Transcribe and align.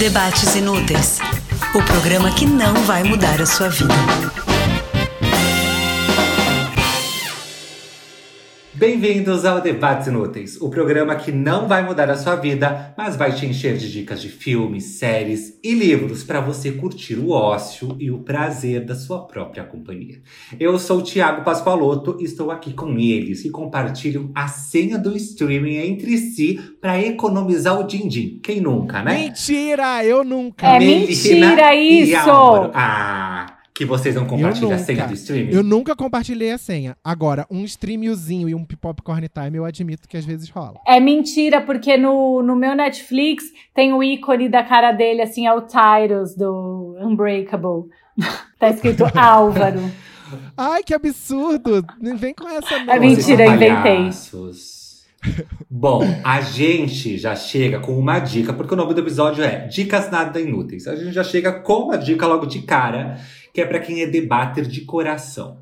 Debates 0.00 0.56
Inúteis 0.56 1.18
o 1.74 1.82
programa 1.82 2.32
que 2.32 2.46
não 2.46 2.72
vai 2.84 3.04
mudar 3.04 3.38
a 3.42 3.44
sua 3.44 3.68
vida. 3.68 3.94
Bem-vindos 8.80 9.44
ao 9.44 9.60
Debates 9.60 10.06
Inúteis, 10.06 10.58
o 10.58 10.70
programa 10.70 11.14
que 11.14 11.30
não 11.30 11.68
vai 11.68 11.84
mudar 11.84 12.08
a 12.08 12.16
sua 12.16 12.34
vida, 12.34 12.94
mas 12.96 13.14
vai 13.14 13.30
te 13.30 13.44
encher 13.44 13.76
de 13.76 13.92
dicas 13.92 14.22
de 14.22 14.30
filmes, 14.30 14.84
séries 14.84 15.58
e 15.62 15.74
livros 15.74 16.24
para 16.24 16.40
você 16.40 16.72
curtir 16.72 17.18
o 17.18 17.28
ócio 17.28 17.94
e 18.00 18.10
o 18.10 18.20
prazer 18.20 18.86
da 18.86 18.94
sua 18.94 19.26
própria 19.26 19.64
companhia. 19.64 20.22
Eu 20.58 20.78
sou 20.78 21.00
o 21.00 21.02
Thiago 21.02 21.44
Pascoaloto 21.44 22.16
e 22.20 22.24
estou 22.24 22.50
aqui 22.50 22.72
com 22.72 22.96
eles 22.96 23.42
que 23.42 23.50
compartilham 23.50 24.30
a 24.34 24.48
senha 24.48 24.96
do 24.96 25.14
streaming 25.14 25.76
entre 25.76 26.16
si 26.16 26.58
para 26.80 26.98
economizar 26.98 27.78
o 27.78 27.86
din-din. 27.86 28.40
Quem 28.42 28.62
nunca, 28.62 29.02
né? 29.02 29.24
Mentira, 29.24 30.02
eu 30.06 30.24
nunca. 30.24 30.66
É 30.66 30.78
mentira 30.78 31.74
isso! 31.74 32.30
Ah, 32.72 33.59
que 33.80 33.86
vocês 33.86 34.14
não 34.14 34.26
compartilham 34.26 34.72
a 34.72 34.76
senha 34.76 35.06
do 35.06 35.14
streaming? 35.14 35.54
Eu 35.54 35.62
nunca 35.62 35.96
compartilhei 35.96 36.52
a 36.52 36.58
senha. 36.58 36.94
Agora, 37.02 37.46
um 37.50 37.64
streamiozinho 37.64 38.46
e 38.46 38.54
um 38.54 38.62
popcorn 38.62 39.26
time 39.26 39.56
eu 39.56 39.64
admito 39.64 40.06
que 40.06 40.18
às 40.18 40.24
vezes 40.26 40.50
rola. 40.50 40.78
É 40.86 41.00
mentira, 41.00 41.62
porque 41.62 41.96
no, 41.96 42.42
no 42.42 42.54
meu 42.54 42.76
Netflix 42.76 43.42
tem 43.74 43.94
o 43.94 44.02
ícone 44.02 44.50
da 44.50 44.62
cara 44.62 44.92
dele, 44.92 45.22
assim, 45.22 45.46
é 45.46 45.54
o 45.54 45.62
Tyrus 45.62 46.36
do 46.36 46.94
Unbreakable. 47.00 47.88
tá 48.60 48.68
escrito 48.68 49.04
Álvaro. 49.18 49.80
Ai, 50.54 50.82
que 50.82 50.92
absurdo! 50.92 51.82
Vem 52.18 52.34
com 52.34 52.46
essa 52.50 52.84
não. 52.84 52.92
É 52.92 52.98
mentira, 52.98 53.46
inventei. 53.46 54.10
Bom, 55.70 56.02
a 56.22 56.42
gente 56.42 57.16
já 57.16 57.34
chega 57.34 57.80
com 57.80 57.98
uma 57.98 58.18
dica, 58.18 58.52
porque 58.52 58.74
o 58.74 58.76
nome 58.76 58.92
do 58.92 59.00
episódio 59.00 59.42
é 59.42 59.66
Dicas 59.68 60.10
Nada 60.10 60.38
Inúteis. 60.38 60.86
A 60.86 60.94
gente 60.96 61.12
já 61.12 61.24
chega 61.24 61.50
com 61.50 61.84
uma 61.84 61.96
dica 61.96 62.26
logo 62.26 62.44
de 62.44 62.60
cara 62.60 63.18
que 63.52 63.60
é 63.60 63.66
para 63.66 63.80
quem 63.80 64.02
é 64.02 64.06
debater 64.06 64.66
de 64.66 64.82
coração. 64.82 65.58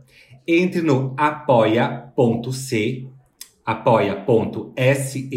Entre 0.47 0.81
no 0.81 1.14
apoia.c, 1.17 3.06
apoia.se 3.64 5.28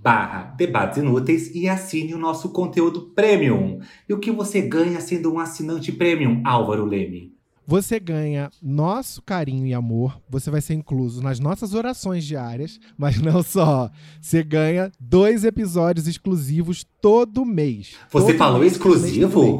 barra 0.00 0.54
debates 0.56 0.98
inúteis 0.98 1.54
e 1.54 1.68
assine 1.68 2.14
o 2.14 2.18
nosso 2.18 2.50
conteúdo 2.50 3.10
premium. 3.14 3.80
E 4.08 4.14
o 4.14 4.18
que 4.18 4.30
você 4.30 4.62
ganha 4.62 5.00
sendo 5.00 5.32
um 5.32 5.38
assinante 5.38 5.92
premium, 5.92 6.40
Álvaro 6.44 6.84
Leme? 6.84 7.36
Você 7.66 8.00
ganha 8.00 8.50
nosso 8.62 9.20
carinho 9.20 9.66
e 9.66 9.74
amor. 9.74 10.18
Você 10.30 10.50
vai 10.50 10.62
ser 10.62 10.72
incluso 10.72 11.22
nas 11.22 11.38
nossas 11.38 11.74
orações 11.74 12.24
diárias, 12.24 12.80
mas 12.96 13.20
não 13.20 13.42
só. 13.42 13.90
Você 14.18 14.42
ganha 14.42 14.90
dois 14.98 15.44
episódios 15.44 16.08
exclusivos 16.08 16.86
todo 17.02 17.44
mês. 17.44 17.94
Você 18.10 18.28
todo 18.28 18.38
falou 18.38 18.60
mês, 18.60 18.72
exclusivo? 18.72 19.58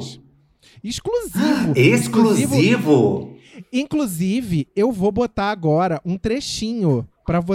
Exclusivo. 0.82 1.72
Exclusivo. 1.76 3.38
Inclusive, 3.72 4.68
eu 4.74 4.92
vou 4.92 5.10
botar 5.10 5.50
agora 5.50 6.00
um 6.04 6.16
trechinho 6.16 7.06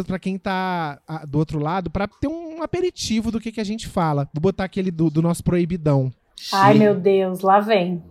para 0.05 0.19
quem 0.19 0.37
tá 0.37 0.99
do 1.27 1.39
outro 1.39 1.59
lado, 1.59 1.89
para 1.89 2.07
ter 2.07 2.27
um 2.27 2.61
aperitivo 2.61 3.31
do 3.31 3.39
que, 3.39 3.51
que 3.51 3.61
a 3.61 3.63
gente 3.63 3.87
fala. 3.87 4.29
Vou 4.33 4.41
botar 4.41 4.65
aquele 4.65 4.91
do, 4.91 5.09
do 5.09 5.21
nosso 5.21 5.43
proibidão. 5.43 6.11
Ai, 6.51 6.75
meu 6.75 6.93
Deus, 6.93 7.41
lá 7.41 7.59
vem. 7.59 8.03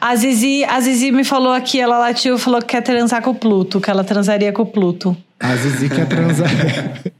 A 0.00 0.14
Zizi, 0.16 0.64
a 0.64 0.80
Zizi 0.80 1.12
me 1.12 1.24
falou 1.24 1.52
aqui, 1.52 1.80
ela 1.80 1.98
latiu 1.98 2.36
e 2.36 2.38
falou 2.38 2.60
que 2.60 2.68
quer 2.68 2.82
transar 2.82 3.22
com 3.22 3.30
o 3.30 3.34
Pluto, 3.34 3.80
que 3.80 3.90
ela 3.90 4.04
transaria 4.04 4.52
com 4.52 4.62
o 4.62 4.66
Pluto. 4.66 5.16
A 5.40 5.54
Zizi 5.56 5.88
quer 5.88 6.08
transar. 6.08 6.50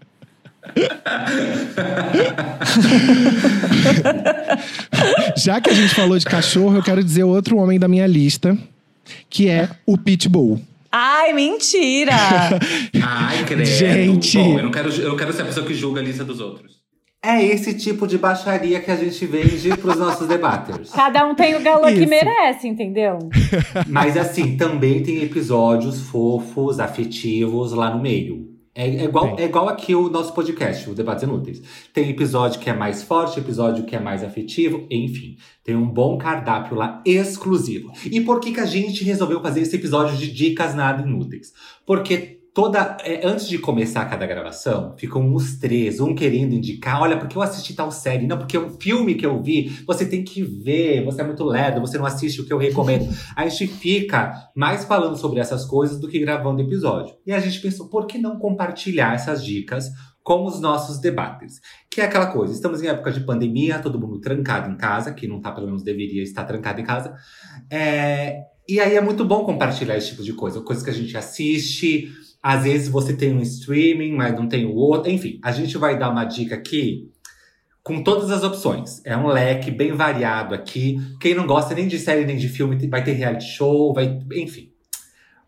Já 5.37 5.61
que 5.61 5.71
a 5.71 5.75
gente 5.75 5.95
falou 5.95 6.19
de 6.19 6.25
cachorro, 6.25 6.77
eu 6.77 6.83
quero 6.83 7.03
dizer 7.03 7.25
outro 7.25 7.57
homem 7.57 7.79
da 7.79 7.89
minha 7.89 8.07
lista, 8.07 8.57
que 9.29 9.49
é 9.49 9.69
o 9.87 9.97
Pitbull. 9.97 10.61
Ai, 10.91 11.33
mentira! 11.33 12.13
Ai, 13.03 13.45
credo. 13.45 13.65
Gente. 13.65 14.39
Bom, 14.39 14.59
eu 14.59 14.65
não, 14.65 14.71
quero, 14.71 14.91
eu 14.91 15.09
não 15.11 15.17
quero 15.17 15.33
ser 15.33 15.43
a 15.43 15.47
pessoa 15.47 15.67
que 15.67 15.75
julga 15.75 16.01
a 16.01 16.05
lista 16.05 16.25
dos 16.25 16.41
outros. 16.41 16.79
É 17.23 17.45
esse 17.45 17.75
tipo 17.75 18.07
de 18.07 18.17
baixaria 18.17 18.81
que 18.81 18.91
a 18.91 18.97
gente 18.97 19.27
vende 19.27 19.77
pros 19.77 19.97
nossos 19.97 20.29
debaters. 20.29 20.91
Cada 20.91 21.27
um 21.27 21.35
tem 21.35 21.57
o 21.57 21.61
galã 21.61 21.93
que 21.93 22.07
merece, 22.07 22.69
entendeu? 22.69 23.19
Mas 23.89 24.17
assim, 24.17 24.57
também 24.57 25.03
tem 25.03 25.25
episódios 25.25 26.01
fofos, 26.01 26.79
afetivos 26.79 27.73
lá 27.73 27.91
no 27.91 28.01
meio. 28.01 28.48
É, 28.79 28.87
é, 28.87 29.05
igual, 29.07 29.37
é 29.37 29.45
igual 29.47 29.69
aqui 29.69 29.93
o 29.93 30.09
nosso 30.09 30.33
podcast, 30.33 30.89
o 30.89 30.95
Debates 30.95 31.25
Inúteis. 31.25 31.61
Tem 31.93 32.09
episódio 32.09 32.61
que 32.61 32.71
é 32.71 32.73
mais 32.73 33.03
forte, 33.03 33.41
episódio 33.41 33.85
que 33.85 33.97
é 33.97 33.99
mais 33.99 34.23
afetivo, 34.23 34.87
enfim. 34.89 35.37
Tem 35.65 35.75
um 35.75 35.89
bom 35.89 36.17
cardápio 36.17 36.77
lá 36.77 37.03
exclusivo. 37.05 37.91
E 38.05 38.21
por 38.21 38.39
que, 38.39 38.53
que 38.53 38.61
a 38.61 38.67
gente 38.67 39.03
resolveu 39.03 39.43
fazer 39.43 39.63
esse 39.63 39.75
episódio 39.75 40.17
de 40.17 40.31
dicas 40.31 40.77
nada 40.77 41.03
inúteis? 41.03 41.53
Porque 41.85 42.38
toda. 42.59 42.97
É, 43.05 43.25
antes 43.25 43.49
de 43.49 43.57
começar 43.57 44.05
cada 44.07 44.27
gravação, 44.27 44.93
ficam 44.99 45.33
os 45.33 45.59
três, 45.59 46.01
um 46.01 46.13
querendo 46.13 46.55
indicar, 46.55 47.01
olha, 47.01 47.17
porque 47.17 47.39
eu 47.39 47.43
assisti 47.43 47.73
tal 47.73 47.93
série, 47.93 48.27
não, 48.27 48.37
porque 48.37 48.57
é 48.57 48.61
um 48.61 48.71
filme 48.81 49.15
que 49.15 49.25
eu 49.25 49.41
vi, 49.41 49.81
você 49.87 50.05
tem 50.05 50.25
que 50.25 50.43
ver, 50.43 51.05
você 51.05 51.21
é 51.21 51.25
muito 51.25 51.45
lerdo, 51.45 51.81
você 51.81 51.97
não 51.97 52.05
assiste 52.05 52.41
o 52.41 52.45
que 52.45 52.53
eu 52.53 52.59
recomendo. 52.59 53.09
a 53.37 53.47
gente 53.47 53.69
fica 53.69 54.51
mais 54.57 54.85
falando 54.85 55.17
sobre 55.17 55.39
essas 55.39 55.65
coisas 55.65 56.01
do 56.01 56.09
que 56.09 56.19
gravando 56.19 56.61
episódio. 56.61 57.15
E 57.25 57.33
a 57.33 57.39
gente 57.39 57.61
pensou, 57.61 57.89
por 57.89 58.09
que 58.09 58.19
não 58.19 58.41
compartilhar 58.41 59.15
essas 59.15 59.45
dicas 59.45 59.89
com 60.25 60.45
os 60.45 60.61
nossos 60.61 60.99
debates. 60.99 61.61
Que 61.89 62.01
é 62.01 62.07
aquela 62.07 62.27
coisa, 62.27 62.53
estamos 62.53 62.83
em 62.83 62.89
época 62.89 63.13
de 63.13 63.21
pandemia, 63.21 63.79
todo 63.79 64.01
mundo 64.01 64.21
trancado 64.21 64.69
em 64.69 64.77
casa, 64.77 65.15
que 65.15 65.29
não 65.29 65.41
tá, 65.41 65.53
pelo 65.53 65.67
menos 65.67 65.85
deveria 65.85 66.25
estar 66.25 66.43
trancado 66.43 66.81
em 66.81 66.85
casa. 66.85 67.15
É, 67.71 68.41
e 68.69 68.81
aí 68.81 68.97
é 68.97 69.01
muito 69.01 69.25
bom 69.25 69.45
compartilhar 69.45 69.97
esse 69.97 70.09
tipo 70.09 70.25
de 70.25 70.35
coisa, 70.35 70.61
coisas 70.61 70.85
que 70.85 70.91
a 70.91 70.93
gente 70.95 71.17
assiste, 71.17 72.13
às 72.43 72.65
vezes 72.65 72.89
você 72.89 73.13
tem 73.13 73.33
um 73.35 73.43
streaming, 73.43 74.13
mas 74.13 74.35
não 74.35 74.49
tem 74.49 74.67
o 74.67 74.75
outro. 74.75 75.11
Enfim, 75.11 75.39
a 75.43 75.53
gente 75.53 75.77
vai 75.77 75.99
dar 75.99 76.11
uma 76.11 76.25
dica 76.25 76.55
aqui 76.55 77.11
com 77.83 78.03
todas 78.03 78.31
as 78.31 78.45
opções. 78.45 79.01
É 79.05 79.17
um 79.17 79.27
leque 79.27 79.71
bem 79.71 79.93
variado 79.93 80.55
aqui. 80.55 80.99
Quem 81.21 81.35
não 81.35 81.47
gosta 81.47 81.75
nem 81.75 81.89
de 81.89 81.99
série 81.99 82.25
nem 82.25 82.37
de 82.37 82.49
filme 82.49 82.77
vai 82.87 83.03
ter 83.03 83.13
reality 83.13 83.47
show, 83.47 83.93
vai, 83.95 84.21
enfim. 84.35 84.71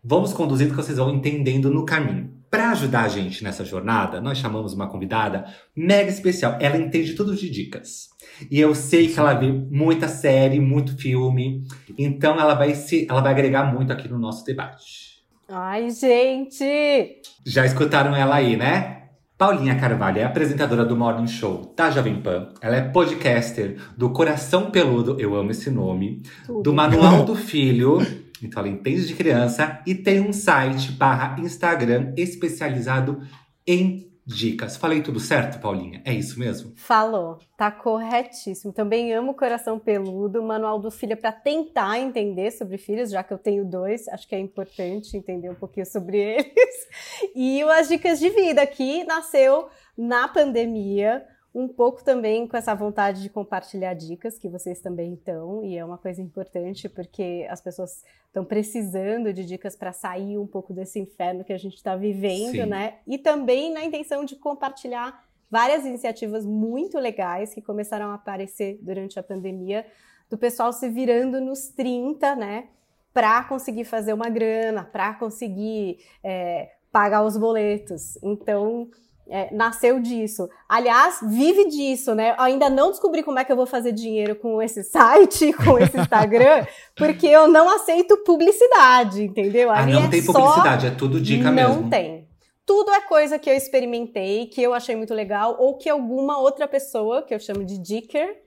Vamos 0.03 0.33
conduzindo 0.33 0.71
que 0.71 0.75
vocês 0.75 0.97
vão 0.97 1.13
entendendo 1.13 1.69
no 1.69 1.85
caminho. 1.85 2.31
Para 2.49 2.71
ajudar 2.71 3.03
a 3.03 3.07
gente 3.07 3.43
nessa 3.43 3.63
jornada, 3.63 4.19
nós 4.19 4.37
chamamos 4.37 4.73
uma 4.73 4.89
convidada 4.89 5.45
mega 5.75 6.09
especial. 6.09 6.57
Ela 6.59 6.77
entende 6.77 7.13
tudo 7.13 7.35
de 7.35 7.49
dicas. 7.49 8.09
E 8.49 8.59
eu 8.59 8.75
sei 8.75 9.07
que 9.07 9.19
ela 9.19 9.33
vê 9.33 9.51
muita 9.51 10.07
série, 10.07 10.59
muito 10.59 10.97
filme. 10.97 11.63
Então 11.97 12.39
ela 12.39 12.55
vai 12.55 12.75
se, 12.75 13.07
ela 13.09 13.21
vai 13.21 13.31
agregar 13.31 13.71
muito 13.71 13.93
aqui 13.93 14.09
no 14.09 14.19
nosso 14.19 14.43
debate. 14.43 15.10
Ai, 15.53 15.89
gente! 15.89 17.21
Já 17.45 17.65
escutaram 17.65 18.15
ela 18.15 18.35
aí, 18.35 18.55
né? 18.55 19.09
Paulinha 19.37 19.77
Carvalho 19.77 20.19
é 20.19 20.23
apresentadora 20.23 20.85
do 20.85 20.95
Morning 20.95 21.27
Show 21.27 21.73
da 21.75 21.91
Jovem 21.91 22.21
Pan. 22.21 22.53
Ela 22.61 22.77
é 22.77 22.81
podcaster 22.81 23.75
do 23.97 24.11
Coração 24.11 24.71
Peludo, 24.71 25.19
eu 25.19 25.35
amo 25.35 25.51
esse 25.51 25.69
nome, 25.69 26.23
Tudo. 26.45 26.63
do 26.63 26.73
Manual 26.73 27.25
do 27.25 27.35
Filho, 27.35 27.97
então 28.41 28.61
ela 28.61 28.71
entende 28.71 29.05
de 29.05 29.13
criança, 29.13 29.81
e 29.85 29.93
tem 29.93 30.21
um 30.21 30.31
site 30.31 30.93
barra 30.93 31.35
Instagram 31.37 32.13
especializado 32.15 33.19
em 33.67 34.10
dicas. 34.25 34.77
Falei 34.77 35.01
tudo 35.01 35.19
certo, 35.19 35.59
Paulinha? 35.59 36.01
É 36.05 36.13
isso 36.13 36.39
mesmo? 36.39 36.73
Falou, 36.75 37.39
tá 37.57 37.71
corretíssimo. 37.71 38.71
Também 38.71 39.13
amo 39.13 39.33
Coração 39.33 39.79
Peludo, 39.79 40.41
Manual 40.43 40.79
do 40.79 40.91
Filho 40.91 41.17
para 41.17 41.31
tentar 41.31 41.99
entender 41.99 42.51
sobre 42.51 42.77
filhos, 42.77 43.09
já 43.09 43.23
que 43.23 43.33
eu 43.33 43.37
tenho 43.37 43.65
dois, 43.65 44.07
acho 44.07 44.27
que 44.27 44.35
é 44.35 44.39
importante 44.39 45.17
entender 45.17 45.49
um 45.49 45.55
pouquinho 45.55 45.85
sobre 45.85 46.17
eles. 46.17 46.51
E 47.35 47.61
as 47.63 47.87
dicas 47.87 48.19
de 48.19 48.29
vida, 48.29 48.65
que 48.65 49.03
nasceu 49.05 49.69
na 49.97 50.27
pandemia, 50.27 51.25
um 51.53 51.67
pouco 51.67 52.03
também 52.03 52.47
com 52.47 52.55
essa 52.55 52.73
vontade 52.73 53.21
de 53.21 53.29
compartilhar 53.29 53.93
dicas 53.93 54.37
que 54.37 54.47
vocês 54.47 54.79
também 54.79 55.13
estão, 55.13 55.63
e 55.63 55.77
é 55.77 55.83
uma 55.83 55.97
coisa 55.97 56.21
importante 56.21 56.87
porque 56.87 57.45
as 57.49 57.59
pessoas 57.59 58.03
estão 58.27 58.45
precisando 58.45 59.33
de 59.33 59.45
dicas 59.45 59.75
para 59.75 59.91
sair 59.91 60.37
um 60.37 60.47
pouco 60.47 60.73
desse 60.73 60.97
inferno 60.99 61.43
que 61.43 61.51
a 61.51 61.57
gente 61.57 61.75
está 61.75 61.95
vivendo, 61.95 62.51
Sim. 62.51 62.65
né? 62.67 62.99
E 63.05 63.17
também 63.17 63.73
na 63.73 63.83
intenção 63.83 64.23
de 64.23 64.37
compartilhar 64.37 65.25
várias 65.49 65.85
iniciativas 65.85 66.45
muito 66.45 66.97
legais 66.97 67.53
que 67.53 67.61
começaram 67.61 68.11
a 68.11 68.13
aparecer 68.13 68.79
durante 68.81 69.19
a 69.19 69.23
pandemia, 69.23 69.85
do 70.29 70.37
pessoal 70.37 70.71
se 70.71 70.87
virando 70.87 71.41
nos 71.41 71.67
30, 71.67 72.33
né? 72.37 72.69
Para 73.13 73.43
conseguir 73.43 73.83
fazer 73.83 74.13
uma 74.13 74.29
grana, 74.29 74.85
para 74.85 75.13
conseguir 75.15 75.99
é, 76.23 76.71
pagar 76.89 77.25
os 77.25 77.35
boletos. 77.35 78.17
Então, 78.23 78.89
é, 79.31 79.47
nasceu 79.53 80.01
disso. 80.01 80.49
Aliás, 80.67 81.19
vive 81.23 81.69
disso, 81.69 82.13
né? 82.13 82.35
Ainda 82.37 82.69
não 82.69 82.91
descobri 82.91 83.23
como 83.23 83.39
é 83.39 83.45
que 83.45 83.51
eu 83.51 83.55
vou 83.55 83.65
fazer 83.65 83.93
dinheiro 83.93 84.35
com 84.35 84.61
esse 84.61 84.83
site, 84.85 85.53
com 85.53 85.79
esse 85.79 85.97
Instagram, 85.97 86.65
porque 86.95 87.27
eu 87.27 87.47
não 87.47 87.73
aceito 87.73 88.17
publicidade, 88.25 89.23
entendeu? 89.23 89.71
ah, 89.71 89.85
não 89.85 90.03
é 90.03 90.09
tem 90.09 90.23
publicidade, 90.23 90.87
é 90.87 90.91
tudo 90.91 91.21
dica 91.21 91.45
não 91.45 91.53
mesmo. 91.53 91.81
Não 91.83 91.89
tem. 91.89 92.27
Tudo 92.65 92.91
é 92.91 93.01
coisa 93.01 93.39
que 93.39 93.49
eu 93.49 93.55
experimentei, 93.55 94.47
que 94.47 94.61
eu 94.61 94.73
achei 94.73 94.95
muito 94.95 95.13
legal, 95.13 95.55
ou 95.57 95.77
que 95.77 95.89
alguma 95.89 96.37
outra 96.37 96.67
pessoa, 96.67 97.21
que 97.21 97.33
eu 97.33 97.39
chamo 97.39 97.63
de 97.63 97.77
dicker, 97.77 98.37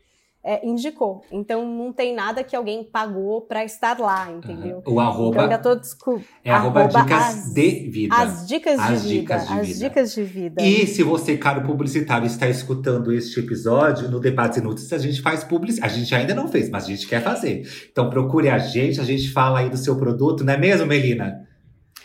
é, 0.44 0.66
indicou. 0.66 1.22
Então 1.32 1.66
não 1.66 1.92
tem 1.92 2.14
nada 2.14 2.44
que 2.44 2.54
alguém 2.54 2.84
pagou 2.84 3.40
para 3.40 3.64
estar 3.64 3.98
lá, 3.98 4.30
entendeu? 4.30 4.82
O 4.86 5.00
arroba 5.00 5.30
Então 5.30 5.42
ainda 5.44 5.58
tô 5.58 5.74
desculpa. 5.74 6.24
é 6.44 6.50
arroba, 6.50 6.84
dicas 6.86 7.10
as, 7.12 7.54
de 7.54 7.88
vida. 7.90 8.14
as 8.14 8.46
dicas 8.46 8.76
de 8.76 8.82
As 8.82 9.02
vida. 9.02 9.14
dicas 9.14 9.46
de 9.48 9.52
as 9.54 9.66
vida. 9.66 9.78
dicas 9.88 10.14
de 10.14 10.22
vida. 10.22 10.62
E 10.62 10.86
se 10.86 11.02
você, 11.02 11.36
caro 11.38 11.62
publicitário, 11.62 12.26
está 12.26 12.46
escutando 12.48 13.10
este 13.12 13.40
episódio, 13.40 14.10
no 14.10 14.20
Debates 14.20 14.58
Inúteis 14.58 14.92
a 14.92 14.98
gente 14.98 15.22
faz 15.22 15.42
publicidade. 15.42 15.94
A 15.94 15.96
gente 15.96 16.14
ainda 16.14 16.34
não 16.34 16.48
fez, 16.48 16.68
mas 16.68 16.84
a 16.84 16.88
gente 16.88 17.08
quer 17.08 17.22
fazer. 17.22 17.62
Então 17.90 18.10
procure 18.10 18.50
a 18.50 18.58
gente, 18.58 19.00
a 19.00 19.04
gente 19.04 19.30
fala 19.30 19.60
aí 19.60 19.70
do 19.70 19.76
seu 19.78 19.96
produto, 19.96 20.44
não 20.44 20.52
é 20.52 20.58
mesmo, 20.58 20.86
Melina? 20.86 21.53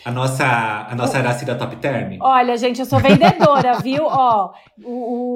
A 0.05 0.11
nossa, 0.11 0.45
a 0.89 0.95
nossa 0.95 1.17
Aracida 1.17 1.55
Top 1.55 1.75
Term? 1.75 2.17
Olha, 2.21 2.57
gente, 2.57 2.79
eu 2.79 2.85
sou 2.85 2.99
vendedora, 2.99 3.73
viu? 3.83 4.05
Ó, 4.05 4.51
o- 4.83 4.89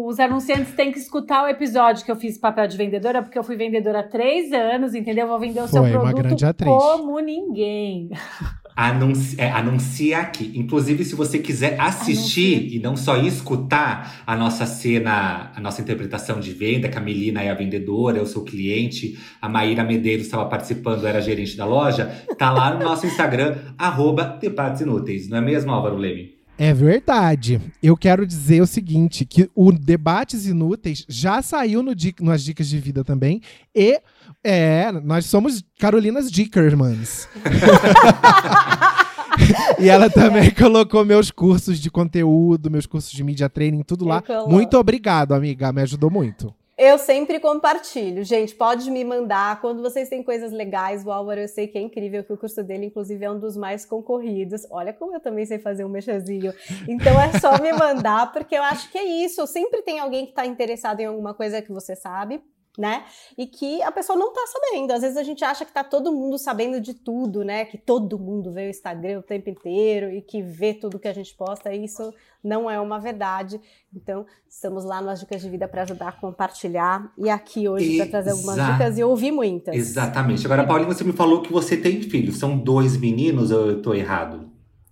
o- 0.05 0.07
os 0.07 0.19
anunciantes 0.19 0.73
têm 0.73 0.91
que 0.91 0.97
escutar 0.99 1.43
o 1.43 1.47
episódio 1.47 2.05
que 2.05 2.11
eu 2.11 2.15
fiz 2.15 2.37
papel 2.37 2.67
de 2.67 2.77
vendedora, 2.77 3.21
porque 3.21 3.37
eu 3.37 3.43
fui 3.43 3.55
vendedora 3.57 3.99
há 3.99 4.03
três 4.03 4.53
anos, 4.53 4.95
entendeu? 4.95 5.27
Vou 5.27 5.37
vender 5.39 5.59
o 5.61 5.67
seu 5.67 5.81
Foi, 5.83 5.91
uma 5.91 6.01
produto 6.03 6.23
grande 6.23 6.45
atriz. 6.45 6.71
como 6.71 7.19
ninguém. 7.19 8.09
Anunci, 8.75 9.35
é, 9.39 9.51
anuncia 9.51 10.19
aqui. 10.19 10.51
Inclusive, 10.55 11.05
se 11.05 11.15
você 11.15 11.39
quiser 11.39 11.79
assistir 11.79 12.73
e 12.73 12.79
não 12.79 12.95
só 12.97 13.17
escutar 13.17 14.23
a 14.25 14.35
nossa 14.35 14.65
cena, 14.65 15.51
a 15.55 15.59
nossa 15.61 15.81
interpretação 15.81 16.39
de 16.39 16.51
venda, 16.53 16.89
que 16.89 16.97
a 16.97 17.01
Melina 17.01 17.41
é 17.41 17.49
a 17.49 17.53
vendedora, 17.53 18.17
eu 18.17 18.25
sou 18.25 18.41
o 18.41 18.45
cliente, 18.45 19.17
a 19.41 19.47
Maíra 19.47 19.83
Medeiros 19.83 20.25
estava 20.25 20.45
participando, 20.45 21.05
era 21.05 21.21
gerente 21.21 21.55
da 21.55 21.65
loja, 21.65 22.05
tá 22.37 22.51
lá 22.51 22.73
no 22.73 22.83
nosso 22.83 23.05
Instagram, 23.05 23.55
arroba 23.77 24.37
Debates 24.41 24.81
Inúteis. 24.81 25.27
Não 25.29 25.37
é 25.37 25.41
mesmo, 25.41 25.71
Álvaro 25.71 25.97
Leme? 25.97 26.33
É 26.55 26.71
verdade. 26.71 27.59
Eu 27.81 27.97
quero 27.97 28.27
dizer 28.27 28.61
o 28.61 28.67
seguinte, 28.67 29.25
que 29.25 29.49
o 29.55 29.71
Debates 29.71 30.45
Inúteis 30.45 31.03
já 31.09 31.41
saiu 31.41 31.81
no 31.81 31.95
Di- 31.95 32.13
nas 32.21 32.43
Dicas 32.43 32.67
de 32.69 32.77
Vida 32.79 33.03
também. 33.03 33.41
E, 33.75 33.99
é, 34.43 34.91
nós 34.91 35.25
somos 35.25 35.63
Carolinas 35.79 36.31
Dickermans. 36.31 37.27
e 39.79 39.89
ela 39.89 40.09
também 40.09 40.51
colocou 40.51 41.05
meus 41.05 41.31
cursos 41.31 41.79
de 41.79 41.89
conteúdo, 41.89 42.69
meus 42.69 42.85
cursos 42.85 43.11
de 43.11 43.23
media 43.23 43.49
training, 43.49 43.83
tudo 43.83 44.05
lá. 44.05 44.21
Coloco. 44.21 44.49
Muito 44.49 44.77
obrigado, 44.77 45.33
amiga. 45.33 45.71
Me 45.71 45.81
ajudou 45.81 46.11
muito. 46.11 46.53
Eu 46.75 46.97
sempre 46.97 47.39
compartilho. 47.39 48.23
Gente, 48.23 48.55
pode 48.55 48.89
me 48.89 49.03
mandar. 49.03 49.61
Quando 49.61 49.81
vocês 49.81 50.09
têm 50.09 50.23
coisas 50.23 50.51
legais, 50.51 51.05
o 51.05 51.11
Álvaro 51.11 51.41
eu 51.41 51.47
sei 51.47 51.67
que 51.67 51.77
é 51.77 51.81
incrível, 51.81 52.23
que 52.23 52.33
o 52.33 52.37
curso 52.37 52.63
dele, 52.63 52.87
inclusive, 52.87 53.23
é 53.23 53.29
um 53.29 53.39
dos 53.39 53.55
mais 53.55 53.85
concorridos. 53.85 54.65
Olha 54.71 54.91
como 54.91 55.13
eu 55.13 55.19
também 55.19 55.45
sei 55.45 55.59
fazer 55.59 55.85
um 55.85 55.89
mexazinho. 55.89 56.51
Então 56.87 57.19
é 57.21 57.39
só 57.39 57.61
me 57.61 57.71
mandar, 57.73 58.31
porque 58.33 58.55
eu 58.55 58.63
acho 58.63 58.91
que 58.91 58.97
é 58.97 59.23
isso. 59.23 59.45
Sempre 59.45 59.83
tem 59.83 59.99
alguém 59.99 60.25
que 60.25 60.31
está 60.31 60.47
interessado 60.47 60.99
em 60.99 61.05
alguma 61.05 61.33
coisa 61.33 61.61
que 61.61 61.71
você 61.71 61.95
sabe. 61.95 62.41
Né? 62.75 63.03
E 63.37 63.45
que 63.45 63.83
a 63.83 63.91
pessoa 63.91 64.17
não 64.17 64.33
tá 64.33 64.41
sabendo. 64.47 64.91
Às 64.93 65.01
vezes 65.03 65.15
a 65.15 65.21
gente 65.21 65.45
acha 65.45 65.63
que 65.63 65.71
tá 65.71 65.83
todo 65.83 66.11
mundo 66.11 66.39
sabendo 66.39 66.81
de 66.81 66.95
tudo, 66.95 67.43
né? 67.43 67.65
Que 67.65 67.77
todo 67.77 68.17
mundo 68.17 68.51
vê 68.51 68.65
o 68.65 68.69
Instagram 68.71 69.19
o 69.19 69.21
tempo 69.21 69.47
inteiro 69.47 70.09
e 70.09 70.23
que 70.23 70.41
vê 70.41 70.73
tudo 70.73 70.97
que 70.97 71.07
a 71.07 71.13
gente 71.13 71.35
posta. 71.35 71.71
E 71.71 71.85
isso 71.85 72.11
não 72.43 72.67
é 72.67 72.79
uma 72.79 72.99
verdade. 72.99 73.61
Então, 73.95 74.25
estamos 74.49 74.83
lá 74.85 75.01
nas 75.03 75.19
Dicas 75.19 75.43
de 75.43 75.49
Vida 75.51 75.67
para 75.67 75.83
ajudar 75.83 76.07
a 76.07 76.11
compartilhar. 76.13 77.13
E 77.15 77.29
aqui 77.29 77.69
hoje 77.69 77.97
para 77.97 78.07
trazer 78.07 78.31
algumas 78.31 78.55
dicas 78.55 78.97
e 78.97 79.03
ouvir 79.03 79.31
muitas. 79.31 79.75
Exatamente. 79.75 80.43
Agora, 80.43 80.65
Paulinho, 80.65 80.91
você 80.91 81.03
me 81.03 81.13
falou 81.13 81.43
que 81.43 81.53
você 81.53 81.77
tem 81.77 82.01
filhos. 82.01 82.39
São 82.39 82.57
dois 82.57 82.97
meninos 82.97 83.51
ou 83.51 83.67
eu 83.69 83.81
tô 83.83 83.93
errado? 83.93 84.49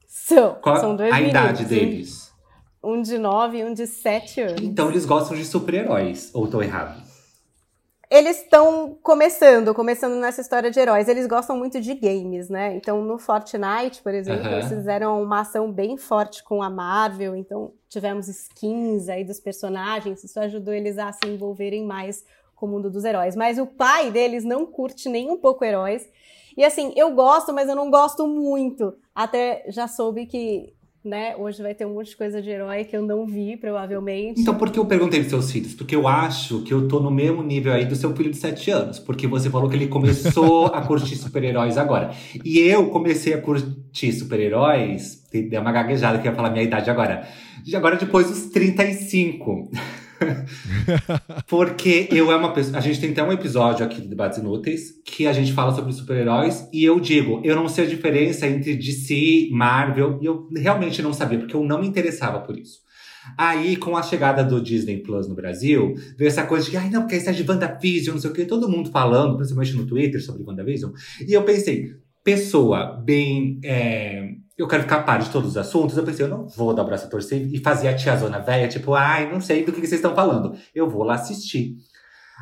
São, 0.07 0.53
Qual 0.61 0.77
são 0.79 0.95
dois 0.95 1.11
a 1.11 1.15
meninos, 1.15 1.31
idade 1.31 1.63
um- 1.63 1.67
deles? 1.67 2.31
Um 2.83 3.01
de 3.01 3.17
nove 3.17 3.57
e 3.57 3.63
um 3.63 3.73
de 3.73 3.87
sete 3.87 4.39
anos. 4.41 4.61
Então 4.61 4.89
eles 4.89 5.03
gostam 5.05 5.35
de 5.35 5.45
super-heróis, 5.45 6.29
ou 6.33 6.47
tô 6.47 6.61
errado? 6.61 7.09
Eles 8.11 8.41
estão 8.41 8.97
começando, 9.01 9.73
começando 9.73 10.19
nessa 10.19 10.41
história 10.41 10.69
de 10.69 10.77
heróis. 10.77 11.07
Eles 11.07 11.25
gostam 11.25 11.55
muito 11.55 11.79
de 11.79 11.93
games, 11.93 12.49
né? 12.49 12.75
Então, 12.75 13.01
no 13.01 13.17
Fortnite, 13.17 14.01
por 14.03 14.13
exemplo, 14.13 14.47
Aham. 14.47 14.57
eles 14.57 14.67
fizeram 14.67 15.23
uma 15.23 15.39
ação 15.39 15.71
bem 15.71 15.95
forte 15.95 16.43
com 16.43 16.61
a 16.61 16.69
Marvel. 16.69 17.37
Então, 17.37 17.71
tivemos 17.87 18.27
skins 18.27 19.07
aí 19.07 19.23
dos 19.23 19.39
personagens. 19.39 20.25
Isso 20.25 20.37
ajudou 20.41 20.73
eles 20.73 20.97
a 20.97 21.13
se 21.13 21.25
envolverem 21.25 21.85
mais 21.85 22.25
com 22.53 22.65
o 22.65 22.69
mundo 22.69 22.91
dos 22.91 23.05
heróis. 23.05 23.33
Mas 23.33 23.57
o 23.57 23.65
pai 23.65 24.11
deles 24.11 24.43
não 24.43 24.65
curte 24.65 25.07
nem 25.07 25.31
um 25.31 25.37
pouco 25.37 25.63
heróis. 25.63 26.05
E 26.57 26.65
assim, 26.65 26.91
eu 26.97 27.11
gosto, 27.11 27.53
mas 27.53 27.69
eu 27.69 27.77
não 27.77 27.89
gosto 27.89 28.27
muito. 28.27 28.93
Até 29.15 29.63
já 29.69 29.87
soube 29.87 30.25
que, 30.25 30.73
né, 31.03 31.35
hoje 31.35 31.61
vai 31.63 31.73
ter 31.73 31.85
um 31.85 31.95
monte 31.95 32.09
de 32.09 32.15
coisa 32.15 32.41
de 32.41 32.49
herói 32.49 32.83
que 32.83 32.95
eu 32.95 33.01
não 33.01 33.25
vi, 33.25 33.57
provavelmente. 33.57 34.39
Então, 34.39 34.55
por 34.55 34.69
que 34.69 34.77
eu 34.77 34.85
perguntei 34.85 35.19
dos 35.19 35.29
seus 35.29 35.51
filhos? 35.51 35.73
Porque 35.73 35.95
eu 35.95 36.07
acho 36.07 36.63
que 36.63 36.73
eu 36.73 36.87
tô 36.87 36.99
no 36.99 37.09
mesmo 37.09 37.41
nível 37.41 37.73
aí 37.73 37.85
do 37.85 37.95
seu 37.95 38.15
filho 38.15 38.29
de 38.29 38.37
7 38.37 38.69
anos. 38.71 38.99
Porque 38.99 39.25
você 39.27 39.49
falou 39.49 39.67
que 39.67 39.75
ele 39.75 39.87
começou 39.87 40.67
a 40.67 40.81
curtir 40.81 41.15
super-heróis 41.15 41.77
agora. 41.77 42.11
E 42.45 42.59
eu 42.59 42.89
comecei 42.89 43.33
a 43.33 43.41
curtir 43.41 44.13
super-heróis. 44.13 45.23
Deu 45.31 45.61
uma 45.61 45.71
gaguejada 45.71 46.19
que 46.19 46.27
eu 46.27 46.31
ia 46.31 46.35
falar 46.35 46.51
minha 46.51 46.63
idade 46.63 46.89
agora. 46.89 47.27
Agora 47.73 47.95
depois 47.95 48.27
dos 48.27 48.45
35. 48.51 49.69
Porque 51.47 52.07
eu 52.11 52.31
é 52.31 52.35
uma 52.35 52.53
pessoa. 52.53 52.77
A 52.77 52.81
gente 52.81 52.99
tem 52.99 53.11
até 53.11 53.23
um 53.23 53.31
episódio 53.31 53.85
aqui 53.85 54.01
do 54.01 54.07
Debates 54.07 54.37
Inúteis 54.37 54.91
que 55.05 55.27
a 55.27 55.33
gente 55.33 55.53
fala 55.53 55.75
sobre 55.75 55.93
super-heróis. 55.93 56.67
E 56.71 56.83
eu 56.83 56.99
digo, 56.99 57.41
eu 57.43 57.55
não 57.55 57.67
sei 57.67 57.85
a 57.85 57.89
diferença 57.89 58.47
entre 58.47 58.75
DC, 58.75 59.49
Marvel. 59.51 60.19
E 60.21 60.25
eu 60.25 60.47
realmente 60.55 61.01
não 61.01 61.13
sabia, 61.13 61.39
porque 61.39 61.55
eu 61.55 61.63
não 61.63 61.79
me 61.79 61.87
interessava 61.87 62.39
por 62.39 62.57
isso. 62.57 62.79
Aí, 63.37 63.75
com 63.75 63.95
a 63.95 64.01
chegada 64.01 64.43
do 64.43 64.61
Disney 64.61 64.97
Plus 64.97 65.27
no 65.27 65.35
Brasil, 65.35 65.93
veio 66.17 66.27
essa 66.27 66.43
coisa 66.43 66.65
de 66.65 66.71
que, 66.71 66.77
ai, 66.77 66.89
não, 66.89 67.01
porque 67.01 67.15
essa 67.15 67.29
é 67.29 67.33
de 67.33 67.47
WandaVision, 67.47 68.15
não 68.15 68.21
sei 68.21 68.31
o 68.31 68.33
quê, 68.33 68.45
todo 68.45 68.67
mundo 68.67 68.89
falando, 68.89 69.35
principalmente 69.35 69.75
no 69.75 69.85
Twitter, 69.85 70.23
sobre 70.23 70.43
WandaVision. 70.43 70.91
E 71.27 71.31
eu 71.31 71.43
pensei, 71.43 71.91
pessoa 72.23 72.99
bem. 73.03 73.59
é, 73.63 74.40
eu 74.57 74.67
quero 74.67 74.83
ficar 74.83 75.03
par 75.03 75.19
de 75.19 75.29
todos 75.29 75.51
os 75.51 75.57
assuntos. 75.57 75.97
Eu 75.97 76.03
pensei, 76.03 76.25
eu 76.25 76.29
não 76.29 76.47
vou 76.47 76.73
dar 76.73 76.83
o 76.83 76.85
braço 76.85 77.07
a 77.07 77.09
torcer 77.09 77.47
e 77.51 77.59
fazer 77.59 77.87
a 77.87 77.95
tiazona 77.95 78.39
velha, 78.39 78.67
tipo, 78.67 78.93
ai, 78.93 79.31
não 79.31 79.41
sei 79.41 79.63
do 79.63 79.71
que 79.71 79.81
que 79.81 79.87
vocês 79.87 79.99
estão 79.99 80.15
falando. 80.15 80.55
Eu 80.73 80.89
vou 80.89 81.03
lá 81.03 81.15
assistir. 81.15 81.77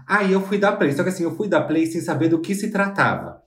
Aí 0.08 0.32
eu 0.32 0.42
fui 0.42 0.58
dar 0.58 0.74
play, 0.74 0.92
só 0.92 1.04
que 1.04 1.10
assim, 1.10 1.24
eu 1.24 1.36
fui 1.36 1.48
dar 1.48 1.62
play 1.62 1.86
sem 1.86 2.02
saber 2.02 2.30
do 2.30 2.40
que 2.40 2.56
se 2.56 2.72
tratava. 2.72 3.42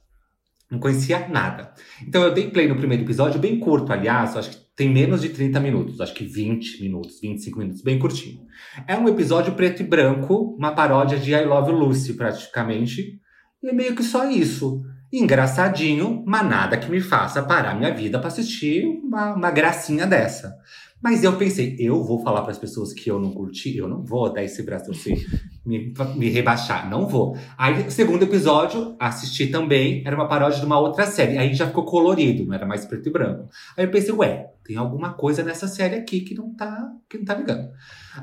Não 0.70 0.78
conhecia 0.78 1.28
nada. 1.28 1.72
Então 2.06 2.22
eu 2.22 2.32
dei 2.32 2.50
play 2.50 2.66
no 2.66 2.76
primeiro 2.76 3.02
episódio, 3.02 3.40
bem 3.40 3.58
curto, 3.58 3.92
aliás, 3.92 4.36
acho 4.36 4.50
que 4.50 4.62
tem 4.74 4.88
menos 4.88 5.20
de 5.20 5.28
30 5.28 5.60
minutos, 5.60 6.00
acho 6.00 6.14
que 6.14 6.24
20 6.24 6.80
minutos, 6.80 7.20
25 7.20 7.58
minutos, 7.58 7.82
bem 7.82 7.98
curtinho. 7.98 8.46
É 8.86 8.96
um 8.96 9.06
episódio 9.06 9.54
preto 9.54 9.82
e 9.82 9.86
branco, 9.86 10.56
uma 10.56 10.72
paródia 10.72 11.19
de 11.19 11.32
I 11.32 11.44
Love 11.44 11.72
Lucy, 11.72 12.14
praticamente. 12.14 13.20
E 13.62 13.69
é 13.69 13.72
meio 13.72 13.94
que 13.94 14.02
só 14.02 14.28
isso. 14.31 14.82
Engraçadinho, 15.12 16.22
mas 16.26 16.48
nada 16.48 16.78
que 16.78 16.90
me 16.90 17.00
faça 17.00 17.42
parar 17.42 17.74
minha 17.74 17.94
vida 17.94 18.19
pra 18.19 18.28
assistir 18.28 18.86
uma, 18.86 19.34
uma 19.34 19.50
gracinha 19.50 20.06
dessa. 20.06 20.56
Mas 21.02 21.22
eu 21.22 21.36
pensei, 21.36 21.76
eu 21.78 22.02
vou 22.02 22.22
falar 22.22 22.42
para 22.42 22.52
as 22.52 22.58
pessoas 22.58 22.94
que 22.94 23.10
eu 23.10 23.19
não 23.19 23.32
curti, 23.32 23.76
eu 23.76 23.88
não 23.88 24.04
vou 24.04 24.32
dar 24.32 24.44
esse 24.44 24.62
braço 24.62 24.84
a 24.84 24.86
torcer, 24.86 25.19
me, 25.66 25.92
me 26.16 26.31
rebaixar, 26.31 26.88
não 26.88 27.08
vou. 27.08 27.36
Aí, 27.58 27.90
segundo 27.90 28.22
episódio, 28.22 28.96
assisti 28.98 29.48
também, 29.48 30.02
era 30.06 30.14
uma 30.16 30.28
paródia 30.28 30.60
de 30.60 30.64
uma 30.64 30.78
outra 30.78 31.04
série. 31.04 31.36
Aí 31.36 31.52
já 31.52 31.66
ficou 31.66 31.84
colorido, 31.84 32.46
não 32.46 32.54
era 32.54 32.64
mais 32.64 32.86
preto 32.86 33.08
e 33.08 33.12
branco. 33.12 33.48
Aí 33.76 33.84
eu 33.84 33.90
pensei, 33.90 34.12
ué, 34.12 34.52
tem 34.64 34.76
alguma 34.76 35.12
coisa 35.12 35.42
nessa 35.42 35.66
série 35.66 35.96
aqui 35.96 36.20
que 36.20 36.34
não 36.34 36.54
tá, 36.54 36.90
que 37.10 37.19
não 37.19 37.24
tá 37.24 37.34
ligando. 37.34 37.69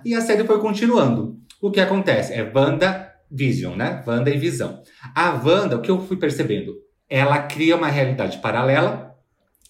E 0.03 0.15
a 0.15 0.21
série 0.21 0.43
foi 0.43 0.59
continuando. 0.59 1.37
O 1.61 1.69
que 1.69 1.81
acontece? 1.81 2.33
É 2.33 2.49
Wanda 2.55 3.08
Vision, 3.29 3.75
né? 3.75 4.03
Wanda 4.05 4.29
e 4.29 4.37
Visão. 4.37 4.81
A 5.15 5.31
Wanda, 5.31 5.77
o 5.77 5.81
que 5.81 5.91
eu 5.91 5.99
fui 6.01 6.17
percebendo? 6.17 6.73
Ela 7.09 7.39
cria 7.43 7.75
uma 7.75 7.87
realidade 7.87 8.37
paralela. 8.39 9.15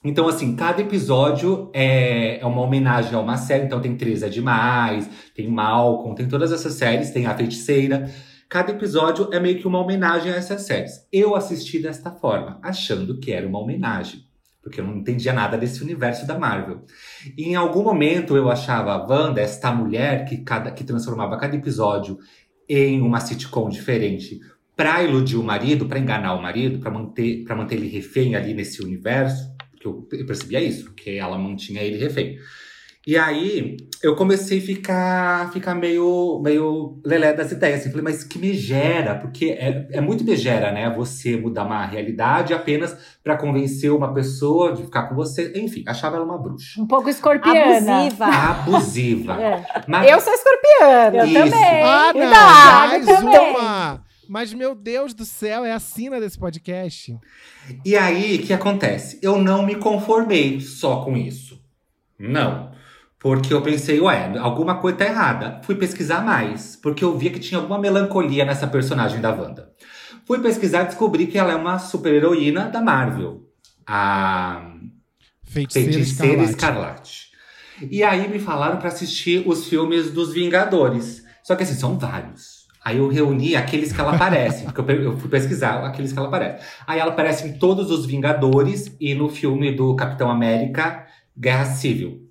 Então, 0.03 0.27
assim, 0.27 0.55
cada 0.55 0.81
episódio 0.81 1.69
é, 1.73 2.39
é 2.39 2.45
uma 2.45 2.61
homenagem 2.61 3.13
a 3.13 3.19
uma 3.19 3.37
série. 3.37 3.65
Então, 3.65 3.81
tem 3.81 3.95
Três 3.95 4.23
é 4.23 4.29
Demais, 4.29 5.09
tem 5.35 5.49
Malcolm, 5.49 6.15
tem 6.15 6.27
todas 6.27 6.51
essas 6.51 6.73
séries, 6.73 7.11
tem 7.11 7.25
A 7.25 7.35
Feiticeira. 7.35 8.09
Cada 8.49 8.71
episódio 8.71 9.29
é 9.31 9.39
meio 9.39 9.59
que 9.59 9.67
uma 9.67 9.79
homenagem 9.79 10.31
a 10.31 10.35
essas 10.35 10.63
séries. 10.63 11.05
Eu 11.11 11.35
assisti 11.35 11.79
desta 11.79 12.09
forma, 12.09 12.59
achando 12.63 13.19
que 13.19 13.31
era 13.31 13.47
uma 13.47 13.59
homenagem. 13.59 14.27
Porque 14.61 14.81
eu 14.81 14.85
não 14.85 14.97
entendia 14.97 15.31
nada 15.31 15.57
desse 15.57 15.81
universo 15.83 16.25
da 16.25 16.37
Marvel. 16.37 16.83
E 17.37 17.43
em 17.43 17.55
algum 17.55 17.83
momento 17.83 18.35
eu 18.35 18.49
achava 18.49 18.91
a 18.91 19.05
Wanda, 19.05 19.39
esta 19.39 19.71
mulher 19.71 20.25
que, 20.25 20.37
cada, 20.37 20.71
que 20.71 20.83
transformava 20.83 21.37
cada 21.37 21.55
episódio 21.55 22.17
em 22.69 23.01
uma 23.01 23.19
sitcom 23.19 23.67
diferente 23.67 24.39
pra 24.75 25.03
iludir 25.03 25.35
o 25.35 25.43
marido, 25.43 25.87
pra 25.87 25.99
enganar 25.99 26.35
o 26.35 26.41
marido, 26.41 26.79
pra 26.79 26.91
manter, 26.91 27.43
pra 27.43 27.55
manter 27.55 27.75
ele 27.75 27.89
refém 27.89 28.35
ali 28.35 28.53
nesse 28.53 28.81
universo. 28.81 29.49
Porque 29.71 29.87
eu, 29.87 30.07
eu 30.13 30.25
percebia 30.25 30.61
isso, 30.61 30.93
que 30.93 31.17
ela 31.17 31.37
mantinha 31.37 31.81
ele 31.81 31.97
refém. 31.97 32.37
E 33.09 33.17
aí 33.17 33.75
eu 34.03 34.15
comecei 34.15 34.59
a 34.59 34.61
ficar, 34.61 35.51
ficar 35.51 35.73
meio, 35.73 36.39
meio 36.43 37.01
lelé 37.03 37.33
das 37.33 37.51
ideias. 37.51 37.79
Assim, 37.79 37.89
falei, 37.89 38.03
mas 38.03 38.23
que 38.23 38.37
megera, 38.37 39.15
porque 39.15 39.45
é, 39.45 39.87
é 39.93 39.99
muito 39.99 40.23
megera, 40.23 40.71
né? 40.71 40.93
Você 40.95 41.35
mudar 41.35 41.65
uma 41.65 41.83
realidade 41.87 42.53
apenas 42.53 42.95
pra 43.23 43.35
convencer 43.35 43.91
uma 43.91 44.13
pessoa 44.13 44.73
de 44.73 44.83
ficar 44.83 45.09
com 45.09 45.15
você. 45.15 45.51
Enfim, 45.55 45.83
achava 45.87 46.17
ela 46.17 46.25
uma 46.25 46.37
bruxa. 46.37 46.79
Um 46.79 46.85
pouco 46.85 47.09
escorpiana. 47.09 48.01
Abusiva. 48.01 48.25
Abusiva. 48.25 49.41
É. 49.41 49.65
Mas 49.87 50.07
Eu 50.07 50.21
sou 50.21 50.31
escorpiana. 50.31 51.17
Eu 51.17 51.25
Isso. 51.25 51.33
também. 51.33 51.83
Ah, 51.83 52.13
não! 52.13 52.87
Mais 52.89 53.05
também. 53.07 53.49
uma! 53.49 54.05
Mas, 54.29 54.53
meu 54.53 54.75
Deus 54.75 55.15
do 55.15 55.25
céu, 55.25 55.65
é 55.65 55.71
a 55.71 55.79
sina 55.79 56.19
desse 56.19 56.37
podcast. 56.37 57.17
E 57.83 57.97
aí, 57.97 58.35
o 58.35 58.45
que 58.45 58.53
acontece? 58.53 59.17
Eu 59.23 59.39
não 59.39 59.65
me 59.65 59.73
conformei 59.73 60.61
só 60.61 61.03
com 61.03 61.17
isso. 61.17 61.59
Não. 62.19 62.68
Porque 63.19 63.53
eu 63.53 63.61
pensei, 63.61 63.99
ué, 63.99 64.37
alguma 64.37 64.75
coisa 64.75 64.99
tá 64.99 65.05
errada. 65.05 65.59
Fui 65.63 65.75
pesquisar 65.75 66.21
mais, 66.21 66.77
porque 66.77 67.03
eu 67.03 67.17
via 67.17 67.29
que 67.29 67.39
tinha 67.39 67.59
alguma 67.59 67.77
melancolia 67.77 68.45
nessa 68.45 68.65
personagem 68.65 69.19
da 69.19 69.31
Wanda. 69.31 69.69
Fui 70.25 70.39
pesquisar 70.39 70.83
e 70.83 70.85
descobri 70.85 71.27
que 71.27 71.37
ela 71.37 71.51
é 71.51 71.55
uma 71.55 71.79
super-heroína 71.79 72.69
da 72.69 72.81
Marvel. 72.81 73.41
A 73.85 74.73
Feiticeira, 75.43 75.91
Feiticeira 75.91 76.43
Escarlate. 76.43 77.11
Escarlate. 77.11 77.29
E 77.91 78.03
aí 78.03 78.27
me 78.29 78.39
falaram 78.39 78.77
pra 78.77 78.87
assistir 78.87 79.43
os 79.45 79.67
filmes 79.67 80.11
dos 80.11 80.33
Vingadores. 80.33 81.23
Só 81.43 81.55
que 81.55 81.63
assim, 81.63 81.73
são 81.73 81.97
vários. 81.97 82.67
Aí 82.85 82.97
eu 82.97 83.09
reuni 83.09 83.55
aqueles 83.55 83.91
que 83.91 83.99
ela 83.99 84.15
aparece, 84.15 84.63
porque 84.71 84.91
eu 84.91 85.17
fui 85.17 85.29
pesquisar 85.29 85.83
aqueles 85.85 86.13
que 86.13 86.19
ela 86.19 86.27
aparece. 86.27 86.65
Aí 86.87 86.99
ela 86.99 87.11
aparece 87.11 87.47
em 87.47 87.57
todos 87.57 87.91
os 87.91 88.05
Vingadores 88.05 88.95
e 88.99 89.13
no 89.13 89.27
filme 89.27 89.73
do 89.73 89.95
Capitão 89.95 90.29
América, 90.29 91.05
Guerra 91.37 91.65
Civil. 91.65 92.28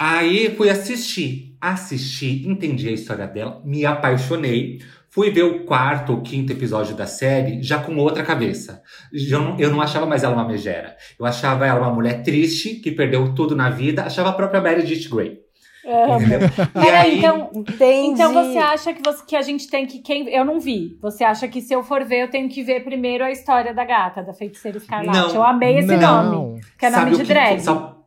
Aí 0.00 0.54
fui 0.56 0.70
assistir. 0.70 1.54
Assisti, 1.60 2.48
entendi 2.48 2.88
a 2.88 2.92
história 2.92 3.26
dela, 3.26 3.60
me 3.64 3.84
apaixonei. 3.84 4.78
Fui 5.10 5.30
ver 5.30 5.42
o 5.42 5.64
quarto 5.64 6.12
ou 6.12 6.22
quinto 6.22 6.52
episódio 6.52 6.94
da 6.96 7.06
série 7.06 7.60
já 7.62 7.78
com 7.80 7.94
outra 7.96 8.22
cabeça. 8.22 8.80
Já 9.12 9.38
não- 9.38 9.58
eu 9.58 9.70
não 9.70 9.82
achava 9.82 10.06
mais 10.06 10.22
ela 10.22 10.34
uma 10.34 10.46
megera. 10.46 10.96
Eu 11.18 11.26
achava 11.26 11.66
ela 11.66 11.80
uma 11.80 11.92
mulher 11.92 12.22
triste, 12.22 12.76
que 12.76 12.90
perdeu 12.92 13.34
tudo 13.34 13.54
na 13.56 13.68
vida. 13.68 14.04
Achava 14.04 14.30
a 14.30 14.32
própria 14.32 14.60
Meredith 14.60 15.08
Grey. 15.10 15.38
E 15.84 16.80
Peraí, 16.80 17.10
aí, 17.12 17.18
então, 17.18 17.50
Entendi. 17.54 18.08
então 18.12 18.32
você 18.34 18.58
acha 18.58 18.92
que, 18.92 19.02
você, 19.04 19.24
que 19.26 19.34
a 19.34 19.42
gente 19.42 19.68
tem 19.68 19.86
que. 19.86 19.98
Quem, 20.00 20.28
eu 20.28 20.44
não 20.44 20.60
vi. 20.60 20.96
Você 21.02 21.24
acha 21.24 21.48
que 21.48 21.60
se 21.60 21.72
eu 21.74 21.82
for 21.82 22.04
ver, 22.04 22.22
eu 22.22 22.28
tenho 22.30 22.48
que 22.48 22.62
ver 22.62 22.84
primeiro 22.84 23.24
a 23.24 23.30
história 23.30 23.74
da 23.74 23.84
gata, 23.84 24.22
da 24.22 24.32
feiticeira 24.32 24.76
escarlate? 24.78 25.18
Não. 25.18 25.34
eu 25.34 25.42
amei 25.42 25.78
esse 25.78 25.96
Não. 25.96 26.30
nome. 26.32 26.60
Que 26.78 26.86
é 26.86 26.90
nome 26.90 27.02
sabe 27.02 27.14
o 27.14 27.18
de 27.18 27.22
que- 27.24 27.28
drag. 27.32 27.60
sabe- 27.60 27.99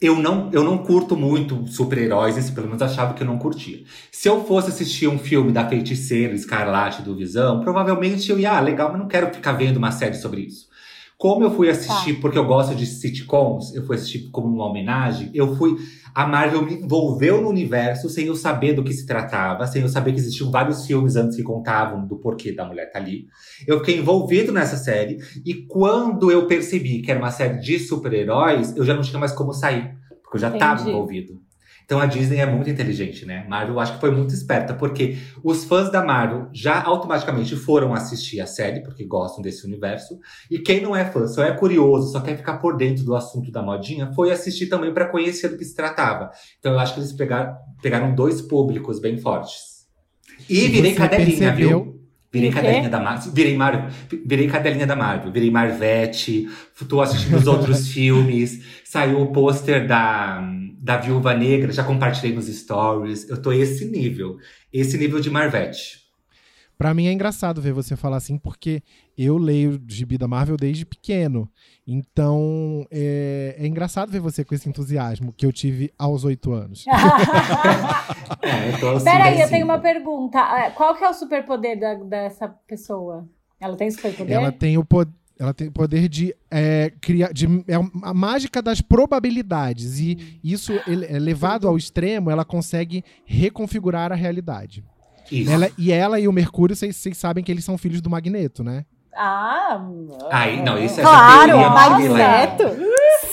eu 0.00 0.16
não, 0.16 0.48
eu 0.52 0.62
não 0.62 0.78
curto 0.78 1.16
muito 1.16 1.66
super-heróis, 1.66 2.50
pelo 2.50 2.68
menos 2.68 2.82
achava 2.82 3.14
que 3.14 3.22
eu 3.22 3.26
não 3.26 3.36
curtia. 3.36 3.82
Se 4.12 4.28
eu 4.28 4.44
fosse 4.44 4.68
assistir 4.68 5.08
um 5.08 5.18
filme 5.18 5.50
da 5.50 5.68
feiticeira 5.68 6.34
Escarlate 6.34 7.02
do 7.02 7.16
Visão, 7.16 7.60
provavelmente 7.60 8.30
eu 8.30 8.38
ia, 8.38 8.52
ah, 8.52 8.60
legal, 8.60 8.90
mas 8.90 9.00
não 9.00 9.08
quero 9.08 9.34
ficar 9.34 9.52
vendo 9.52 9.76
uma 9.76 9.90
série 9.90 10.14
sobre 10.14 10.42
isso. 10.42 10.67
Como 11.18 11.42
eu 11.42 11.50
fui 11.50 11.68
assistir, 11.68 12.14
Tá. 12.14 12.20
porque 12.20 12.38
eu 12.38 12.44
gosto 12.46 12.76
de 12.76 12.86
sitcoms, 12.86 13.74
eu 13.74 13.84
fui 13.84 13.96
assistir 13.96 14.30
como 14.30 14.46
uma 14.46 14.66
homenagem, 14.66 15.30
eu 15.34 15.56
fui. 15.56 15.76
A 16.14 16.24
Marvel 16.26 16.64
me 16.64 16.74
envolveu 16.74 17.42
no 17.42 17.48
universo 17.48 18.08
sem 18.08 18.26
eu 18.26 18.36
saber 18.36 18.72
do 18.72 18.84
que 18.84 18.92
se 18.92 19.04
tratava, 19.04 19.66
sem 19.66 19.82
eu 19.82 19.88
saber 19.88 20.12
que 20.12 20.18
existiam 20.20 20.50
vários 20.52 20.86
filmes 20.86 21.16
antes 21.16 21.36
que 21.36 21.42
contavam 21.42 22.06
do 22.06 22.16
porquê 22.18 22.52
da 22.52 22.64
mulher 22.64 22.90
tá 22.92 23.00
ali. 23.00 23.26
Eu 23.66 23.80
fiquei 23.80 23.98
envolvido 23.98 24.52
nessa 24.52 24.76
série, 24.76 25.18
e 25.44 25.54
quando 25.54 26.30
eu 26.30 26.46
percebi 26.46 27.02
que 27.02 27.10
era 27.10 27.18
uma 27.18 27.32
série 27.32 27.58
de 27.58 27.80
super-heróis, 27.80 28.76
eu 28.76 28.84
já 28.84 28.94
não 28.94 29.02
tinha 29.02 29.18
mais 29.18 29.32
como 29.32 29.52
sair, 29.52 29.92
porque 30.22 30.36
eu 30.36 30.40
já 30.40 30.50
estava 30.54 30.82
envolvido. 30.88 31.40
Então 31.88 32.00
a 32.00 32.04
Disney 32.04 32.36
é 32.36 32.44
muito 32.44 32.68
inteligente, 32.68 33.24
né? 33.24 33.46
Marvel 33.48 33.76
eu 33.76 33.80
acho 33.80 33.94
que 33.94 34.00
foi 34.00 34.10
muito 34.10 34.34
esperta, 34.34 34.74
porque 34.74 35.16
os 35.42 35.64
fãs 35.64 35.90
da 35.90 36.04
Marvel 36.04 36.46
já 36.52 36.82
automaticamente 36.82 37.56
foram 37.56 37.94
assistir 37.94 38.42
a 38.42 38.46
série, 38.46 38.82
porque 38.82 39.06
gostam 39.06 39.40
desse 39.40 39.64
universo. 39.66 40.18
E 40.50 40.58
quem 40.58 40.82
não 40.82 40.94
é 40.94 41.06
fã, 41.06 41.26
só 41.26 41.42
é 41.42 41.50
curioso, 41.50 42.12
só 42.12 42.20
quer 42.20 42.36
ficar 42.36 42.58
por 42.58 42.76
dentro 42.76 43.04
do 43.04 43.16
assunto 43.16 43.50
da 43.50 43.62
modinha, 43.62 44.12
foi 44.14 44.30
assistir 44.30 44.66
também 44.66 44.92
para 44.92 45.06
conhecer 45.06 45.48
do 45.48 45.56
que 45.56 45.64
se 45.64 45.74
tratava. 45.74 46.30
Então 46.58 46.72
eu 46.72 46.78
acho 46.78 46.92
que 46.92 47.00
eles 47.00 47.14
pegaram, 47.14 47.56
pegaram 47.80 48.14
dois 48.14 48.42
públicos 48.42 49.00
bem 49.00 49.16
fortes. 49.16 49.86
E 50.46 50.66
E 50.66 50.68
virei 50.68 50.94
cadelinha, 50.94 51.52
percebeu- 51.54 51.68
viu? 51.84 51.97
Virei 52.38 52.52
cadelinha 52.52 52.88
da 52.88 53.00
Marvel. 53.00 53.32
Virei, 53.32 53.56
Mar... 53.56 53.92
virei 54.26 54.46
cadelinha 54.48 54.86
da 54.86 54.96
Marvel. 54.96 55.32
Virei 55.32 55.50
Marvete. 55.50 56.48
Tô 56.88 57.00
assistindo 57.00 57.36
os 57.36 57.46
outros 57.46 57.88
filmes. 57.92 58.62
Saiu 58.84 59.20
o 59.20 59.32
pôster 59.32 59.86
da, 59.86 60.40
da 60.80 60.96
Viúva 60.96 61.34
Negra. 61.34 61.72
Já 61.72 61.84
compartilhei 61.84 62.34
nos 62.34 62.46
stories. 62.46 63.28
Eu 63.28 63.40
tô 63.40 63.52
esse 63.52 63.84
nível. 63.84 64.36
Esse 64.72 64.96
nível 64.96 65.20
de 65.20 65.30
Marvete. 65.30 66.08
Pra 66.76 66.94
mim 66.94 67.08
é 67.08 67.12
engraçado 67.12 67.60
ver 67.60 67.72
você 67.72 67.96
falar 67.96 68.18
assim, 68.18 68.38
porque 68.38 68.82
eu 69.18 69.36
leio 69.36 69.82
gibi 69.88 70.16
da 70.16 70.28
Marvel 70.28 70.56
desde 70.56 70.86
pequeno. 70.86 71.50
Então 71.86 72.86
é, 72.90 73.56
é 73.58 73.66
engraçado 73.66 74.12
ver 74.12 74.20
você 74.20 74.44
com 74.44 74.54
esse 74.54 74.68
entusiasmo 74.68 75.32
que 75.36 75.44
eu 75.44 75.52
tive 75.52 75.92
aos 75.98 76.24
oito 76.24 76.52
anos. 76.52 76.84
É, 78.42 78.82
eu 78.82 78.96
assim, 78.96 79.04
Peraí, 79.04 79.36
eu 79.38 79.42
assim. 79.44 79.52
tenho 79.54 79.64
uma 79.64 79.78
pergunta. 79.78 80.38
Ah, 80.38 80.70
Qual 80.70 80.94
que 80.96 81.02
é 81.04 81.08
o 81.08 81.14
superpoder 81.14 81.78
da- 81.78 81.94
dessa 81.94 82.48
pessoa? 82.66 83.28
Ela 83.60 83.76
tem 83.76 83.90
superpoder? 83.90 84.34
Ela 84.36 84.52
tem 84.52 84.78
o 84.78 84.84
poder. 84.84 85.12
Ela 85.38 85.54
tem 85.54 85.68
o 85.68 85.72
poder 85.72 86.08
de 86.08 86.34
é, 86.50 86.92
criar. 87.00 87.32
De, 87.32 87.46
é 87.68 87.74
a 88.02 88.12
mágica 88.14 88.60
das 88.60 88.80
probabilidades. 88.80 89.98
E 90.00 90.38
isso, 90.42 90.72
ele- 90.86 91.06
é 91.06 91.18
levado 91.18 91.66
ao 91.68 91.76
extremo, 91.76 92.30
ela 92.30 92.44
consegue 92.44 93.04
reconfigurar 93.24 94.12
a 94.12 94.16
realidade. 94.16 94.84
Isso. 95.30 95.50
Ela- 95.50 95.70
e 95.78 95.92
ela 95.92 96.18
e 96.20 96.26
o 96.28 96.32
Mercúrio, 96.32 96.74
vocês 96.76 97.16
sabem 97.16 97.42
que 97.44 97.50
eles 97.52 97.64
são 97.64 97.78
filhos 97.78 98.00
do 98.00 98.10
Magneto, 98.10 98.62
né? 98.64 98.84
Ah, 99.14 99.80
Aí, 100.30 100.62
não, 100.62 100.78
isso 100.78 101.00
é 101.00 101.02
Claro, 101.02 101.46
teoria 101.48 101.68
Magneto. 101.70 102.64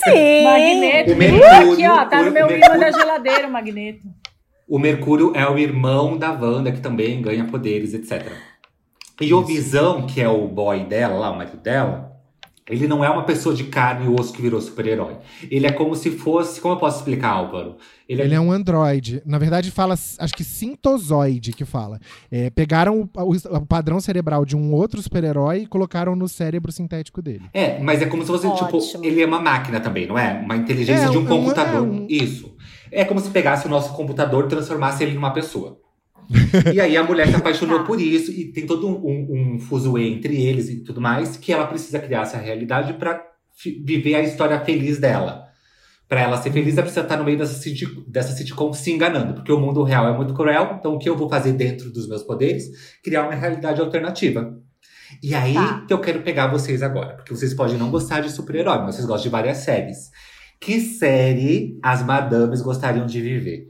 Sim. 0.04 0.44
Magneto. 0.44 1.12
O 1.12 1.16
Mercúrio- 1.16 1.74
Aqui, 1.74 1.88
ó, 1.88 2.06
tá 2.06 2.22
no 2.24 2.32
meu 2.32 2.50
imã 2.50 2.78
da 2.80 2.92
geladeira, 2.92 3.48
o 3.48 3.52
Magneto. 3.52 4.02
O 4.68 4.80
Mercúrio 4.80 5.32
é 5.36 5.48
o 5.48 5.58
irmão 5.60 6.18
da 6.18 6.32
Wanda, 6.32 6.72
que 6.72 6.80
também 6.82 7.22
ganha 7.22 7.46
poderes, 7.46 7.94
etc. 7.94 8.32
E 9.22 9.34
o 9.34 9.44
Visão, 9.44 10.06
que 10.08 10.20
é 10.22 10.28
o 10.28 10.48
boy 10.48 10.82
dela, 10.86 11.16
lá, 11.20 11.30
o 11.32 11.38
marido 11.38 11.58
dela, 11.58 12.12
ele 12.70 12.88
não 12.88 13.04
é 13.06 13.10
uma 13.10 13.24
pessoa 13.24 13.54
de 13.54 13.66
carne 13.66 14.06
e 14.06 14.10
osso 14.10 14.34
que 14.34 14.42
virou 14.42 14.60
super-herói. 14.60 15.18
Ele 15.52 15.68
é 15.68 15.72
como 15.72 15.96
se 15.96 16.10
fosse. 16.12 16.60
Como 16.60 16.74
eu 16.74 16.80
posso 16.80 16.98
explicar, 17.00 17.30
Álvaro? 17.30 17.76
Ele 18.10 18.22
é, 18.22 18.26
Ele 18.26 18.36
é 18.36 18.40
um 18.40 18.52
androide. 18.52 19.22
Na 19.26 19.38
verdade, 19.38 19.70
fala, 19.72 19.94
acho 19.94 20.34
que 20.34 20.44
sintozoide 20.44 21.54
que 21.54 21.66
fala. 21.66 22.00
É, 22.32 22.50
pegaram 22.50 23.02
o, 23.02 23.10
o- 23.24 23.58
o 23.58 23.66
padrão 23.66 24.00
cerebral 24.00 24.46
de 24.46 24.56
um 24.56 24.74
outro 24.74 25.02
super-herói 25.02 25.60
e 25.62 25.66
colocaram 25.68 26.16
no 26.16 26.28
cérebro 26.28 26.72
sintético 26.72 27.22
dele. 27.22 27.44
É, 27.54 27.80
mas 27.80 28.02
é 28.02 28.06
como 28.06 28.22
se 28.24 28.28
fosse, 28.28 28.50
tipo, 28.56 28.78
Ótimo. 28.78 29.06
ele 29.06 29.22
é 29.22 29.26
uma 29.26 29.40
máquina 29.40 29.80
também, 29.80 30.08
não 30.08 30.18
é? 30.18 30.34
Uma 30.44 30.56
inteligência 30.56 31.06
É, 31.06 31.10
de 31.10 31.18
um- 31.18 31.22
um 31.22 31.26
computador. 31.26 31.76
é 31.78 31.82
um- 31.82 32.08
Isso. 32.10 32.56
É 32.92 33.04
como 33.04 33.20
se 33.20 33.30
pegasse 33.30 33.66
o 33.68 33.70
nosso 33.70 33.94
computador 33.94 34.46
e 34.46 34.48
transformasse 34.50 35.04
ele 35.04 35.14
numa 35.14 35.32
pessoa. 35.34 35.80
E 36.74 36.80
aí 36.82 36.96
a 36.98 37.04
mulher 37.04 37.28
se 37.28 37.36
apaixonou 37.36 37.80
Tá. 37.80 37.86
por 37.86 38.00
isso 38.02 38.32
e 38.32 38.46
tem 38.52 38.66
todo 38.66 38.88
um, 38.88 39.56
um, 39.56 39.60
fuzuê 39.60 40.08
entre 40.10 40.42
eles 40.42 40.70
e 40.70 40.84
tudo 40.84 41.00
mais, 41.02 41.38
que 41.38 41.52
ela 41.54 41.68
precisa 41.68 42.00
criar 42.00 42.22
essa 42.24 42.38
realidade 42.38 42.96
fi- 43.56 43.84
viver 43.86 44.16
a 44.16 44.22
história 44.22 44.60
feliz 44.62 44.98
dela. 45.00 45.44
Pra 46.08 46.22
ela 46.22 46.38
ser 46.38 46.52
feliz, 46.52 46.74
ela 46.74 46.84
precisa 46.84 47.02
estar 47.02 47.18
no 47.18 47.24
meio 47.24 47.38
dessa, 47.38 47.56
sitcom- 47.56 48.04
dessa 48.08 48.32
sitcom 48.34 48.72
se 48.74 48.92
enganando, 48.92 49.34
porque 49.34 49.52
o 49.52 49.60
mundo 49.60 49.82
real 49.84 50.08
é 50.08 50.16
muito 50.16 50.34
cruel, 50.36 50.76
então 50.80 50.94
o 50.94 51.00
que 51.00 51.10
eu 51.10 51.18
vou 51.18 51.28
fazer 51.28 51.54
dentro 51.54 51.90
dos 51.92 52.08
meus 52.08 52.22
poderes? 52.22 52.66
Criar 53.04 53.24
uma 53.24 53.34
realidade 53.34 53.82
alternativa. 53.82 54.56
E 55.24 55.34
aí 55.34 55.54
Tá. 55.54 55.84
que 55.88 55.94
eu 55.94 56.00
quero 56.00 56.22
pegar 56.22 56.48
vocês 56.48 56.84
agora, 56.84 57.16
porque 57.16 57.34
vocês 57.36 57.54
podem 57.54 57.78
não 57.78 57.90
gostar 57.90 58.20
de 58.22 58.30
super-herói, 58.32 58.80
mas 58.80 58.96
vocês 58.96 59.08
gostam 59.08 59.24
de 59.24 59.30
várias 59.30 59.58
séries. 59.58 60.10
Que 60.60 60.80
série 60.80 61.78
as 61.84 62.04
madames 62.04 62.62
gostariam 62.62 63.06
de 63.06 63.20
viver? 63.22 63.68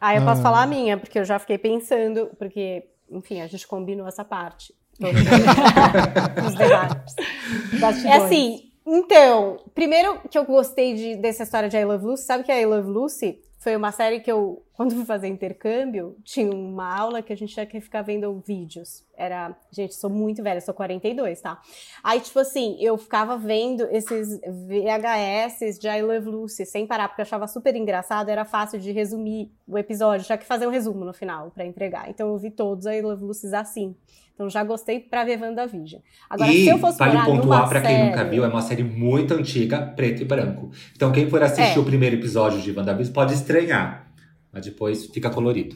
Ah, 0.00 0.14
eu 0.14 0.22
posso 0.24 0.40
Ah. 0.40 0.42
falar 0.44 0.62
a 0.62 0.66
minha, 0.66 0.96
porque 0.96 1.18
eu 1.18 1.24
já 1.24 1.38
fiquei 1.38 1.58
pensando, 1.58 2.30
porque, 2.38 2.84
enfim, 3.10 3.40
a 3.40 3.46
gente 3.46 3.66
combinou 3.66 4.06
essa 4.06 4.24
parte. 4.24 4.74
Todos 4.98 5.20
os 6.46 6.54
debates. 6.54 7.14
É 8.04 8.12
assim, 8.14 8.70
então, 8.86 9.58
primeiro 9.74 10.20
que 10.30 10.36
eu 10.38 10.44
gostei 10.44 10.94
de- 10.94 11.16
dessa 11.16 11.42
história 11.44 11.68
de 11.68 11.76
I 11.76 11.84
Love 11.84 12.04
Lucy, 12.06 12.24
sabe 12.24 12.42
que 12.44 12.50
a 12.52 12.60
I 12.60 12.66
Love 12.66 12.88
Lucy 12.88 13.38
foi 13.58 13.74
uma 13.74 13.90
série 13.90 14.20
que 14.20 14.30
eu, 14.30 14.64
quando 14.72 14.94
fui 14.94 15.04
fazer 15.04 15.26
intercâmbio, 15.26 16.16
tinha 16.22 16.50
uma 16.50 16.96
aula 16.96 17.20
que 17.20 17.32
a 17.32 17.36
gente 17.36 17.52
tinha 17.52 17.66
que 17.66 17.80
ficar 17.80 18.02
vendo 18.02 18.40
vídeos. 18.46 19.04
Era, 19.16 19.56
gente, 19.72 19.94
sou 19.94 20.08
muito 20.08 20.42
velha, 20.42 20.60
sou 20.60 20.72
42, 20.72 21.40
tá? 21.40 21.60
Aí, 22.02 22.20
tipo 22.20 22.38
assim, 22.38 22.76
eu 22.80 22.96
ficava 22.96 23.36
vendo 23.36 23.82
esses 23.90 24.40
VHS 24.40 25.78
de 25.80 25.88
I 25.88 26.02
Love 26.02 26.28
Lucy 26.28 26.64
sem 26.64 26.86
parar, 26.86 27.08
porque 27.08 27.20
eu 27.20 27.24
achava 27.24 27.48
super 27.48 27.74
engraçado, 27.74 28.28
era 28.28 28.44
fácil 28.44 28.78
de 28.78 28.92
resumir 28.92 29.50
o 29.66 29.76
episódio, 29.76 30.24
já 30.24 30.38
que 30.38 30.46
fazer 30.46 30.66
um 30.66 30.70
resumo 30.70 31.04
no 31.04 31.12
final 31.12 31.50
pra 31.50 31.66
entregar. 31.66 32.08
Então 32.08 32.28
eu 32.28 32.38
vi 32.38 32.50
todos 32.50 32.86
I 32.86 33.02
Love 33.02 33.24
Lucy 33.24 33.54
assim. 33.54 33.96
Então 34.38 34.48
já 34.48 34.62
gostei 34.62 35.00
pra 35.00 35.24
ver 35.24 35.36
WandaVision. 35.42 36.00
Agora, 36.30 36.52
e 36.52 36.62
se 36.62 36.68
eu 36.68 36.78
fosse 36.78 36.96
vale 36.96 37.10
morar 37.14 37.24
pontuar 37.26 37.58
numa 37.58 37.68
pra 37.68 37.80
quem 37.80 38.04
nunca 38.04 38.18
série- 38.18 38.30
viu, 38.30 38.44
é 38.44 38.46
uma 38.48 38.62
série 38.62 38.84
muito 38.84 39.34
antiga, 39.34 39.80
preto 39.96 40.22
e 40.22 40.24
branco. 40.24 40.70
Então 40.94 41.10
quem 41.10 41.28
for 41.28 41.42
assistir 41.42 41.76
É. 41.76 41.80
o 41.80 41.84
primeiro 41.84 42.14
episódio 42.14 42.60
de 42.60 42.70
WandaVision 42.70 43.12
pode 43.12 43.34
estranhar, 43.34 44.12
mas 44.52 44.64
depois 44.64 45.06
fica 45.06 45.28
colorido. 45.28 45.74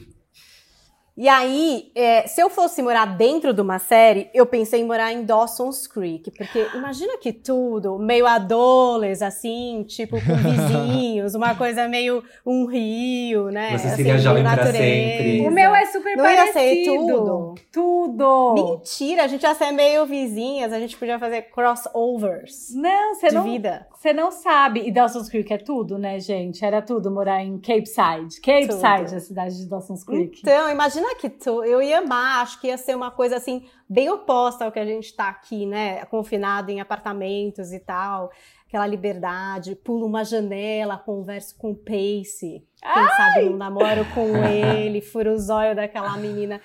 E 1.15 1.29
aí, 1.29 1.91
é, 1.93 2.25
se 2.25 2.41
eu 2.41 2.49
fosse 2.49 2.81
morar 2.81 3.05
dentro 3.05 3.53
de 3.53 3.61
uma 3.61 3.77
série, 3.77 4.31
eu 4.33 4.47
pensei 4.47 4.81
em 4.81 4.83
morar 4.85 5.13
em 5.13 5.23
Dawson's 5.23 5.85
Creek, 5.85 6.31
porque 6.31 6.67
imagina 6.73 7.17
que 7.19 7.31
tudo, 7.31 7.99
meio 7.99 8.25
adoles, 8.25 9.21
assim, 9.21 9.83
tipo, 9.87 10.17
com 10.19 10.33
vizinhos, 10.41 11.35
uma 11.35 11.53
coisa 11.53 11.87
meio 11.87 12.23
um 12.43 12.65
rio, 12.65 13.49
né? 13.49 13.77
Você 13.77 13.87
assim, 13.87 13.95
seria 13.97 14.13
meio 14.13 14.23
jovem 14.23 14.41
pra 14.43 14.55
natureza. 14.55 14.77
sempre. 14.79 15.47
O 15.47 15.51
meu 15.51 15.75
é 15.75 15.85
super 15.85 16.17
Não 16.17 16.25
ia 16.29 16.35
parecido. 16.51 16.55
ser 16.55 16.83
tudo? 16.97 17.55
Tudo. 17.71 18.53
Mentira, 18.55 19.23
a 19.25 19.27
gente 19.27 19.43
ia 19.43 19.53
ser 19.53 19.71
meio 19.71 20.07
vizinhas, 20.07 20.73
a 20.73 20.79
gente 20.79 20.97
podia 20.97 21.19
fazer 21.19 21.43
crossovers 21.43 22.73
Não, 22.73 23.13
você 23.15 23.27
de 23.29 23.35
não, 23.35 23.43
vida. 23.43 23.87
você 23.93 24.13
não 24.13 24.31
sabe. 24.31 24.81
E 24.87 24.91
Dawson's 24.91 25.29
Creek 25.29 25.53
é 25.53 25.57
tudo, 25.57 25.97
né, 25.97 26.19
gente? 26.19 26.65
Era 26.65 26.81
tudo 26.81 27.11
morar 27.11 27.43
em 27.43 27.59
Cape 27.59 27.85
Side. 27.85 28.41
Cape 28.41 28.67
Tudo. 28.67 28.79
Side, 28.79 29.15
a 29.15 29.19
cidade 29.19 29.57
de 29.57 29.67
Dawson's 29.69 30.03
Creek. 30.03 30.39
Então, 30.41 30.69
imagina 30.71 31.02
que 31.15 31.29
tu, 31.29 31.63
eu 31.63 31.81
ia 31.81 31.99
amar, 31.99 32.41
acho 32.41 32.59
que 32.59 32.67
ia 32.67 32.77
ser 32.77 32.95
uma 32.95 33.11
coisa 33.11 33.37
assim, 33.37 33.65
bem 33.87 34.09
oposta 34.09 34.65
ao 34.65 34.71
que 34.71 34.79
a 34.79 34.85
gente 34.85 35.13
tá 35.13 35.29
aqui, 35.29 35.65
né? 35.65 36.05
Confinado 36.05 36.71
em 36.71 36.79
apartamentos 36.79 37.71
e 37.71 37.79
tal. 37.79 38.31
Aquela 38.67 38.87
liberdade, 38.87 39.75
pulo 39.75 40.05
uma 40.05 40.23
janela, 40.23 40.97
converso 40.97 41.55
com 41.57 41.71
o 41.71 41.75
Pace. 41.75 42.65
Quem 42.81 43.07
sabe 43.17 43.49
não 43.49 43.57
namoro 43.57 44.05
com 44.13 44.35
ele, 44.45 45.01
furo 45.01 45.33
o 45.33 45.37
zóio 45.37 45.75
daquela 45.75 46.17
menina 46.17 46.59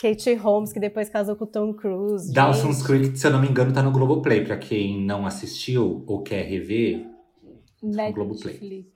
Kate 0.00 0.34
Holmes, 0.34 0.72
que 0.72 0.80
depois 0.80 1.08
casou 1.08 1.36
com 1.36 1.44
o 1.44 1.46
Tom 1.46 1.72
Cruise. 1.72 2.32
Dawson's. 2.32 2.82
Creek, 2.82 3.16
se 3.16 3.26
eu 3.26 3.30
não 3.30 3.40
me 3.40 3.48
engano, 3.48 3.72
tá 3.72 3.82
no 3.82 3.90
Globoplay. 3.90 4.44
Pra 4.44 4.56
quem 4.56 5.00
não 5.00 5.26
assistiu 5.26 6.04
ou 6.06 6.22
quer 6.22 6.42
rever. 6.42 7.06
Globoplay. 8.12 8.86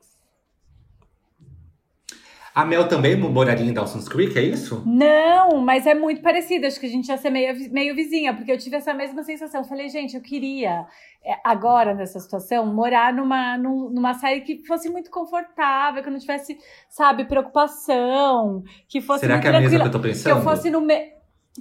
A 2.61 2.65
Mel 2.65 2.89
também 2.89 3.15
moraria 3.17 3.65
em 3.65 3.73
Dawson's 3.73 4.09
Creek, 4.09 4.37
é 4.37 4.43
isso? 4.43 4.83
Não, 4.85 5.61
mas 5.61 5.87
é 5.87 5.95
muito 5.95 6.21
parecido. 6.23 6.67
Acho 6.67 6.81
que 6.81 6.87
a 6.87 6.89
gente 6.89 7.09
ia 7.09 7.17
ser 7.17 7.31
meio, 7.31 7.55
meio 7.73 7.95
vizinha, 7.95 8.35
porque 8.35 8.51
eu 8.51 8.59
tive 8.59 8.75
essa 8.77 8.93
mesma 8.93 9.23
sensação. 9.23 9.61
Eu 9.61 9.67
falei, 9.69 9.89
gente, 9.89 10.17
eu 10.17 10.21
queria, 10.21 10.85
é, 11.25 11.37
agora 11.45 11.95
nessa 11.95 12.19
situação, 12.19 12.67
morar 12.67 13.13
numa, 13.13 13.57
num- 13.57 13.91
numa 13.91 14.15
série 14.15 14.41
que 14.41 14.67
fosse 14.67 14.89
muito 14.91 15.09
confortável, 15.11 16.03
que 16.03 16.09
eu 16.09 16.13
não 16.13 16.19
tivesse, 16.19 16.59
sabe, 16.89 17.25
preocupação, 17.27 18.63
que 18.89 19.01
fosse 19.01 19.21
Será 19.21 19.35
muito 19.35 19.43
que 19.43 19.49
é 19.49 19.51
a 19.51 19.61
mesma 19.61 19.69
tranquila. 19.79 19.83
que 19.83 19.89
eu 19.89 19.93
tô 19.93 20.01
Que 20.01 20.09
pensando? 20.15 20.37
eu 20.39 20.43
fosse 20.43 20.71
no 20.71 20.81
me- 20.81 21.13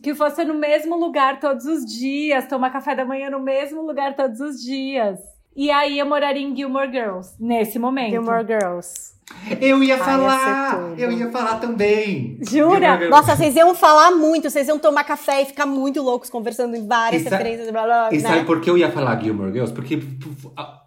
que 0.02 0.16
fosse 0.16 0.44
no 0.46 0.54
mesmo 0.54 0.96
lugar 0.96 1.40
todos 1.40 1.66
os 1.66 1.86
dias, 1.86 2.48
tomar 2.48 2.70
café 2.72 2.96
da 2.96 3.06
manhã 3.06 3.30
no 3.30 3.40
mesmo 3.40 3.82
lugar 3.84 4.16
todos 4.16 4.40
os 4.40 4.62
dias. 4.64 5.20
E 5.56 5.72
aí 5.72 5.98
eu 6.00 6.06
moraria 6.06 6.42
em 6.42 6.56
Gilmore 6.56 6.92
Girls, 6.92 7.36
nesse 7.40 7.80
momento. 7.80 8.12
Gilmore 8.12 8.46
Girls. 8.46 9.17
Eu 9.62 9.82
ia 9.84 9.96
Ai, 9.96 10.00
falar! 10.00 10.94
eu 10.98 11.12
ia 11.12 11.30
falar 11.30 11.56
também! 11.56 12.38
Jura? 12.50 13.10
Nossa, 13.10 13.36
vocês 13.36 13.56
iam 13.56 13.74
falar 13.76 14.12
muito, 14.12 14.50
vocês 14.50 14.68
iam 14.68 14.78
tomar 14.80 15.04
café 15.04 15.42
e 15.42 15.46
ficar 15.46 15.66
muito 15.66 16.02
loucos 16.02 16.30
conversando 16.30 16.76
em 16.76 16.86
várias 16.86 17.22
E 17.22 17.30
referências, 17.30 17.70
blá 17.72 17.84
blá, 17.84 18.10
E 18.12 18.16
né? 18.18 18.22
sabe 18.30 18.46
por 18.46 18.60
que 18.62 18.70
eu 18.70 18.78
ia 18.78 18.92
falar 18.92 19.22
Gilmore 19.22 19.52
Girls? 19.52 19.74
Porque 19.74 20.02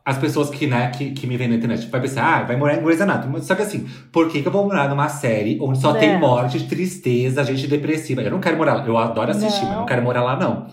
as 0.05 0.19
pessoas 0.19 0.51
que, 0.51 0.67
né, 0.67 0.91
que, 0.91 1.13
que 1.13 1.27
me 1.27 1.37
veem 1.37 1.51
na 1.51 1.57
internet 1.57 1.87
vai 1.89 2.01
pensar, 2.01 2.41
ah, 2.41 2.43
vai 2.45 2.57
morar 2.57 2.75
em 2.77 2.83
Grey's 2.83 3.01
Anatomy. 3.01 3.35
Mas 3.35 3.47
Só 3.47 3.55
que 3.55 3.63
assim, 3.63 3.87
por 4.13 4.29
que, 4.29 4.43
que 4.43 4.49
eu 4.49 4.53
vou 4.53 4.65
morar 4.65 4.89
numa 4.89 5.09
série 5.09 5.59
onde 5.61 5.79
só 5.81 5.93
tem 5.95 6.11
É. 6.11 6.19
morte, 6.19 6.67
tristeza, 6.67 7.45
gente 7.45 7.67
depressiva? 7.67 8.21
Eu 8.23 8.31
não 8.31 8.41
quero 8.41 8.57
morar 8.57 8.75
lá. 8.75 8.87
Eu 8.87 8.97
adoro 8.99 9.31
assistir, 9.31 9.61
mas 9.63 9.63
eu 9.63 9.69
não 9.71 9.79
Não. 9.81 9.87
quero 9.87 10.03
morar 10.03 10.23
lá, 10.23 10.37
não. 10.37 10.67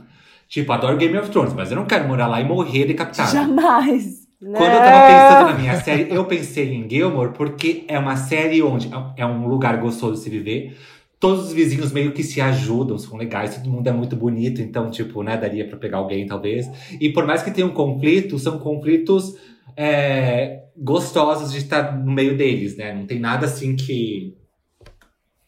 Tipo, 0.50 0.72
adoro 0.72 0.96
Game 0.98 1.18
of 1.18 1.30
Thrones, 1.30 1.54
mas 1.54 1.70
eu 1.72 1.76
não 1.78 1.86
quero 1.86 2.08
morar 2.08 2.28
lá 2.28 2.40
e 2.42 2.46
morrer 2.46 2.86
decapitado. 2.86 3.32
Jamais. 3.32 4.17
Quando 4.40 4.72
eu 4.72 4.80
tava 4.80 5.08
pensando 5.08 5.52
na 5.52 5.58
minha 5.58 5.82
série, 5.82 6.14
eu 6.14 6.24
pensei 6.26 6.72
em 6.74 6.88
Gilmore 6.88 7.34
porque 7.34 7.86
é 7.88 7.98
uma 7.98 8.16
série 8.16 8.62
onde 8.62 8.90
é 9.16 9.26
um 9.26 9.48
lugar 9.48 9.78
gostoso 9.78 10.14
de 10.14 10.20
se 10.20 10.30
viver. 10.30 10.78
Todos 11.20 11.48
os 11.48 11.54
vizinhos 11.54 11.92
meio 11.92 12.12
que 12.12 12.22
se 12.22 12.40
ajudam, 12.40 13.00
são 13.00 13.18
legais, 13.18 13.56
todo 13.56 13.72
mundo 13.72 13.88
é 13.88 13.92
muito 13.92 14.16
bonito, 14.16 14.62
então, 14.62 14.92
tipo, 14.92 15.24
né, 15.24 15.36
daria 15.36 15.68
pra 15.68 15.76
pegar 15.76 15.98
alguém, 15.98 16.28
talvez. 16.28 16.70
E 17.02 17.10
por 17.10 17.26
mais 17.26 17.42
que 17.42 17.50
tenham 17.50 17.70
conflitos, 17.70 18.44
são 18.44 18.60
conflitos 18.60 19.36
é, 19.76 20.66
gostosos 20.78 21.52
de 21.52 21.58
estar 21.58 21.98
no 21.98 22.12
meio 22.12 22.38
deles, 22.38 22.78
né? 22.78 22.94
Não 22.94 23.08
tem 23.08 23.20
nada 23.20 23.48
assim 23.48 23.76
que. 23.76 24.38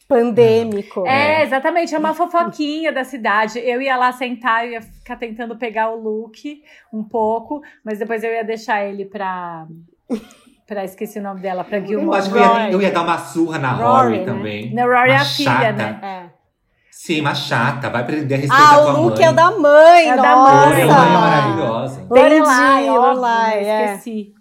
Pandêmico. 0.09 1.05
É, 1.05 1.43
exatamente. 1.43 1.93
É 1.93 1.99
uma 1.99 2.15
fofoquinha 2.15 2.91
da 2.91 3.03
cidade. 3.03 3.59
Eu 3.59 3.79
ia 3.79 3.95
lá 3.95 4.11
sentar, 4.11 4.65
eu 4.65 4.71
ia 4.71 4.81
ficar 4.81 5.15
tentando 5.15 5.55
pegar 5.55 5.91
o 5.91 5.95
look 6.01 6.63
um 6.91 7.03
pouco, 7.03 7.61
mas 7.85 7.99
depois 7.99 8.23
eu 8.23 8.31
ia 8.31 8.43
deixar 8.43 8.83
ele 8.83 9.05
pra. 9.05 9.67
pra 10.67 10.83
esqueci 10.83 11.19
o 11.19 11.21
nome 11.21 11.41
dela, 11.41 11.63
pra 11.63 11.77
Eu 11.77 11.85
Gilmore. 11.85 12.17
acho 12.17 12.31
que 12.31 12.37
eu 12.37 12.41
ia, 12.41 12.71
eu 12.71 12.81
ia 12.81 12.91
dar 12.91 13.03
uma 13.03 13.19
surra 13.19 13.59
na 13.59 13.71
Rory, 13.71 13.87
Rory 13.87 14.17
né? 14.17 14.25
também. 14.25 14.73
Na 14.73 14.83
Rory 14.83 15.11
é 15.11 15.13
Uma 15.13 15.21
a 15.21 15.25
filha, 15.25 15.51
chata. 15.51 15.71
né? 15.73 15.99
É. 16.01 16.39
Sim, 16.91 17.21
uma 17.21 17.35
chata. 17.35 17.89
Vai 17.91 18.01
aprender 18.01 18.33
a 18.33 18.37
respeitar 18.39 18.73
Ah, 18.75 18.81
tua 18.81 18.93
o 18.99 19.03
look 19.03 19.15
mãe. 19.17 19.25
é 19.25 19.29
o 19.29 19.33
da 19.33 19.51
mãe, 19.51 20.09
É 20.09 20.13
o 20.13 20.21
da 20.21 20.35
nossa. 20.35 20.53
mãe. 20.55 20.65
Lorelai 20.85 21.07
é 21.07 21.11
maravilhosa. 21.13 22.07
Lorelai, 22.09 22.89
óbvio, 22.89 23.01
Lorelai, 23.01 23.61
né? 23.61 23.69
é. 23.69 23.85
Esqueci. 23.93 24.33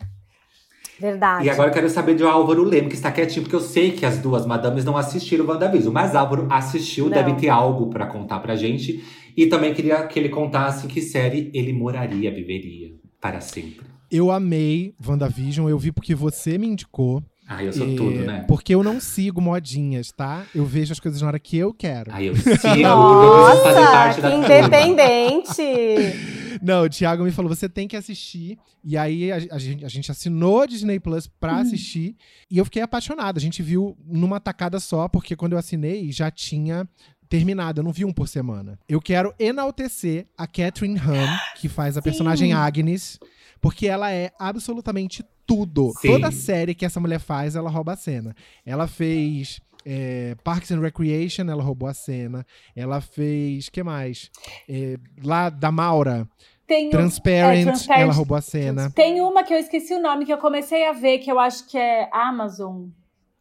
Verdade. 1.00 1.46
E 1.46 1.50
agora 1.50 1.68
eu 1.70 1.74
quero 1.74 1.88
saber 1.88 2.14
do 2.14 2.26
Álvaro 2.26 2.64
Leme, 2.64 2.88
que 2.88 2.94
está 2.94 3.10
quietinho, 3.12 3.42
porque 3.42 3.54
eu 3.56 3.60
sei 3.60 3.92
que 3.92 4.04
as 4.04 4.18
duas 4.18 4.44
madames 4.44 4.84
não 4.84 4.96
assistiram 4.96 5.44
o 5.44 5.48
WandaVision. 5.48 5.92
Mas 5.92 6.14
Álvaro 6.16 6.46
assistiu, 6.50 7.04
Não. 7.04 7.12
deve 7.12 7.34
ter 7.34 7.48
algo 7.48 7.88
pra 7.88 8.06
contar 8.06 8.40
pra 8.40 8.56
gente. 8.56 9.04
E 9.36 9.46
também 9.46 9.72
queria 9.72 10.04
que 10.06 10.18
ele 10.18 10.28
contasse 10.28 10.86
que 10.88 11.00
série 11.00 11.50
ele 11.54 11.72
moraria, 11.72 12.32
viveria 12.34 12.92
para 13.20 13.40
sempre. 13.40 13.86
Eu 14.10 14.30
amei 14.30 14.94
WandaVision, 15.06 15.68
eu 15.68 15.78
vi 15.78 15.92
porque 15.92 16.14
você 16.14 16.58
me 16.58 16.66
indicou. 16.66 17.22
Ah, 17.50 17.64
eu 17.64 17.72
sou 17.72 17.88
E- 17.88 17.96
tudo, 17.96 18.20
né? 18.24 18.44
Porque 18.46 18.74
eu 18.74 18.82
não 18.82 19.00
sigo 19.00 19.40
modinhas, 19.40 20.12
tá? 20.12 20.44
Eu 20.54 20.66
vejo 20.66 20.92
as 20.92 21.00
coisas 21.00 21.22
na 21.22 21.28
hora 21.28 21.38
que 21.38 21.56
eu 21.56 21.72
quero. 21.72 22.12
Aí 22.12 22.26
eu 22.26 22.36
sigo, 22.36 22.82
Nossa, 22.82 23.72
parte 23.90 24.20
que 24.20 24.26
independente. 24.28 25.62
Não, 26.60 26.82
o 26.84 26.88
Thiago 26.88 27.22
me 27.22 27.30
falou, 27.30 27.48
você 27.54 27.68
tem 27.68 27.86
que 27.86 27.96
assistir. 27.96 28.58
E 28.82 28.96
aí 28.96 29.30
a, 29.30 29.36
a 29.52 29.58
gente, 29.58 29.84
a 29.84 29.88
gente 29.88 30.10
assinou 30.10 30.62
a 30.62 30.66
Disney 30.66 30.98
Plus 30.98 31.26
pra 31.26 31.58
assistir. 31.58 32.16
E 32.50 32.58
eu 32.58 32.64
fiquei 32.64 32.82
apaixonado. 32.82 33.36
A 33.36 33.40
gente 33.40 33.62
viu 33.62 33.96
numa 34.04 34.40
tacada 34.40 34.80
só, 34.80 35.08
porque 35.08 35.36
quando 35.36 35.52
eu 35.52 35.58
assinei 35.58 36.10
já 36.10 36.30
tinha 36.30 36.86
terminado. 37.28 37.80
Eu 37.80 37.84
não 37.84 37.92
vi 37.92 38.04
um 38.04 38.12
por 38.12 38.26
semana. 38.26 38.78
Eu 38.88 39.00
quero 39.00 39.32
enaltecer 39.38 40.26
a 40.36 40.46
Catherine 40.46 40.98
Hahn, 40.98 41.36
que 41.56 41.68
faz 41.68 41.96
a 41.96 42.02
personagem 42.02 42.52
Agnes, 42.52 43.18
porque 43.60 43.86
ela 43.86 44.10
é 44.10 44.32
absolutamente 44.38 45.22
tudo. 45.48 45.92
Sim. 46.00 46.08
Toda 46.12 46.30
série 46.30 46.74
que 46.74 46.84
essa 46.84 47.00
mulher 47.00 47.18
faz, 47.18 47.56
ela 47.56 47.70
rouba 47.70 47.94
a 47.94 47.96
cena. 47.96 48.36
Ela 48.64 48.86
fez. 48.86 49.60
é, 49.86 50.34
Parks 50.44 50.70
and 50.70 50.80
Recreation, 50.80 51.48
ela 51.48 51.62
roubou 51.62 51.88
a 51.88 51.94
cena. 51.94 52.44
Ela 52.76 53.00
fez. 53.00 53.68
que 53.70 53.82
mais? 53.82 54.30
É, 54.68 54.96
lá 55.24 55.48
da 55.48 55.72
Maura, 55.72 56.28
Tem, 56.66 56.88
um- 56.88 56.90
Transparent, 56.90 57.60
é, 57.60 57.64
Transparent. 57.64 58.02
ela 58.02 58.12
roubou 58.12 58.36
a 58.36 58.42
cena. 58.42 58.90
tem 58.90 59.20
uma 59.22 59.42
que 59.42 59.54
eu 59.54 59.58
esqueci 59.58 59.94
o 59.94 60.02
nome, 60.02 60.26
que 60.26 60.32
eu 60.32 60.36
comecei 60.38 60.86
a 60.86 60.92
ver, 60.92 61.18
que 61.20 61.32
eu 61.32 61.38
acho 61.38 61.66
que 61.66 61.78
é 61.78 62.10
Amazon. 62.12 62.88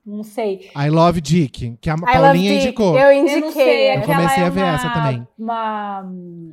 Não 0.10 0.24
sei. 0.24 0.70
I 0.74 0.90
Love 0.90 1.20
Dick, 1.20 1.78
que 1.82 1.90
a 1.90 1.96
I 1.96 2.00
Paulinha 2.00 2.52
Dick. 2.54 2.64
indicou. 2.68 2.98
Eu 2.98 3.12
Eu 3.12 3.22
não 3.22 3.28
sei. 3.28 3.40
indiquei. 3.40 3.88
é 3.88 4.00
que 4.00 4.10
ela 4.12 4.16
comecei 4.22 4.44
é 4.44 4.48
a 4.48 4.50
ver 4.50 4.62
uma- 4.64 4.70
essa 4.74 4.90
também. 4.90 5.28
Uma. 5.38 6.06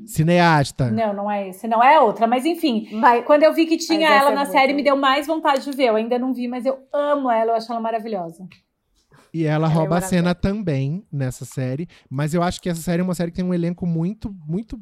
Cineasta. 0.07 0.91
Não, 0.91 1.15
não 1.15 1.31
é 1.31 1.49
esse. 1.51 1.69
Não 1.69 1.83
é 1.83 2.01
outra. 2.01 2.27
Mas 2.27 2.45
enfim, 2.45 2.89
Mas 2.93 3.25
quando 3.25 3.45
eu 3.45 3.55
vi 3.55 3.65
que 3.67 3.77
tinha 3.77 4.09
ela 4.09 4.31
é 4.31 4.35
na 4.35 4.41
muito 4.41 4.53
série, 4.53 4.67
boa. 4.73 4.77
me 4.77 4.83
deu 4.83 4.97
mais 4.97 5.27
vontade 5.27 5.65
de 5.65 5.71
ver. 5.77 5.85
Eu 5.85 5.97
ainda 5.97 6.19
não 6.19 6.35
vi, 6.35 6.49
mas 6.49 6.67
eu 6.67 6.79
amo 6.93 7.31
ela, 7.31 7.53
eu 7.53 7.57
acho 7.57 7.71
ela 7.71 7.81
maravilhosa. 7.81 8.45
E 9.33 9.45
ela 9.45 9.67
Ela 9.67 9.73
é 9.75 9.77
rouba 9.77 9.99
a 9.99 10.01
cena 10.01 10.35
também 10.35 11.05
nessa 11.13 11.45
série. 11.45 11.89
Mas 12.09 12.35
eu 12.35 12.43
acho 12.43 12.61
que 12.61 12.69
essa 12.69 12.81
série 12.81 13.01
é 13.01 13.05
uma 13.05 13.15
série 13.17 13.31
que 13.33 13.37
tem 13.37 13.45
um 13.45 13.53
elenco 13.55 13.85
muito, 13.87 14.33
muito 14.47 14.79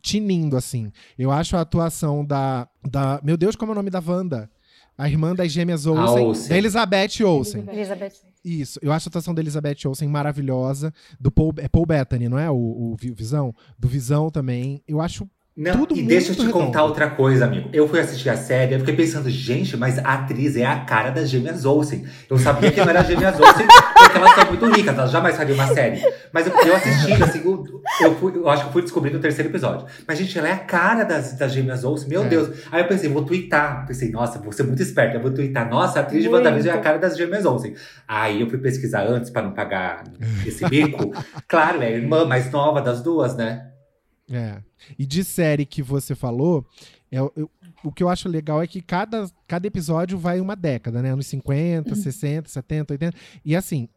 tinindo, 0.00 0.56
assim. 0.56 0.90
Eu 1.18 1.30
acho 1.30 1.56
a 1.56 1.60
atuação 1.60 2.24
da. 2.24 2.66
da 2.90 3.20
meu 3.22 3.36
Deus, 3.36 3.56
como 3.56 3.72
é 3.72 3.74
o 3.74 3.76
nome 3.76 3.90
da 3.90 4.02
Wanda? 4.06 4.50
A 4.96 5.08
irmã 5.08 5.34
das 5.34 5.50
gêmeas 5.50 5.86
Olsen. 5.86 6.24
Olsen. 6.24 6.48
Da 6.50 6.56
Elizabeth 6.56 7.22
Olsen. 7.24 7.64
Elizabeth. 7.68 8.12
Isso. 8.44 8.78
Eu 8.82 8.92
acho 8.92 9.08
a 9.08 9.10
atuação 9.10 9.34
da 9.34 9.40
Elizabeth 9.42 9.76
Olsen 9.86 10.08
maravilhosa. 10.08 10.92
Do 11.18 11.30
Paul, 11.32 11.52
é 11.58 11.66
Paul 11.68 11.86
Bettany, 11.86 12.28
não 12.28 12.38
é? 12.38 12.50
O, 12.50 12.54
o 12.54 12.96
Vi- 13.00 13.10
Visão? 13.12 13.54
Do 13.78 13.88
Visão 13.88 14.30
também. 14.30 14.82
Eu 14.86 15.00
acho 15.00 15.28
Não, 15.56 15.72
Tudo 15.86 15.96
e 15.96 16.02
deixa 16.02 16.32
eu 16.32 16.34
te 16.34 16.46
contar 16.48 16.64
redondo. 16.80 16.84
outra 16.88 17.10
coisa, 17.10 17.44
amigo. 17.44 17.68
Eu 17.72 17.86
fui 17.88 18.00
assistir 18.00 18.28
a 18.28 18.36
série, 18.36 18.74
eu 18.74 18.80
fiquei 18.80 18.96
pensando, 18.96 19.30
gente, 19.30 19.76
mas 19.76 19.98
a 20.00 20.14
atriz 20.14 20.56
é 20.56 20.66
a 20.66 20.80
cara 20.80 21.10
das 21.10 21.30
gêmeas 21.30 21.64
Olsen. 21.64 22.04
Eu 22.28 22.36
sabia 22.38 22.72
que 22.72 22.80
não 22.80 22.88
era 22.88 23.02
as 23.02 23.06
gêmeas 23.06 23.38
Olsen, 23.38 23.64
porque 23.96 24.18
elas 24.18 24.34
são 24.34 24.46
muito 24.48 24.66
ricas, 24.72 24.98
elas 24.98 25.12
jamais 25.12 25.36
fariam 25.36 25.54
uma 25.54 25.68
série. 25.68 26.02
Mas 26.32 26.48
eu, 26.48 26.52
eu 26.66 26.74
assistindo, 26.74 27.22
assim, 27.22 27.40
eu, 27.44 27.64
eu, 28.00 28.16
fui- 28.16 28.32
eu 28.34 28.48
acho 28.48 28.62
que 28.62 28.68
eu 28.68 28.72
fui 28.72 28.82
descobrir 28.82 29.12
no 29.12 29.20
terceiro 29.20 29.48
episódio. 29.48 29.86
Mas, 30.08 30.18
gente, 30.18 30.36
ela 30.36 30.48
é 30.48 30.52
a 30.52 30.58
cara 30.58 31.04
das, 31.04 31.34
das 31.34 31.52
gêmeas 31.52 31.84
Olsen, 31.84 32.08
meu 32.08 32.24
É. 32.24 32.28
Deus. 32.28 32.48
Aí 32.72 32.82
eu 32.82 32.88
pensei, 32.88 33.08
vou 33.08 33.22
twittar. 33.24 33.86
Pensei, 33.86 34.10
nossa, 34.10 34.40
vou 34.40 34.50
ser 34.50 34.64
muito 34.64 34.82
esperta, 34.82 35.18
eu 35.18 35.22
vou 35.22 35.30
twittar. 35.30 35.70
Nossa, 35.70 36.00
a 36.00 36.02
atriz 36.02 36.24
de 36.24 36.28
Muito. 36.28 36.42
WandaVision 36.42 36.74
é 36.74 36.78
a 36.80 36.82
cara 36.82 36.98
das 36.98 37.16
gêmeas 37.16 37.44
Olsen. 37.44 37.74
Aí 38.08 38.40
eu 38.40 38.50
fui 38.50 38.58
pesquisar 38.58 39.04
antes, 39.06 39.30
pra 39.30 39.40
não 39.40 39.52
pagar 39.52 40.02
esse 40.44 40.68
bico. 40.68 41.12
claro, 41.46 41.80
é 41.80 41.86
a 41.86 41.90
irmã 41.90 42.24
mais 42.24 42.50
nova 42.50 42.80
das 42.82 43.00
duas, 43.00 43.36
né? 43.36 43.66
É. 44.30 44.62
E 44.98 45.04
de 45.06 45.22
série 45.22 45.66
que 45.66 45.82
você 45.82 46.14
falou, 46.14 46.66
é, 47.10 47.18
eu- 47.18 47.50
o 47.82 47.92
que 47.92 48.02
eu 48.02 48.08
acho 48.08 48.28
legal 48.28 48.62
é 48.62 48.66
que 48.66 48.80
cada, 48.80 49.30
cada 49.46 49.66
episódio 49.66 50.18
vai 50.18 50.40
uma 50.40 50.56
década, 50.56 51.02
né? 51.02 51.10
Anos 51.10 51.26
50, 51.26 51.94
60, 51.94 52.48
70, 52.48 52.94
80. 52.94 53.16
E 53.44 53.54
assim, 53.54 53.88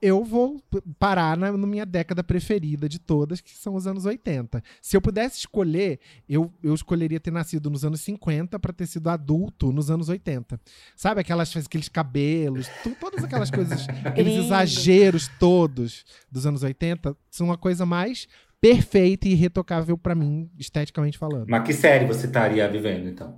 eu 0.00 0.24
vou 0.24 0.62
parar 0.98 1.36
na, 1.36 1.52
na, 1.52 1.66
minha 1.66 1.86
década 1.86 2.22
preferida 2.22 2.88
de 2.88 2.98
todas, 2.98 3.40
que 3.40 3.52
são 3.52 3.74
os 3.74 3.86
anos 3.86 4.04
80. 4.04 4.62
Se 4.80 4.96
eu 4.96 5.00
pudesse 5.00 5.38
escolher, 5.38 5.98
eu, 6.28 6.52
eu 6.62 6.74
escolheria 6.74 7.18
ter 7.18 7.30
nascido 7.30 7.68
nos 7.70 7.84
anos 7.84 8.00
50 8.00 8.58
para 8.58 8.72
ter 8.72 8.86
sido 8.86 9.08
adulto 9.08 9.72
nos 9.72 9.90
anos 9.90 10.08
80. 10.08 10.60
Sabe 10.96 11.20
aquelas 11.20 11.56
aqueles 11.56 11.88
cabelos, 11.88 12.68
tu, 12.82 12.94
todas 13.00 13.24
aquelas 13.24 13.50
coisas, 13.50 13.86
aqueles 14.04 14.44
exageros 14.44 15.28
todos 15.38 16.04
dos 16.30 16.46
anos 16.46 16.62
80, 16.62 17.16
são 17.30 17.46
uma 17.48 17.58
coisa 17.58 17.84
mais 17.84 18.28
perfeita 18.62 19.26
e 19.26 19.32
irretocável 19.32 19.98
para 19.98 20.14
mim, 20.14 20.48
esteticamente 20.56 21.18
falando. 21.18 21.48
Mas 21.48 21.64
que 21.64 21.72
série 21.72 22.06
você 22.06 22.26
estaria 22.26 22.66
vivendo, 22.68 23.08
então? 23.08 23.34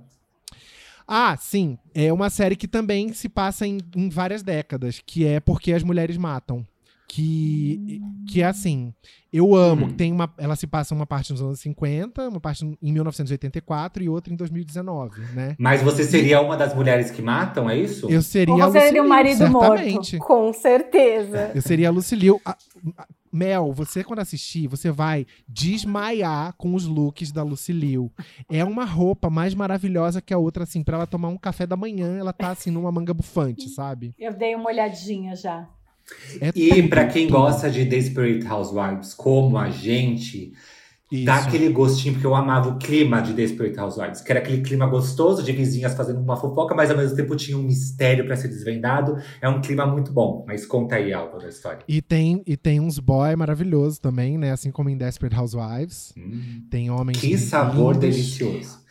Ah, 1.07 1.35
sim. 1.35 1.79
É 1.95 2.13
uma 2.13 2.29
série 2.29 2.55
que 2.55 2.67
também 2.67 3.11
se 3.11 3.27
passa 3.27 3.65
em, 3.65 3.79
em 3.95 4.07
várias 4.07 4.43
décadas, 4.43 5.01
que 5.03 5.25
é 5.25 5.39
Porque 5.39 5.73
as 5.73 5.81
Mulheres 5.81 6.15
Matam. 6.15 6.65
Que, 7.15 8.01
que 8.27 8.41
é 8.41 8.45
assim, 8.45 8.93
eu 9.31 9.55
amo. 9.55 9.85
Hum. 9.85 9.93
Tem 9.93 10.11
uma, 10.11 10.29
ela 10.37 10.53
se 10.57 10.67
passa 10.67 10.93
uma 10.93 11.05
parte 11.05 11.31
nos 11.31 11.41
anos 11.41 11.61
50, 11.61 12.27
uma 12.27 12.41
parte 12.41 12.65
em 12.65 12.91
1984 12.91 14.03
e 14.03 14.09
outra 14.09 14.33
em 14.33 14.35
2019, 14.35 15.21
né? 15.33 15.55
Mas 15.57 15.81
você 15.81 16.03
seria 16.03 16.41
uma 16.41 16.57
das 16.57 16.75
mulheres 16.75 17.11
que 17.11 17.21
matam, 17.21 17.69
é 17.69 17.77
isso? 17.77 18.09
Eu 18.09 18.21
seria 18.21 18.53
Ou 18.53 18.59
você 18.59 18.81
seria 18.81 19.01
o 19.01 19.07
marido 19.07 19.37
certamente. 19.37 20.17
morto. 20.17 20.27
Com 20.27 20.51
certeza. 20.51 21.51
Eu 21.55 21.61
seria 21.61 21.87
a 21.87 21.91
Lucille. 21.91 22.31
Mel, 23.31 23.71
você 23.71 24.03
quando 24.03 24.19
assistir, 24.19 24.67
você 24.67 24.91
vai 24.91 25.25
desmaiar 25.47 26.53
com 26.57 26.75
os 26.75 26.85
looks 26.85 27.31
da 27.31 27.43
Lucy 27.43 27.71
Liu. 27.71 28.11
É 28.49 28.61
uma 28.65 28.83
roupa 28.83 29.29
mais 29.29 29.55
maravilhosa 29.55 30.21
que 30.21 30.33
a 30.33 30.37
outra, 30.37 30.63
assim, 30.63 30.83
para 30.83 30.97
ela 30.97 31.07
tomar 31.07 31.29
um 31.29 31.37
café 31.37 31.65
da 31.65 31.77
manhã, 31.77 32.17
ela 32.17 32.33
tá 32.33 32.49
assim 32.49 32.71
numa 32.71 32.91
manga 32.91 33.13
bufante, 33.13 33.69
sabe? 33.69 34.13
Eu 34.19 34.33
dei 34.33 34.53
uma 34.53 34.69
olhadinha 34.69 35.33
já. 35.33 35.65
É 36.41 36.51
e 36.55 36.87
para 36.87 37.07
quem 37.07 37.29
gosta 37.29 37.69
de 37.69 37.85
Desperate 37.85 38.45
Housewives 38.45 39.13
como 39.13 39.57
a 39.57 39.69
gente, 39.69 40.53
isso. 41.11 41.25
Dá 41.25 41.35
aquele 41.37 41.69
gostinho, 41.69 42.15
porque 42.15 42.25
eu 42.25 42.33
amava 42.33 42.69
o 42.69 42.77
clima 42.79 43.21
de 43.21 43.31
Desperate 43.31 43.79
Housewives, 43.79 44.21
que 44.21 44.31
era 44.31 44.39
aquele 44.39 44.61
clima 44.61 44.87
gostoso 44.87 45.43
de 45.43 45.51
vizinhas 45.51 45.93
fazendo 45.93 46.19
uma 46.19 46.35
fofoca, 46.35 46.73
mas 46.73 46.89
ao 46.89 46.97
mesmo 46.97 47.15
tempo 47.15 47.35
tinha 47.35 47.55
um 47.55 47.61
mistério 47.61 48.25
para 48.25 48.35
ser 48.35 48.47
desvendado. 48.47 49.17
É 49.39 49.47
um 49.47 49.61
clima 49.61 49.85
muito 49.85 50.11
bom. 50.11 50.43
Mas 50.47 50.65
conta 50.65 50.95
aí, 50.95 51.13
Álvaro, 51.13 51.43
da 51.43 51.49
história. 51.49 51.79
E 51.87 52.01
tem, 52.01 52.41
e 52.47 52.57
tem 52.57 52.79
uns 52.79 52.97
boy 52.97 53.35
maravilhosos 53.35 53.99
também, 53.99 54.35
né? 54.35 54.51
Assim 54.51 54.71
como 54.71 54.89
em 54.89 54.97
Desperate 54.97 55.39
Housewives. 55.39 56.11
Hum. 56.17 56.63
Tem 56.71 56.89
homens. 56.89 57.19
Que 57.19 57.37
sabor 57.37 57.95
delicioso. 57.95 58.83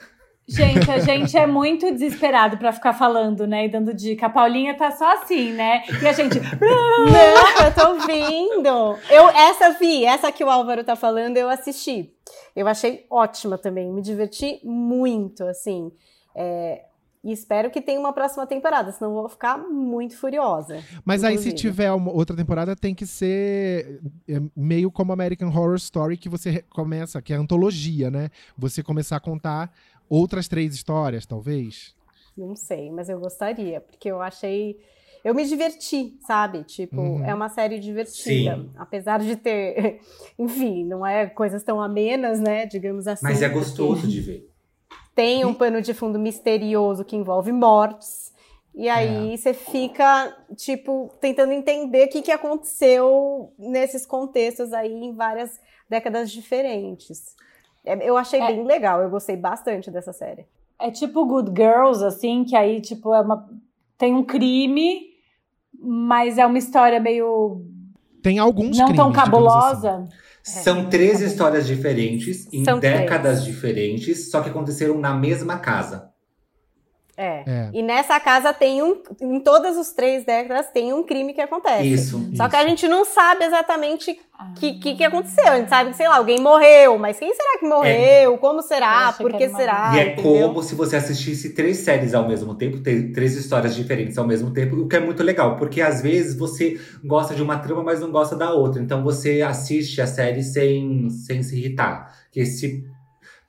Gente, 0.46 0.90
a 0.90 0.98
gente 0.98 1.36
é 1.36 1.46
muito 1.46 1.90
desesperado 1.90 2.58
para 2.58 2.72
ficar 2.72 2.92
falando, 2.92 3.46
né? 3.46 3.64
E 3.64 3.68
dando 3.68 3.94
dica. 3.94 4.26
A 4.26 4.30
Paulinha 4.30 4.76
tá 4.76 4.90
só 4.90 5.14
assim, 5.14 5.52
né? 5.52 5.82
E 6.02 6.06
a 6.06 6.12
gente. 6.12 6.38
Não, 6.38 7.64
eu 7.64 7.74
tô 7.74 7.88
ouvindo. 7.92 8.98
Eu, 9.10 9.28
essa 9.30 9.70
vi, 9.70 10.04
essa 10.04 10.30
que 10.30 10.44
o 10.44 10.50
Álvaro 10.50 10.84
tá 10.84 10.94
falando, 10.94 11.38
eu 11.38 11.48
assisti. 11.48 12.12
Eu 12.54 12.68
achei 12.68 13.06
ótima 13.10 13.56
também. 13.56 13.90
Me 13.90 14.02
diverti 14.02 14.60
muito, 14.62 15.44
assim. 15.44 15.90
É, 16.34 16.82
e 17.24 17.32
espero 17.32 17.70
que 17.70 17.80
tenha 17.80 17.98
uma 17.98 18.12
próxima 18.12 18.46
temporada, 18.46 18.92
senão 18.92 19.10
eu 19.10 19.20
vou 19.22 19.28
ficar 19.30 19.56
muito 19.56 20.14
furiosa. 20.14 20.84
Mas 21.06 21.22
inclusive. 21.22 21.26
aí, 21.26 21.38
se 21.38 21.52
tiver 21.56 21.90
uma 21.90 22.12
outra 22.12 22.36
temporada, 22.36 22.76
tem 22.76 22.94
que 22.94 23.06
ser 23.06 23.98
é, 24.28 24.42
meio 24.54 24.90
como 24.90 25.10
American 25.10 25.48
Horror 25.48 25.76
Story, 25.76 26.18
que 26.18 26.28
você 26.28 26.62
começa, 26.68 27.22
que 27.22 27.32
é 27.32 27.36
antologia, 27.36 28.10
né? 28.10 28.28
Você 28.58 28.82
começar 28.82 29.16
a 29.16 29.20
contar 29.20 29.72
outras 30.08 30.48
três 30.48 30.74
histórias, 30.74 31.26
talvez? 31.26 31.94
Não 32.36 32.56
sei, 32.56 32.90
mas 32.90 33.08
eu 33.08 33.18
gostaria, 33.18 33.80
porque 33.80 34.10
eu 34.10 34.20
achei. 34.20 34.78
Eu 35.24 35.34
me 35.34 35.46
diverti, 35.46 36.18
sabe? 36.26 36.64
Tipo, 36.64 37.00
uhum. 37.00 37.24
é 37.24 37.34
uma 37.34 37.48
série 37.48 37.78
divertida. 37.78 38.56
Sim. 38.56 38.70
Apesar 38.76 39.20
de 39.20 39.36
ter. 39.36 40.00
Enfim, 40.38 40.84
não 40.84 41.06
é 41.06 41.26
coisas 41.26 41.62
tão 41.62 41.80
amenas, 41.80 42.40
né? 42.40 42.66
Digamos 42.66 43.06
assim. 43.06 43.24
Mas 43.24 43.40
é 43.40 43.48
gostoso 43.48 44.06
de 44.06 44.20
ver. 44.20 44.50
Tem 45.14 45.44
um 45.44 45.54
pano 45.54 45.80
de 45.80 45.94
fundo 45.94 46.18
misterioso 46.18 47.04
que 47.04 47.16
envolve 47.16 47.52
mortes. 47.52 48.32
E 48.74 48.88
aí 48.88 49.34
é. 49.34 49.36
você 49.36 49.54
fica, 49.54 50.36
tipo, 50.56 51.14
tentando 51.20 51.52
entender 51.52 52.06
o 52.06 52.08
que, 52.08 52.20
que 52.20 52.32
aconteceu 52.32 53.52
nesses 53.56 54.04
contextos 54.04 54.72
aí 54.72 54.92
em 54.92 55.14
várias 55.14 55.60
décadas 55.88 56.30
diferentes. 56.30 57.36
É, 57.84 58.08
eu 58.08 58.16
achei 58.16 58.40
é. 58.40 58.46
bem 58.46 58.64
legal, 58.64 59.02
eu 59.02 59.10
gostei 59.10 59.36
bastante 59.36 59.90
dessa 59.90 60.12
série. 60.12 60.46
É 60.80 60.90
tipo 60.90 61.24
Good 61.26 61.52
Girls, 61.56 62.04
assim, 62.04 62.44
que 62.44 62.56
aí, 62.56 62.80
tipo, 62.80 63.14
é 63.14 63.20
uma. 63.20 63.48
Tem 63.96 64.14
um 64.14 64.24
crime, 64.24 65.02
mas 65.78 66.38
é 66.38 66.46
uma 66.46 66.58
história 66.58 66.98
meio. 66.98 67.62
Tem 68.22 68.38
alguns 68.38 68.76
Não 68.76 68.86
crimes, 68.86 69.04
tão 69.04 69.12
cabulosa. 69.12 70.08
Assim. 70.42 70.62
São 70.62 70.80
é, 70.80 70.84
três 70.84 71.20
histórias 71.20 71.66
diferentes, 71.66 72.52
em 72.52 72.64
São 72.64 72.78
décadas 72.78 73.42
três. 73.42 73.54
diferentes, 73.54 74.30
só 74.30 74.42
que 74.42 74.50
aconteceram 74.50 74.98
na 74.98 75.14
mesma 75.14 75.58
casa. 75.58 76.12
É. 77.16 77.44
é. 77.46 77.70
E 77.72 77.82
nessa 77.82 78.18
casa 78.18 78.52
tem 78.52 78.82
um. 78.82 79.00
Em 79.20 79.40
todas 79.40 79.76
as 79.76 79.92
três 79.92 80.24
décadas 80.24 80.66
tem 80.72 80.92
um 80.92 81.04
crime 81.04 81.32
que 81.32 81.40
acontece. 81.40 81.86
Isso. 81.86 82.18
Só 82.34 82.44
isso. 82.44 82.50
que 82.50 82.56
a 82.56 82.66
gente 82.66 82.88
não 82.88 83.04
sabe 83.04 83.44
exatamente 83.44 84.18
o 84.44 84.50
ah. 84.50 84.52
que, 84.54 84.74
que, 84.74 84.94
que, 84.96 85.04
aconteceu. 85.04 85.46
A 85.46 85.56
gente 85.56 85.68
sabe 85.68 85.90
que, 85.90 85.96
sei 85.96 86.08
lá, 86.08 86.16
alguém 86.16 86.40
morreu, 86.40 86.98
mas 86.98 87.18
quem 87.18 87.32
será 87.34 87.58
que 87.58 87.66
morreu? 87.66 88.34
É. 88.34 88.38
Como 88.38 88.62
será? 88.62 89.12
Por 89.12 89.32
que, 89.32 89.48
será? 89.48 89.92
E 89.94 89.98
é 89.98 90.12
entendeu? 90.12 90.48
como 90.48 90.62
se 90.62 90.74
você 90.74 90.96
assistisse 90.96 91.54
três 91.54 91.78
séries 91.78 92.14
ao 92.14 92.28
mesmo 92.28 92.54
tempo, 92.54 92.78
ter 92.78 93.12
três 93.12 93.34
histórias 93.36 93.74
diferentes 93.74 94.18
ao 94.18 94.26
mesmo 94.26 94.50
tempo, 94.50 94.76
o 94.76 94.88
que 94.88 94.96
é 94.96 95.00
muito 95.00 95.22
legal, 95.22 95.56
porque 95.56 95.80
às 95.80 96.02
vezes 96.02 96.36
você 96.36 96.78
gosta 97.02 97.34
de 97.34 97.42
uma 97.42 97.58
trama, 97.58 97.82
mas 97.82 98.00
não 98.00 98.10
gosta 98.10 98.36
da 98.36 98.52
outra. 98.52 98.82
Então 98.82 99.02
você 99.02 99.42
assiste 99.42 100.00
a 100.00 100.06
série 100.06 100.42
sem, 100.42 101.08
sem 101.10 101.42
se 101.42 101.56
irritar. 101.56 102.14
Que 102.30 102.44
se 102.44 102.84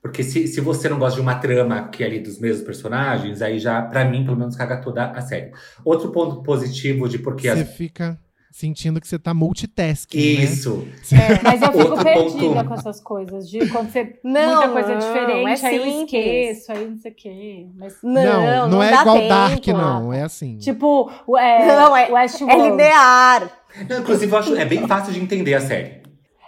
porque 0.05 0.21
se, 0.21 0.47
se 0.47 0.61
você 0.61 0.87
não 0.87 0.99
gosta 0.99 1.15
de 1.15 1.21
uma 1.21 1.33
trama 1.33 1.87
que 1.87 2.03
é 2.03 2.05
ali 2.05 2.19
dos 2.19 2.37
mesmos 2.37 2.63
personagens, 2.63 3.41
aí 3.41 3.57
já, 3.57 3.81
para 3.81 4.05
mim, 4.05 4.23
pelo 4.23 4.37
menos, 4.37 4.55
caga 4.55 4.77
toda 4.77 5.09
a 5.09 5.19
série. 5.19 5.51
Outro 5.83 6.11
ponto 6.11 6.43
positivo 6.43 7.09
de 7.09 7.17
porque 7.17 7.49
Você 7.49 7.61
as... 7.61 7.69
fica 7.71 8.19
sentindo 8.55 9.01
que 9.01 9.07
você 9.07 9.19
tá 9.19 9.33
multitasking. 9.33 10.17
Né? 10.17 10.43
Isso. 10.43 10.87
Né? 11.11 11.19
É, 11.19 11.39
mas 11.43 11.61
eu 11.61 11.71
fico 11.73 11.89
Outro 11.89 12.03
perdida 12.05 12.39
ponto... 12.39 12.65
com 12.65 12.73
essas 12.73 13.01
coisas. 13.01 13.49
De 13.49 13.67
quando 13.67 13.91
você. 13.91 14.17
Não, 14.23 14.61
muita 14.61 14.69
coisa 14.69 14.89
não, 14.93 14.99
diferente, 14.99 15.65
é 15.65 15.67
aí 15.67 15.75
eu 15.75 16.03
esqueço, 16.03 16.71
aí 16.71 16.89
não 16.89 16.97
sei 16.97 17.11
o 17.11 17.15
quê. 17.15 17.67
Mas... 17.75 17.97
Não, 18.01 18.13
não, 18.13 18.69
não, 18.69 18.83
é 18.83 18.93
igual 18.93 19.17
tempo. 19.17 19.27
Dark, 19.27 19.67
não. 19.67 20.13
É 20.13 20.21
assim. 20.21 20.57
Tipo, 20.57 21.11
é, 21.37 21.67
não, 21.67 21.97
é, 21.97 22.09
é 22.09 22.55
linear. 22.57 23.51
Não, 23.89 23.99
inclusive, 23.99 24.31
eu 24.31 24.37
acho 24.37 24.55
é 24.55 24.63
bem 24.63 24.87
fácil 24.87 25.11
de 25.11 25.19
entender 25.19 25.53
a 25.53 25.59
série. 25.59 26.01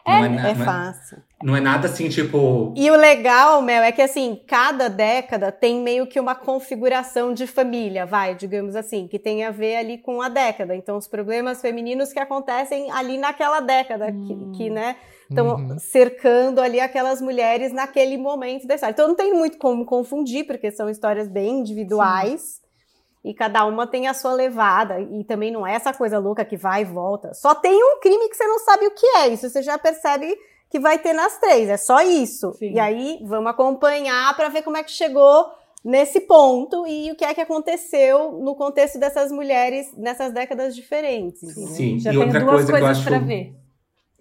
É, 0.05 0.29
não 0.29 0.39
é, 0.39 0.47
é, 0.47 0.51
é 0.51 0.55
fácil. 0.55 1.17
Não 1.43 1.55
é 1.55 1.61
nada 1.61 1.87
assim, 1.87 2.09
tipo. 2.09 2.73
E 2.75 2.89
o 2.89 2.95
legal, 2.95 3.61
Mel, 3.61 3.83
é 3.83 3.91
que 3.91 4.01
assim, 4.01 4.41
cada 4.47 4.87
década 4.87 5.51
tem 5.51 5.79
meio 5.79 6.07
que 6.07 6.19
uma 6.19 6.33
configuração 6.33 7.31
de 7.31 7.45
família, 7.45 8.07
vai, 8.07 8.33
digamos 8.33 8.75
assim, 8.75 9.07
que 9.07 9.19
tem 9.19 9.43
a 9.43 9.51
ver 9.51 9.75
ali 9.75 9.99
com 9.99 10.19
a 10.19 10.29
década. 10.29 10.75
Então, 10.75 10.97
os 10.97 11.07
problemas 11.07 11.61
femininos 11.61 12.11
que 12.11 12.19
acontecem 12.19 12.89
ali 12.91 13.19
naquela 13.19 13.59
década, 13.59 14.07
hum. 14.07 14.51
que, 14.51 14.57
que, 14.57 14.69
né, 14.71 14.95
estão 15.29 15.55
uhum. 15.55 15.77
cercando 15.77 16.59
ali 16.59 16.79
aquelas 16.79 17.21
mulheres 17.21 17.71
naquele 17.71 18.17
momento 18.17 18.65
da 18.65 18.73
história. 18.73 18.93
Então, 18.93 19.07
não 19.07 19.15
tem 19.15 19.31
muito 19.31 19.59
como 19.59 19.85
confundir, 19.85 20.47
porque 20.47 20.71
são 20.71 20.89
histórias 20.89 21.27
bem 21.27 21.59
individuais. 21.59 22.41
Sim 22.41 22.67
e 23.25 23.33
cada 23.33 23.65
uma 23.65 23.85
tem 23.85 24.07
a 24.07 24.13
sua 24.13 24.31
levada, 24.31 25.01
e 25.01 25.21
também 25.25 25.51
não 25.51 25.67
é 25.67 25.73
essa 25.73 25.93
coisa 25.93 26.17
louca 26.17 26.45
que 26.45 26.55
vai 26.55 26.83
e 26.83 26.85
volta. 26.85 27.33
Só 27.33 27.53
tem 27.53 27.75
um 27.75 27.99
crime 27.99 28.29
que 28.29 28.37
você 28.37 28.47
não 28.47 28.57
sabe 28.59 28.87
o 28.87 28.91
que 28.91 29.05
é, 29.05 29.27
isso 29.27 29.49
você 29.49 29.61
já 29.61 29.77
percebe 29.77 30.33
que 30.69 30.79
vai 30.79 30.99
ter 30.99 31.13
nas 31.13 31.37
três, 31.39 31.69
é 31.69 31.77
só 31.77 32.01
isso. 32.01 32.53
Sim. 32.53 32.73
E 32.73 32.79
aí 32.79 33.19
vamos 33.23 33.49
acompanhar 33.49 34.35
para 34.35 34.49
ver 34.49 34.63
como 34.63 34.77
é 34.77 34.83
que 34.83 34.91
chegou 34.91 35.45
nesse 35.83 36.21
ponto 36.21 36.85
e 36.87 37.11
o 37.11 37.15
que 37.15 37.23
é 37.23 37.33
que 37.33 37.41
aconteceu 37.41 38.33
no 38.33 38.55
contexto 38.55 38.99
dessas 38.99 39.31
mulheres 39.31 39.91
nessas 39.95 40.33
décadas 40.33 40.75
diferentes. 40.75 41.39
Sim, 41.75 41.99
já 41.99 42.11
e 42.11 42.17
outra 42.17 42.43
coisa 42.43 42.73
que 42.73 42.79
eu 42.79 42.85
acho 42.85 43.19
ver 43.21 43.55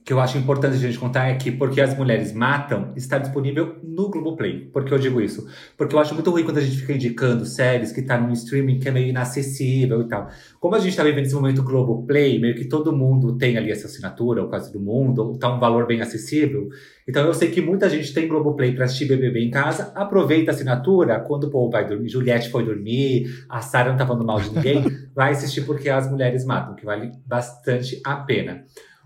que 0.07 0.12
eu 0.12 0.21
acho 0.21 0.38
importante 0.38 0.77
a 0.77 0.79
gente 0.79 1.01
contar 1.01 1.27
é 1.27 1.35
que 1.35 1.51
Porque 1.51 1.81
as 1.81 1.99
Mulheres 1.99 2.33
Matam 2.33 2.92
está 2.95 3.19
disponível 3.19 3.75
no 3.83 4.09
Globoplay. 4.09 4.61
Por 4.73 4.85
que 4.85 4.95
eu 4.95 4.99
digo 5.01 5.21
isso? 5.21 5.49
Porque 5.77 5.97
eu 5.97 5.99
acho 5.99 6.14
muito 6.14 6.31
ruim 6.31 6.45
quando 6.45 6.59
a 6.59 6.61
gente 6.61 6.77
fica 6.77 6.92
indicando 6.92 7.45
séries 7.45 7.90
que 7.90 8.01
tá 8.01 8.16
num 8.16 8.33
streaming 8.33 8.79
que 8.79 8.88
é 8.88 8.92
meio 8.92 9.09
inacessível 9.09 10.03
e 10.03 10.05
tal. 10.07 10.29
Como 10.61 10.77
a 10.77 10.79
gente 10.79 10.97
tá 10.97 11.03
vivendo 11.03 11.25
esse 11.25 11.35
momento 11.35 11.64
Globoplay, 11.64 12.38
meio 12.38 12.55
que 12.55 12.66
todo 12.66 12.95
mundo 12.95 13.37
tem 13.37 13.57
ali 13.57 13.73
essa 13.73 13.88
assinatura, 13.88 14.42
ou 14.42 14.49
quase 14.49 14.73
do 14.73 14.79
mundo, 14.79 15.37
tá 15.38 15.53
um 15.53 15.59
valor 15.59 15.88
bem 15.88 16.01
acessível. 16.01 16.69
Então 17.09 17.27
eu 17.27 17.35
sei 17.35 17.51
que 17.51 17.61
muita 17.61 17.90
gente 17.90 18.14
tem 18.14 18.29
Globoplay 18.29 18.77
para 18.77 18.85
assistir 18.85 19.07
BBB 19.07 19.40
em 19.40 19.51
casa, 19.51 19.90
aproveita 19.92 20.53
a 20.53 20.55
assinatura, 20.55 21.19
quando 21.19 21.45
o 21.45 21.51
povo 21.51 21.69
vai 21.69 21.85
dormir, 21.85 22.09
Juliette 22.09 22.49
foi 22.49 22.64
dormir, 22.64 23.45
a 23.49 23.61
Sara 23.61 23.90
não 23.90 23.99
tá 23.99 24.07
falando 24.07 24.25
mal 24.25 24.40
de 24.40 24.55
ninguém, 24.55 24.85
vai 25.12 25.33
assistir 25.33 25.62
Porque 25.62 25.88
as 25.88 26.09
Mulheres 26.09 26.45
Matam, 26.45 26.77
que 26.77 26.85
vale 26.85 27.11
bastante 27.27 28.01
a 28.05 28.14
pena. 28.14 28.64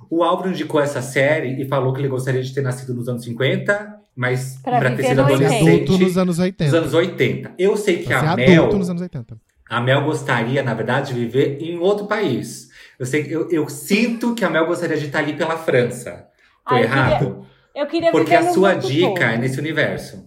O 0.08 0.22
Álvaro 0.22 0.50
indicou 0.50 0.80
essa 0.80 1.02
série 1.02 1.60
e 1.60 1.66
falou 1.66 1.92
que 1.92 2.00
ele 2.00 2.08
gostaria 2.08 2.42
de 2.42 2.52
ter 2.54 2.62
nascido 2.62 2.94
nos 2.94 3.08
anos 3.08 3.22
50, 3.24 3.96
mas 4.16 4.58
para 4.62 4.90
ter 4.96 5.04
sido 5.04 5.20
adolescente. 5.22 5.90
Nos 5.98 6.16
anos 6.18 6.38
80. 6.38 6.64
Nos 6.64 6.74
anos 6.74 6.94
80. 6.94 7.52
Eu 7.58 7.76
sei 7.76 8.02
que 8.02 8.12
a 8.12 8.34
Mel. 8.36 8.62
Adulto 8.62 8.78
nos 8.78 8.90
anos 8.90 9.02
80. 9.02 9.36
A 9.68 9.80
Mel 9.80 10.02
gostaria, 10.04 10.62
na 10.62 10.74
verdade, 10.74 11.14
de 11.14 11.20
viver 11.20 11.58
em 11.62 11.78
outro 11.78 12.06
país. 12.06 12.70
Eu, 12.98 13.06
sei, 13.06 13.26
eu, 13.30 13.48
eu 13.50 13.68
sinto 13.68 14.34
que 14.34 14.44
a 14.44 14.50
Mel 14.50 14.66
gostaria 14.66 14.96
de 14.96 15.06
estar 15.06 15.20
ali 15.20 15.34
pela 15.34 15.56
França. 15.56 16.26
Tô 16.68 16.74
Ah, 16.74 16.78
eu 16.80 16.84
errado? 16.84 17.46
Eu 17.74 17.86
queria 17.86 18.10
Porque 18.10 18.36
viver 18.36 18.48
a 18.48 18.52
sua 18.52 18.74
dica 18.74 19.08
todo. 19.10 19.22
é 19.22 19.38
nesse 19.38 19.58
universo. 19.60 20.26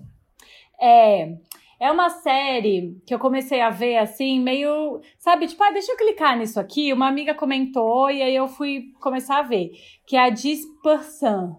É. 0.82 1.34
É 1.80 1.92
uma 1.92 2.10
série 2.10 2.98
que 3.06 3.14
eu 3.14 3.20
comecei 3.20 3.62
a 3.62 3.70
ver 3.70 3.98
assim, 3.98 4.40
meio. 4.40 5.02
Sabe, 5.18 5.48
tipo, 5.48 5.62
ah, 5.64 5.72
deixa 5.72 5.92
eu 5.92 5.98
clicar 5.98 6.38
nisso 6.38 6.60
aqui. 6.60 6.94
Uma 6.94 7.08
amiga 7.08 7.34
comentou 7.34 8.10
e 8.10 8.22
aí 8.22 8.36
eu 8.36 8.48
fui 8.48 8.86
começar 9.02 9.40
a 9.40 9.44
ver. 9.44 9.72
Que 10.08 10.16
é 10.16 10.26
a 10.26 10.30
Dispersion, 10.30 11.56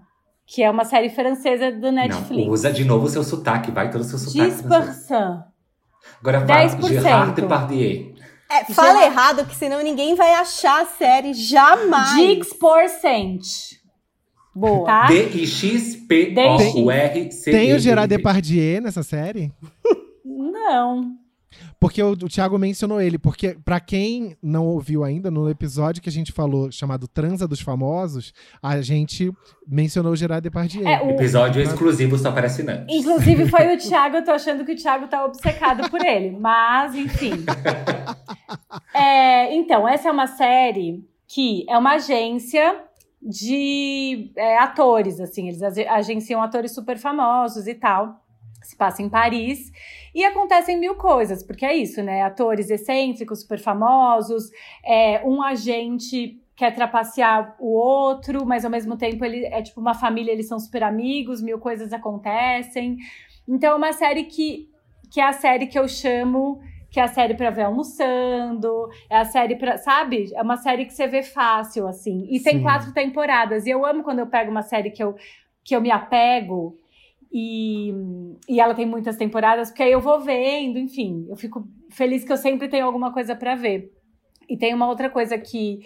que 0.47 0.63
é 0.63 0.71
uma 0.71 0.85
série 0.85 1.11
francesa 1.11 1.71
do 1.73 1.93
Netflix. 1.93 2.47
Não, 2.47 2.53
usa 2.53 2.73
de 2.73 2.85
novo 2.85 3.07
o 3.07 3.11
seu 3.11 3.23
sotaque, 3.23 3.71
vai 3.71 3.91
todo 3.91 4.01
o 4.01 4.05
seu 4.05 4.19
sotaque. 4.19 4.51
Dispersion. 4.51 5.41
Agora 6.21 6.47
fala 6.47 6.69
10%. 6.69 6.89
Gerard 6.89 7.41
Depardieu. 7.41 8.15
É, 8.51 8.65
fala 8.73 9.01
Já- 9.01 9.07
errado, 9.07 9.47
que 9.47 9.57
senão 9.57 9.83
ninguém 9.83 10.15
vai 10.15 10.33
achar 10.35 10.83
a 10.83 10.87
série 10.87 11.35
jamais. 11.35 12.15
Dix%. 12.15 13.41
Boa. 14.55 14.87
Tá? 14.87 15.07
D-I-X-P-O-U-R-C. 15.09 17.51
Tem 17.51 17.75
o 17.75 17.79
Gerard 17.79 18.09
Depardieu 18.09 18.81
nessa 18.81 19.03
série? 19.03 19.53
Não. 20.25 21.17
Porque 21.79 22.03
o, 22.03 22.11
o 22.11 22.17
Thiago 22.29 22.59
mencionou 22.59 23.01
ele. 23.01 23.17
Porque, 23.17 23.57
pra 23.65 23.79
quem 23.79 24.37
não 24.43 24.67
ouviu 24.67 25.05
ainda, 25.05 25.31
no 25.31 25.49
episódio 25.49 26.03
que 26.03 26.09
a 26.09 26.13
gente 26.13 26.33
falou, 26.33 26.73
chamado 26.73 27.07
Transa 27.07 27.47
dos 27.47 27.61
Famosos, 27.61 28.33
a 28.61 28.81
gente 28.81 29.31
mencionou 29.65 30.13
o 30.13 30.17
Gerard 30.17 30.43
Depardieu. 30.43 30.87
É, 30.87 31.01
o- 31.01 31.11
Episódio 31.11 31.63
exclusivo 31.63 32.19
só 32.19 32.33
para 32.33 32.47
assinantes. 32.47 32.93
Inclusive 32.97 33.49
foi 33.49 33.73
o 33.73 33.79
Thiago, 33.79 34.17
eu 34.17 34.25
tô 34.25 34.33
achando 34.33 34.65
que 34.65 34.73
o 34.73 34.77
Thiago 34.77 35.07
tá 35.07 35.25
obcecado 35.25 35.89
por 35.89 36.05
ele. 36.05 36.31
Mas, 36.37 36.95
enfim. 36.97 37.33
É, 38.95 39.55
então, 39.55 39.89
essa 39.89 40.09
é 40.09 40.13
uma 40.13 40.27
série 40.27 41.05
que 41.27 41.65
é 41.69 41.77
uma 41.77 41.95
agência 41.95 42.81
de 43.21 44.31
é, 44.37 44.59
atores, 44.59 45.19
assim. 45.21 45.49
Eles 45.49 45.63
age- 45.63 45.87
agenciam 45.87 46.43
atores 46.43 46.73
super 46.73 46.97
famosos 46.99 47.67
e 47.67 47.75
tal. 47.75 48.21
Se 48.63 48.77
passa 48.77 49.03
em 49.03 49.09
Paris. 49.09 49.71
E 50.15 50.25
acontecem 50.25 50.79
mil 50.79 50.95
coisas, 50.95 51.43
porque 51.43 51.67
é 51.67 51.75
isso, 51.75 52.03
né? 52.03 52.23
Atores 52.23 52.71
excêntricos, 52.71 53.41
super 53.41 53.59
famosos. 53.59 54.51
É, 54.85 55.23
um 55.25 55.43
agente 55.43 56.41
quer 56.57 56.73
trapacear 56.73 57.57
o 57.59 57.73
outro, 57.73 58.47
mas 58.47 58.65
ao 58.65 58.71
mesmo 58.71 58.97
tempo 58.97 59.25
ele 59.25 59.45
é 59.47 59.61
tipo 59.61 59.81
uma 59.81 59.95
família, 59.95 60.31
eles 60.31 60.47
são 60.47 60.59
super 60.59 60.85
amigos, 60.85 61.43
mil 61.43 61.59
coisas 61.59 61.93
acontecem. 61.93 62.97
Então 63.49 63.73
é 63.73 63.75
uma 63.75 63.93
série 63.93 64.25
que, 64.25 64.69
que 65.11 65.21
é 65.21 65.25
a 65.27 65.33
série 65.33 65.67
que 65.67 65.79
eu 65.79 65.89
chamo 65.89 66.61
que 66.95 67.01
é 67.01 67.03
a 67.03 67.09
série 67.09 67.35
pra 67.35 67.51
ver 67.51 67.63
almoçando, 67.63 68.89
é 69.11 69.17
a 69.17 69.25
série 69.25 69.57
pra, 69.57 69.77
sabe? 69.79 70.33
É 70.33 70.41
uma 70.41 70.57
série 70.57 70.85
que 70.85 70.93
você 70.93 71.09
vê 71.09 71.25
fácil 71.25 71.89
assim. 71.89 72.25
E 72.31 72.39
tem 72.39 72.59
Sim. 72.59 72.63
quatro 72.63 72.93
temporadas. 72.95 73.67
E 73.67 73.71
eu 73.71 73.85
amo 73.85 74.05
quando 74.05 74.21
eu 74.21 74.29
pego 74.29 74.49
uma 74.49 74.63
série 74.63 74.93
que 74.93 75.03
eu 75.03 75.17
que 75.65 75.75
eu 75.75 75.81
me 75.81 75.91
apego 75.91 76.79
e, 77.37 77.93
e 78.49 78.61
ela 78.61 78.75
tem 78.75 78.87
muitas 78.87 79.17
temporadas, 79.17 79.69
porque 79.71 79.83
aí 79.83 79.91
eu 79.91 80.01
vou 80.01 80.21
vendo, 80.21 80.79
enfim, 80.79 81.27
eu 81.29 81.35
fico 81.35 81.67
feliz 81.91 82.23
que 82.25 82.33
eu 82.33 82.37
sempre 82.37 82.69
tenho 82.69 82.87
alguma 82.87 83.13
coisa 83.13 83.35
pra 83.35 83.57
ver. 83.57 83.93
E 84.49 84.57
tem 84.57 84.73
uma 84.73 84.89
outra 84.89 85.11
coisa 85.11 85.37
que, 85.37 85.81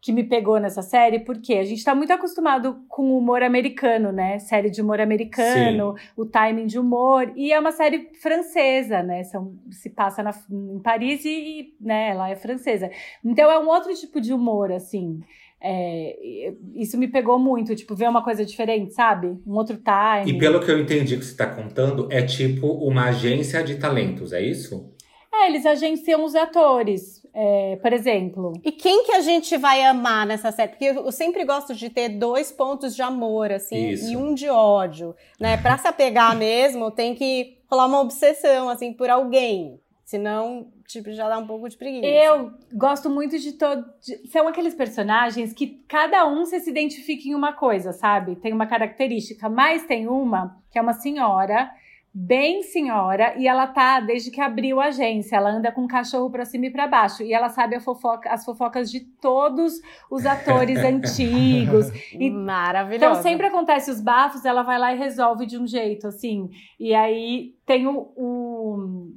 que 0.00 0.10
me 0.12 0.24
pegou 0.24 0.58
nessa 0.58 0.80
série, 0.80 1.18
porque 1.20 1.54
a 1.54 1.64
gente 1.64 1.84
tá 1.84 1.94
muito 1.94 2.12
acostumado 2.12 2.82
com 2.88 3.02
o 3.10 3.18
humor 3.18 3.42
americano, 3.42 4.10
né? 4.10 4.38
Série 4.38 4.70
de 4.70 4.80
humor 4.80 5.00
americano, 5.00 5.94
o 6.16 6.24
timing 6.24 6.66
de 6.66 6.78
humor. 6.78 7.30
E 7.36 7.52
é 7.52 7.60
uma 7.60 7.72
série 7.72 8.08
francesa, 8.22 9.02
né? 9.02 9.22
São, 9.24 9.54
se 9.70 9.90
passa 9.90 10.22
na- 10.22 10.34
em 10.50 10.78
Paris 10.78 11.24
e, 11.24 11.28
e, 11.60 11.74
né, 11.80 12.10
ela 12.10 12.30
é 12.30 12.36
francesa. 12.36 12.90
Então 13.24 13.50
é 13.50 13.58
um 13.58 13.68
outro 13.68 13.92
tipo 13.94 14.18
de 14.20 14.32
humor, 14.32 14.72
assim. 14.72 15.20
É, 15.68 16.54
isso 16.76 16.96
me 16.96 17.08
pegou 17.08 17.40
muito, 17.40 17.74
tipo, 17.74 17.96
ver 17.96 18.08
uma 18.08 18.22
coisa 18.22 18.44
diferente, 18.44 18.94
sabe? 18.94 19.36
Um 19.44 19.54
outro 19.54 19.76
timing. 19.78 20.30
E 20.30 20.38
pelo 20.38 20.60
que 20.60 20.70
eu 20.70 20.78
entendi 20.78 21.16
que 21.16 21.24
você 21.24 21.32
está 21.32 21.46
contando, 21.46 22.06
é 22.08 22.22
tipo 22.22 22.68
uma 22.68 23.06
agência 23.06 23.64
de 23.64 23.74
talentos, 23.74 24.32
é 24.32 24.40
isso? 24.40 24.94
É, 25.34 25.48
eles 25.48 25.66
agenciam 25.66 26.24
os 26.24 26.36
atores. 26.36 27.26
É, 27.34 27.76
por 27.82 27.92
exemplo, 27.92 28.54
E 28.64 28.72
quem 28.72 29.04
que 29.04 29.12
a 29.12 29.20
gente 29.20 29.58
vai 29.58 29.82
amar 29.82 30.24
nessa 30.26 30.50
série? 30.50 30.70
Porque 30.70 30.86
eu 30.86 31.12
sempre 31.12 31.44
gosto 31.44 31.74
de 31.74 31.90
ter 31.90 32.08
dois 32.08 32.50
pontos 32.50 32.96
de 32.96 33.02
amor, 33.02 33.52
assim, 33.52 33.90
Isso. 33.90 34.10
e 34.10 34.16
um 34.16 34.32
de 34.32 34.48
ódio, 34.48 35.14
né? 35.38 35.58
Pra 35.58 35.76
se 35.76 35.86
apegar 35.86 36.34
mesmo, 36.34 36.90
tem 36.90 37.14
que 37.14 37.58
rolar 37.70 37.86
uma 37.86 38.00
obsessão, 38.00 38.70
assim, 38.70 38.92
por 38.92 39.10
alguém. 39.10 39.78
Senão, 40.06 40.68
tipo, 40.86 41.10
já 41.10 41.28
dá 41.28 41.36
um 41.36 41.48
pouco 41.48 41.68
de 41.68 41.76
preguiça. 41.76 42.06
Eu 42.06 42.52
gosto 42.72 43.10
muito 43.10 43.36
de 43.40 43.54
todos. 43.54 43.84
São 44.30 44.46
aqueles 44.46 44.72
personagens 44.72 45.52
que 45.52 45.82
cada 45.88 46.24
um 46.28 46.44
você 46.44 46.60
se 46.60 46.70
identifica 46.70 47.28
em 47.28 47.34
uma 47.34 47.52
coisa, 47.52 47.92
sabe? 47.92 48.36
Tem 48.36 48.52
uma 48.52 48.68
característica, 48.68 49.48
mas 49.48 49.84
tem 49.84 50.06
uma 50.06 50.56
que 50.70 50.78
é 50.78 50.82
uma 50.82 50.92
senhora, 50.92 51.68
bem 52.14 52.62
senhora, 52.62 53.34
e 53.36 53.48
ela 53.48 53.66
tá 53.66 53.98
desde 53.98 54.30
que 54.30 54.40
abriu 54.40 54.80
a 54.80 54.86
agência. 54.86 55.34
Ela 55.36 55.50
anda 55.50 55.72
com 55.72 55.82
um 55.82 55.88
cachorro 55.88 56.30
pra 56.30 56.44
cima 56.44 56.66
e 56.66 56.70
pra 56.70 56.86
baixo. 56.86 57.24
E 57.24 57.32
ela 57.34 57.48
sabe 57.48 57.74
a 57.74 57.80
fofoca, 57.80 58.30
as 58.30 58.44
fofocas 58.44 58.88
de 58.88 59.00
todos 59.00 59.74
os 60.08 60.24
atores 60.24 60.78
antigos. 60.86 61.86
E 62.12 62.30
Maravilhosa. 62.30 63.06
então 63.06 63.22
sempre 63.22 63.48
acontece 63.48 63.90
os 63.90 64.00
bafos, 64.00 64.44
ela 64.44 64.62
vai 64.62 64.78
lá 64.78 64.94
e 64.94 64.98
resolve 64.98 65.46
de 65.46 65.58
um 65.58 65.66
jeito, 65.66 66.06
assim. 66.06 66.48
E 66.78 66.94
aí 66.94 67.54
tem 67.66 67.88
o, 67.88 68.12
o- 68.16 69.12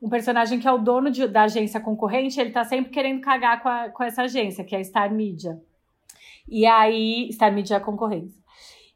um 0.00 0.08
personagem 0.08 0.58
que 0.60 0.66
é 0.68 0.72
o 0.72 0.78
dono 0.78 1.10
de- 1.10 1.26
da 1.28 1.42
agência 1.42 1.80
concorrente, 1.80 2.40
ele 2.40 2.50
tá 2.50 2.64
sempre 2.64 2.90
querendo 2.90 3.20
cagar 3.20 3.62
com, 3.62 3.68
a- 3.68 3.88
com 3.88 4.02
essa 4.04 4.22
agência, 4.22 4.64
que 4.64 4.74
é 4.76 4.78
a 4.78 4.84
Star 4.84 5.12
Media. 5.12 5.60
E 6.48 6.64
aí, 6.66 7.28
Star 7.32 7.52
Media 7.52 7.74
é 7.74 7.76
a 7.78 7.80
concorrência. 7.80 8.38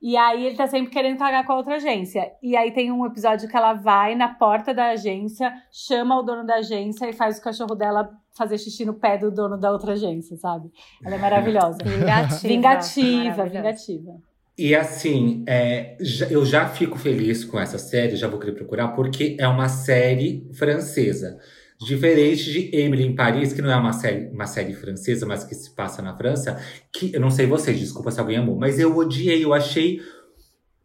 E 0.00 0.16
aí 0.16 0.46
ele 0.46 0.56
tá 0.56 0.66
sempre 0.66 0.90
querendo 0.90 1.16
cagar 1.16 1.46
com 1.46 1.52
a 1.52 1.56
outra 1.56 1.76
agência. 1.76 2.32
E 2.42 2.56
aí 2.56 2.72
tem 2.72 2.90
um 2.90 3.06
episódio 3.06 3.48
que 3.48 3.56
ela 3.56 3.72
vai 3.72 4.16
na 4.16 4.28
porta 4.28 4.74
da 4.74 4.90
agência, 4.90 5.52
chama 5.70 6.18
o 6.18 6.22
dono 6.22 6.44
da 6.44 6.56
agência 6.56 7.08
e 7.08 7.12
faz 7.12 7.38
o 7.38 7.42
cachorro 7.42 7.76
dela 7.76 8.10
fazer 8.36 8.58
xixi 8.58 8.84
no 8.84 8.94
pé 8.94 9.16
do 9.16 9.30
dono 9.30 9.56
da 9.56 9.70
outra 9.70 9.92
agência, 9.92 10.36
sabe? 10.36 10.72
Ela 11.04 11.14
é 11.14 11.18
maravilhosa. 11.18 11.78
Vingativa. 11.86 12.48
Vingativa, 12.48 13.44
vingativa. 13.44 14.12
E 14.56 14.74
assim, 14.74 15.44
é, 15.48 15.96
já- 16.00 16.26
eu 16.26 16.44
já 16.44 16.68
fico 16.68 16.98
feliz 16.98 17.44
com 17.44 17.58
essa 17.58 17.78
série, 17.78 18.16
já 18.16 18.28
vou 18.28 18.38
querer 18.38 18.52
procurar, 18.52 18.88
porque 18.88 19.36
é 19.40 19.48
uma 19.48 19.68
série 19.68 20.46
francesa. 20.52 21.38
Diferente 21.80 22.44
de 22.52 22.70
Emily 22.76 23.04
em 23.04 23.14
Paris, 23.14 23.52
que 23.52 23.60
não 23.62 23.70
é 23.72 23.76
uma 23.76 23.92
série, 23.92 24.28
uma 24.28 24.46
série 24.46 24.72
francesa, 24.74 25.26
mas 25.26 25.42
que 25.42 25.54
se 25.54 25.74
passa 25.74 26.00
na 26.02 26.16
França, 26.16 26.60
que 26.92 27.12
eu 27.12 27.20
não 27.20 27.30
sei 27.30 27.46
vocês, 27.46 27.78
desculpa 27.78 28.10
se 28.10 28.20
alguém 28.20 28.36
amou, 28.36 28.54
mas 28.56 28.78
eu 28.78 28.96
odiei, 28.96 29.42
eu 29.44 29.52
achei 29.52 30.00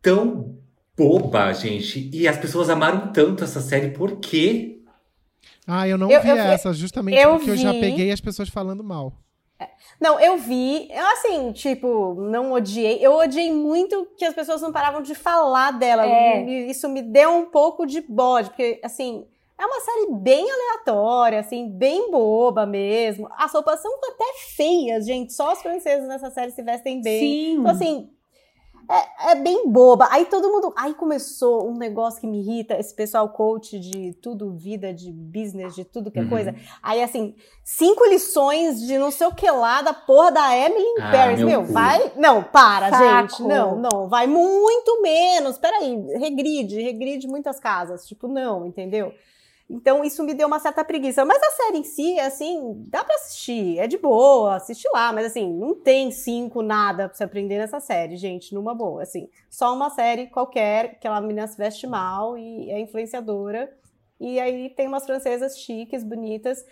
tão 0.02 0.58
boba, 0.98 1.52
gente. 1.54 2.10
E 2.14 2.28
as 2.28 2.38
pessoas 2.38 2.70
amaram 2.70 3.12
tanto 3.12 3.44
essa 3.44 3.62
série, 3.62 3.90
por 3.92 4.20
quê? 4.20 4.80
Ah, 5.68 5.88
eu 5.88 5.98
não 5.98 6.10
Eu- 6.10 6.22
vi 6.22 6.30
eu- 6.30 6.38
essa, 6.38 6.74
justamente 6.74 7.20
eu 7.22 7.36
porque 7.36 7.52
eu 7.52 7.58
já 7.58 7.72
vi. 7.74 7.82
peguei 7.82 8.12
as 8.12 8.22
pessoas 8.22 8.50
falando 8.50 8.84
mal. 8.84 9.14
Não, 10.00 10.20
eu 10.20 10.38
vi, 10.38 10.88
eu, 10.92 11.06
assim, 11.08 11.52
tipo, 11.52 12.14
não 12.16 12.52
odiei. 12.52 13.00
Eu 13.02 13.14
odiei 13.14 13.52
muito 13.52 14.08
que 14.18 14.26
as 14.26 14.34
pessoas 14.34 14.62
não 14.62 14.72
paravam 14.72 15.02
de 15.02 15.16
falar 15.16 15.72
dela. 15.72 16.06
É. 16.06 16.44
Isso 16.44 16.88
me 16.88 17.02
deu 17.02 17.32
um 17.32 17.46
pouco 17.46 17.86
de 17.86 18.02
bode, 18.02 18.50
porque, 18.50 18.80
assim, 18.84 19.26
é 19.60 19.66
uma 19.66 19.80
série 19.82 20.08
bem 20.12 20.46
aleatória, 20.50 21.40
assim, 21.40 21.68
bem 21.68 22.12
boba 22.12 22.66
mesmo. 22.68 23.28
As 23.36 23.52
roupas 23.52 23.82
são 23.82 23.92
até 23.96 24.26
feias, 24.56 25.06
gente. 25.08 25.34
Só 25.34 25.54
os 25.54 25.62
franceses 25.62 26.08
nessa 26.08 26.30
série 26.30 26.52
se 26.52 26.62
vestem 26.62 27.02
bem. 27.02 27.20
Sim. 27.20 27.54
Então, 27.54 27.72
assim, 27.72 28.10
é, 28.90 29.32
é 29.32 29.36
bem 29.36 29.70
boba. 29.70 30.08
Aí 30.12 30.26
todo 30.26 30.50
mundo. 30.50 30.74
Aí 30.78 30.94
começou 30.94 31.68
um 31.70 31.78
negócio 31.78 32.22
que 32.22 32.28
me 32.28 32.40
irrita, 32.40 32.76
esse 32.80 32.94
pessoal 32.94 33.30
coach 33.30 33.80
de 33.80 34.14
tudo, 34.22 34.52
vida, 34.54 34.94
de 34.94 35.12
business, 35.12 35.76
de 35.76 35.84
tudo 35.84 36.10
que 36.12 36.20
é 36.20 36.22
Uhum. 36.24 36.30
coisa. 36.30 36.56
Aí, 36.82 37.02
assim, 37.04 37.36
cinco 37.64 38.06
lições 38.06 38.80
de 38.82 38.98
não 38.98 39.12
sei 39.12 39.28
o 39.28 39.34
que 39.36 39.50
lá 39.50 39.82
da 39.82 39.94
porra 39.94 40.32
da 40.32 40.58
Emily 40.58 40.86
Ah, 41.02 41.12
Paris. 41.12 41.40
meu 41.40 41.48
Meu, 41.62 41.64
vai. 41.66 42.12
Não, 42.16 42.44
para, 42.44 42.90
Saco. 42.90 43.04
gente. 43.38 43.44
Não, 43.44 43.76
não. 43.76 44.08
Vai 44.08 44.28
muito 44.28 45.02
menos. 45.02 45.58
Peraí, 45.58 45.96
regride, 46.18 46.82
regride 46.82 47.28
muitas 47.28 47.60
casas. 47.60 48.06
Tipo, 48.08 48.28
não, 48.28 48.66
entendeu? 48.66 49.12
Então, 49.70 50.04
isso 50.04 50.24
me 50.24 50.34
deu 50.34 50.48
uma 50.48 50.60
certa 50.60 50.84
preguiça. 50.84 51.26
Mas 51.26 51.44
a 51.44 51.52
série 51.52 51.80
em 51.80 51.84
si, 51.84 52.18
assim, 52.20 52.86
dá 52.88 53.04
pra 53.04 53.16
assistir. 53.16 53.78
É 53.78 53.86
de 53.86 53.98
boa, 53.98 54.56
assiste 54.56 54.88
lá. 54.94 55.12
Mas, 55.12 55.26
assim, 55.26 55.52
não 55.54 55.76
tem 55.76 56.10
cinco 56.10 56.62
nada 56.62 57.10
pra 57.10 57.18
você 57.18 57.26
aprender 57.26 57.58
nessa 57.58 57.80
série, 57.82 58.16
gente, 58.16 58.56
numa 58.56 58.74
boa. 58.74 59.04
Assim, 59.04 59.30
só 59.50 59.74
uma 59.74 59.90
série 59.90 60.28
qualquer, 60.28 60.92
que 60.92 60.96
aquela 60.98 61.20
menina 61.20 61.46
se 61.48 61.58
veste 61.58 61.86
mal 61.86 62.38
e 62.38 62.70
é 62.72 62.80
influenciadora. 62.80 63.70
E 64.20 64.40
aí 64.40 64.70
tem 64.70 64.88
umas 64.88 65.06
francesas 65.06 65.58
chiques, 65.60 66.04
bonitas, 66.04 66.66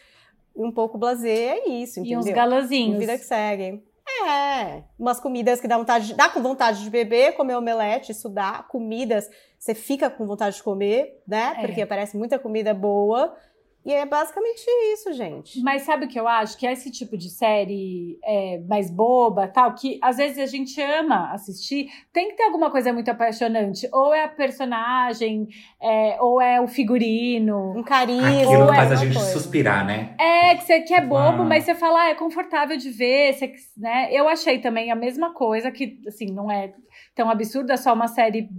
um 0.56 0.72
pouco 0.72 0.98
blasé, 0.98 1.58
é 1.60 1.70
isso, 1.70 2.00
E 2.00 2.02
entendeu? 2.02 2.20
uns 2.20 2.26
galãzinhos. 2.26 2.98
Vida 2.98 3.18
que 3.18 3.26
segue. 3.26 3.84
É, 4.24 4.84
umas 4.98 5.20
comidas 5.20 5.60
que 5.60 5.68
dá 5.68 5.78
vontade 5.78 6.08
de, 6.08 6.14
dá 6.14 6.30
com 6.30 6.42
vontade 6.42 6.84
de 6.84 6.90
beber, 6.90 7.34
comer 7.34 7.56
omelete, 7.56 8.12
isso 8.12 8.30
dá. 8.30 8.64
Comidas, 8.64 9.30
você 9.66 9.74
fica 9.74 10.12
com 10.12 10.28
vontade 10.28 10.58
de 10.58 10.64
comer, 10.64 11.24
né? 11.28 11.56
É. 11.58 11.66
Porque 11.66 11.82
aparece 11.82 12.16
muita 12.16 12.38
comida 12.38 12.72
boa. 12.72 13.36
E 13.84 13.92
é 13.94 14.04
basicamente 14.06 14.64
isso, 14.94 15.14
gente. 15.14 15.60
Mas 15.62 15.84
sabe 15.84 16.06
o 16.06 16.08
que 16.08 16.20
eu 16.20 16.28
acho? 16.28 16.58
Que 16.58 16.66
é 16.66 16.74
esse 16.74 16.90
tipo 16.92 17.16
de 17.16 17.30
série 17.30 18.18
é, 18.24 18.60
mais 18.68 18.90
boba, 18.90 19.48
tal, 19.48 19.74
que 19.76 20.00
às 20.02 20.18
vezes 20.18 20.40
a 20.40 20.46
gente 20.48 20.80
ama 20.82 21.32
assistir, 21.32 21.88
tem 22.12 22.30
que 22.30 22.36
ter 22.36 22.44
alguma 22.44 22.70
coisa 22.72 22.92
muito 22.94 23.10
apaixonante. 23.10 23.88
Ou 23.92 24.12
é 24.14 24.24
a 24.24 24.28
personagem, 24.28 25.48
é, 25.82 26.18
ou 26.20 26.42
é 26.42 26.60
o 26.62 26.68
figurino. 26.68 27.74
Um 27.78 27.84
carisma. 27.84 28.28
Aquilo 28.28 28.66
Ou 28.66 28.74
é 28.74 28.76
faz 28.76 28.92
a 28.92 28.96
uma 28.96 29.02
gente 29.04 29.14
coisa. 29.16 29.32
suspirar, 29.34 29.86
né? 29.86 30.16
É, 30.20 30.56
que 30.56 30.64
você 30.64 30.82
que 30.82 30.94
é 30.94 31.02
bobo, 31.02 31.42
Ah. 31.42 31.46
mas 31.46 31.64
você 31.64 31.74
fala, 31.76 32.04
ah, 32.04 32.10
é 32.10 32.16
confortável 32.16 32.78
de 32.78 32.90
ver, 32.90 33.34
você, 33.34 33.52
né? 33.78 34.10
Eu 34.12 34.28
achei 34.28 34.60
também 34.60 34.92
a 34.92 34.96
mesma 34.96 35.32
coisa, 35.34 35.72
que 35.72 36.00
assim, 36.08 36.28
não 36.32 36.52
é 36.52 36.74
tão 37.16 37.30
absurda, 37.30 37.74
é 37.74 37.78
só 37.78 37.94
uma 37.94 38.08
série 38.08 38.50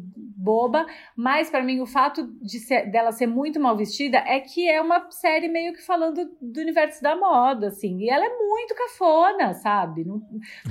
boba, 0.46 0.86
mas 1.16 1.50
pra 1.50 1.60
mim 1.62 1.80
o 1.80 1.86
fato 1.86 2.24
de 2.40 2.60
ser- 2.60 2.88
dela 2.90 3.10
ser 3.10 3.26
muito 3.26 3.58
mal 3.58 3.76
vestida 3.76 4.18
é 4.18 4.38
que 4.38 4.68
é 4.68 4.80
uma 4.80 5.10
série 5.10 5.48
meio 5.48 5.72
que 5.72 5.82
falando 5.84 6.30
do 6.40 6.60
universo 6.60 7.02
da 7.02 7.16
moda, 7.16 7.66
assim, 7.68 7.98
e 7.98 8.08
ela 8.08 8.24
é 8.24 8.38
muito 8.38 8.74
cafona, 8.74 9.54
sabe? 9.54 10.04
Não, 10.04 10.22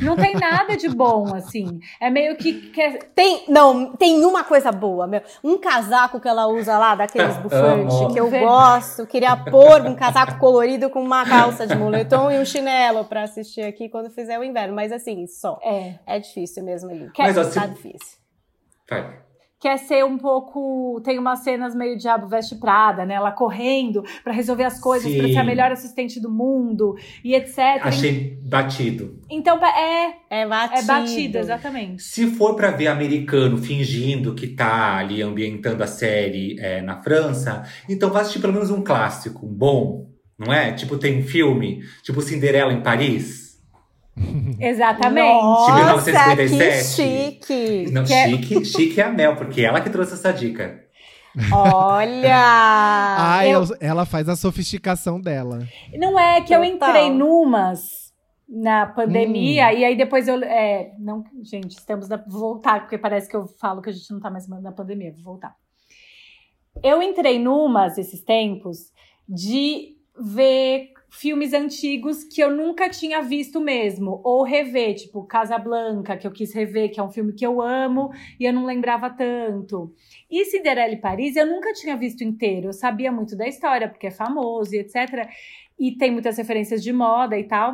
não 0.02 0.16
tem 0.16 0.34
nada 0.36 0.78
de 0.78 0.88
bom, 0.88 1.26
assim. 1.36 1.80
É 2.00 2.10
meio 2.10 2.38
que 2.38 2.70
quer, 2.72 3.00
Tem, 3.14 3.44
não, 3.50 3.94
tem 3.98 4.24
uma 4.24 4.44
coisa 4.46 4.72
boa, 4.72 5.06
meu. 5.06 5.22
Um 5.44 5.58
casaco 5.58 6.20
que 6.22 6.28
ela 6.28 6.48
usa 6.48 6.78
lá, 6.78 6.96
daqueles 6.96 7.36
bufantes, 7.44 8.14
que 8.14 8.20
eu 8.20 8.30
Verdade. 8.30 8.46
gosto. 8.46 9.06
Queria 9.08 9.36
pôr 9.36 9.82
um 9.82 9.96
casaco 9.96 10.40
colorido 10.40 10.90
com 10.90 11.02
uma 11.04 11.26
calça 11.26 11.68
de 11.68 11.76
moletom 11.76 12.32
e 12.32 12.40
um 12.40 12.46
chinelo 12.46 13.04
pra 13.06 13.24
assistir 13.24 13.62
aqui 13.64 13.90
quando 13.90 14.10
fizer 14.10 14.40
o 14.40 14.44
inverno. 14.44 14.74
Mas 14.74 14.92
assim, 14.94 15.28
só. 15.28 15.60
é, 15.62 15.96
É 16.06 16.20
difícil 16.20 16.64
mesmo 16.64 16.90
ali. 16.90 17.10
Quer- 17.12 17.24
Mas, 17.34 17.38
ó, 17.38 17.44
tá 17.60 17.66
difícil. 17.68 18.18
Vai. 18.90 19.25
Quer 19.66 19.78
ser 19.80 20.06
um 20.06 20.16
pouco. 20.16 21.02
Tem 21.04 21.18
umas 21.18 21.40
cenas 21.40 21.74
meio 21.74 21.98
Diabo 21.98 22.28
Veste 22.28 22.56
Prada, 22.56 23.04
né? 23.04 23.16
Ela 23.16 23.32
correndo 23.32 24.04
pra 24.24 24.32
resolver 24.32 24.64
as 24.64 24.80
coisas, 24.80 25.12
pra 25.16 25.26
Sim. 25.26 25.34
ser 25.34 25.40
a 25.40 25.44
melhor 25.44 25.72
assistente 25.72 26.20
do 26.20 26.30
mundo 26.30 26.96
e 27.24 27.34
etc. 27.34 27.58
Achei 27.82 28.38
batido. 28.44 29.20
Então 29.28 29.58
é, 29.66 30.18
É 30.30 30.46
batido. 30.48 30.80
é 30.80 30.84
batido, 30.84 31.38
exatamente. 31.40 32.04
Se 32.04 32.28
for 32.28 32.56
pra 32.56 32.70
ver 32.70 32.86
americano 32.90 33.58
fingindo 33.58 34.36
que 34.36 34.46
tá 34.50 34.98
ali 34.98 35.24
ambientando 35.24 35.84
a 35.84 35.88
série 35.88 36.60
é, 36.60 36.84
na 36.84 37.02
França, 37.02 37.64
então 37.90 38.12
vai 38.12 38.22
assistir 38.22 38.40
pelo 38.42 38.54
menos 38.54 38.70
um 38.70 38.84
clássico 38.84 39.48
bom, 39.48 40.12
não 40.38 40.54
é? 40.54 40.74
Tipo, 40.74 40.96
tem 41.00 41.18
um 41.18 41.24
filme, 41.24 41.82
tipo 42.04 42.22
Cinderela 42.22 42.72
em 42.72 42.84
Paris. 42.84 43.45
Exatamente. 44.60 45.42
Nossa, 45.44 45.72
que 45.72 45.78
1957. 45.78 46.84
chique. 46.86 47.92
Não, 47.92 48.04
Que 48.04 48.14
é- 48.14 48.30
chique, 48.30 48.66
chique 48.66 49.02
é 49.02 49.04
a 49.06 49.10
Mel, 49.12 49.36
porque 49.36 49.62
ela 49.62 49.82
que 49.82 49.90
trouxe 49.90 50.14
essa 50.14 50.32
dica. 50.32 50.84
Olha! 51.52 52.36
Ah, 53.18 53.46
eu- 53.48 53.62
eu- 53.64 53.78
ela 53.82 54.06
faz 54.06 54.30
a 54.30 54.36
sofisticação 54.36 55.20
dela. 55.20 55.68
Não 55.94 56.18
é 56.20 56.42
que 56.42 56.54
eu 56.56 56.62
Total. 56.62 56.90
entrei 56.90 57.10
numas 57.12 58.14
na 58.48 58.86
pandemia 58.86 59.74
e 59.74 59.84
aí 59.84 59.96
depois 59.98 60.28
eu. 60.28 60.42
É, 60.44 60.92
não, 61.00 61.24
gente, 61.44 61.72
estamos 61.72 62.08
na. 62.08 62.18
Vou 62.28 62.40
voltar, 62.40 62.82
porque 62.82 62.98
parece 62.98 63.28
que 63.30 63.36
eu 63.36 63.48
falo 63.60 63.82
que 63.82 63.90
a 63.90 63.94
gente 63.94 64.10
não 64.12 64.20
tá 64.20 64.30
mais 64.30 64.48
na 64.48 64.72
pandemia. 64.72 65.12
Vou 65.14 65.24
voltar. 65.34 65.56
Eu 66.84 67.02
entrei 67.02 67.40
numas 67.40 67.98
esses 67.98 68.22
tempos 68.24 68.92
de 69.28 69.96
ver 70.20 70.90
filmes 71.16 71.54
antigos 71.54 72.24
que 72.24 72.42
eu 72.42 72.52
nunca 72.56 72.90
tinha 72.90 73.22
visto 73.22 73.60
mesmo, 73.60 74.22
ou 74.24 74.44
rever, 74.44 74.96
tipo 74.96 75.24
Casablanca, 75.26 76.18
que 76.18 76.28
eu 76.28 76.32
quis 76.32 76.54
rever, 76.54 76.92
que 76.92 77.00
é 77.00 77.04
um 77.04 77.10
filme 77.10 77.34
que 77.34 77.46
eu 77.46 77.62
amo 77.62 78.12
e 78.40 78.46
eu 78.46 78.54
não 78.54 78.66
lembrava 78.66 79.10
tanto. 79.10 79.94
E 80.30 80.46
Cinderela 80.46 80.94
e 80.94 80.98
Paris 81.02 81.36
eu 81.36 81.46
nunca 81.46 81.74
tinha 81.74 81.96
visto 81.96 82.24
inteiro, 82.24 82.68
eu 82.68 82.74
sabia 82.74 83.12
muito 83.12 83.36
da 83.36 83.48
história, 83.48 83.90
porque 83.90 84.08
é 84.08 84.12
famoso 84.12 84.76
e 84.76 84.80
etc. 84.80 85.30
E 85.80 85.92
tem 85.98 86.12
muitas 86.12 86.38
referências 86.38 86.84
de 86.84 86.92
moda 86.94 87.38
e 87.38 87.44
tal. 87.46 87.74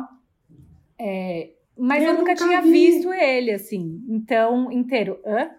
É, 0.98 1.50
mas 1.76 2.02
eu, 2.02 2.10
Eu 2.10 2.18
nunca, 2.18 2.32
nunca 2.32 2.44
tinha 2.44 2.60
vi. 2.62 2.70
visto 2.70 3.12
ele, 3.12 3.50
assim. 3.50 4.04
Então, 4.08 4.70
inteiro. 4.70 5.18
Hã? 5.26 5.50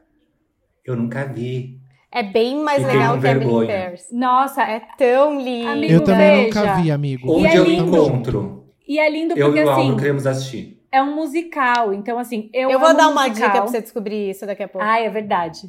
Eu 0.86 0.96
nunca 0.96 1.26
vi. 1.26 1.80
É 2.16 2.22
bem 2.22 2.58
mais 2.58 2.86
legal 2.86 3.20
que 3.20 3.26
Emily 3.26 3.40
vergonha. 3.46 3.84
Paris. 3.86 4.08
Nossa, 4.12 4.62
É 4.64 4.82
tão 4.98 5.40
lindo. 5.42 5.70
Amigo, 5.72 5.94
eu 5.94 6.04
também 6.04 6.46
veja. 6.46 6.60
nunca 6.62 6.76
vi, 6.76 6.92
amigo. 6.92 7.32
Onde 7.34 7.48
é 7.48 7.58
eu 7.58 7.64
lindo. 7.66 7.88
encontro? 7.98 8.64
e 8.88 9.00
é 9.00 9.10
lindo 9.10 9.34
Eu 9.36 9.48
porque, 9.48 9.62
e 9.62 9.64
o 9.64 9.70
assim, 9.72 9.96
queremos 9.98 10.28
assistir. 10.28 10.86
é 10.92 11.02
um 11.02 11.16
musical. 11.16 11.92
Então, 11.94 12.20
assim, 12.20 12.50
eu 12.54 12.70
Eu 12.70 12.80
vou 12.80 12.94
dar 12.96 13.08
uma 13.10 13.28
musical. 13.28 13.48
dica 13.50 13.50
pra 13.62 13.62
você 13.68 13.82
descobrir 13.82 14.30
isso 14.30 14.46
daqui 14.46 14.62
a 14.62 14.68
pouco. 14.68 14.86
Ah, 14.86 15.00
é 15.00 15.10
verdade. 15.10 15.62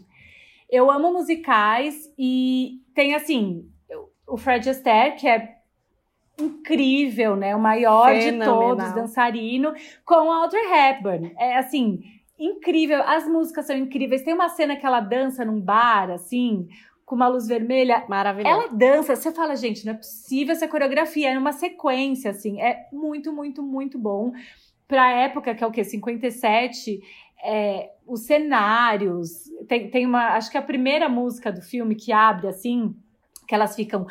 Eu 0.70 0.90
amo 0.90 1.12
musicais 1.12 1.94
e 2.18 2.80
tem, 2.94 3.14
assim, 3.14 3.66
o 4.28 4.36
Fred 4.36 4.68
Astaire, 4.68 5.16
que 5.16 5.26
é 5.28 5.54
incrível, 6.38 7.36
né? 7.36 7.54
O 7.54 7.60
maior 7.60 8.12
de 8.14 8.20
Fenomenal. 8.22 8.58
todos, 8.76 8.92
dançarino, 8.92 9.72
com 10.04 10.30
a 10.32 10.42
Audrey 10.42 10.62
Hepburn. 10.64 11.32
É, 11.38 11.56
assim, 11.58 12.00
incrível. 12.38 13.02
As 13.04 13.26
músicas 13.26 13.66
são 13.66 13.76
incríveis. 13.76 14.22
Tem 14.22 14.34
uma 14.34 14.48
cena 14.48 14.76
que 14.76 14.84
ela 14.84 15.00
dança 15.00 15.44
num 15.44 15.60
bar, 15.60 16.10
assim, 16.10 16.68
com 17.04 17.14
uma 17.14 17.28
luz 17.28 17.46
vermelha. 17.46 18.04
Maravilhoso. 18.08 18.54
Ela 18.54 18.68
dança, 18.68 19.14
você 19.14 19.32
fala, 19.32 19.56
gente, 19.56 19.84
não 19.84 19.92
é 19.92 19.96
possível 19.96 20.52
essa 20.52 20.68
coreografia, 20.68 21.30
é 21.30 21.34
numa 21.34 21.52
sequência, 21.52 22.30
assim, 22.30 22.60
é 22.60 22.88
muito, 22.92 23.32
muito, 23.32 23.62
muito 23.62 23.98
bom. 23.98 24.32
Pra 24.86 25.10
época, 25.10 25.54
que 25.54 25.64
é 25.64 25.66
o 25.66 25.70
quê? 25.70 25.82
57, 25.84 27.00
é, 27.44 27.90
os 28.06 28.26
cenários, 28.26 29.44
tem, 29.68 29.90
tem 29.90 30.06
uma, 30.06 30.34
acho 30.34 30.50
que 30.50 30.58
a 30.58 30.62
primeira 30.62 31.08
música 31.08 31.52
do 31.52 31.62
filme 31.62 31.94
que 31.94 32.12
abre, 32.12 32.48
assim, 32.48 32.94
que 33.46 33.54
elas 33.54 33.74
ficam 33.74 34.06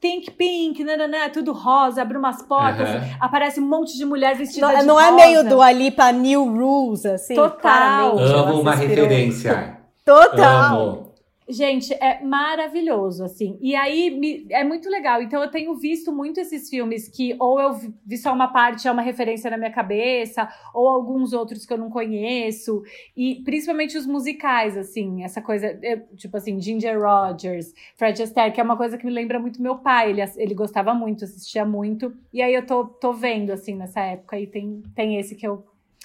pink, 0.00 0.30
pink, 0.32 0.84
nananã, 0.84 1.28
tudo 1.28 1.52
rosa, 1.52 2.02
abre 2.02 2.16
umas 2.16 2.40
portas, 2.42 2.88
Aham. 2.88 3.00
aparece 3.20 3.60
um 3.60 3.66
monte 3.68 3.96
de 3.96 4.04
mulher 4.04 4.36
vestida 4.36 4.66
Não, 4.68 4.78
de 4.78 4.86
não 4.86 5.00
é 5.00 5.10
rosa. 5.10 5.16
meio 5.16 5.48
do 5.48 5.60
Alipa 5.60 6.10
New 6.12 6.44
Rules, 6.44 7.04
assim? 7.04 7.34
Total. 7.34 8.18
Amo 8.18 8.60
uma 8.60 8.74
referência. 8.74 9.78
Total. 10.04 10.74
Amo. 10.76 11.07
Gente, 11.48 11.94
é 11.94 12.22
maravilhoso, 12.22 13.24
assim. 13.24 13.56
E 13.60 13.74
aí 13.74 14.10
me- 14.10 14.46
é 14.50 14.62
muito 14.62 14.88
legal. 14.90 15.22
Então 15.22 15.42
eu 15.42 15.50
tenho 15.50 15.74
visto 15.76 16.12
muito 16.12 16.38
esses 16.38 16.68
filmes 16.68 17.08
que 17.08 17.34
ou 17.40 17.58
eu 17.58 17.72
vi- 17.72 18.18
só 18.18 18.34
uma 18.34 18.48
parte, 18.48 18.86
é 18.86 18.92
uma 18.92 19.00
referência 19.00 19.50
na 19.50 19.56
minha 19.56 19.70
cabeça, 19.70 20.46
ou 20.74 20.88
alguns 20.88 21.32
outros 21.32 21.64
que 21.64 21.72
eu 21.72 21.78
não 21.78 21.88
conheço. 21.88 22.82
E 23.16 23.36
principalmente 23.44 23.96
os 23.96 24.06
musicais, 24.06 24.76
assim, 24.76 25.24
essa 25.24 25.40
coisa, 25.40 25.78
eu- 25.82 26.02
tipo 26.16 26.36
assim, 26.36 26.60
Ginger 26.60 27.00
Rogers, 27.00 27.72
Fred 27.96 28.22
Astaire, 28.22 28.52
que 28.52 28.60
é 28.60 28.64
uma 28.64 28.76
coisa 28.76 28.98
que 28.98 29.06
me 29.06 29.12
lembra 29.12 29.38
muito 29.38 29.62
meu 29.62 29.76
pai. 29.78 30.10
Ele, 30.10 30.22
ele 30.36 30.54
gostava 30.54 30.92
muito, 30.92 31.24
assistia 31.24 31.64
muito. 31.64 32.12
E 32.30 32.42
aí 32.42 32.52
eu 32.52 32.66
tô, 32.66 32.84
tô 32.84 33.12
vendo, 33.14 33.52
assim, 33.52 33.74
nessa 33.74 34.00
época. 34.00 34.38
E 34.38 34.46
tem, 34.46 34.82
tem 34.94 35.18
esse 35.18 35.34
que 35.34 35.46
eu. 35.46 35.64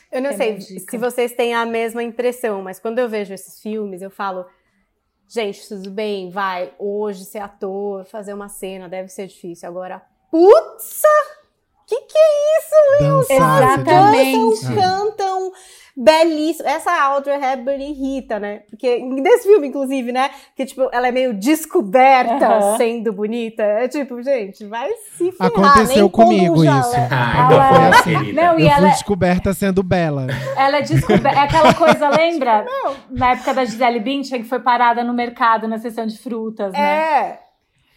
Eu 0.10 0.21
não 0.21 0.29
É 0.29 0.34
sei 0.34 0.62
se 0.62 0.97
vocês 0.97 1.34
têm 1.34 1.53
a 1.53 1.65
mesma 1.65 2.01
impressão, 2.01 2.62
mas 2.62 2.79
quando 2.79 2.99
eu 2.99 3.10
vejo 3.10 3.34
esses 3.34 3.62
filmes, 3.62 4.01
eu 4.01 4.10
falo. 4.10 4.45
Gente, 5.33 5.67
tudo 5.67 5.89
bem, 5.89 6.29
vai, 6.29 6.71
hoje 6.77 7.25
ser 7.25 7.39
ator, 7.39 8.05
fazer 8.05 8.35
uma 8.35 8.49
cena, 8.49 8.87
deve 8.87 9.09
ser 9.09 9.25
difícil. 9.25 9.67
Agora, 9.67 9.99
putz, 10.29 11.01
que 11.87 11.99
que 12.01 12.15
é 12.15 12.59
isso? 12.59 13.03
Dançar, 13.03 13.79
Exatamente. 13.79 14.37
Dançam, 14.37 14.75
cantam, 14.75 15.51
belíssimo. 15.95 16.67
Essa 16.67 16.91
Audrey 17.03 17.36
Hepburn 17.36 17.84
irrita, 17.91 18.39
né? 18.39 18.62
Porque 18.69 18.99
nesse 18.99 19.47
filme, 19.47 19.67
inclusive, 19.67 20.12
né? 20.12 20.29
Que, 20.56 20.65
tipo, 20.65 20.89
ela 20.91 21.08
é 21.08 21.12
meio 21.12 21.34
descoberta 21.34 22.75
sendo 22.77 23.12
bonita. 23.13 23.63
É 23.63 23.88
tipo, 23.88 24.21
gente, 24.21 24.65
vai 24.65 24.89
se 25.17 25.32
ferrar. 25.32 25.51
Aconteceu 25.51 26.10
comigo 26.10 26.56
isso. 26.56 26.65
jalé. 26.65 27.08
Ah, 27.12 27.38
Ela- 27.38 27.45
então 27.45 27.67
foi 27.67 27.77
Foi 27.77 27.88
assim. 27.99 28.19
querida. 28.23 28.41
Não, 28.41 28.60
e 28.60 28.63
Eu 28.63 28.67
ela 28.67 28.77
fui 28.79 28.88
é- 28.88 28.91
descoberta 28.91 29.53
sendo 29.53 29.84
bela. 29.84 30.27
Ela 30.58 30.77
é 30.77 30.82
descoberta. 30.82 31.39
É 31.39 31.43
aquela 31.43 31.73
coisa, 31.73 32.10
lembra? 32.15 32.65
Na 33.10 33.32
época 33.32 33.53
da 33.53 33.65
Gisele 33.65 33.99
Bündchen, 33.99 34.41
que 34.43 34.49
foi 34.49 34.60
parada 34.60 35.03
no 35.03 35.13
mercado 35.13 35.67
na 35.67 35.77
seção 35.77 36.06
de 36.06 36.17
frutas, 36.17 36.71
né? 36.73 36.79
É. 36.79 37.39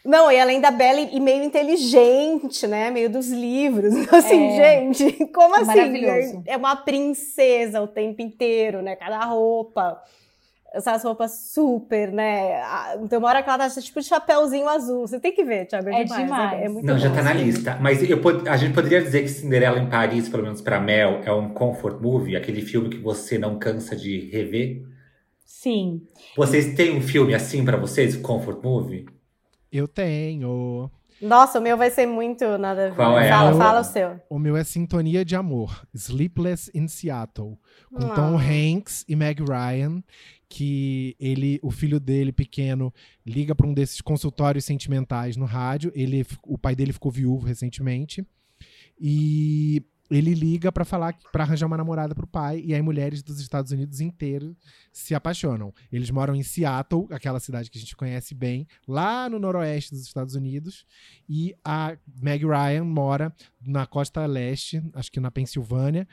Não, 0.06 0.30
e 0.30 0.38
ainda 0.38 0.68
é 0.68 0.70
bela 0.70 1.00
e 1.00 1.18
meio 1.20 1.42
inteligente, 1.42 2.66
né? 2.66 2.90
Meio 2.90 3.10
dos 3.10 3.28
livros. 3.28 3.94
Assim, 4.12 4.58
É. 4.58 4.92
gente, 4.92 5.26
como 5.26 5.54
assim? 5.56 5.64
Maravilhoso. 5.66 6.42
É 6.46 6.56
uma 6.56 6.76
princesa 6.76 7.80
o 7.80 7.86
tempo 7.88 8.22
inteiro, 8.22 8.82
né? 8.82 8.94
Cada 8.96 9.18
roupa. 9.24 10.00
Essas 10.72 11.02
roupas 11.04 11.32
super, 11.52 12.12
né? 12.12 12.60
Tem 13.08 13.18
uma 13.18 13.28
hora 13.28 13.42
que 13.42 13.48
ela 13.48 13.58
tá 13.58 13.80
tipo 13.80 13.98
de 14.00 14.06
chapéuzinho 14.06 14.68
azul. 14.68 15.06
Você 15.06 15.18
tem 15.18 15.32
que 15.32 15.42
ver, 15.42 15.66
Thiago. 15.66 15.88
É, 15.88 16.02
É 16.02 16.04
demais. 16.04 16.22
demais. 16.24 16.52
É, 16.60 16.64
é 16.64 16.68
muito 16.68 16.84
Não, 16.86 16.98
já 16.98 17.08
bom 17.08 17.14
tá 17.14 17.22
na 17.22 17.32
lista. 17.32 17.78
Mas 17.80 18.02
eu 18.02 18.20
a 18.50 18.56
gente 18.58 18.74
poderia 18.74 19.00
dizer 19.00 19.22
que 19.22 19.28
Cinderela 19.28 19.78
em 19.78 19.88
Paris, 19.88 20.28
pelo 20.28 20.42
menos 20.42 20.60
pra 20.60 20.78
Mel, 20.78 21.20
é 21.24 21.32
um 21.32 21.48
comfort 21.48 22.00
movie, 22.00 22.36
aquele 22.36 22.60
filme 22.60 22.90
que 22.90 22.98
você 22.98 23.38
não 23.38 23.58
cansa 23.58 23.96
de 23.96 24.28
rever. 24.30 24.82
Sim. 25.46 26.02
Vocês 26.36 26.74
têm 26.74 26.94
um 26.96 27.00
filme 27.00 27.34
assim 27.34 27.64
pra 27.64 27.76
vocês, 27.78 28.14
comfort 28.16 28.62
movie? 28.62 29.06
Eu 29.76 29.86
tenho. 29.88 30.90
Nossa, 31.20 31.58
o 31.58 31.62
meu 31.62 31.76
vai 31.76 31.90
ser 31.90 32.06
muito 32.06 32.44
nada 32.58 32.86
a 32.86 32.88
ver. 32.90 32.96
Qual 32.96 33.18
é? 33.18 33.28
Fala, 33.28 33.54
O- 33.54 33.58
fala 33.58 33.80
o 33.80 33.84
seu. 33.84 34.20
O 34.28 34.38
meu 34.38 34.56
é 34.56 34.62
Sintonia 34.64 35.24
de 35.24 35.34
Amor, 35.34 35.86
Sleepless 35.94 36.70
in 36.74 36.86
Seattle, 36.88 37.58
com 37.90 38.04
Ah. 38.06 38.14
Tom 38.14 38.36
Hanks 38.38 39.04
e 39.08 39.16
Meg 39.16 39.42
Ryan, 39.42 40.02
que 40.48 41.16
ele, 41.18 41.58
o 41.62 41.70
filho 41.70 41.98
dele 41.98 42.32
pequeno 42.32 42.92
liga 43.24 43.54
para 43.54 43.66
um 43.66 43.72
desses 43.74 44.00
consultórios 44.02 44.64
sentimentais 44.66 45.36
no 45.36 45.46
rádio. 45.46 45.90
Ele, 45.94 46.24
o 46.44 46.58
pai 46.58 46.76
dele 46.76 46.92
ficou 46.92 47.10
viúvo 47.10 47.46
recentemente 47.46 48.22
e 49.00 49.82
ele 50.10 50.34
liga 50.34 50.70
para 50.70 50.84
falar 50.84 51.16
para 51.32 51.44
arranjar 51.44 51.66
uma 51.66 51.76
namorada 51.76 52.14
pro 52.14 52.26
pai 52.26 52.62
e 52.64 52.74
aí 52.74 52.82
mulheres 52.82 53.22
dos 53.22 53.40
Estados 53.40 53.72
Unidos 53.72 54.00
inteiros 54.00 54.56
se 54.92 55.14
apaixonam. 55.14 55.72
Eles 55.92 56.10
moram 56.10 56.34
em 56.34 56.42
Seattle, 56.42 57.06
aquela 57.10 57.40
cidade 57.40 57.70
que 57.70 57.78
a 57.78 57.80
gente 57.80 57.96
conhece 57.96 58.34
bem, 58.34 58.66
lá 58.86 59.28
no 59.28 59.38
noroeste 59.38 59.92
dos 59.92 60.02
Estados 60.02 60.34
Unidos, 60.34 60.86
e 61.28 61.54
a 61.64 61.96
Meg 62.20 62.44
Ryan 62.44 62.84
mora 62.84 63.34
na 63.60 63.86
costa 63.86 64.24
leste, 64.26 64.82
acho 64.94 65.10
que 65.10 65.20
na 65.20 65.30
Pensilvânia. 65.30 66.06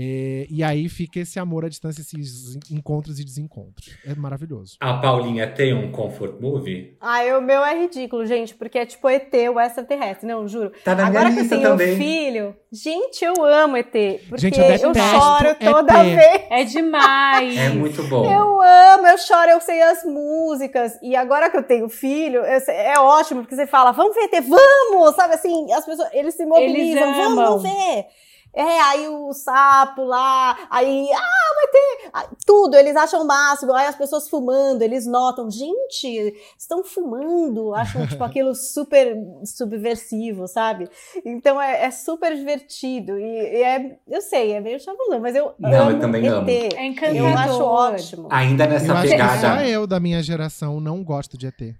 É, 0.00 0.46
e 0.48 0.62
aí 0.62 0.88
fica 0.88 1.18
esse 1.18 1.40
amor 1.40 1.64
à 1.64 1.68
distância, 1.68 2.00
esses 2.00 2.56
encontros 2.70 3.18
e 3.18 3.24
desencontros. 3.24 3.96
É 4.06 4.14
maravilhoso. 4.14 4.76
A 4.78 4.94
Paulinha 4.94 5.52
tem 5.52 5.74
um 5.74 5.90
comfort 5.90 6.40
movie? 6.40 6.96
Ai, 7.00 7.36
o 7.36 7.40
meu 7.42 7.64
é 7.64 7.80
ridículo, 7.82 8.24
gente, 8.24 8.54
porque 8.54 8.78
é 8.78 8.86
tipo 8.86 9.08
ET, 9.08 9.32
o 9.52 9.58
extraterrestre. 9.58 10.24
Não, 10.28 10.46
juro. 10.46 10.70
Tá 10.84 10.94
na 10.94 11.08
Agora 11.08 11.24
que 11.24 11.30
minha 11.32 11.38
eu 11.38 11.42
lista 11.42 11.56
tenho 11.56 11.68
também. 11.70 11.96
filho, 11.96 12.56
gente, 12.70 13.24
eu 13.24 13.44
amo 13.44 13.76
ET. 13.76 13.90
Porque 14.28 14.38
Gente, 14.42 14.60
eu 14.60 14.66
eu 14.66 14.94
choro 14.94 15.48
ET. 15.48 15.58
toda 15.58 16.02
vez. 16.04 16.42
É 16.50 16.62
demais. 16.64 17.56
É 17.56 17.68
muito 17.70 18.02
bom. 18.04 18.24
Eu 18.24 18.60
amo, 18.62 19.06
eu 19.08 19.18
choro, 19.18 19.50
eu 19.50 19.60
sei 19.60 19.82
as 19.82 20.04
músicas. 20.04 20.92
E 21.02 21.16
agora 21.16 21.50
que 21.50 21.56
eu 21.56 21.62
tenho 21.64 21.88
filho, 21.88 22.44
eu 22.44 22.60
sei- 22.60 22.76
é 22.76 23.00
ótimo, 23.00 23.40
porque 23.42 23.56
você 23.56 23.66
fala, 23.66 23.90
vamos 23.90 24.14
ver 24.14 24.28
ET, 24.32 24.44
vamos! 24.46 25.16
Sabe 25.16 25.34
assim, 25.34 25.72
as 25.72 25.84
pessoas, 25.84 26.08
eles 26.12 26.34
se 26.34 26.46
mobilizam, 26.46 27.02
Eles 27.02 27.16
vamos 27.34 27.62
ver. 27.64 28.06
É, 28.54 28.80
aí 28.80 29.06
o 29.08 29.32
sapo 29.32 30.02
lá, 30.02 30.56
aí, 30.70 31.08
ah, 31.12 31.54
vai 31.54 31.66
ter. 31.70 32.10
ah, 32.12 32.26
Tudo, 32.44 32.76
eles 32.76 32.96
acham 32.96 33.22
o 33.22 33.26
máximo. 33.26 33.72
Aí 33.74 33.86
as 33.86 33.94
pessoas 33.94 34.28
fumando, 34.28 34.82
eles 34.82 35.06
notam, 35.06 35.50
gente, 35.50 36.34
estão 36.58 36.82
fumando, 36.82 37.74
acham 37.74 38.06
tipo 38.06 38.22
aquilo 38.24 38.54
super 38.54 39.14
subversivo, 39.44 40.46
sabe? 40.48 40.88
Então 41.24 41.60
é, 41.60 41.84
é 41.84 41.90
super 41.90 42.34
divertido. 42.34 43.18
E, 43.18 43.22
e 43.58 43.62
é, 43.62 43.98
eu 44.08 44.20
sei, 44.22 44.52
é 44.52 44.60
meio 44.60 44.80
chavulão, 44.80 45.20
mas 45.20 45.34
eu 45.36 45.52
Não, 45.58 45.70
eu 45.70 45.82
amo 45.82 46.00
também 46.00 46.26
ET. 46.26 46.32
amo. 46.32 46.50
É 46.50 46.86
encantador. 46.86 47.16
Eu 47.16 47.38
acho 47.38 47.62
ótimo. 47.64 48.28
Ainda 48.30 48.64
Eu 48.64 48.70
nessa 48.70 48.92
acho 48.92 49.02
que 49.02 49.08
só 49.08 49.14
pegada. 49.14 49.68
eu 49.68 49.86
da 49.86 50.00
minha 50.00 50.22
geração 50.22 50.80
não 50.80 51.04
gosto 51.04 51.36
de 51.36 51.46
ET. 51.46 51.74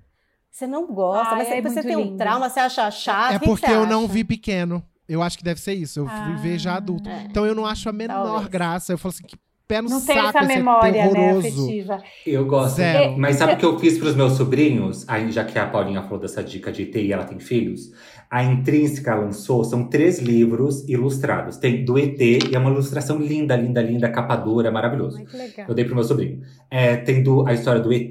Você 0.50 0.66
não 0.66 0.86
gosta, 0.92 1.34
Ai, 1.34 1.38
mas 1.38 1.48
é 1.50 1.62
você 1.62 1.68
muito 1.82 1.86
tem 1.86 1.96
um 1.96 2.16
trauma, 2.16 2.48
você 2.48 2.58
acha 2.60 2.90
chato. 2.90 3.34
é 3.34 3.38
porque 3.38 3.62
que 3.66 3.70
você 3.72 3.74
eu 3.76 3.86
não 3.86 4.08
vi 4.08 4.24
pequeno. 4.24 4.82
Eu 5.08 5.22
acho 5.22 5.38
que 5.38 5.44
deve 5.44 5.60
ser 5.60 5.72
isso. 5.74 6.00
Eu 6.00 6.06
fui 6.06 6.14
Ah, 6.14 6.36
ver 6.42 6.58
já 6.58 6.74
adulto. 6.76 7.08
é. 7.08 7.22
Então 7.30 7.46
eu 7.46 7.54
não 7.54 7.64
acho 7.64 7.88
a 7.88 7.92
menor 7.92 8.24
Talvez. 8.24 8.48
graça. 8.48 8.92
Eu 8.92 8.98
falo 8.98 9.14
assim, 9.14 9.24
que 9.26 9.36
pé 9.66 9.80
no 9.82 9.88
Não 9.90 10.00
tem 10.04 10.16
saco 10.16 10.28
essa 10.28 10.38
esse 10.44 10.52
ET 10.52 10.56
memória, 10.58 10.92
né, 10.92 11.08
horroroso. 11.34 11.46
afetiva. 11.66 12.02
Eu 12.26 12.46
gosto. 12.46 12.76
Zero. 12.76 13.18
Mas 13.18 13.36
sabe 13.36 13.52
o 13.54 13.56
que 13.56 13.64
eu 13.64 13.78
fiz 13.78 13.98
pros 13.98 14.14
meus 14.14 14.32
sobrinhos? 14.34 15.04
Aí, 15.08 15.30
já 15.32 15.44
que 15.44 15.58
a 15.58 15.66
Paulinha 15.66 16.02
falou 16.02 16.18
dessa 16.18 16.42
dica 16.44 16.70
de 16.72 16.82
ET 16.82 16.94
e 16.96 17.12
ela 17.12 17.24
tem 17.24 17.38
filhos, 17.38 17.92
a 18.30 18.44
Intrínseca 18.44 19.14
lançou, 19.14 19.64
são 19.64 19.88
três 19.88 20.18
livros 20.18 20.86
ilustrados. 20.86 21.56
Tem 21.56 21.84
do 21.84 21.98
ET 21.98 22.20
e 22.20 22.54
é 22.54 22.58
uma 22.58 22.70
ilustração 22.70 23.18
linda, 23.18 23.56
linda, 23.56 23.80
linda, 23.80 24.10
capa 24.10 24.36
dura, 24.36 24.70
maravilhoso. 24.70 25.18
Ai, 25.18 25.24
que 25.24 25.36
legal. 25.36 25.66
Eu 25.68 25.74
dei 25.74 25.84
pro 25.84 25.94
meu 25.94 26.04
sobrinho. 26.04 26.42
É, 26.70 26.96
tem 26.96 27.22
do, 27.22 27.46
a 27.46 27.54
história 27.54 27.80
do 27.80 27.92
ET, 27.92 28.10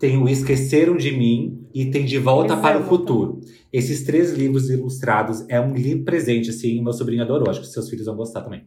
tem 0.00 0.18
o 0.18 0.28
Esqueceram 0.28 0.96
de 0.96 1.12
Mim 1.12 1.68
e 1.72 1.86
tem 1.90 2.04
De 2.04 2.18
Volta 2.18 2.54
Eles 2.54 2.62
para 2.62 2.76
o 2.76 2.80
amam 2.80 2.88
Futuro. 2.88 3.40
Esses 3.72 4.02
três 4.02 4.32
livros 4.32 4.68
ilustrados 4.68 5.44
é 5.48 5.60
um 5.60 5.74
lindo 5.74 6.04
presente, 6.04 6.50
assim, 6.50 6.82
meu 6.82 6.92
sobrinho 6.92 7.22
adorou. 7.22 7.48
Acho 7.48 7.60
que 7.60 7.66
seus 7.68 7.88
filhos 7.88 8.06
vão 8.06 8.16
gostar 8.16 8.42
também. 8.42 8.66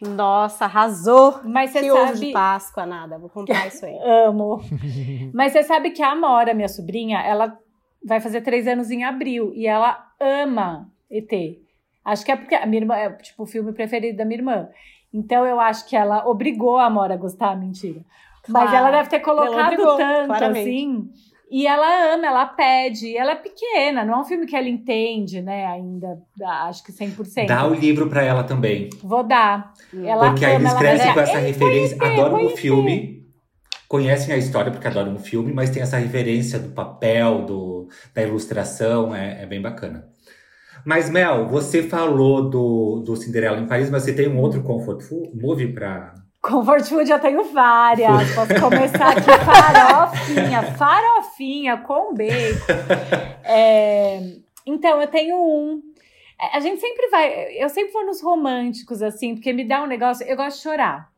Nossa, 0.00 0.66
arrasou. 0.66 1.40
Mas 1.44 1.70
você 1.70 1.80
que 1.80 1.90
ovo 1.90 2.12
de 2.12 2.18
sabe. 2.18 2.32
Páscoa, 2.32 2.86
nada. 2.86 3.18
Vou 3.18 3.30
comprar 3.30 3.66
isso 3.68 3.84
aí. 3.84 3.98
Amo. 4.26 4.60
Mas 5.32 5.52
você 5.52 5.62
sabe 5.62 5.90
que 5.90 6.02
a 6.02 6.12
Amora, 6.12 6.54
minha 6.54 6.68
sobrinha, 6.68 7.18
ela 7.20 7.58
vai 8.04 8.20
fazer 8.20 8.40
três 8.42 8.66
anos 8.66 8.90
em 8.90 9.04
abril 9.04 9.52
e 9.54 9.66
ela 9.66 10.06
ama 10.20 10.88
ET. 11.10 11.30
Acho 12.04 12.24
que 12.24 12.32
é 12.32 12.36
porque 12.36 12.54
a 12.54 12.66
minha 12.66 12.82
irmã 12.82 12.94
é 12.96 13.10
tipo 13.10 13.42
o 13.42 13.46
filme 13.46 13.72
preferido 13.72 14.16
da 14.18 14.24
minha 14.24 14.38
irmã. 14.38 14.68
Então 15.12 15.44
eu 15.44 15.60
acho 15.60 15.86
que 15.88 15.96
ela 15.96 16.26
obrigou 16.28 16.78
a 16.78 16.86
Amora 16.86 17.14
a 17.14 17.18
gostar, 17.18 17.56
mentira. 17.58 18.00
Mas 18.48 18.72
ela 18.72 18.90
deve 18.90 19.10
ter 19.10 19.20
colocado 19.20 19.72
obrigou, 19.72 19.96
tanto 19.96 20.26
claramente. 20.28 20.60
assim. 20.60 21.10
E 21.50 21.66
ela 21.66 22.14
ama, 22.14 22.26
ela 22.26 22.46
pede. 22.46 23.08
E 23.08 23.16
ela 23.16 23.32
é 23.32 23.34
pequena, 23.34 24.04
não 24.04 24.14
é 24.14 24.20
um 24.20 24.24
filme 24.24 24.46
que 24.46 24.54
ela 24.54 24.68
entende, 24.68 25.40
né? 25.40 25.66
Ainda, 25.66 26.18
acho 26.66 26.84
que 26.84 26.92
100%. 26.92 27.46
Dá 27.46 27.66
o 27.66 27.74
livro 27.74 28.06
pra 28.08 28.22
ela 28.22 28.44
também. 28.44 28.90
Vou 29.02 29.22
dar. 29.22 29.72
Ela 29.94 30.30
Porque 30.30 30.44
aí 30.44 30.56
ama, 30.56 30.68
eles 30.68 30.72
ela 30.72 30.80
vai 30.82 30.88
crescem 30.94 31.14
com 31.14 31.20
essa 31.20 31.38
"Ei, 31.40 31.46
referência, 31.46 31.96
adoram 32.02 32.36
o 32.36 32.50
ET." 32.50 32.56
filme, 32.58 33.26
conhecem 33.88 34.34
a 34.34 34.36
história 34.36 34.70
porque 34.70 34.86
adoram 34.86 35.14
o 35.14 35.18
filme, 35.18 35.52
mas 35.52 35.70
tem 35.70 35.82
essa 35.82 35.96
referência 35.96 36.58
do 36.58 36.68
papel, 36.70 37.42
do, 37.46 37.88
da 38.14 38.22
ilustração, 38.22 39.14
é, 39.14 39.42
é 39.42 39.46
bem 39.46 39.60
bacana. 39.62 40.06
Mas, 40.84 41.10
Mel, 41.10 41.48
você 41.48 41.82
falou 41.82 42.48
do, 42.48 43.02
do 43.04 43.16
Cinderela 43.16 43.58
em 43.58 43.66
Paris, 43.66 43.90
mas 43.90 44.04
você 44.04 44.12
tem 44.12 44.28
um 44.28 44.38
outro 44.38 44.62
comfort 44.62 45.02
fu- 45.02 45.30
movie 45.34 45.72
pra. 45.72 46.14
Comfort 46.40 46.84
food 46.86 47.10
eu 47.10 47.18
tenho 47.18 47.42
várias. 47.52 48.32
Posso 48.34 48.54
começar 48.60 49.08
aqui 49.10 49.28
farofinha, 49.44 50.62
farofinha 50.76 51.76
com 51.78 52.14
bacon. 52.14 52.64
É, 53.44 54.20
então, 54.64 55.00
eu 55.00 55.08
tenho 55.08 55.36
um. 55.36 55.82
É, 56.40 56.56
A 56.56 56.60
gente 56.60 56.80
sempre 56.80 57.08
vai. 57.08 57.56
Eu 57.58 57.68
sempre 57.68 57.92
vou 57.92 58.06
nos 58.06 58.22
românticos, 58.22 59.02
assim, 59.02 59.34
porque 59.34 59.52
me 59.52 59.64
dá 59.66 59.82
um 59.82 59.86
negócio. 59.86 60.24
Eu 60.26 60.36
gosto 60.36 60.58
de 60.58 60.62
chorar. 60.62 61.08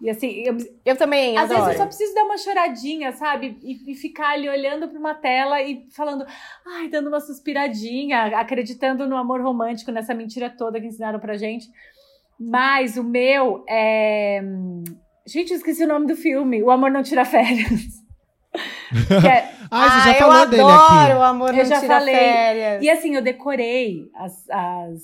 E 0.00 0.08
assim, 0.08 0.28
eu, 0.46 0.56
Eu 0.84 0.96
também 0.96 1.36
às 1.36 1.44
adoro. 1.50 1.60
vezes 1.66 1.72
eu 1.74 1.82
só 1.82 1.86
preciso 1.86 2.14
dar 2.14 2.24
uma 2.24 2.38
choradinha, 2.38 3.12
sabe? 3.12 3.58
E, 3.62 3.92
e 3.92 3.94
ficar 3.96 4.30
ali 4.30 4.48
olhando 4.48 4.88
para 4.88 4.98
uma 4.98 5.14
tela 5.14 5.60
e 5.60 5.86
falando, 5.90 6.24
ai, 6.66 6.88
dando 6.88 7.08
uma 7.08 7.20
suspiradinha, 7.20 8.26
acreditando 8.38 9.08
no 9.08 9.16
amor 9.16 9.40
romântico, 9.42 9.90
nessa 9.90 10.14
mentira 10.14 10.48
toda 10.50 10.80
que 10.80 10.86
ensinaram 10.86 11.18
pra 11.18 11.36
gente. 11.36 11.66
Mas 12.38 12.96
o 12.96 13.02
meu 13.02 13.64
é. 13.68 14.40
Gente, 15.26 15.50
eu 15.50 15.56
esqueci 15.56 15.84
o 15.84 15.88
nome 15.88 16.06
do 16.06 16.14
filme. 16.16 16.62
O 16.62 16.70
Amor 16.70 16.90
Não 16.90 17.02
Tira 17.02 17.24
Férias. 17.24 17.98
É- 19.24 19.58
Ah, 19.70 20.00
você 20.00 20.08
já 20.08 20.14
eu 20.14 20.18
falou 20.18 20.46
dele 20.46 20.62
adoro 20.62 21.02
aqui. 21.04 21.12
o 21.18 21.22
amor 21.22 21.50
Eu 21.50 21.56
não 21.58 21.64
já 21.66 21.80
tira 21.80 21.98
falei. 21.98 22.14
férias. 22.14 22.82
E 22.82 22.88
assim, 22.88 23.14
eu 23.14 23.20
decorei 23.22 24.08
as, 24.14 24.48
as, 24.48 25.02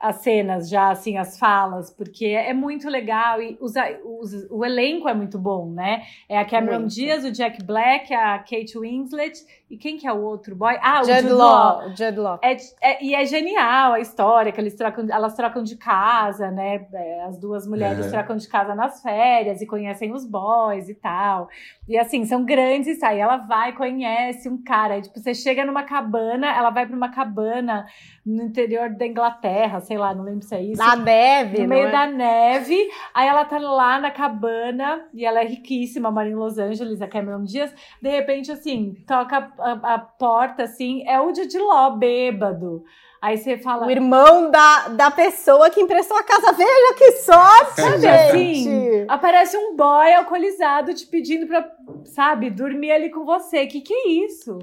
as 0.00 0.16
cenas 0.16 0.68
já, 0.68 0.90
assim, 0.90 1.16
as 1.16 1.38
falas, 1.38 1.90
porque 1.90 2.26
é 2.26 2.54
muito 2.54 2.88
legal 2.88 3.42
e 3.42 3.58
os, 3.60 3.72
os- 4.04 4.46
o 4.50 4.64
elenco 4.64 5.08
é 5.08 5.14
muito 5.14 5.38
bom, 5.38 5.70
né? 5.70 6.02
É 6.28 6.38
a 6.38 6.44
Cameron 6.44 6.80
Muito. 6.80 6.94
Diaz, 6.94 7.24
o 7.24 7.32
Jack 7.32 7.64
Black, 7.64 8.14
a 8.14 8.38
Kate 8.38 8.78
Winslet 8.78 9.38
e 9.70 9.76
quem 9.76 9.96
que 9.96 10.06
é 10.06 10.12
o 10.12 10.22
outro 10.22 10.56
boy? 10.56 10.76
Ah, 10.82 11.00
o 11.02 11.04
Jude 11.04 11.28
Law. 11.28 11.78
Law. 11.80 11.88
Jude 11.90 12.18
Law. 12.18 12.38
É, 12.42 12.56
é- 12.80 13.04
e 13.04 13.14
é 13.14 13.24
genial 13.26 13.92
a 13.92 14.00
história, 14.00 14.50
que 14.52 14.60
eles 14.60 14.74
trocam, 14.74 15.06
elas 15.10 15.34
trocam 15.34 15.62
de 15.62 15.76
casa, 15.76 16.50
né? 16.50 16.86
É, 16.92 17.24
as 17.24 17.38
duas 17.38 17.66
mulheres 17.66 18.06
É. 18.06 18.10
trocam 18.10 18.36
de 18.36 18.48
casa 18.48 18.74
nas 18.74 19.02
férias 19.02 19.60
e 19.60 19.66
conhecem 19.66 20.12
os 20.12 20.24
boys 20.26 20.88
e 20.88 20.94
tal. 20.94 21.48
E 21.88 21.98
assim, 21.98 22.24
são 22.24 22.44
grandes, 22.44 23.02
aí 23.02 23.18
ela 23.18 23.36
vai, 23.38 23.72
conhece 23.72 24.48
um 24.48 24.62
cara. 24.62 24.94
aí, 24.94 25.02
tipo, 25.02 25.18
você 25.18 25.34
chega 25.34 25.64
numa 25.64 25.82
cabana, 25.82 26.46
ela 26.56 26.70
vai 26.70 26.86
pra 26.86 26.96
uma 26.96 27.10
cabana 27.10 27.86
no 28.24 28.42
interior 28.44 28.90
da 28.90 29.06
Inglaterra, 29.06 29.80
sei 29.80 29.96
lá, 29.98 30.14
não 30.14 30.22
lembro 30.24 30.42
se 30.44 30.54
é 30.54 30.62
isso. 30.62 30.80
Na 30.82 30.94
neve, 30.96 31.62
no 31.62 31.68
meio 31.68 31.88
é? 31.88 31.90
da 31.90 32.06
neve, 32.06 32.76
aí 33.14 33.26
ela 33.26 33.44
tá 33.44 33.58
lá 33.58 33.98
na 34.00 34.10
cabana 34.10 35.06
e 35.14 35.24
ela 35.24 35.40
é 35.40 35.46
riquíssima, 35.46 36.10
mora 36.10 36.28
em 36.28 36.34
Los 36.34 36.58
Angeles, 36.58 37.00
a 37.00 37.08
Cameron 37.08 37.44
Diaz. 37.44 37.74
De 38.02 38.08
repente, 38.10 38.52
assim, 38.52 38.94
toca 39.06 39.50
a, 39.58 39.94
a 39.94 39.98
porta, 39.98 40.64
assim, 40.64 41.02
é 41.06 41.20
o 41.20 41.34
Jude 41.34 41.58
Law, 41.58 41.96
bêbado. 41.96 42.82
Aí 43.20 43.36
você 43.36 43.58
fala, 43.58 43.86
O 43.86 43.90
irmão 43.90 44.48
da, 44.50 44.88
da 44.88 45.10
pessoa 45.10 45.70
que 45.70 45.80
emprestou 45.80 46.16
a 46.16 46.22
casa. 46.22 46.52
Veja 46.52 46.94
que 46.96 47.12
sorte, 47.12 47.80
Sabe 47.80 48.00
gente! 48.00 48.30
assim? 48.30 49.04
aparece 49.08 49.56
um 49.56 49.74
boy 49.74 50.14
alcoolizado 50.14 50.94
te 50.94 51.04
pedindo 51.06 51.46
pra, 51.48 51.68
sabe, 52.04 52.48
dormir 52.48 52.92
ali 52.92 53.10
com 53.10 53.24
você. 53.24 53.66
Que 53.66 53.80
que 53.80 53.92
é 53.92 54.08
isso? 54.08 54.58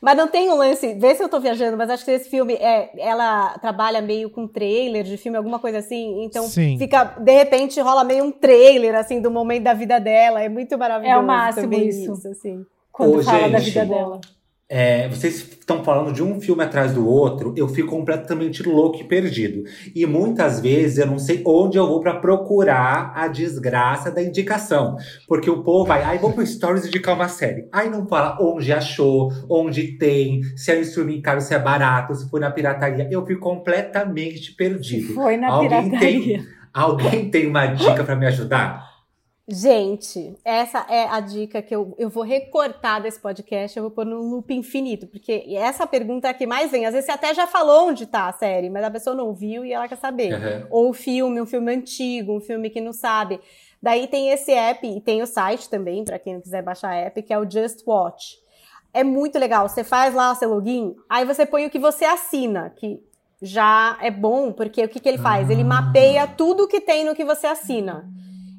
Mas 0.00 0.16
não 0.16 0.28
tem 0.28 0.48
um 0.48 0.54
lance, 0.54 0.94
vê 0.94 1.12
se 1.14 1.22
eu 1.24 1.28
tô 1.28 1.40
viajando, 1.40 1.76
mas 1.76 1.90
acho 1.90 2.04
que 2.04 2.10
esse 2.12 2.30
filme, 2.30 2.54
é, 2.54 2.90
ela 3.00 3.58
trabalha 3.58 4.00
meio 4.00 4.30
com 4.30 4.46
trailer 4.46 5.02
de 5.02 5.16
filme, 5.16 5.36
alguma 5.36 5.58
coisa 5.58 5.78
assim, 5.78 6.22
então 6.22 6.44
Sim. 6.44 6.78
fica, 6.78 7.02
de 7.18 7.32
repente 7.32 7.80
rola 7.80 8.04
meio 8.04 8.22
um 8.22 8.30
trailer, 8.30 8.94
assim, 8.94 9.20
do 9.20 9.28
momento 9.28 9.64
da 9.64 9.74
vida 9.74 9.98
dela, 9.98 10.40
é 10.40 10.48
muito 10.48 10.78
maravilhoso 10.78 11.18
É 11.18 11.20
o 11.20 11.26
máximo 11.26 11.64
também 11.64 11.88
isso. 11.88 12.12
assim. 12.12 12.64
Quando 12.98 13.20
Ô, 13.20 13.22
fala 13.22 13.48
da 13.48 13.60
gente. 13.60 13.70
vida 13.70 13.86
dela. 13.86 14.20
é, 14.68 15.08
vocês 15.08 15.36
estão 15.36 15.84
falando 15.84 16.12
de 16.12 16.20
um 16.22 16.40
filme 16.40 16.64
atrás 16.64 16.92
do 16.92 17.06
outro, 17.08 17.54
eu 17.56 17.68
fico 17.68 17.88
completamente 17.88 18.62
louco 18.68 18.98
e 18.98 19.04
perdido. 19.04 19.62
E 19.94 20.04
muitas 20.04 20.58
vezes 20.60 20.98
eu 20.98 21.06
não 21.06 21.18
sei 21.18 21.42
onde 21.46 21.78
eu 21.78 21.86
vou 21.86 22.00
para 22.00 22.16
procurar 22.16 23.12
a 23.14 23.28
desgraça 23.28 24.10
da 24.10 24.20
indicação. 24.20 24.96
Porque 25.28 25.48
o 25.48 25.62
povo 25.62 25.86
vai, 25.86 26.02
ai, 26.02 26.18
vou 26.18 26.32
pro 26.32 26.44
Stories 26.44 26.84
indicar 26.84 27.14
uma 27.14 27.28
série. 27.28 27.68
Aí 27.72 27.88
não 27.88 28.06
fala 28.08 28.36
onde 28.40 28.72
achou, 28.72 29.30
onde 29.48 29.96
tem, 29.96 30.42
se 30.56 30.72
é 30.72 30.78
um 30.78 30.80
streaming 30.80 31.22
caro, 31.22 31.40
se 31.40 31.54
é 31.54 31.58
barato, 31.58 32.14
se 32.16 32.28
foi 32.28 32.40
na 32.40 32.50
pirataria. 32.50 33.08
Eu 33.10 33.24
fico 33.24 33.40
completamente 33.40 34.52
perdido. 34.56 35.14
Foi 35.14 35.36
na 35.36 35.50
alguém 35.50 35.68
pirataria. 35.68 36.38
Tem, 36.38 36.46
alguém 36.74 37.30
tem 37.30 37.46
uma 37.46 37.66
dica 37.66 38.02
para 38.02 38.16
me 38.16 38.26
ajudar? 38.26 38.87
Gente, 39.50 40.36
essa 40.44 40.84
é 40.90 41.04
a 41.08 41.20
dica 41.20 41.62
que 41.62 41.74
eu, 41.74 41.94
eu 41.96 42.10
vou 42.10 42.22
recortar 42.22 43.00
desse 43.00 43.18
podcast, 43.18 43.74
eu 43.74 43.84
vou 43.84 43.90
pôr 43.90 44.04
no 44.04 44.20
loop 44.20 44.52
infinito, 44.52 45.06
porque 45.06 45.42
essa 45.56 45.86
pergunta 45.86 46.28
é 46.28 46.32
a 46.32 46.34
que 46.34 46.46
mais 46.46 46.70
vem. 46.70 46.84
Às 46.84 46.92
vezes 46.92 47.06
você 47.06 47.12
até 47.12 47.32
já 47.32 47.46
falou 47.46 47.88
onde 47.88 48.04
tá 48.04 48.28
a 48.28 48.32
série, 48.34 48.68
mas 48.68 48.84
a 48.84 48.90
pessoa 48.90 49.16
não 49.16 49.32
viu 49.32 49.64
e 49.64 49.72
ela 49.72 49.88
quer 49.88 49.96
saber. 49.96 50.34
Uhum. 50.34 50.66
Ou 50.68 50.90
o 50.90 50.92
filme, 50.92 51.40
um 51.40 51.46
filme 51.46 51.74
antigo, 51.74 52.36
um 52.36 52.42
filme 52.42 52.68
que 52.68 52.78
não 52.78 52.92
sabe. 52.92 53.40
Daí 53.82 54.06
tem 54.06 54.28
esse 54.28 54.52
app 54.52 54.86
e 54.86 55.00
tem 55.00 55.22
o 55.22 55.26
site 55.26 55.70
também, 55.70 56.04
para 56.04 56.18
quem 56.18 56.34
não 56.34 56.42
quiser 56.42 56.62
baixar 56.62 56.90
a 56.90 56.96
app, 56.96 57.22
que 57.22 57.32
é 57.32 57.38
o 57.38 57.50
Just 57.50 57.86
Watch. 57.86 58.36
É 58.92 59.02
muito 59.02 59.38
legal. 59.38 59.66
Você 59.66 59.82
faz 59.82 60.14
lá 60.14 60.30
o 60.30 60.34
seu 60.34 60.50
login, 60.50 60.94
aí 61.08 61.24
você 61.24 61.46
põe 61.46 61.64
o 61.64 61.70
que 61.70 61.78
você 61.78 62.04
assina, 62.04 62.68
que 62.76 63.02
já 63.40 63.96
é 64.02 64.10
bom, 64.10 64.52
porque 64.52 64.84
o 64.84 64.88
que, 64.90 65.00
que 65.00 65.08
ele 65.08 65.16
faz? 65.16 65.48
Ele 65.48 65.64
mapeia 65.64 66.26
tudo 66.26 66.68
que 66.68 66.82
tem 66.82 67.02
no 67.02 67.14
que 67.14 67.24
você 67.24 67.46
assina. 67.46 68.06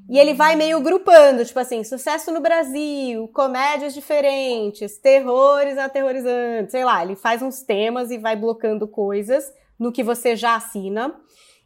E 0.10 0.18
ele 0.18 0.34
vai 0.34 0.56
meio 0.56 0.82
grupando, 0.82 1.46
tipo 1.46 1.60
assim, 1.60 1.84
sucesso 1.84 2.32
no 2.32 2.42
Brasil, 2.42 3.28
comédias 3.28 3.94
diferentes, 3.94 4.98
terrores 4.98 5.78
aterrorizantes, 5.78 6.72
sei 6.72 6.84
lá, 6.84 7.04
ele 7.04 7.16
faz 7.16 7.44
uns 7.44 7.62
temas 7.62 8.10
e 8.10 8.18
vai 8.18 8.36
blocando 8.36 8.88
coisas 8.88 9.54
no 9.78 9.92
que 9.92 10.02
você 10.02 10.36
já 10.36 10.56
assina. 10.56 11.16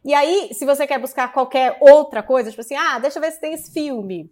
E 0.04 0.12
aí, 0.12 0.50
se 0.52 0.66
você 0.66 0.86
quer 0.86 0.98
buscar 0.98 1.32
qualquer 1.32 1.78
outra 1.80 2.22
coisa, 2.22 2.50
tipo 2.50 2.60
assim, 2.60 2.76
ah, 2.76 2.98
deixa 2.98 3.18
eu 3.18 3.22
ver 3.22 3.32
se 3.32 3.40
tem 3.40 3.54
esse 3.54 3.72
filme. 3.72 4.30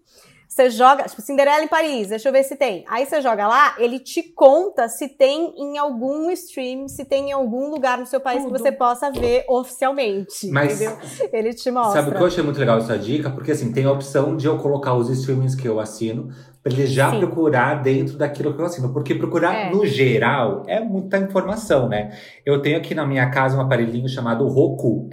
Você 0.55 0.69
joga, 0.69 1.05
tipo, 1.05 1.23
Cinderela 1.23 1.65
em 1.65 1.67
Paris, 1.67 2.09
deixa 2.09 2.29
eu 2.29 2.33
ver 2.33 2.43
se 2.43 2.57
tem. 2.57 2.85
Aí 2.87 3.07
você 3.07 3.23
joga 3.23 3.49
lá, 3.49 3.75
ele 3.79 3.99
te 3.99 4.23
conta 4.23 4.87
se 4.87 5.09
tem 5.09 5.55
em 5.57 5.79
algum 5.79 6.31
stream, 6.31 6.89
se 6.89 7.07
tem 7.07 7.31
em 7.31 7.33
algum 7.33 7.71
lugar 7.71 7.97
no 7.97 8.05
seu 8.05 8.21
país 8.21 8.43
Tudo. 8.43 8.53
que 8.53 8.59
você 8.61 8.71
possa 8.71 9.11
ver 9.11 9.47
oficialmente. 9.49 10.47
Mas- 10.51 10.79
entendeu? 10.79 10.99
Ele 11.33 11.55
te 11.55 11.71
mostra. 11.71 12.03
Sabe 12.03 12.11
o 12.11 12.15
que 12.19 12.23
eu 12.23 12.27
achei 12.27 12.45
muito 12.45 12.61
legal 12.61 12.77
essa 12.77 12.99
dica? 12.99 13.31
Porque 13.31 13.51
assim, 13.53 13.73
tem 13.73 13.87
a 13.87 13.93
opção 13.93 14.37
de 14.37 14.47
eu 14.47 14.59
colocar 14.59 14.93
os 14.93 15.09
streamings 15.09 15.55
que 15.55 15.67
eu 15.67 15.81
assino 15.81 16.29
pra 16.63 16.71
ele 16.71 16.87
já 16.87 17.11
Sim. 17.11 17.21
procurar 17.21 17.83
dentro 17.83 18.19
daquilo 18.19 18.53
que 18.55 18.61
eu 18.61 18.67
assino. 18.67 18.93
Porque 18.93 19.15
procurar 19.15 19.55
É. 19.55 19.71
no 19.71 19.87
geral 19.87 20.65
é 20.67 20.79
muita 20.81 21.17
informação, 21.17 21.89
né? 21.89 22.15
Eu 22.45 22.61
tenho 22.61 22.77
aqui 22.77 22.95
na 22.95 23.07
minha 23.07 23.31
casa 23.31 23.57
um 23.57 23.61
aparelhinho 23.63 24.07
chamado 24.07 24.47
Roku, 24.47 25.09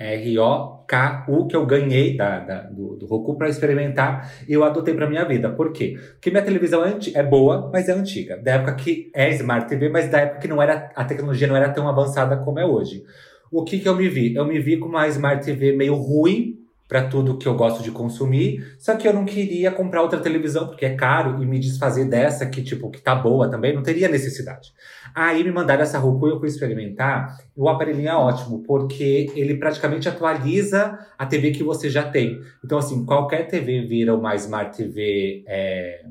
R-O-K-U, 0.92 1.48
que 1.48 1.56
eu 1.56 1.66
ganhei 1.66 2.18
da, 2.18 2.40
da- 2.40 2.62
do, 2.64 2.96
do 2.96 3.06
Roku 3.06 3.38
pra 3.38 3.48
experimentar 3.50 4.32
e 4.48 4.54
eu 4.54 4.64
adotei 4.64 4.94
pra 4.94 5.08
minha 5.10 5.24
vida. 5.26 5.50
Por 5.50 5.72
quê? 5.72 5.96
Porque 6.14 6.30
minha 6.32 6.44
televisão 6.44 6.84
é, 6.86 6.98
é 7.14 7.24
boa, 7.24 7.70
mas 7.72 7.88
é 7.88 7.94
antiga. 7.94 8.38
Da 8.38 8.54
época 8.54 8.76
que 8.76 9.12
é 9.14 9.30
Smart 9.32 9.68
TV, 9.68 9.90
mas 9.90 10.10
da 10.10 10.20
época 10.20 10.40
que 10.40 10.48
não 10.48 10.62
era, 10.62 10.92
a 10.96 11.04
tecnologia 11.06 11.48
não 11.48 11.56
era 11.56 11.70
tão 11.70 11.88
avançada 11.88 12.38
como 12.38 12.60
é 12.60 12.66
hoje. 12.66 13.04
O 13.52 13.64
que 13.64 13.80
que 13.80 13.88
eu 13.90 13.96
me 13.96 14.08
vi? 14.08 14.36
Eu 14.36 14.46
me 14.46 14.60
vi 14.60 14.78
com 14.78 14.88
uma 14.88 15.08
Smart 15.08 15.44
TV 15.44 15.76
meio 15.76 15.96
ruim 15.96 16.59
para 16.90 17.08
tudo 17.08 17.38
que 17.38 17.48
eu 17.48 17.54
gosto 17.54 17.84
de 17.84 17.92
consumir, 17.92 18.76
só 18.80 18.96
que 18.96 19.08
eu 19.08 19.14
não 19.14 19.24
queria 19.24 19.72
comprar 19.72 20.02
outra 20.02 20.20
televisão 20.20 20.66
porque 20.66 20.86
é 20.86 20.96
caro 20.96 21.42
e 21.42 21.46
me 21.46 21.60
desfazer 21.60 22.06
dessa 22.06 22.48
que 22.48 22.64
tipo 22.64 22.90
que 22.90 23.00
tá 23.00 23.14
boa 23.14 23.48
também, 23.48 23.76
não 23.76 23.84
teria 23.84 24.10
necessidade. 24.10 24.74
Aí 25.14 25.44
me 25.44 25.52
mandaram 25.52 25.84
essa 25.84 26.00
Roku 26.00 26.28
e 26.28 26.32
eu 26.32 26.40
fui 26.40 26.50
experimentar. 26.50 27.38
O 27.56 27.70
aparelhinho 27.70 28.10
é 28.10 28.16
ótimo 28.16 28.64
porque 28.64 29.32
ele 29.36 29.58
praticamente 29.58 30.10
atualiza 30.10 30.98
a 31.16 31.28
TV 31.28 31.52
que 31.52 31.64
você 31.64 31.92
já 31.92 32.10
tem. 32.10 32.42
Então 32.66 32.80
assim, 32.80 33.06
qualquer 33.06 33.46
TV 33.48 33.82
vira 33.82 34.16
uma 34.16 34.34
Smart 34.34 34.76
TV 34.76 35.44
é, 35.48 36.06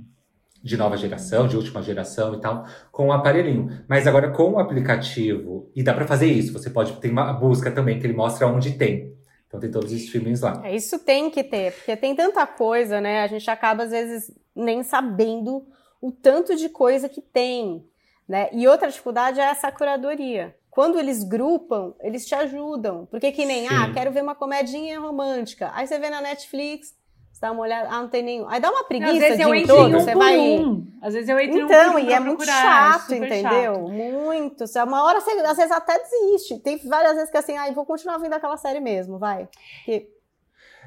de 0.63 0.77
nova 0.77 0.97
geração, 0.97 1.49
de 1.49 1.57
última 1.57 1.83
geração 1.83 2.35
e 2.35 2.41
tal, 2.41 2.65
com 2.93 3.09
o 3.09 3.13
aparelhinho. 3.13 3.69
Mas 3.89 4.07
agora 4.07 4.31
com 4.31 4.53
o 4.53 4.59
aplicativo, 4.61 5.73
e 5.75 5.83
dá 5.83 5.93
pra 5.93 6.07
fazer 6.07 6.27
isso, 6.27 6.53
você 6.53 6.71
pode 6.71 6.93
ter 7.01 7.11
uma 7.11 7.33
busca 7.33 7.69
também 7.69 7.99
que 7.99 8.07
ele 8.07 8.15
mostra 8.15 8.47
onde 8.47 8.75
tem. 8.75 9.18
Então 9.49 9.59
tem 9.59 9.71
todos 9.71 9.91
os 9.91 9.99
streamings 10.03 10.43
lá. 10.43 10.61
É, 10.65 10.77
isso 10.77 10.99
tem 10.99 11.31
que 11.31 11.43
ter, 11.43 11.73
porque 11.73 11.97
tem 11.97 12.15
tanta 12.15 12.47
coisa, 12.47 13.01
né? 13.01 13.23
A 13.23 13.27
gente 13.27 13.51
acaba, 13.51 13.85
às 13.85 13.91
vezes, 13.91 14.31
nem 14.55 14.83
sabendo 14.83 15.67
o 16.01 16.13
tanto 16.13 16.55
de 16.55 16.69
coisa 16.69 17.09
que 17.09 17.23
tem, 17.23 17.85
né? 18.29 18.51
E 18.53 18.69
outra 18.69 18.89
dificuldade 18.89 19.41
é 19.41 19.45
essa 19.45 19.73
curadoria. 19.73 20.55
Quando 20.71 20.99
eles 20.99 21.25
grupam, 21.25 21.97
eles 22.01 22.27
te 22.27 22.35
ajudam. 22.35 23.07
Porque 23.07 23.33
que 23.33 23.45
nem, 23.45 23.67
Sim. 23.67 23.75
ah, 23.75 23.93
quero 23.93 24.13
ver 24.13 24.23
uma 24.23 24.35
comedinha 24.35 25.01
romântica. 25.01 25.71
Aí 25.75 25.87
você 25.87 25.99
vê 25.99 26.11
na 26.11 26.21
Netflix, 26.21 26.95
você 27.39 27.47
dá 27.47 27.53
uma 27.53 27.63
olhada, 27.63 27.89
ah, 27.89 28.03
não 28.03 28.09
tem 28.09 28.23
nenhum. 28.23 28.49
Aí 28.49 28.61
dá 28.61 28.69
uma 28.69 28.81
Às 28.81 28.87
preguiça 28.89 29.19
vezes 29.21 29.37
de 29.37 29.43
eu 29.45 29.55
ir 29.55 29.59
em 29.59 29.63
entro 29.63 29.77
todo, 29.77 29.97
um 29.97 30.01
você 30.01 30.13
por 30.13 30.19
vai... 30.19 30.39
um. 30.39 30.87
Às 31.01 31.15
vezes 31.15 31.29
eu 31.29 31.39
entro 31.39 31.61
um 31.61 31.65
Então, 31.67 31.95
um 31.95 31.99
e 32.01 32.13
é 32.13 32.19
muito 32.19 32.37
procurar, 32.39 32.99
chato, 32.99 33.15
entendeu? 33.15 33.75
chato. 33.75 33.89
Muito. 33.89 34.67
Você- 34.67 34.83
Uma 34.83 35.05
hora 35.05 35.21
você, 35.21 35.31
às 35.31 35.57
vezes, 35.57 35.71
até 35.73 35.99
desiste. 35.99 36.59
Tem 36.59 36.77
várias 36.79 37.15
vezes 37.15 37.31
que 37.31 37.37
assim, 37.39 37.57
ai, 37.57 37.73
vou 37.73 37.87
continuar 37.87 38.19
vendo 38.19 38.33
aquela 38.35 38.57
série 38.57 38.81
mesmo, 38.81 39.19
vai. 39.19 39.49
Porque 39.85 40.09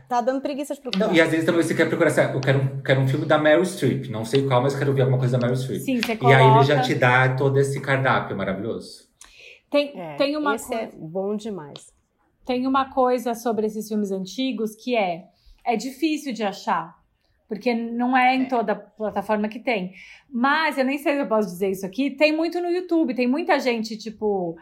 tá 0.10 0.20
dando 0.20 0.42
preguiça 0.42 0.76
de 0.76 0.82
procurar. 0.82 1.08
Não, 1.08 1.14
e 1.16 1.22
às 1.22 1.30
vezes 1.32 1.46
também 1.46 1.64
você 1.64 1.74
quer 1.74 1.88
procurar, 1.88 2.10
assim, 2.10 2.22
eu 2.22 2.42
quero, 2.42 2.60
um- 2.60 2.82
quero 2.82 3.00
um 3.00 3.08
filme 3.08 3.26
da 3.26 3.38
Meryl 3.38 3.64
Streep. 3.64 4.10
Não 4.10 4.26
sei 4.26 4.46
qual, 4.46 4.62
mas 4.62 4.76
quero 4.76 4.94
ver 4.94 5.02
alguma 5.04 5.20
coisa 5.20 5.38
da 5.38 5.48
Meryl 5.48 5.56
Streep. 5.62 5.80
Sim, 5.82 6.02
você 6.02 6.12
E 6.12 6.18
coloca. 6.18 6.38
aí 6.38 6.48
ele 6.50 6.64
já 6.64 6.82
te 6.82 6.96
dá 6.96 7.34
todo 7.34 7.58
esse 7.58 7.80
cardápio 7.80 8.36
maravilhoso. 8.36 9.10
Tem, 9.70 9.98
É, 9.98 10.16
tem, 10.18 10.36
uma 10.36 10.56
esse 10.56 10.68
coisa, 10.68 10.84
é 10.84 10.90
bom 10.98 11.34
demais. 11.34 11.94
tem 12.46 12.68
uma 12.68 12.94
coisa 12.94 13.34
sobre 13.34 13.68
esses 13.68 13.88
filmes 13.88 14.12
antigos 14.12 14.76
que 14.76 14.98
é 14.98 15.28
é 15.66 15.76
difícil 15.76 16.34
de 16.34 16.44
achar. 16.44 17.00
Porque 17.48 17.74
não 17.74 18.16
é 18.16 18.34
em 18.34 18.48
toda 18.48 18.74
plataforma 18.74 19.50
que 19.50 19.60
tem. 19.60 19.94
Mas 20.30 20.78
eu 20.78 20.86
nem 20.86 20.98
sei 20.98 21.16
se 21.16 21.20
eu 21.20 21.28
posso 21.28 21.50
dizer 21.50 21.70
isso 21.70 21.86
aqui. 21.86 22.10
Tem 22.12 22.32
muito 22.32 22.62
no 22.62 22.70
YouTube. 22.70 23.14
Tem 23.14 23.28
muita 23.28 23.60
gente, 23.60 23.98
tipo, 23.98 24.56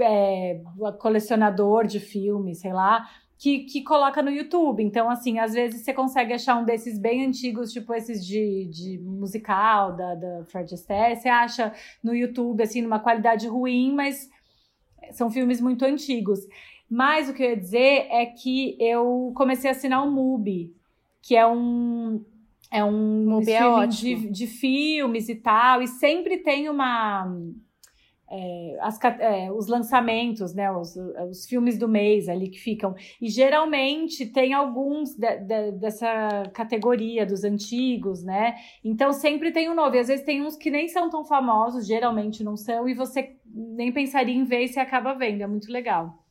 é, 0.00 0.60
colecionador 0.98 1.86
de 1.86 2.00
filmes, 2.00 2.60
sei 2.60 2.72
lá, 2.72 3.06
que, 3.38 3.64
que 3.64 3.82
coloca 3.82 4.22
no 4.22 4.30
YouTube. 4.30 4.82
Então, 4.82 5.10
assim, 5.10 5.38
às 5.38 5.52
vezes 5.52 5.82
você 5.82 5.92
consegue 5.92 6.32
achar 6.32 6.56
um 6.56 6.64
desses 6.64 6.98
bem 6.98 7.26
antigos, 7.26 7.72
tipo 7.72 7.92
esses 7.92 8.24
de, 8.24 8.66
de 8.70 8.98
musical, 8.98 9.94
da, 9.96 10.14
da 10.14 10.44
Fred 10.46 10.72
Astaire. 10.72 11.20
Você 11.20 11.28
acha 11.28 11.74
no 12.02 12.14
YouTube, 12.14 12.62
assim, 12.62 12.80
numa 12.80 13.00
qualidade 13.00 13.46
ruim, 13.48 13.94
mas 13.94 14.30
são 15.10 15.30
filmes 15.30 15.60
muito 15.60 15.84
antigos. 15.84 16.40
Mas 16.94 17.26
o 17.30 17.32
que 17.32 17.42
eu 17.42 17.48
ia 17.48 17.56
dizer 17.56 18.06
é 18.10 18.26
que 18.26 18.76
eu 18.78 19.32
comecei 19.34 19.70
a 19.70 19.72
assinar 19.72 20.06
o 20.06 20.10
MUBI, 20.10 20.74
que 21.22 21.34
é 21.34 21.46
um 21.46 22.22
é 22.70 22.84
um 22.84 23.24
MUBI 23.24 23.50
é 23.52 23.86
de, 23.86 24.30
de 24.30 24.46
filmes 24.46 25.30
e 25.30 25.36
tal, 25.36 25.80
e 25.80 25.86
sempre 25.86 26.36
tem 26.42 26.68
uma 26.68 27.26
é, 28.30 28.76
as 28.82 28.98
é, 29.20 29.50
os 29.50 29.68
lançamentos, 29.68 30.54
né, 30.54 30.70
os, 30.70 30.94
os 31.30 31.46
filmes 31.46 31.78
do 31.78 31.88
mês 31.88 32.28
ali 32.28 32.50
que 32.50 32.58
ficam. 32.58 32.94
E 33.22 33.28
geralmente 33.30 34.26
tem 34.26 34.52
alguns 34.52 35.14
de- 35.16 35.38
de- 35.38 35.72
dessa 35.72 36.42
categoria 36.52 37.24
dos 37.24 37.42
antigos, 37.42 38.22
né? 38.22 38.54
Então 38.84 39.14
sempre 39.14 39.50
tem 39.50 39.70
um 39.70 39.74
novo. 39.74 39.96
E 39.96 39.98
às 39.98 40.08
vezes 40.08 40.26
tem 40.26 40.42
uns 40.42 40.56
que 40.56 40.70
nem 40.70 40.88
são 40.88 41.08
tão 41.08 41.24
famosos, 41.24 41.86
geralmente 41.86 42.44
não 42.44 42.54
são, 42.56 42.86
e 42.86 42.92
você 42.92 43.34
nem 43.46 43.90
pensaria 43.92 44.34
em 44.34 44.44
ver 44.44 44.64
e 44.64 44.68
você 44.68 44.80
acaba 44.80 45.14
vendo. 45.14 45.42
É 45.42 45.46
muito 45.46 45.72
legal. 45.72 46.21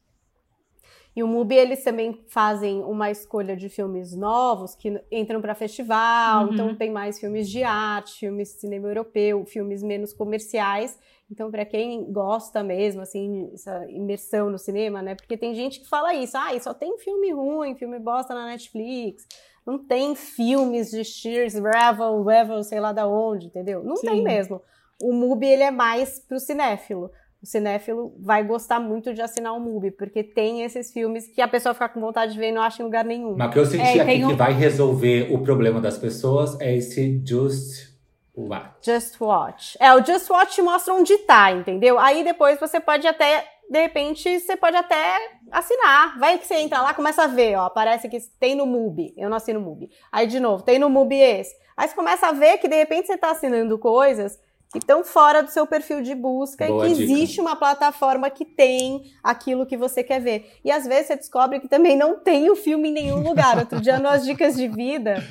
E 1.16 1.22
o 1.22 1.28
MUBI, 1.28 1.56
eles 1.56 1.84
também 1.84 2.24
fazem 2.30 2.82
uma 2.84 3.12
escolha 3.12 3.56
de 3.56 3.68
filmes 3.68 4.16
novos 4.16 4.76
que 4.76 4.98
entram 5.12 5.42
para 5.42 5.54
festival, 5.54 6.46
Uhum. 6.48 6.54
então 6.54 6.76
tem 6.76 6.90
mais 6.90 7.20
filmes 7.20 7.50
de 7.50 7.64
arte, 7.64 8.20
filmes 8.20 8.54
de 8.54 8.62
cinema 8.62 8.88
europeu, 8.88 9.46
filmes 9.46 9.84
menos 9.84 10.14
comerciais. 10.14 10.98
Então, 11.30 11.52
para 11.52 11.66
quem 11.66 12.12
gosta 12.12 12.64
mesmo, 12.64 13.02
assim, 13.02 13.50
essa 13.54 13.86
imersão 13.90 14.50
no 14.50 14.58
cinema, 14.58 15.02
né? 15.02 15.16
Porque 15.16 15.38
tem 15.38 15.54
gente 15.54 15.80
que 15.82 15.88
fala 15.90 16.14
isso, 16.14 16.38
ah, 16.38 16.58
só 16.60 16.74
tem 16.74 16.98
filme 16.98 17.32
ruim, 17.32 17.76
filme 17.76 18.00
bosta 18.00 18.34
na 18.34 18.46
Netflix. 18.48 19.26
Não 19.66 19.78
tem 19.78 20.16
filmes 20.16 20.92
de 20.92 21.04
Shears, 21.04 21.54
Revel, 21.56 22.24
Revel, 22.24 22.64
sei 22.64 22.80
lá 22.80 22.92
da 22.92 23.08
onde, 23.08 23.48
entendeu? 23.48 23.84
Não 23.84 23.96
tem 23.96 24.18
Sim. 24.18 24.24
mesmo. 24.24 24.62
O 25.02 25.14
MUBI, 25.14 25.46
ele 25.48 25.64
é 25.64 25.72
mais 25.72 26.20
pro 26.20 26.40
cinéfilo 26.40 27.12
o 27.42 27.46
cinéfilo 27.46 28.14
vai 28.20 28.44
gostar 28.44 28.80
muito 28.80 29.14
de 29.14 29.22
assinar 29.22 29.54
o 29.56 29.60
MUBI, 29.60 29.92
porque 29.92 30.24
tem 30.24 30.62
esses 30.64 30.92
filmes 30.92 31.28
que 31.28 31.42
a 31.42 31.48
pessoa 31.48 31.74
fica 31.74 31.90
com 31.90 32.00
vontade 32.00 32.34
de 32.34 32.40
ver 32.40 32.50
e 32.50 32.52
não 32.52 32.62
acha 32.62 32.82
em 32.82 32.86
lugar 32.86 33.04
nenhum. 33.04 33.36
Mas 33.36 33.50
o 33.50 33.52
que 33.52 33.60
eu 33.60 33.66
senti 33.66 34.00
É, 34.00 34.02
aqui 34.02 34.24
um- 34.24 34.28
que 34.30 34.36
vai 34.36 34.54
resolver 34.54 35.34
o 35.34 35.40
problema 35.42 35.82
das 35.82 35.98
pessoas 35.98 36.60
é 36.62 36.76
esse 36.76 37.20
Just 37.26 37.92
Watch. 38.38 38.76
Just 38.86 39.20
Watch. 39.20 39.78
É, 39.80 39.94
o 39.94 40.06
Just 40.06 40.30
Watch 40.30 40.62
mostra 40.62 40.94
onde 40.94 41.18
tá, 41.20 41.52
entendeu? 41.52 41.98
Aí 42.00 42.24
depois 42.24 42.60
você 42.60 42.80
pode 42.80 43.08
até, 43.08 43.44
de 43.70 43.82
repente, 43.82 44.40
você 44.40 44.56
pode 44.56 44.78
até 44.78 45.18
assinar. 45.52 46.18
Vai 46.20 46.38
que 46.38 46.46
você 46.48 46.56
entra 46.56 46.82
lá, 46.82 46.94
começa 46.94 47.24
a 47.24 47.28
ver, 47.28 47.56
ó, 47.58 47.66
aparece 47.66 48.08
que 48.08 48.20
tem 48.40 48.54
no 48.56 48.66
MUBI. 48.68 49.14
Eu 49.18 49.30
não 49.30 49.38
assino 49.38 49.60
MUBI. 49.60 49.90
Aí, 50.12 50.28
de 50.28 50.40
novo, 50.40 50.64
tem 50.64 50.78
no 50.80 50.90
MUBI 50.90 51.16
esse. 51.22 51.56
Aí 51.76 51.88
você 51.88 51.96
começa 51.96 52.28
a 52.28 52.32
ver 52.32 52.58
que, 52.60 52.68
de 52.68 52.76
repente, 52.76 53.08
você 53.08 53.18
tá 53.18 53.32
assinando 53.32 53.78
coisas 53.80 54.40
que 54.72 54.78
estão 54.80 55.04
fora 55.04 55.44
do 55.44 55.52
seu 55.52 55.68
perfil 55.68 56.02
de 56.02 56.16
busca 56.16 56.66
Boa 56.66 56.86
e 56.86 56.90
que 56.90 56.96
dica. 56.96 57.12
existe 57.12 57.42
uma 57.42 57.56
plataforma 57.56 58.30
que 58.30 58.46
tem 58.46 59.02
aquilo 59.22 59.66
que 59.66 59.76
você 59.76 60.02
quer 60.04 60.22
ver. 60.22 60.50
E 60.64 60.72
às 60.72 60.86
vezes 60.88 61.08
você 61.08 61.16
descobre 61.18 61.60
que 61.60 61.68
também 61.68 61.98
não 61.98 62.20
tem 62.20 62.50
o 62.50 62.56
filme 62.56 62.90
em 62.90 62.94
nenhum 62.94 63.20
lugar. 63.20 63.58
Outro 63.58 63.82
dia, 63.82 64.00
nas 64.00 64.24
Dicas 64.24 64.56
de 64.56 64.68
Vida, 64.70 65.24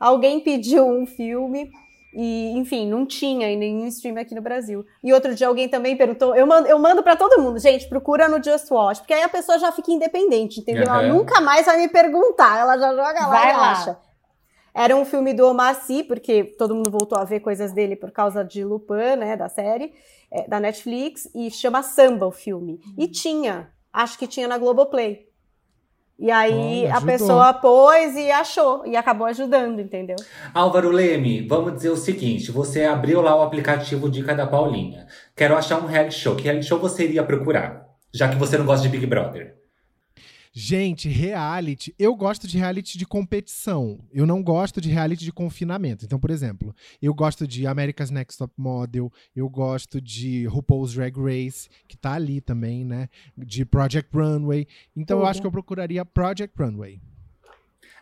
alguém 0.00 0.40
pediu 0.40 0.86
um 0.86 1.04
filme 1.06 1.70
e, 2.14 2.52
enfim, 2.56 2.88
não 2.88 3.04
tinha 3.04 3.50
em 3.50 3.58
nenhum 3.58 3.86
stream 3.88 4.16
aqui 4.16 4.34
no 4.34 4.40
Brasil. 4.40 4.82
E 5.04 5.12
outro 5.12 5.34
dia 5.34 5.48
alguém 5.48 5.68
também 5.68 5.94
perguntou, 5.94 6.34
eu 6.34 6.46
mando, 6.46 6.66
eu 6.66 6.78
mando 6.78 7.02
para 7.02 7.14
todo 7.16 7.42
mundo, 7.42 7.58
gente, 7.58 7.86
procura 7.90 8.26
no 8.26 8.42
Just 8.42 8.70
Watch, 8.70 9.00
porque 9.00 9.12
aí 9.12 9.22
a 9.22 9.28
pessoa 9.28 9.58
já 9.58 9.70
fica 9.70 9.92
independente, 9.92 10.60
entendeu? 10.60 10.84
Ela 10.84 11.00
Aham. 11.00 11.08
nunca 11.08 11.42
mais 11.42 11.66
vai 11.66 11.76
me 11.76 11.88
perguntar, 11.88 12.58
ela 12.58 12.78
já 12.78 12.88
joga 12.90 13.20
lá 13.26 13.28
Vai 13.28 13.50
e 13.52 13.56
lá. 13.56 13.72
acha. 13.72 13.98
Era 14.76 14.94
um 14.94 15.06
filme 15.06 15.32
do 15.32 15.46
Omar 15.46 15.74
Sy, 15.74 16.02
porque 16.02 16.44
todo 16.44 16.74
mundo 16.74 16.90
voltou 16.90 17.16
a 17.16 17.24
ver 17.24 17.40
coisas 17.40 17.72
dele 17.72 17.96
por 17.96 18.10
causa 18.10 18.44
de 18.44 18.62
Lupin, 18.62 19.16
né, 19.18 19.34
da 19.34 19.48
série, 19.48 19.94
é, 20.30 20.46
da 20.46 20.60
Netflix, 20.60 21.26
e 21.34 21.50
chama 21.50 21.82
Samba 21.82 22.26
o 22.26 22.30
filme. 22.30 22.78
E 22.94 23.08
tinha, 23.08 23.70
acho 23.90 24.18
que 24.18 24.26
tinha 24.26 24.46
na 24.46 24.58
Globoplay. 24.58 25.30
E 26.18 26.30
aí 26.30 26.86
a 26.88 27.00
pessoa 27.00 27.54
pôs 27.54 28.16
e 28.16 28.30
achou, 28.30 28.86
e 28.86 28.96
acabou 28.96 29.26
ajudando, 29.26 29.80
entendeu? 29.80 30.16
Álvaro 30.52 30.90
Leme, 30.90 31.46
vamos 31.46 31.74
dizer 31.74 31.90
o 31.90 31.96
seguinte: 31.96 32.50
você 32.50 32.84
abriu 32.84 33.22
lá 33.22 33.34
o 33.34 33.42
aplicativo 33.42 34.10
Dica 34.10 34.34
da 34.34 34.46
Paulinha. 34.46 35.06
Quero 35.34 35.56
achar 35.56 35.82
um 35.82 35.86
reality 35.86 36.18
show. 36.18 36.36
Que 36.36 36.44
reality 36.44 36.66
show 36.66 36.78
você 36.78 37.04
iria 37.04 37.22
procurar? 37.22 37.86
Já 38.12 38.28
que 38.28 38.36
você 38.36 38.58
não 38.58 38.66
gosta 38.66 38.82
de 38.82 38.90
Big 38.90 39.06
Brother. 39.06 39.56
Gente, 40.58 41.06
reality. 41.06 41.94
Eu 41.98 42.16
gosto 42.16 42.48
de 42.48 42.56
reality 42.56 42.96
de 42.96 43.04
competição. 43.04 44.00
Eu 44.10 44.24
não 44.24 44.42
gosto 44.42 44.80
de 44.80 44.88
reality 44.88 45.22
de 45.22 45.30
confinamento. 45.30 46.06
Então, 46.06 46.18
por 46.18 46.30
exemplo, 46.30 46.74
eu 47.02 47.12
gosto 47.12 47.46
de 47.46 47.66
America's 47.66 48.10
Next 48.10 48.38
Top 48.38 48.54
Model. 48.56 49.12
Eu 49.34 49.50
gosto 49.50 50.00
de 50.00 50.46
RuPaul's 50.46 50.94
Drag 50.94 51.14
Race, 51.14 51.68
que 51.86 51.94
tá 51.94 52.14
ali 52.14 52.40
também, 52.40 52.86
né? 52.86 53.10
De 53.36 53.66
Project 53.66 54.08
Runway. 54.16 54.66
Então, 54.96 55.18
eu 55.18 55.26
acho 55.26 55.42
que 55.42 55.46
eu 55.46 55.52
procuraria 55.52 56.02
Project 56.06 56.54
Runway. 56.58 57.02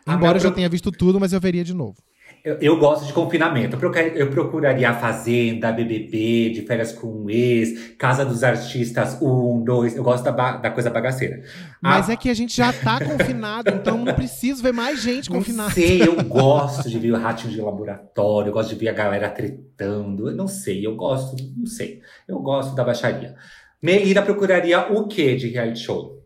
Embora 0.07 0.37
eu 0.37 0.41
já 0.41 0.49
tenha 0.49 0.69
visto 0.69 0.93
tudo, 0.93 1.19
mas 1.19 1.33
eu 1.33 1.41
veria 1.41 1.63
de 1.63 1.73
novo. 1.73 2.01
Eu, 2.45 2.57
eu 2.61 2.77
gosto 2.77 3.07
de 3.07 3.11
confinamento. 3.11 3.75
Eu 3.75 3.79
procu- 3.79 3.97
Eu 3.97 4.29
procuraria 4.29 4.89
a 4.91 4.93
Fazenda, 4.93 5.71
BBB, 5.71 6.51
de 6.51 6.61
férias 6.61 6.91
com 6.91 7.07
um 7.07 7.27
ex, 7.29 7.95
Casa 7.97 8.23
dos 8.23 8.43
Artistas 8.43 9.17
1, 9.19 9.63
2. 9.63 9.95
Eu 9.95 10.03
gosto 10.03 10.23
da, 10.23 10.31
ba- 10.31 10.57
da 10.57 10.69
coisa 10.69 10.91
bagaceira. 10.91 11.41
Mas 11.81 12.07
Ah, 12.07 12.13
é 12.13 12.15
que 12.15 12.29
a 12.29 12.33
gente 12.35 12.55
já 12.55 12.71
tá 12.71 13.03
confinado, 13.03 13.71
então 13.71 13.97
não 13.97 14.13
preciso 14.13 14.61
ver 14.61 14.71
mais 14.73 15.01
gente 15.01 15.27
Não 15.29 15.37
confinada. 15.39 15.71
sei, 15.71 16.03
eu 16.03 16.23
gosto 16.23 16.87
de 16.87 16.99
ver 16.99 17.13
o 17.13 17.17
ratinho 17.17 17.51
de 17.51 17.59
laboratório, 17.59 18.49
eu 18.49 18.53
gosto 18.53 18.69
de 18.69 18.75
ver 18.75 18.89
a 18.89 18.93
galera 18.93 19.27
tretando. 19.27 20.29
Eu 20.29 20.35
não 20.35 20.47
sei, 20.47 20.85
eu 20.85 20.95
gosto, 20.95 21.35
não 21.57 21.65
sei. 21.65 22.01
Eu 22.27 22.37
gosto 22.39 22.75
da 22.75 22.83
baixaria. 22.83 23.35
Melira 23.81 24.21
procuraria 24.21 24.81
o 24.93 25.07
que 25.07 25.35
de 25.35 25.47
reality 25.49 25.79
show? 25.79 26.21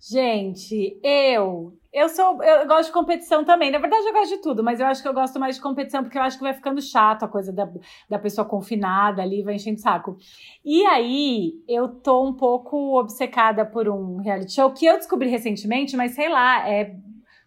Gente, 0.00 0.98
eu. 1.02 1.74
Eu 1.94 2.08
sou. 2.08 2.42
Eu 2.42 2.66
gosto 2.66 2.86
de 2.86 2.92
competição 2.92 3.44
também. 3.44 3.70
Na 3.70 3.78
verdade, 3.78 4.04
eu 4.04 4.12
gosto 4.12 4.34
de 4.34 4.42
tudo, 4.42 4.64
mas 4.64 4.80
eu 4.80 4.86
acho 4.86 5.00
que 5.00 5.06
eu 5.06 5.14
gosto 5.14 5.38
mais 5.38 5.54
de 5.54 5.62
competição 5.62 6.02
porque 6.02 6.18
eu 6.18 6.22
acho 6.22 6.36
que 6.36 6.42
vai 6.42 6.52
ficando 6.52 6.82
chato 6.82 7.22
a 7.22 7.28
coisa 7.28 7.52
da, 7.52 7.70
da 8.10 8.18
pessoa 8.18 8.44
confinada 8.44 9.22
ali, 9.22 9.44
vai 9.44 9.54
enchendo 9.54 9.78
o 9.78 9.80
saco. 9.80 10.16
E 10.64 10.84
aí, 10.86 11.52
eu 11.68 11.86
tô 11.88 12.26
um 12.26 12.32
pouco 12.32 12.98
obcecada 12.98 13.64
por 13.64 13.88
um 13.88 14.16
reality 14.16 14.54
show 14.54 14.72
que 14.72 14.84
eu 14.84 14.96
descobri 14.96 15.28
recentemente, 15.28 15.96
mas 15.96 16.16
sei 16.16 16.28
lá, 16.28 16.68
é 16.68 16.96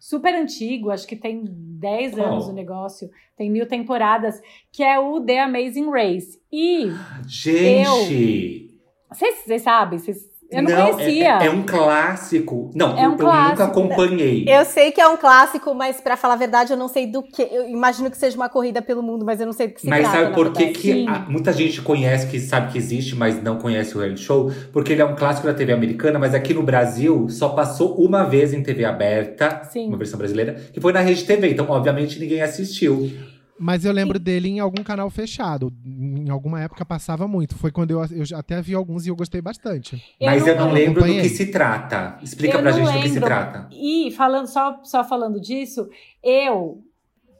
super 0.00 0.34
antigo, 0.34 0.90
acho 0.90 1.06
que 1.06 1.16
tem 1.16 1.44
10 1.44 2.14
Qual? 2.14 2.26
anos 2.26 2.48
o 2.48 2.52
negócio, 2.52 3.10
tem 3.36 3.50
mil 3.50 3.66
temporadas, 3.66 4.40
que 4.72 4.82
é 4.82 4.98
o 4.98 5.20
The 5.20 5.40
Amazing 5.40 5.90
Race. 5.90 6.40
E 6.50 6.90
Gente! 7.26 8.70
vocês, 9.10 9.44
vocês 9.44 9.62
sabem, 9.62 9.98
vocês, 9.98 10.27
eu 10.50 10.62
não, 10.62 10.70
é- 10.70 10.90
conhecia. 10.92 11.38
É, 11.42 11.46
é 11.46 11.50
um 11.50 11.62
clássico. 11.62 12.70
Não, 12.74 12.96
É 12.98 13.02
um 13.02 13.04
eu, 13.04 13.10
eu 13.12 13.16
clássico. 13.18 13.50
nunca 13.50 13.64
acompanhei. 13.64 14.44
Eu 14.48 14.64
sei 14.64 14.90
que 14.92 15.00
é 15.00 15.06
um 15.08 15.16
clássico, 15.16 15.74
mas 15.74 16.00
pra 16.00 16.16
falar 16.16 16.34
a 16.34 16.36
verdade, 16.36 16.72
eu 16.72 16.76
não 16.76 16.88
sei 16.88 17.06
do 17.06 17.22
que. 17.22 17.42
Eu 17.42 17.68
imagino 17.68 18.10
que 18.10 18.16
seja 18.16 18.36
uma 18.36 18.48
corrida 18.48 18.80
pelo 18.80 19.02
mundo, 19.02 19.24
mas 19.24 19.40
eu 19.40 19.46
não 19.46 19.52
sei 19.52 19.68
do 19.68 19.74
que 19.74 19.80
se 19.82 19.86
Mas 19.88 20.00
trata. 20.02 20.16
sabe 20.24 20.34
por 20.34 20.52
que, 20.52 20.68
que 20.68 21.06
a- 21.06 21.26
muita 21.28 21.52
gente 21.52 21.82
conhece, 21.82 22.26
que 22.28 22.38
sabe 22.40 22.72
que 22.72 22.78
existe, 22.78 23.14
mas 23.14 23.42
não 23.42 23.58
conhece 23.58 23.96
o 23.96 24.00
reality 24.00 24.22
show? 24.22 24.50
Porque 24.72 24.92
ele 24.92 25.02
é 25.02 25.04
um 25.04 25.14
clássico 25.16 25.46
da 25.46 25.54
TV 25.54 25.72
americana, 25.72 26.18
mas 26.18 26.34
aqui 26.34 26.54
no 26.54 26.62
Brasil 26.62 27.28
só 27.28 27.50
passou 27.50 27.94
uma 27.96 28.24
vez 28.24 28.52
em 28.54 28.62
TV 28.62 28.84
aberta, 28.84 29.62
Sim. 29.70 29.88
uma 29.88 29.96
versão 29.98 30.18
brasileira, 30.18 30.54
que 30.72 30.80
foi 30.80 30.92
na 30.92 31.00
Rede 31.00 31.24
TV. 31.24 31.50
Então, 31.50 31.66
obviamente, 31.68 32.18
ninguém 32.18 32.40
assistiu. 32.40 33.10
Mas 33.58 33.84
eu 33.84 33.92
lembro 33.92 34.18
dele 34.18 34.48
em 34.48 34.60
algum 34.60 34.82
canal 34.82 35.10
fechado. 35.10 35.72
Em 35.84 36.28
alguma 36.30 36.60
época 36.62 36.84
passava 36.84 37.26
muito. 37.26 37.56
Foi 37.56 37.70
quando 37.72 37.90
eu, 37.90 38.00
eu 38.00 38.36
até 38.38 38.60
vi 38.62 38.74
alguns 38.74 39.04
e 39.06 39.08
eu 39.08 39.16
gostei 39.16 39.40
bastante. 39.40 40.02
mas 40.20 40.46
eu 40.46 40.56
não 40.56 40.72
lembro 40.72 40.94
do 40.94 41.00
acompanhei. 41.00 41.22
que 41.22 41.28
se 41.28 41.46
trata. 41.46 42.18
Explica 42.22 42.56
Eu 42.58 42.62
pra 42.62 42.70
não 42.70 42.78
gente 42.78 42.86
do 42.92 43.02
que 43.02 43.08
se 43.08 43.14
lembro. 43.14 43.28
trata. 43.28 43.68
E 43.72 44.10
falando 44.12 44.46
só, 44.46 44.80
só 44.84 45.02
falando 45.04 45.40
disso, 45.40 45.88
eu 46.22 46.82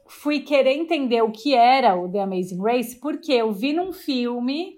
fui 0.09 0.41
querer 0.41 0.73
entender 0.73 1.23
o 1.23 1.31
que 1.31 1.55
era 1.55 1.95
o 1.95 2.09
The 2.11 2.21
Amazing 2.23 2.63
Race 2.63 2.97
porque 2.99 3.33
eu 3.33 3.53
vi 3.53 3.73
num 3.73 3.93
filme 3.93 4.78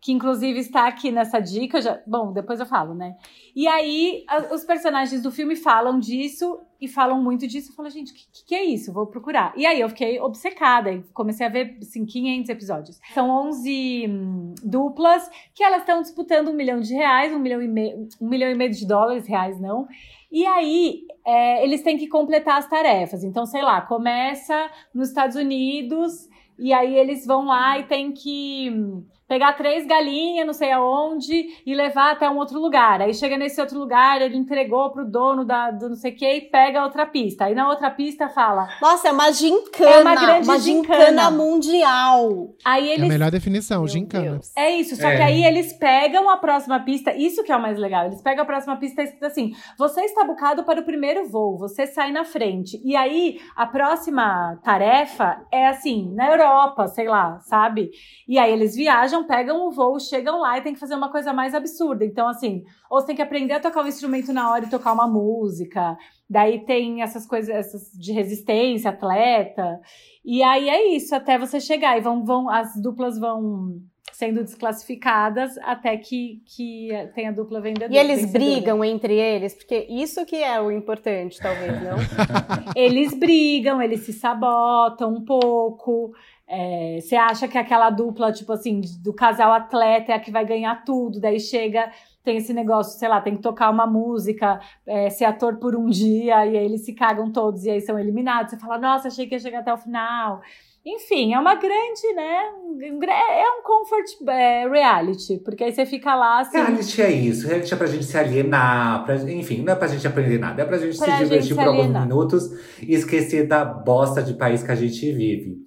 que 0.00 0.12
inclusive 0.12 0.60
está 0.60 0.86
aqui 0.86 1.10
nessa 1.10 1.40
dica, 1.40 1.80
já, 1.82 2.00
bom, 2.06 2.32
depois 2.32 2.60
eu 2.60 2.66
falo, 2.66 2.94
né? 2.94 3.16
E 3.54 3.66
aí 3.66 4.24
a- 4.28 4.54
os 4.54 4.64
personagens 4.64 5.22
do 5.22 5.30
filme 5.32 5.56
falam 5.56 5.98
disso 5.98 6.60
e 6.80 6.86
falam 6.86 7.20
muito 7.20 7.46
disso. 7.48 7.72
Eu 7.72 7.74
falo, 7.74 7.90
gente, 7.90 8.12
o 8.12 8.14
que, 8.14 8.44
que 8.46 8.54
é 8.54 8.64
isso? 8.64 8.92
Vou 8.92 9.06
procurar. 9.08 9.52
E 9.56 9.66
aí 9.66 9.80
eu 9.80 9.88
fiquei 9.88 10.20
obcecada 10.20 10.92
e 10.92 11.02
comecei 11.12 11.44
a 11.44 11.48
ver 11.48 11.76
assim, 11.82 12.04
500 12.06 12.48
episódios. 12.48 13.00
São 13.12 13.28
11 13.28 14.06
hum, 14.08 14.54
duplas 14.62 15.28
que 15.52 15.64
elas 15.64 15.80
estão 15.80 16.00
disputando 16.00 16.48
um 16.48 16.54
milhão 16.54 16.78
de 16.78 16.94
reais, 16.94 17.32
um 17.32 17.38
milhão 17.40 17.60
e 17.60 17.66
meio, 17.66 18.08
um 18.20 18.28
milhão 18.28 18.50
e 18.50 18.54
meio 18.54 18.70
de 18.70 18.86
dólares, 18.86 19.26
reais 19.26 19.60
não. 19.60 19.88
E 20.30 20.46
aí, 20.46 21.02
é, 21.26 21.64
eles 21.64 21.82
têm 21.82 21.96
que 21.96 22.06
completar 22.06 22.58
as 22.58 22.68
tarefas. 22.68 23.24
Então, 23.24 23.44
sei 23.46 23.62
lá, 23.62 23.80
começa 23.80 24.70
nos 24.94 25.08
Estados 25.08 25.34
Unidos 25.34 26.28
e 26.58 26.72
aí 26.72 26.94
eles 26.96 27.26
vão 27.26 27.46
lá 27.46 27.78
e 27.78 27.84
tem 27.84 28.12
que 28.12 28.70
hum, 28.70 29.04
pegar 29.28 29.52
três 29.52 29.86
galinhas, 29.86 30.46
não 30.46 30.54
sei 30.54 30.72
aonde, 30.72 31.48
e 31.66 31.74
levar 31.74 32.12
até 32.12 32.28
um 32.30 32.38
outro 32.38 32.58
lugar. 32.58 33.02
Aí 33.02 33.12
chega 33.12 33.36
nesse 33.36 33.60
outro 33.60 33.78
lugar, 33.78 34.20
ele 34.22 34.36
entregou 34.36 34.90
pro 34.90 35.04
dono 35.04 35.44
da, 35.44 35.70
do 35.70 35.90
não 35.90 35.96
sei 35.96 36.12
o 36.12 36.16
que 36.16 36.26
e 36.32 36.40
pega 36.40 36.82
outra 36.82 37.04
pista. 37.06 37.44
Aí 37.44 37.54
na 37.54 37.68
outra 37.68 37.90
pista 37.90 38.28
fala. 38.28 38.66
Nossa, 38.80 39.08
é 39.08 39.12
uma 39.12 39.30
gincana. 39.30 39.90
É 39.90 40.00
uma 40.00 40.14
grande 40.14 40.58
gincana 40.60 41.04
gincana. 41.04 41.30
mundial. 41.30 42.54
Aí 42.64 42.88
É 42.88 42.92
a 42.92 42.94
eles 42.94 43.08
melhor 43.08 43.30
definição, 43.30 43.80
Meu 43.80 43.88
gincana. 43.88 44.30
Deus. 44.32 44.52
É 44.56 44.70
isso, 44.70 44.96
só 44.96 45.08
É. 45.08 45.16
que 45.16 45.22
aí 45.22 45.44
eles 45.44 45.72
pegam 45.74 46.28
a 46.30 46.36
próxima 46.38 46.80
pista, 46.80 47.14
isso 47.14 47.42
que 47.44 47.52
é 47.52 47.56
o 47.56 47.60
mais 47.62 47.78
legal, 47.78 48.06
eles 48.06 48.22
pegam 48.22 48.42
a 48.42 48.46
próxima 48.46 48.76
pista 48.76 49.02
e 49.02 49.04
escrito 49.04 49.24
assim, 49.26 49.52
você 49.78 50.02
está 50.02 50.24
bucado 50.24 50.64
para 50.64 50.80
o 50.80 50.84
primeiro 50.84 51.28
voo, 51.28 51.58
você 51.58 51.86
sai 51.86 52.10
na 52.12 52.24
frente. 52.24 52.80
E 52.84 52.96
aí, 52.96 53.38
a 53.54 53.66
próxima 53.66 54.58
tarefa 54.62 55.40
é 55.52 55.66
assim, 55.68 56.10
na 56.14 56.30
Europa, 56.30 56.86
sei 56.88 57.08
lá, 57.08 57.38
sabe? 57.40 57.90
E 58.26 58.38
aí 58.38 58.52
eles 58.52 58.74
viajam, 58.74 59.17
pegam 59.26 59.66
o 59.66 59.70
voo, 59.70 59.98
chegam 59.98 60.40
lá 60.40 60.58
e 60.58 60.62
tem 60.62 60.74
que 60.74 60.80
fazer 60.80 60.94
uma 60.94 61.10
coisa 61.10 61.32
mais 61.32 61.54
absurda. 61.54 62.04
Então, 62.04 62.28
assim, 62.28 62.64
ou 62.90 63.00
você 63.00 63.08
tem 63.08 63.16
que 63.16 63.22
aprender 63.22 63.54
a 63.54 63.60
tocar 63.60 63.82
um 63.82 63.88
instrumento 63.88 64.32
na 64.32 64.50
hora 64.50 64.64
e 64.64 64.70
tocar 64.70 64.92
uma 64.92 65.06
música. 65.06 65.96
Daí 66.28 66.64
tem 66.64 67.02
essas 67.02 67.26
coisas 67.26 67.48
essas 67.54 67.90
de 67.92 68.12
resistência, 68.12 68.90
atleta. 68.90 69.80
E 70.24 70.42
aí 70.42 70.68
é 70.68 70.94
isso, 70.94 71.14
até 71.14 71.38
você 71.38 71.60
chegar. 71.60 71.96
E 71.96 72.00
vão, 72.00 72.24
vão, 72.24 72.48
as 72.48 72.80
duplas 72.80 73.18
vão 73.18 73.80
sendo 74.18 74.42
desclassificadas 74.42 75.56
até 75.58 75.96
que, 75.96 76.42
que 76.44 76.88
tenha 77.14 77.32
dupla 77.32 77.60
vendedora. 77.60 77.94
E 77.94 77.96
eles 77.96 78.22
vencedora. 78.22 78.52
brigam 78.52 78.84
entre 78.84 79.14
eles, 79.14 79.54
porque 79.54 79.86
isso 79.88 80.26
que 80.26 80.34
é 80.34 80.60
o 80.60 80.72
importante, 80.72 81.38
talvez, 81.38 81.80
não? 81.80 81.98
Eles 82.74 83.14
brigam, 83.14 83.80
eles 83.80 84.00
se 84.00 84.12
sabotam 84.12 85.14
um 85.14 85.24
pouco. 85.24 86.12
É, 86.48 86.98
Você 87.00 87.14
acha 87.14 87.46
que 87.46 87.58
aquela 87.58 87.90
dupla, 87.90 88.32
tipo 88.32 88.52
assim, 88.52 88.80
do 89.02 89.12
casal 89.12 89.52
atleta 89.52 90.12
é 90.12 90.14
a 90.14 90.20
que 90.20 90.30
vai 90.30 90.46
ganhar 90.46 90.82
tudo, 90.82 91.20
daí 91.20 91.38
chega, 91.38 91.90
tem 92.24 92.38
esse 92.38 92.54
negócio, 92.54 92.98
sei 92.98 93.08
lá, 93.08 93.20
tem 93.20 93.36
que 93.36 93.42
tocar 93.42 93.70
uma 93.70 93.86
música, 93.86 94.58
é, 94.86 95.10
ser 95.10 95.26
ator 95.26 95.58
por 95.58 95.76
um 95.76 95.86
dia, 95.86 96.46
e 96.46 96.56
aí 96.56 96.64
eles 96.64 96.86
se 96.86 96.94
cagam 96.94 97.30
todos 97.30 97.64
e 97.64 97.70
aí 97.70 97.80
são 97.82 97.98
eliminados. 97.98 98.52
Você 98.52 98.58
fala, 98.58 98.78
nossa, 98.78 99.08
achei 99.08 99.26
que 99.26 99.34
ia 99.34 99.38
chegar 99.38 99.58
até 99.58 99.72
o 99.72 99.76
final. 99.76 100.40
Enfim, 100.86 101.34
é 101.34 101.38
uma 101.38 101.54
grande, 101.54 102.14
né? 102.14 102.44
É 102.80 103.50
um 103.58 103.62
comfort 103.62 104.06
é, 104.28 104.66
reality, 104.66 105.38
porque 105.44 105.64
aí 105.64 105.72
você 105.72 105.84
fica 105.84 106.14
lá 106.14 106.40
assim. 106.40 106.56
Reality 106.56 107.02
é 107.02 107.10
isso. 107.10 107.46
Reality 107.46 107.74
é 107.74 107.76
pra 107.76 107.86
gente 107.86 108.04
se 108.04 108.16
alienar. 108.16 109.04
Pra, 109.04 109.16
enfim, 109.16 109.62
não 109.62 109.74
é 109.74 109.76
pra 109.76 109.88
gente 109.88 110.06
aprender 110.06 110.38
nada. 110.38 110.62
É 110.62 110.64
pra 110.64 110.78
gente 110.78 110.96
Pra 110.96 111.06
se 111.06 111.12
gente 111.12 111.24
divertir 111.24 111.48
se 111.48 111.54
por 111.54 111.64
alguns 111.64 112.00
minutos 112.00 112.50
e 112.80 112.94
esquecer 112.94 113.46
da 113.46 113.66
bosta 113.66 114.22
de 114.22 114.32
país 114.34 114.62
que 114.62 114.70
a 114.70 114.74
gente 114.74 115.12
vive. 115.12 115.58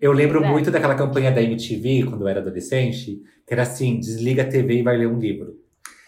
Eu 0.00 0.12
lembro 0.12 0.42
é. 0.42 0.48
muito 0.48 0.70
daquela 0.70 0.94
campanha 0.94 1.30
da 1.32 1.42
MTV, 1.42 2.04
quando 2.04 2.22
eu 2.22 2.28
era 2.28 2.40
adolescente, 2.40 3.20
que 3.46 3.52
era 3.54 3.62
assim: 3.62 3.98
desliga 3.98 4.42
a 4.42 4.46
TV 4.46 4.78
e 4.78 4.82
vai 4.82 4.96
ler 4.96 5.08
um 5.08 5.18
livro. 5.18 5.54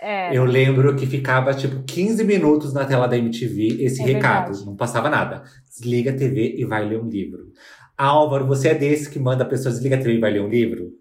É. 0.01 0.37
Eu 0.37 0.45
lembro 0.45 0.95
que 0.95 1.07
ficava 1.07 1.53
tipo 1.53 1.83
15 1.83 2.23
minutos 2.23 2.73
na 2.73 2.85
tela 2.85 3.09
da 3.09 3.19
MTV 3.19 3.83
esse 3.83 4.01
É 4.03 4.07
recado. 4.07 4.47
verdade. 4.47 4.67
Não 4.67 4.77
passava 4.77 5.11
nada. 5.11 5.43
Desliga 5.69 6.11
a 6.13 6.17
TV 6.17 6.55
e 6.57 6.65
vai 6.65 6.89
ler 6.89 7.01
um 7.01 7.09
livro. 7.09 7.49
Álvaro, 7.97 8.47
você 8.47 8.69
é 8.69 8.75
desse 8.75 9.11
que 9.11 9.19
manda 9.19 9.43
a 9.43 9.47
pessoa 9.47 9.73
desliga 9.73 9.97
a 9.97 9.99
TV 9.99 10.15
e 10.15 10.21
vai 10.21 10.31
ler 10.31 10.41
um 10.41 10.49
livro? 10.49 10.93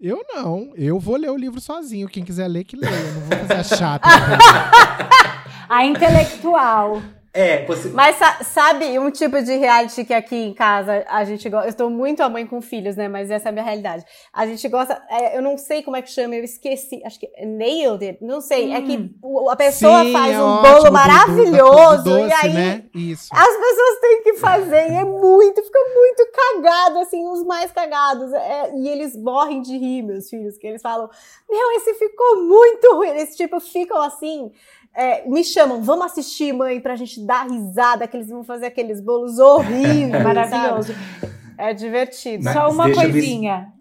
Eu 0.00 0.24
não. 0.34 0.72
Eu 0.74 0.98
vou 0.98 1.16
ler 1.16 1.30
o 1.30 1.36
livro 1.36 1.60
sozinho. 1.60 2.08
Quem 2.08 2.24
quiser 2.24 2.48
ler, 2.48 2.64
que 2.64 2.74
leia. 2.74 2.90
Eu 2.92 3.12
não 3.14 3.20
vou 3.20 3.38
fazer 3.38 3.54
a 3.54 3.62
chata. 3.76 4.08
A 5.68 5.84
intelectual. 5.86 7.00
É, 7.32 7.64
você. 7.64 7.88
Mas 7.90 8.16
sa- 8.16 8.42
sabe 8.42 8.98
um 8.98 9.08
tipo 9.08 9.40
de 9.40 9.56
reality 9.56 10.04
que 10.04 10.12
aqui 10.12 10.34
em 10.34 10.52
casa 10.52 11.04
a 11.08 11.22
gente 11.24 11.48
gosta. 11.48 11.66
Eu 11.66 11.70
estou 11.70 11.88
muito 11.88 12.22
a 12.24 12.28
mãe 12.28 12.44
com 12.44 12.60
filhos, 12.60 12.96
né? 12.96 13.06
Mas 13.08 13.30
essa 13.30 13.48
é 13.48 13.50
a 13.50 13.52
minha 13.52 13.64
realidade. 13.64 14.04
A 14.32 14.44
gente 14.46 14.66
gosta. 14.68 15.00
é, 15.08 15.36
eu 15.36 15.42
não 15.42 15.56
sei 15.56 15.80
como 15.84 15.96
é 15.96 16.02
que 16.02 16.10
chama, 16.10 16.34
eu 16.34 16.42
esqueci. 16.42 17.00
Acho 17.04 17.20
que 17.20 17.30
é 17.36 17.46
Nailed 17.46 18.04
It. 18.04 18.18
Não 18.24 18.40
sei. 18.40 18.72
É 18.72 18.82
que 18.82 19.14
o- 19.22 19.48
a 19.48 19.54
pessoa 19.54 20.02
Sim, 20.02 20.12
faz 20.12 20.34
é 20.34 20.42
um 20.42 20.44
ótimo, 20.44 20.62
bolo 20.62 20.78
do- 20.78 20.84
do- 20.86 20.92
maravilhoso. 20.92 22.02
do 22.04 22.10
doce, 22.10 22.28
e 22.28 22.32
aí. 22.32 22.52
né? 22.52 22.84
Isso. 22.94 23.28
As 23.32 23.46
pessoas 23.56 24.00
têm 24.00 24.22
que 24.24 24.34
fazer, 24.34 24.90
e 24.90 24.94
é 24.96 25.04
muito, 25.04 25.62
fica 25.62 25.78
muito 25.94 26.28
cagado, 26.32 26.98
assim, 26.98 27.24
os 27.28 27.44
mais 27.44 27.70
cagados. 27.70 28.32
É, 28.32 28.72
e 28.76 28.88
eles 28.88 29.14
morrem 29.16 29.62
de 29.62 29.76
rir, 29.78 30.02
meus 30.02 30.28
filhos, 30.28 30.58
que 30.58 30.66
eles 30.66 30.82
falam: 30.82 31.08
Meu, 31.48 31.70
esse 31.76 31.94
ficou 31.94 32.42
muito 32.44 32.92
ruim. 32.96 33.08
Eles, 33.10 33.36
tipo, 33.36 33.60
ficam 33.60 34.00
assim. 34.02 34.50
É, 34.94 35.28
me 35.28 35.44
chamam, 35.44 35.82
vamos 35.82 36.06
assistir, 36.06 36.52
mãe, 36.52 36.80
pra 36.80 36.96
gente 36.96 37.24
dar 37.24 37.48
risada, 37.48 38.06
que 38.08 38.16
eles 38.16 38.28
vão 38.28 38.42
fazer 38.42 38.66
aqueles 38.66 39.00
bolos 39.00 39.38
horríveis. 39.38 40.12
É 40.12 40.18
maravilhoso. 40.22 40.92
É 41.56 41.72
divertido. 41.72 42.44
Mas 42.44 42.54
Só 42.54 42.70
uma 42.70 42.92
coisinha. 42.92 43.72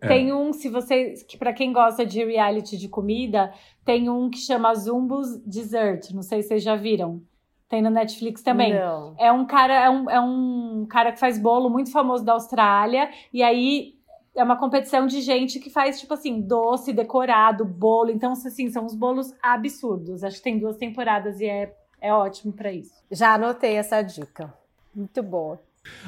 É. 0.00 0.08
Tem 0.08 0.32
um, 0.32 0.52
se 0.52 0.68
vocês, 0.68 1.22
que 1.22 1.36
para 1.36 1.52
quem 1.52 1.72
gosta 1.72 2.04
de 2.04 2.24
reality 2.24 2.76
de 2.76 2.88
comida, 2.88 3.52
tem 3.84 4.08
um 4.08 4.28
que 4.28 4.38
chama 4.38 4.74
Zumbos 4.74 5.38
Dessert. 5.46 6.12
Não 6.12 6.22
sei 6.22 6.42
se 6.42 6.48
vocês 6.48 6.62
já 6.62 6.76
viram. 6.76 7.22
Tem 7.68 7.80
no 7.80 7.88
Netflix 7.88 8.42
também. 8.42 8.74
Não. 8.74 9.14
É 9.18 9.32
um 9.32 9.46
cara, 9.46 9.74
é 9.74 9.88
um, 9.88 10.10
é 10.10 10.20
um 10.20 10.86
cara 10.90 11.10
que 11.12 11.18
faz 11.18 11.38
bolo 11.38 11.70
muito 11.70 11.90
famoso 11.90 12.24
da 12.24 12.34
Austrália. 12.34 13.08
E 13.32 13.42
aí 13.42 13.94
é 14.34 14.42
uma 14.42 14.56
competição 14.58 15.06
de 15.06 15.20
gente 15.20 15.58
que 15.58 15.68
faz, 15.70 16.00
tipo 16.00 16.14
assim, 16.14 16.40
doce, 16.40 16.92
decorado, 16.92 17.64
bolo. 17.64 18.10
Então, 18.10 18.32
assim, 18.32 18.70
são 18.70 18.86
uns 18.86 18.94
bolos 18.94 19.32
absurdos. 19.42 20.24
Acho 20.24 20.36
que 20.38 20.42
tem 20.42 20.58
duas 20.58 20.76
temporadas 20.76 21.40
e 21.40 21.46
é, 21.46 21.74
é 22.00 22.12
ótimo 22.12 22.52
pra 22.52 22.72
isso. 22.72 22.94
Já 23.10 23.34
anotei 23.34 23.74
essa 23.74 24.00
dica. 24.02 24.52
Muito 24.94 25.22
boa. 25.22 25.60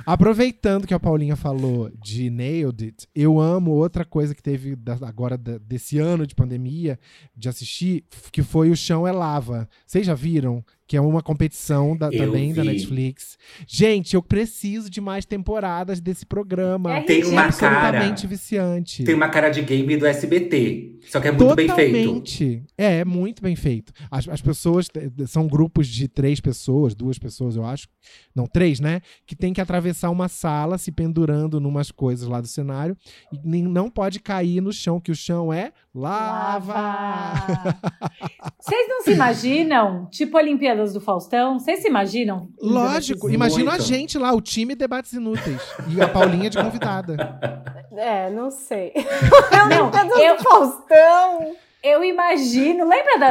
Aproveitando 0.07 0.87
que 0.87 0.95
a 0.95 1.01
Paulinha 1.01 1.35
falou 1.35 1.91
de 2.01 2.31
Nailed 2.31 2.85
It, 2.85 3.09
eu 3.15 3.41
amo 3.41 3.73
outra 3.73 4.05
coisa 4.05 4.35
que 4.35 4.43
teve 4.43 4.77
da- 4.77 4.99
agora 5.03 5.37
desse 5.37 5.99
ano 5.99 6.27
de 6.27 6.35
pandemia 6.35 6.99
de 7.37 7.49
assistir, 7.49 8.05
que 8.31 8.43
foi 8.43 8.71
o 8.71 8.77
Chão 8.77 9.07
é 9.07 9.11
Lava. 9.13 9.69
Vocês 9.85 10.07
já 10.07 10.15
viram? 10.15 10.65
Que 10.87 10.99
é 10.99 11.01
uma 11.01 11.23
competição 11.23 11.97
da- 11.97 12.11
também 12.11 12.53
da 12.53 12.61
vi. 12.63 12.69
Netflix. 12.69 13.39
Gente, 13.67 14.15
eu 14.15 14.23
preciso 14.23 14.91
de 14.91 15.01
mais 15.01 15.25
temporadas 15.25 15.99
desse 16.01 16.27
programa. 16.27 16.97
É 16.97 17.01
Tem 17.03 17.25
uma 17.25 17.51
cara. 17.51 17.77
absolutamente 17.79 18.27
viciante. 18.27 19.03
Tem 19.03 19.15
uma 19.15 19.29
cara 19.31 19.49
de 19.49 19.63
game 19.63 19.97
do 19.97 20.07
SBT. 20.07 20.91
Só 21.07 21.21
que 21.21 21.29
é 21.29 21.33
muito 21.33 21.55
bem 21.55 21.69
feito. 21.69 21.97
Totalmente. 21.99 22.63
É, 22.77 22.99
é 23.01 23.05
muito 23.05 23.43
bem 23.43 23.55
feito. 23.57 23.93
As, 24.11 24.27
as 24.29 24.41
pessoas 24.43 24.89
são 25.27 25.47
grupos 25.47 25.87
de 25.87 26.09
três 26.09 26.41
pessoas, 26.41 26.95
duas 26.95 27.19
pessoas, 27.19 27.57
eu 27.57 27.65
acho. 27.65 27.89
Não, 28.35 28.47
três, 28.47 28.81
né? 28.81 29.01
Que 29.27 29.35
tem 29.37 29.53
que 29.53 29.61
atravessar 29.61 30.11
uma 30.11 30.29
sala 30.29 30.77
se 30.79 30.91
pendurando 30.93 31.61
numas 31.61 31.91
coisas 31.91 32.27
lá 32.29 32.41
do 32.41 32.47
cenário. 32.47 32.97
E 33.33 33.39
nem- 33.43 33.63
não 33.63 33.91
pode 33.91 34.19
cair 34.21 34.61
no 34.63 34.73
chão, 34.73 34.99
que 35.01 35.11
o 35.13 35.15
chão 35.17 35.53
é 35.53 35.73
lava. 35.95 37.35
Vocês 38.61 38.89
não 38.89 39.03
se 39.03 39.13
imaginam, 39.13 40.07
tipo 40.11 40.37
Olimpíadas 40.75 40.93
do 40.93 41.01
Faustão? 41.01 41.59
Vocês 41.59 41.81
se 41.81 41.89
imaginam? 41.89 42.49
Lógico, 42.61 43.23
Muito. 43.23 43.35
imagina 43.35 43.73
a 43.75 43.79
gente 43.79 44.19
lá, 44.19 44.33
o 44.33 44.41
time 44.41 44.75
Debates 44.75 45.13
Inúteis. 45.13 45.61
E 45.89 46.01
a 46.01 46.09
Paulinha 46.09 46.51
de 46.51 46.59
convidada. 46.59 47.15
É, 47.97 48.29
não 48.29 48.51
sei. 48.51 48.93
Não, 49.71 49.89
Cadê 49.89 50.29
eu, 50.29 50.35
o 50.35 50.39
Faustão? 50.39 51.55
eu 51.81 52.03
imagino. 52.03 52.89
Lembra, 52.89 53.19
da, 53.21 53.29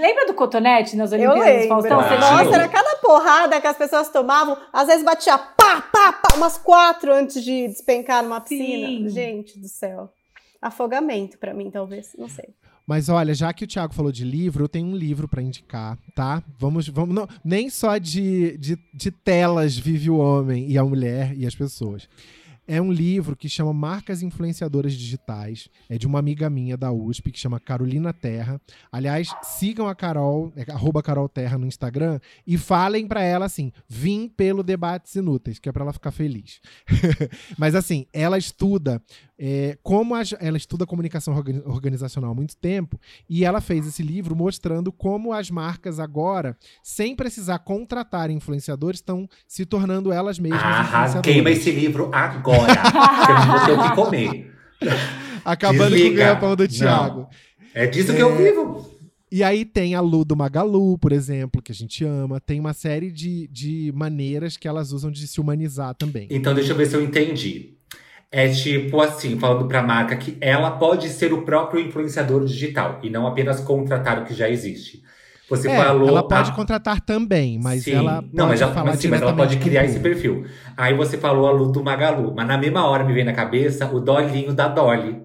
lembra 0.00 0.26
do 0.28 0.34
cotonete 0.34 0.94
nas 0.94 1.10
Olimpíadas 1.10 1.42
do 1.42 1.44
lembro. 1.44 1.68
Faustão? 1.68 2.00
Você. 2.00 2.16
Nossa, 2.18 2.54
era 2.54 2.68
cada 2.68 2.96
porrada 2.98 3.60
que 3.60 3.66
as 3.66 3.76
pessoas 3.76 4.08
tomavam. 4.10 4.56
Às 4.72 4.86
vezes 4.86 5.04
batia 5.04 5.36
pá, 5.36 5.80
pá, 5.80 6.12
pá, 6.12 6.36
umas 6.36 6.56
quatro 6.56 7.12
antes 7.12 7.42
de 7.42 7.66
despencar 7.66 8.22
numa 8.22 8.40
piscina. 8.40 8.86
Sim. 8.86 9.08
Gente 9.08 9.58
do 9.58 9.66
céu. 9.66 10.08
Afogamento 10.62 11.36
pra 11.36 11.52
mim, 11.52 11.68
talvez. 11.68 12.14
Não 12.16 12.28
sei. 12.28 12.54
Mas 12.86 13.08
olha, 13.08 13.34
já 13.34 13.52
que 13.52 13.64
o 13.64 13.66
Thiago 13.66 13.94
falou 13.94 14.12
de 14.12 14.24
livro, 14.24 14.64
eu 14.64 14.68
tenho 14.68 14.86
um 14.86 14.96
livro 14.96 15.26
pra 15.26 15.42
indicar, 15.42 15.98
tá? 16.14 16.42
Vamos, 16.58 16.88
vamos 16.88 17.14
não, 17.14 17.28
nem 17.42 17.70
só 17.70 17.96
de, 17.96 18.58
de, 18.58 18.78
de 18.92 19.10
telas 19.10 19.76
vive 19.76 20.10
o 20.10 20.16
homem 20.16 20.70
e 20.70 20.76
a 20.76 20.84
mulher 20.84 21.34
e 21.36 21.46
as 21.46 21.54
pessoas. 21.54 22.08
É 22.66 22.80
um 22.80 22.90
livro 22.90 23.36
que 23.36 23.46
chama 23.46 23.74
Marcas 23.74 24.22
Influenciadoras 24.22 24.94
Digitais. 24.94 25.68
É 25.88 25.98
de 25.98 26.06
uma 26.06 26.18
amiga 26.18 26.48
minha 26.48 26.78
da 26.78 26.90
USP, 26.90 27.30
que 27.30 27.38
chama 27.38 27.60
Carolina 27.60 28.10
Terra. 28.10 28.58
Aliás, 28.90 29.34
sigam 29.42 29.86
a 29.86 29.94
Carol, 29.94 30.50
é, 30.56 30.70
arroba 30.72 31.02
Carol 31.02 31.28
Terra 31.28 31.58
no 31.58 31.66
Instagram, 31.66 32.18
e 32.46 32.56
falem 32.56 33.06
pra 33.06 33.22
ela 33.22 33.44
assim: 33.44 33.70
vim 33.86 34.28
pelo 34.28 34.62
Debates 34.62 35.14
Inúteis, 35.14 35.58
que 35.58 35.68
é 35.68 35.72
pra 35.72 35.82
ela 35.82 35.92
ficar 35.92 36.10
feliz. 36.10 36.60
Mas 37.58 37.74
assim, 37.74 38.06
ela 38.14 38.38
estuda 38.38 39.02
é, 39.38 39.76
como 39.82 40.14
as- 40.14 40.34
ela 40.40 40.56
estuda 40.56 40.86
comunicação 40.86 41.34
organi- 41.34 41.62
organizacional 41.66 42.30
há 42.30 42.34
muito 42.34 42.56
tempo, 42.56 43.00
e 43.28 43.44
ela 43.44 43.60
fez 43.60 43.86
esse 43.86 44.02
livro 44.02 44.36
mostrando 44.36 44.92
como 44.92 45.32
as 45.32 45.50
marcas 45.50 45.98
agora, 45.98 46.56
sem 46.82 47.16
precisar 47.16 47.58
contratar 47.60 48.30
influenciadores, 48.30 48.98
estão 49.00 49.28
se 49.48 49.66
tornando 49.66 50.12
elas 50.12 50.38
mesmas 50.38 50.60
influenciadoras. 50.60 51.20
queima 51.22 51.50
esse 51.50 51.70
livro 51.70 52.10
agora. 52.12 52.72
que 52.74 53.30
eu 53.32 53.34
não 53.34 53.46
vou 53.58 53.66
ter 53.66 53.72
o 53.72 53.82
que 53.90 53.94
comer. 53.96 54.54
Acabando 55.44 55.90
com 55.90 55.94
o 55.94 55.98
Desliga. 55.98 56.16
ganha-pão 56.24 56.56
do 56.56 56.62
Não. 56.62 56.68
Thiago. 56.68 57.28
É 57.74 57.86
disso 57.86 58.14
que 58.14 58.20
eu 58.20 58.36
vivo. 58.36 58.94
E 59.30 59.42
aí 59.42 59.64
tem 59.64 59.94
a 59.96 60.00
Lu 60.00 60.24
do 60.24 60.36
Magalu, 60.36 60.96
por 60.96 61.10
exemplo, 61.10 61.60
que 61.60 61.72
a 61.72 61.74
gente 61.74 62.04
ama. 62.04 62.40
Tem 62.40 62.60
uma 62.60 62.72
série 62.72 63.10
de, 63.10 63.48
de 63.48 63.92
maneiras 63.94 64.56
que 64.56 64.68
elas 64.68 64.92
usam 64.92 65.10
de 65.10 65.26
se 65.26 65.40
humanizar 65.40 65.92
também. 65.96 66.28
Então 66.30 66.54
deixa 66.54 66.72
eu 66.72 66.76
ver 66.76 66.86
se 66.86 66.94
eu 66.94 67.02
entendi. 67.02 67.74
É 68.36 68.48
tipo 68.48 69.00
assim, 69.00 69.38
falando 69.38 69.68
pra 69.68 69.80
marca 69.80 70.16
que 70.16 70.36
ela 70.40 70.72
pode 70.72 71.08
ser 71.08 71.32
o 71.32 71.42
próprio 71.42 71.80
influenciador 71.80 72.44
digital 72.44 72.98
e 73.00 73.08
não 73.08 73.28
apenas 73.28 73.60
contratar 73.60 74.18
o 74.18 74.24
que 74.24 74.34
já 74.34 74.50
existe. 74.50 75.04
Você 75.48 75.70
É, 75.70 75.76
falou. 75.76 76.08
ela 76.08 76.26
pode 76.26 76.50
ah, 76.50 76.54
contratar 76.54 77.00
também, 77.00 77.60
mas 77.62 77.84
sim. 77.84 77.92
ela 77.92 78.22
pode 78.22 78.34
não, 78.34 78.48
mas 78.48 78.60
ela, 78.60 78.84
mas 78.84 78.98
sim, 78.98 79.06
mas 79.06 79.22
ela 79.22 79.36
pode 79.36 79.58
criar 79.58 79.84
esse 79.84 80.00
perfil. 80.00 80.44
Aí 80.76 80.96
você 80.96 81.16
falou 81.16 81.46
a 81.46 81.52
Lu 81.52 81.70
do 81.70 81.84
Magalu, 81.84 82.34
mas 82.34 82.44
na 82.44 82.58
mesma 82.58 82.84
hora 82.84 83.04
me 83.04 83.12
vem 83.12 83.22
na 83.22 83.32
cabeça 83.32 83.86
o 83.86 84.00
dolinho 84.00 84.52
da 84.52 84.66
Dolly. 84.66 85.22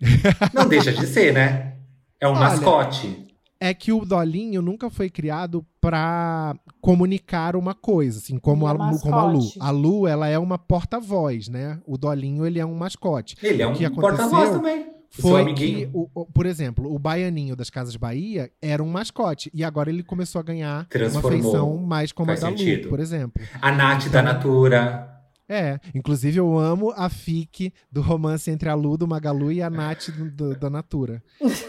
não 0.54 0.68
deixa 0.68 0.92
de 0.92 1.04
ser, 1.04 1.32
né? 1.32 1.72
É 2.20 2.28
um 2.28 2.30
Olha, 2.30 2.40
mascote. 2.42 3.26
É 3.68 3.72
que 3.74 3.92
o 3.92 4.04
Dolinho 4.04 4.60
nunca 4.60 4.90
foi 4.90 5.08
criado 5.08 5.64
pra 5.80 6.54
comunicar 6.80 7.54
uma 7.56 7.74
coisa, 7.74 8.18
assim, 8.18 8.38
como, 8.38 8.66
é 8.66 8.70
a, 8.70 8.72
Lu- 8.72 8.98
como 9.00 9.14
a 9.14 9.24
Lu. 9.32 9.38
A 9.60 9.70
Lu, 9.70 10.06
ela 10.08 10.28
é 10.28 10.38
uma 10.38 10.58
porta-voz, 10.58 11.48
né? 11.48 11.78
O 11.86 11.96
Dolinho, 11.96 12.44
ele 12.44 12.58
é 12.58 12.66
um 12.66 12.74
mascote. 12.74 13.36
Ele 13.42 13.62
é 13.62 13.66
um 13.66 13.72
que 13.74 13.88
porta-voz 13.90 14.50
também. 14.50 14.80
O 15.18 15.20
seu 15.20 15.30
Foi 15.30 15.52
que, 15.54 15.90
o- 15.92 16.08
o- 16.14 16.24
por 16.26 16.46
exemplo, 16.46 16.90
o 16.92 16.98
Baianinho 16.98 17.54
das 17.54 17.68
Casas 17.68 17.94
Bahia 17.96 18.50
era 18.62 18.82
um 18.82 18.88
mascote. 18.88 19.50
E 19.52 19.62
agora 19.62 19.90
ele 19.90 20.02
começou 20.02 20.40
a 20.40 20.42
ganhar 20.42 20.86
uma 21.12 21.20
feição 21.42 21.76
mais 21.76 22.12
como 22.12 22.26
Faz 22.28 22.42
a 22.42 22.46
da 22.46 22.52
Lu, 22.52 22.88
por 22.88 22.98
exemplo. 22.98 23.42
A 23.60 23.70
Nath 23.70 24.08
da 24.08 24.22
Natura. 24.22 25.11
É, 25.48 25.78
inclusive 25.94 26.38
eu 26.38 26.56
amo 26.58 26.92
a 26.96 27.08
fic 27.10 27.72
do 27.90 28.00
romance 28.00 28.50
entre 28.50 28.68
a 28.68 28.74
Lu 28.74 28.96
do 28.96 29.06
Magalu 29.06 29.52
e 29.52 29.60
a 29.60 29.68
Nath 29.68 30.08
do- 30.10 30.30
do- 30.30 30.56
da 30.58 30.70
Natura. 30.70 31.22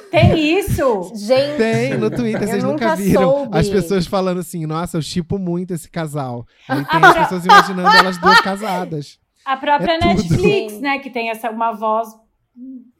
Tem 0.09 0.57
isso? 0.59 1.11
Gente, 1.15 1.57
Tem 1.57 1.97
no 1.97 2.09
Twitter, 2.09 2.47
vocês 2.47 2.63
nunca 2.63 2.85
nunca 2.91 2.95
viram 2.95 3.21
soube. 3.23 3.57
as 3.57 3.69
pessoas 3.69 4.05
falando 4.07 4.39
assim, 4.39 4.65
nossa, 4.65 4.97
eu 4.97 5.01
chipo 5.01 5.37
muito 5.37 5.73
esse 5.73 5.89
casal. 5.89 6.45
Aí 6.69 6.85
tem 6.85 7.03
as 7.03 7.17
pessoas 7.17 7.45
imaginando 7.45 7.89
elas 7.97 8.17
duas 8.19 8.39
casadas. 8.41 9.19
A 9.43 9.57
própria 9.57 9.93
É 9.95 9.97
tudo. 9.99 10.07
Netflix, 10.07 10.79
né? 10.79 10.99
Que 10.99 11.09
tem 11.09 11.29
essa, 11.29 11.49
uma 11.49 11.73
voz 11.73 12.07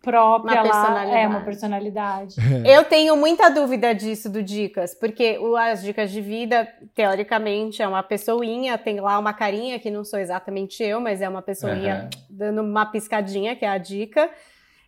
própria 0.03 0.61
Uma 0.61 0.63
lá. 0.63 0.69
personalidade. 0.69 1.17
É, 1.17 1.27
uma 1.27 1.41
personalidade. 1.41 2.35
Eu 2.65 2.83
tenho 2.83 3.15
muita 3.15 3.49
dúvida 3.49 3.95
disso 3.95 4.29
do 4.29 4.43
Dicas, 4.43 4.93
porque 4.93 5.37
o- 5.39 5.55
as 5.55 5.81
dicas 5.81 6.11
de 6.11 6.19
vida, 6.19 6.67
teoricamente, 6.93 7.81
é 7.81 7.87
uma 7.87 8.03
pessoinha, 8.03 8.77
tem 8.77 8.99
lá 8.99 9.17
uma 9.17 9.33
carinha 9.33 9.79
que 9.79 9.89
não 9.89 10.03
sou 10.03 10.19
exatamente 10.19 10.83
eu, 10.83 10.99
mas 10.99 11.21
é 11.21 11.29
uma 11.29 11.41
pessoinha 11.41 11.93
Aham. 11.95 12.09
dando 12.29 12.61
uma 12.61 12.85
piscadinha, 12.85 13.55
que 13.55 13.63
é 13.65 13.69
a 13.69 13.77
dica. 13.77 14.29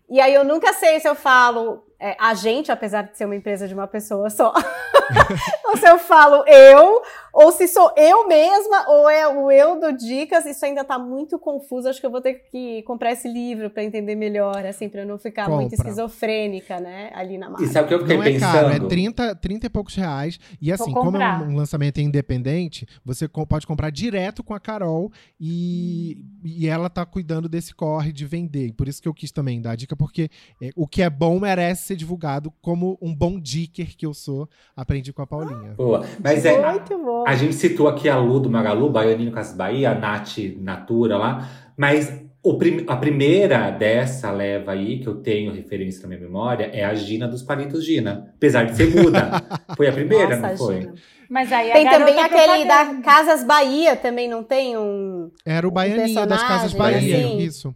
E 0.09 0.20
aí 0.22 0.34
eu 0.34 0.43
nunca 0.43 0.72
sei 0.74 0.99
se 0.99 1.07
eu 1.07 1.16
falo 1.16 1.84
é, 1.99 2.16
a 2.20 2.34
gente, 2.34 2.72
apesar 2.72 3.03
de 3.03 3.18
ser 3.18 3.24
uma 3.26 3.36
empresa 3.36 3.68
de 3.68 3.74
uma 3.74 3.88
pessoa 3.88 4.30
só, 4.30 4.53
ou 5.66 5.78
se 5.78 5.88
eu 5.89 5.97
falo 5.97 6.43
eu, 6.47 7.01
ou 7.36 7.51
se 7.51 7.67
sou 7.67 7.91
eu 7.97 8.27
mesma, 8.29 8.89
ou 8.89 9.09
é 9.09 9.27
o 9.27 9.51
eu 9.51 9.77
do 9.77 9.91
Dicas, 9.91 10.45
isso 10.45 10.65
ainda 10.65 10.86
tá 10.86 10.97
muito 10.97 11.38
confuso. 11.38 11.89
Acho 11.89 11.99
que 11.99 12.05
eu 12.05 12.09
vou 12.11 12.21
ter 12.21 12.36
que 12.49 12.81
comprar 12.83 13.11
esse 13.11 13.27
livro 13.27 13.69
para 13.69 13.83
entender 13.83 14.15
melhor, 14.15 14.65
assim, 14.65 14.88
para 14.88 15.03
não 15.03 15.17
ficar 15.17 15.43
Compra. 15.43 15.59
muito 15.59 15.73
esquizofrênica, 15.73 16.79
né? 16.79 17.11
Ali 17.13 17.38
na 17.38 17.47
E 17.47 17.49
marca. 17.49 17.67
sabe 17.67 17.86
o 17.86 17.88
que 17.89 17.93
eu 17.95 17.99
fiquei 17.99 18.15
Não 18.15 18.23
é 18.23 18.31
pensando? 18.31 18.51
caro, 18.53 18.69
é 18.86 18.88
30, 18.88 19.36
30 19.36 19.65
e 19.65 19.69
poucos 19.69 19.95
reais. 19.95 20.39
E 20.61 20.71
assim, 20.71 20.93
como 20.93 21.17
é 21.17 21.38
um, 21.39 21.57
lançamento 21.57 21.99
independente, 21.99 22.88
você 23.03 23.27
pode 23.27 23.67
comprar 23.67 23.89
direto 23.89 24.41
com 24.41 24.53
a 24.53 24.59
Carol 24.59 25.11
e, 25.38 26.17
e 26.43 26.67
ela 26.69 26.89
tá 26.89 27.05
cuidando 27.05 27.49
desse 27.49 27.75
corre 27.75 28.13
de 28.13 28.25
vender. 28.25 28.67
E 28.67 28.71
Por 28.73 28.88
isso 28.88 29.01
que 29.01 29.09
eu 29.09 29.13
quis 29.13 29.31
também 29.31 29.61
dar 29.61 29.71
a 29.71 29.75
dica, 29.75 29.95
porque 29.95 30.29
é, 30.61 30.69
o 30.73 30.88
que 30.88 31.01
é 31.01 31.09
bom 31.09 31.38
merece 31.38 31.88
ser 31.88 31.95
divulgado 31.97 32.49
como 32.61 32.97
um 33.01 33.13
bom 33.13 33.38
dicker 33.38 33.95
que 33.97 34.05
eu 34.05 34.13
sou. 34.13 34.47
Aprendi 34.73 35.11
com 35.11 35.21
a 35.21 35.27
Paulinha. 35.27 35.73
Boa. 35.73 36.05
Mas 36.23 36.45
é, 36.45 36.71
Muito 36.71 36.97
bom. 36.97 37.24
A 37.26 37.36
gente 37.36 37.55
citou 37.55 37.88
aqui 37.88 38.07
a 38.09 38.17
Lu 38.17 38.39
do 38.39 38.49
Magalu, 38.49 38.89
Baianinho 38.89 39.32
Casas 39.32 39.55
Bahia, 39.55 39.91
a 39.91 39.95
Nath 39.95 40.38
Natura 40.59 41.17
lá, 41.17 41.49
mas 41.78 42.21
o 42.43 42.57
prim- 42.57 42.84
a 42.88 42.95
primeira 42.95 43.71
dessa 43.71 44.32
leva 44.32 44.71
aí, 44.73 44.99
que 44.99 45.07
eu 45.07 45.15
tenho 45.15 45.51
referência 45.51 46.03
na 46.03 46.09
minha 46.09 46.19
memória, 46.21 46.69
é 46.71 46.84
a 46.86 46.93
Gina 46.93 47.28
dos 47.28 47.41
Palitos 47.41 47.84
Gina. 47.84 48.32
Apesar 48.36 48.65
de 48.65 48.76
ser 48.76 48.93
muda. 48.95 49.32
Foi 49.76 49.88
a 49.88 49.91
primeira, 49.91 50.36
Nossa, 50.38 50.49
não 50.49 50.57
foi? 50.57 50.82
Gina. 50.82 50.93
Mas 51.28 51.51
aí 51.51 51.71
Tem 51.71 51.89
também 51.89 52.19
aquele 52.19 52.65
da. 52.65 53.01
Casas 53.01 53.43
Bahia, 53.43 53.95
também 53.95 54.30
não 54.30 54.43
tem 54.43 54.78
um. 54.78 55.32
Era 55.43 55.67
o 55.67 55.71
Baianinho 55.71 56.26
das 56.28 56.43
Casas 56.43 56.71
Bahia. 56.73 57.17
assim. 57.17 57.38
Isso. 57.39 57.73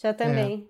Já 0.00 0.14
também. 0.14 0.68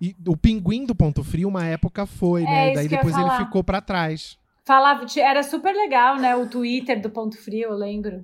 E 0.00 0.14
o 0.26 0.36
pinguim 0.36 0.86
do 0.86 0.94
Ponto 0.94 1.24
Frio, 1.24 1.48
uma 1.48 1.66
época 1.66 2.06
foi, 2.06 2.42
É, 2.42 2.46
né? 2.46 2.66
isso 2.66 2.74
Daí 2.76 2.88
que 2.88 2.94
eu 2.94 2.98
ia 2.98 3.02
depois 3.04 3.16
ele 3.18 3.44
ficou 3.44 3.64
pra 3.64 3.80
trás. 3.80 4.37
Falava, 4.68 5.06
era 5.16 5.42
super 5.42 5.74
legal, 5.74 6.18
né? 6.18 6.36
O 6.36 6.46
Twitter 6.46 7.00
do 7.00 7.08
Ponto 7.08 7.38
Frio, 7.38 7.70
eu 7.70 7.74
lembro. 7.74 8.22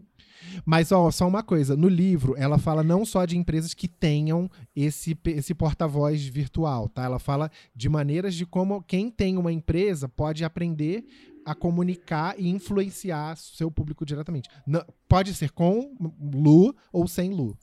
Mas, 0.63 0.93
ó, 0.93 1.11
só 1.11 1.27
uma 1.27 1.43
coisa. 1.43 1.75
No 1.75 1.89
livro, 1.89 2.35
ela 2.37 2.59
fala 2.59 2.85
não 2.85 3.03
só 3.07 3.25
de 3.25 3.39
empresas 3.39 3.73
que 3.73 3.89
tenham 3.89 4.51
esse, 4.77 5.19
esse 5.25 5.55
porta-voz 5.55 6.23
virtual, 6.27 6.87
tá? 6.87 7.05
Ela 7.05 7.19
fala 7.19 7.51
de 7.75 7.89
maneiras 7.89 8.35
de 8.35 8.45
como 8.45 8.83
quem 8.83 9.11
tem 9.11 9.39
uma 9.39 9.51
empresa 9.51 10.07
pode 10.07 10.45
aprender 10.45 11.07
a 11.47 11.55
comunicar 11.55 12.39
e 12.39 12.51
influenciar 12.51 13.39
seu 13.39 13.71
público 13.71 14.05
diretamente. 14.05 14.51
Não- 14.67 14.85
pode 15.09 15.33
ser 15.33 15.51
com 15.51 15.97
Lu 16.35 16.77
ou 16.93 17.09
sem 17.09 17.31
Lu. 17.31 17.57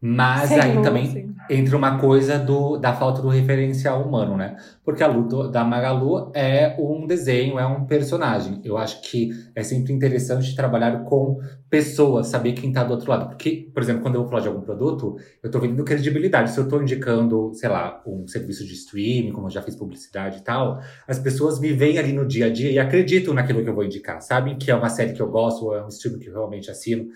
Mas 0.00 0.56
aí 0.58 0.80
também 0.82 1.06
sim. 1.10 1.34
entra 1.50 1.76
uma 1.76 1.98
coisa 1.98 2.38
do, 2.38 2.76
da 2.76 2.92
falta 2.94 3.22
do 3.22 3.28
referencial 3.28 4.02
humano, 4.02 4.36
né? 4.36 4.56
Porque 4.84 5.02
a 5.02 5.06
Lu 5.06 5.26
do- 5.26 5.50
da 5.50 5.64
Magalu 5.64 6.30
é 6.34 6.76
um 6.78 7.06
desenho, 7.06 7.58
é 7.58 7.66
um 7.66 7.86
personagem. 7.86 8.60
Eu 8.62 8.76
acho 8.76 9.00
que 9.02 9.30
é 9.54 9.62
sempre 9.62 9.92
interessante 9.94 10.54
trabalhar 10.54 11.02
com 11.04 11.40
pessoas, 11.70 12.28
saber 12.28 12.52
quem 12.52 12.70
tá 12.72 12.84
do 12.84 12.92
outro 12.92 13.10
lado. 13.10 13.28
Porque, 13.30 13.68
por 13.72 13.82
exemplo, 13.82 14.02
quando 14.02 14.16
eu 14.16 14.20
vou 14.20 14.30
falar 14.30 14.42
de 14.42 14.48
algum 14.48 14.60
produto, 14.60 15.16
eu 15.42 15.50
tô 15.50 15.58
vendendo 15.58 15.82
credibilidade. 15.82 16.50
Se 16.50 16.58
eu 16.58 16.68
tô 16.68 16.80
indicando, 16.80 17.52
sei 17.54 17.68
lá, 17.68 18.02
um 18.06 18.26
serviço 18.28 18.64
de 18.66 18.74
streaming, 18.74 19.32
como 19.32 19.46
eu 19.46 19.50
já 19.50 19.62
fiz 19.62 19.74
publicidade 19.74 20.38
e 20.38 20.44
tal, 20.44 20.78
as 21.08 21.18
pessoas 21.18 21.58
me 21.58 21.72
veem 21.72 21.98
ali 21.98 22.12
no 22.12 22.26
dia 22.26 22.46
a 22.46 22.50
dia 22.52 22.70
e 22.70 22.78
acreditam 22.78 23.32
naquilo 23.34 23.62
que 23.62 23.68
eu 23.68 23.74
vou 23.74 23.82
indicar, 23.84 24.20
sabem 24.20 24.56
que 24.58 24.70
é 24.70 24.74
uma 24.74 24.90
série 24.90 25.14
que 25.14 25.22
eu 25.22 25.28
gosto, 25.30 25.64
ou 25.64 25.74
é 25.74 25.82
um 25.84 25.88
streaming 25.88 26.20
que 26.20 26.28
eu 26.28 26.34
realmente 26.34 26.70
assino. 26.70 27.06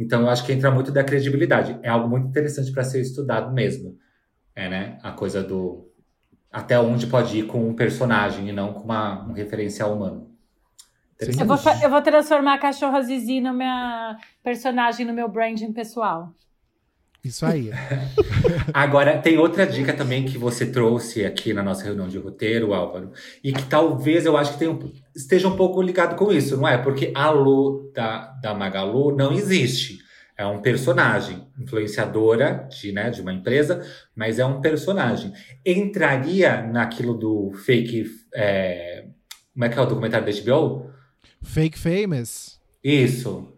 Então, 0.00 0.22
eu 0.22 0.30
acho 0.30 0.46
que 0.46 0.52
entra 0.52 0.70
muito 0.70 0.90
da 0.90 1.04
credibilidade. 1.04 1.78
É 1.82 1.90
algo 1.90 2.08
muito 2.08 2.26
interessante 2.26 2.72
para 2.72 2.82
ser 2.82 3.02
estudado 3.02 3.52
mesmo. 3.52 3.98
É, 4.56 4.66
né? 4.66 4.98
A 5.02 5.12
coisa 5.12 5.42
do. 5.42 5.86
Até 6.50 6.80
onde 6.80 7.06
pode 7.06 7.38
ir 7.38 7.46
com 7.46 7.68
um 7.68 7.74
personagem 7.74 8.48
e 8.48 8.52
não 8.52 8.72
com 8.72 8.80
uma, 8.80 9.28
um 9.28 9.32
referencial 9.32 9.94
humano. 9.94 10.30
Eu 11.20 11.44
vou, 11.44 11.58
eu 11.82 11.90
vou 11.90 12.00
transformar 12.00 12.54
a 12.54 12.58
cachorra 12.58 13.02
Zizi 13.02 13.42
no 13.42 13.52
minha 13.52 14.16
personagem, 14.42 15.04
no 15.04 15.12
meu 15.12 15.28
branding 15.28 15.70
pessoal. 15.70 16.32
Isso 17.22 17.44
aí. 17.44 17.70
Agora, 18.72 19.18
tem 19.18 19.36
outra 19.38 19.66
dica 19.66 19.92
também 19.92 20.24
que 20.24 20.38
você 20.38 20.64
trouxe 20.64 21.24
aqui 21.24 21.52
na 21.52 21.62
nossa 21.62 21.84
reunião 21.84 22.08
de 22.08 22.18
roteiro, 22.18 22.72
Álvaro, 22.72 23.12
e 23.44 23.52
que 23.52 23.64
talvez 23.64 24.24
eu 24.24 24.36
acho 24.36 24.54
que 24.54 24.58
tenha 24.58 24.78
esteja 25.14 25.48
um 25.48 25.56
pouco 25.56 25.82
ligado 25.82 26.16
com 26.16 26.32
isso, 26.32 26.56
não 26.56 26.66
é? 26.66 26.78
Porque 26.78 27.12
a 27.14 27.30
Lu 27.30 27.90
da, 27.94 28.32
da 28.42 28.54
Magalu 28.54 29.14
não 29.14 29.32
existe. 29.32 29.98
É 30.36 30.46
um 30.46 30.62
personagem, 30.62 31.46
influenciadora 31.58 32.66
de, 32.70 32.92
né, 32.92 33.10
de 33.10 33.20
uma 33.20 33.32
empresa, 33.32 33.86
mas 34.16 34.38
é 34.38 34.46
um 34.46 34.62
personagem. 34.62 35.34
Entraria 35.66 36.62
naquilo 36.62 37.12
do 37.12 37.52
fake. 37.52 38.06
é, 38.34 39.04
como 39.52 39.64
é 39.66 39.68
que 39.68 39.78
é 39.78 39.82
o 39.82 39.86
documentário 39.86 40.24
da 40.24 40.40
HBO? 40.40 40.90
Fake 41.42 41.78
Famous. 41.78 42.58
Isso. 42.82 43.49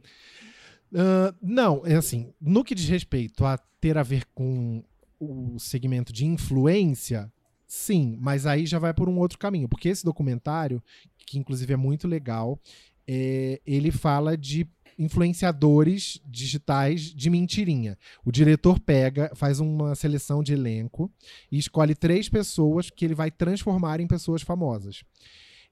Não, 1.40 1.86
é 1.86 1.95
assim, 1.95 2.32
no 2.40 2.62
que 2.62 2.74
diz 2.74 2.88
respeito 2.88 3.45
a 3.45 3.57
ter 3.80 3.97
a 3.97 4.03
ver 4.03 4.24
com 4.34 4.84
o 5.18 5.59
segmento 5.59 6.12
de 6.12 6.26
influência, 6.26 7.32
sim, 7.66 8.18
mas 8.20 8.47
aí 8.47 8.66
já 8.66 8.78
vai 8.78 8.93
por 8.93 9.09
um 9.09 9.18
outro 9.18 9.38
caminho, 9.38 9.68
porque 9.68 9.88
esse 9.88 10.05
documentário, 10.05 10.82
que 11.26 11.38
inclusive 11.38 11.72
é 11.72 11.76
muito 11.76 12.07
legal, 12.07 12.61
é, 13.07 13.61
ele 13.64 13.90
fala 13.90 14.36
de 14.36 14.66
influenciadores 14.99 16.20
digitais 16.24 17.03
de 17.14 17.30
mentirinha. 17.30 17.99
O 18.24 18.30
diretor 18.30 18.78
pega, 18.78 19.32
faz 19.34 19.59
uma 19.59 19.95
seleção 19.95 20.43
de 20.43 20.53
elenco 20.53 21.11
e 21.51 21.59
escolhe 21.59 21.95
três 21.95 22.28
pessoas 22.28 22.90
que 22.90 23.05
ele 23.05 23.14
vai 23.14 23.30
transformar 23.30 24.01
em 24.01 24.07
pessoas 24.07 24.43
famosas. 24.43 25.03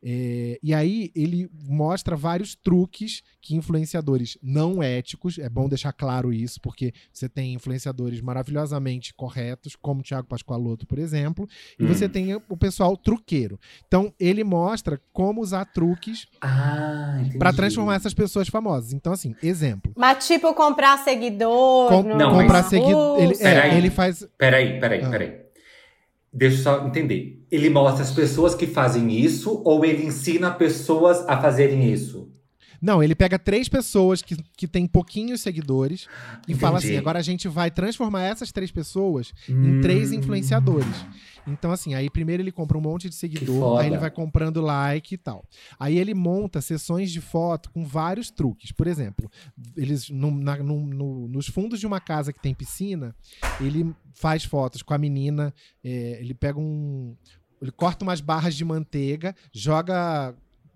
É, 0.02 0.58
e 0.62 0.72
aí 0.72 1.10
ele 1.14 1.50
mostra 1.52 2.16
vários 2.16 2.54
truques 2.54 3.22
que 3.42 3.54
influenciadores 3.54 4.38
não 4.42 4.82
éticos, 4.82 5.38
é 5.38 5.48
bom 5.48 5.68
deixar 5.68 5.92
claro 5.92 6.32
isso, 6.32 6.60
porque 6.60 6.92
você 7.12 7.28
tem 7.28 7.54
influenciadores 7.54 8.20
maravilhosamente 8.20 9.12
corretos, 9.14 9.76
como 9.76 10.00
o 10.00 10.02
Thiago 10.02 10.26
Pascoaloto, 10.26 10.86
por 10.86 10.98
exemplo, 10.98 11.46
e 11.78 11.84
Hum. 11.84 11.88
você 11.88 12.08
tem 12.08 12.34
o 12.34 12.56
pessoal 12.56 12.96
truqueiro. 12.96 13.58
Então 13.86 14.12
ele 14.18 14.42
mostra 14.44 15.00
como 15.12 15.40
usar 15.40 15.64
truques 15.66 16.26
Ah, 16.40 17.22
para 17.38 17.52
transformar 17.52 17.96
essas 17.96 18.14
pessoas 18.14 18.48
famosas. 18.48 18.92
Então 18.92 19.12
assim, 19.12 19.34
exemplo, 19.42 19.92
Mas 19.96 20.26
tipo, 20.26 20.52
comprar 20.54 20.98
seguidor. 20.98 21.88
com- 21.88 22.02
Não, 22.02 22.30
comprar 22.30 22.62
mas- 22.62 22.66
seguidor, 22.66 23.20
ele, 23.20 23.34
é, 23.42 23.76
ele 23.76 23.90
faz 23.90 24.26
Peraí, 24.38 24.80
peraí, 24.80 25.02
Ah. 25.04 25.10
peraí. 25.10 25.39
Deixa 26.32 26.56
eu 26.58 26.62
só 26.62 26.86
entender. 26.86 27.44
Ele 27.50 27.68
mostra 27.68 28.02
as 28.02 28.12
pessoas 28.12 28.54
que 28.54 28.66
fazem 28.66 29.18
isso 29.18 29.60
ou 29.64 29.84
ele 29.84 30.04
ensina 30.06 30.50
pessoas 30.50 31.26
a 31.28 31.36
fazerem 31.40 31.92
isso? 31.92 32.28
Não, 32.80 33.02
ele 33.02 33.14
pega 33.14 33.38
três 33.38 33.68
pessoas 33.68 34.22
que, 34.22 34.34
que 34.56 34.66
têm 34.66 34.86
pouquinhos 34.86 35.42
seguidores 35.42 36.06
e 36.48 36.54
fala 36.54 36.78
assim: 36.78 36.96
agora 36.96 37.18
a 37.18 37.22
gente 37.22 37.46
vai 37.46 37.70
transformar 37.70 38.22
essas 38.22 38.50
três 38.52 38.70
pessoas 38.70 39.34
em 39.46 39.80
três 39.82 40.12
Hum. 40.12 40.14
influenciadores. 40.14 41.04
Então, 41.46 41.70
assim, 41.72 41.94
aí 41.94 42.08
primeiro 42.10 42.42
ele 42.42 42.52
compra 42.52 42.76
um 42.76 42.80
monte 42.80 43.08
de 43.08 43.14
seguidor, 43.14 43.78
aí 43.78 43.86
ele 43.86 43.96
vai 44.00 44.10
comprando 44.10 44.60
like 44.60 45.14
e 45.14 45.18
tal. 45.18 45.44
Aí 45.78 45.98
ele 45.98 46.14
monta 46.14 46.60
sessões 46.60 47.10
de 47.10 47.20
foto 47.20 47.70
com 47.70 47.84
vários 47.84 48.30
truques. 48.30 48.72
Por 48.72 48.86
exemplo, 48.86 49.30
eles 49.76 50.10
no- 50.10 50.30
na- 50.30 50.58
no- 50.58 50.86
no- 50.86 51.28
nos 51.28 51.46
fundos 51.48 51.80
de 51.80 51.86
uma 51.86 52.00
casa 52.00 52.32
que 52.32 52.40
tem 52.40 52.54
piscina, 52.54 53.14
ele 53.60 53.94
faz 54.14 54.44
fotos 54.44 54.82
com 54.82 54.92
a 54.94 54.98
menina, 54.98 55.54
é, 55.82 56.18
ele 56.20 56.34
pega 56.34 56.58
um. 56.58 57.16
Ele 57.62 57.70
corta 57.70 58.04
umas 58.04 58.20
barras 58.22 58.54
de 58.54 58.64
manteiga, 58.64 59.34
joga 59.52 60.34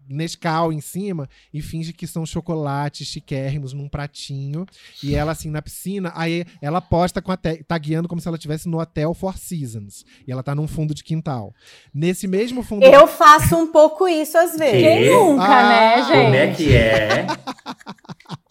Nescau 0.09 0.73
em 0.73 0.81
cima 0.81 1.29
e 1.53 1.63
finge 1.63 1.93
que 1.93 2.07
são 2.07 2.27
chocolates 2.27 3.07
chiquérrimos 3.07 3.73
num 3.73 3.89
pratinho. 3.89 4.67
E 5.03 5.15
ela, 5.15 5.33
assim, 5.33 5.51
na 5.51 5.63
piscina, 5.63 6.13
aí 6.15 6.45
ela 6.61 6.81
posta 6.81 7.23
com 7.23 7.33
a 7.33 7.37
tá 7.37 7.79
guiando 7.79 8.09
como 8.09 8.21
se 8.21 8.29
ela 8.29 8.37
estivesse 8.37 8.69
no 8.69 8.81
Hotel 8.81 9.13
Four 9.15 9.39
Seasons. 9.39 10.05
E 10.27 10.33
ela 10.33 10.43
tá 10.43 10.55
num 10.55 10.69
fundo 10.69 10.95
de 10.95 11.03
quintal. 11.05 11.55
Nesse 11.93 12.27
mesmo 12.27 12.63
fundo. 12.63 12.85
Eu 12.85 13.07
faço 13.07 13.57
um 13.57 13.71
pouco 13.71 14.07
isso 14.09 14.37
às 14.37 14.57
vezes. 14.57 14.83
Quem 14.83 15.11
nunca, 15.11 15.45
Ah, 15.45 15.69
né, 15.69 16.03
gente? 16.05 16.25
Como 16.25 16.35
é 16.35 16.55
que 16.55 16.77
é? 16.77 17.27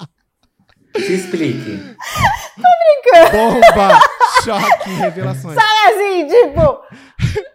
Se 0.95 1.13
explique. 1.13 1.95
Bomba! 3.31 3.99
Choque, 4.43 4.89
revelações. 4.89 5.57
Assim, 5.87 6.27
tipo, 6.27 6.79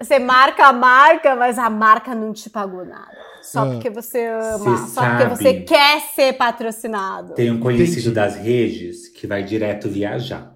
você 0.01 0.19
marca 0.19 0.67
a 0.67 0.73
marca, 0.73 1.35
mas 1.37 1.59
a 1.59 1.69
marca 1.71 2.15
não 2.15 2.33
te 2.33 2.49
pagou 2.51 2.85
nada. 2.85 3.17
Só 3.43 3.61
Ah. 3.63 3.67
porque 3.67 3.89
você 3.91 4.27
ama, 4.27 4.77
Cê 4.79 4.87
só 4.93 5.01
porque 5.03 5.23
sabe. 5.23 5.37
você 5.37 5.55
quer 5.61 6.01
ser 6.15 6.33
patrocinado. 6.35 7.35
Tem 7.35 7.51
um 7.51 7.59
conhecido 7.61 8.11
Entendi. 8.11 8.15
das 8.15 8.37
redes 8.37 9.09
que 9.09 9.27
vai 9.27 9.43
direto 9.43 9.89
viajar. 9.89 10.53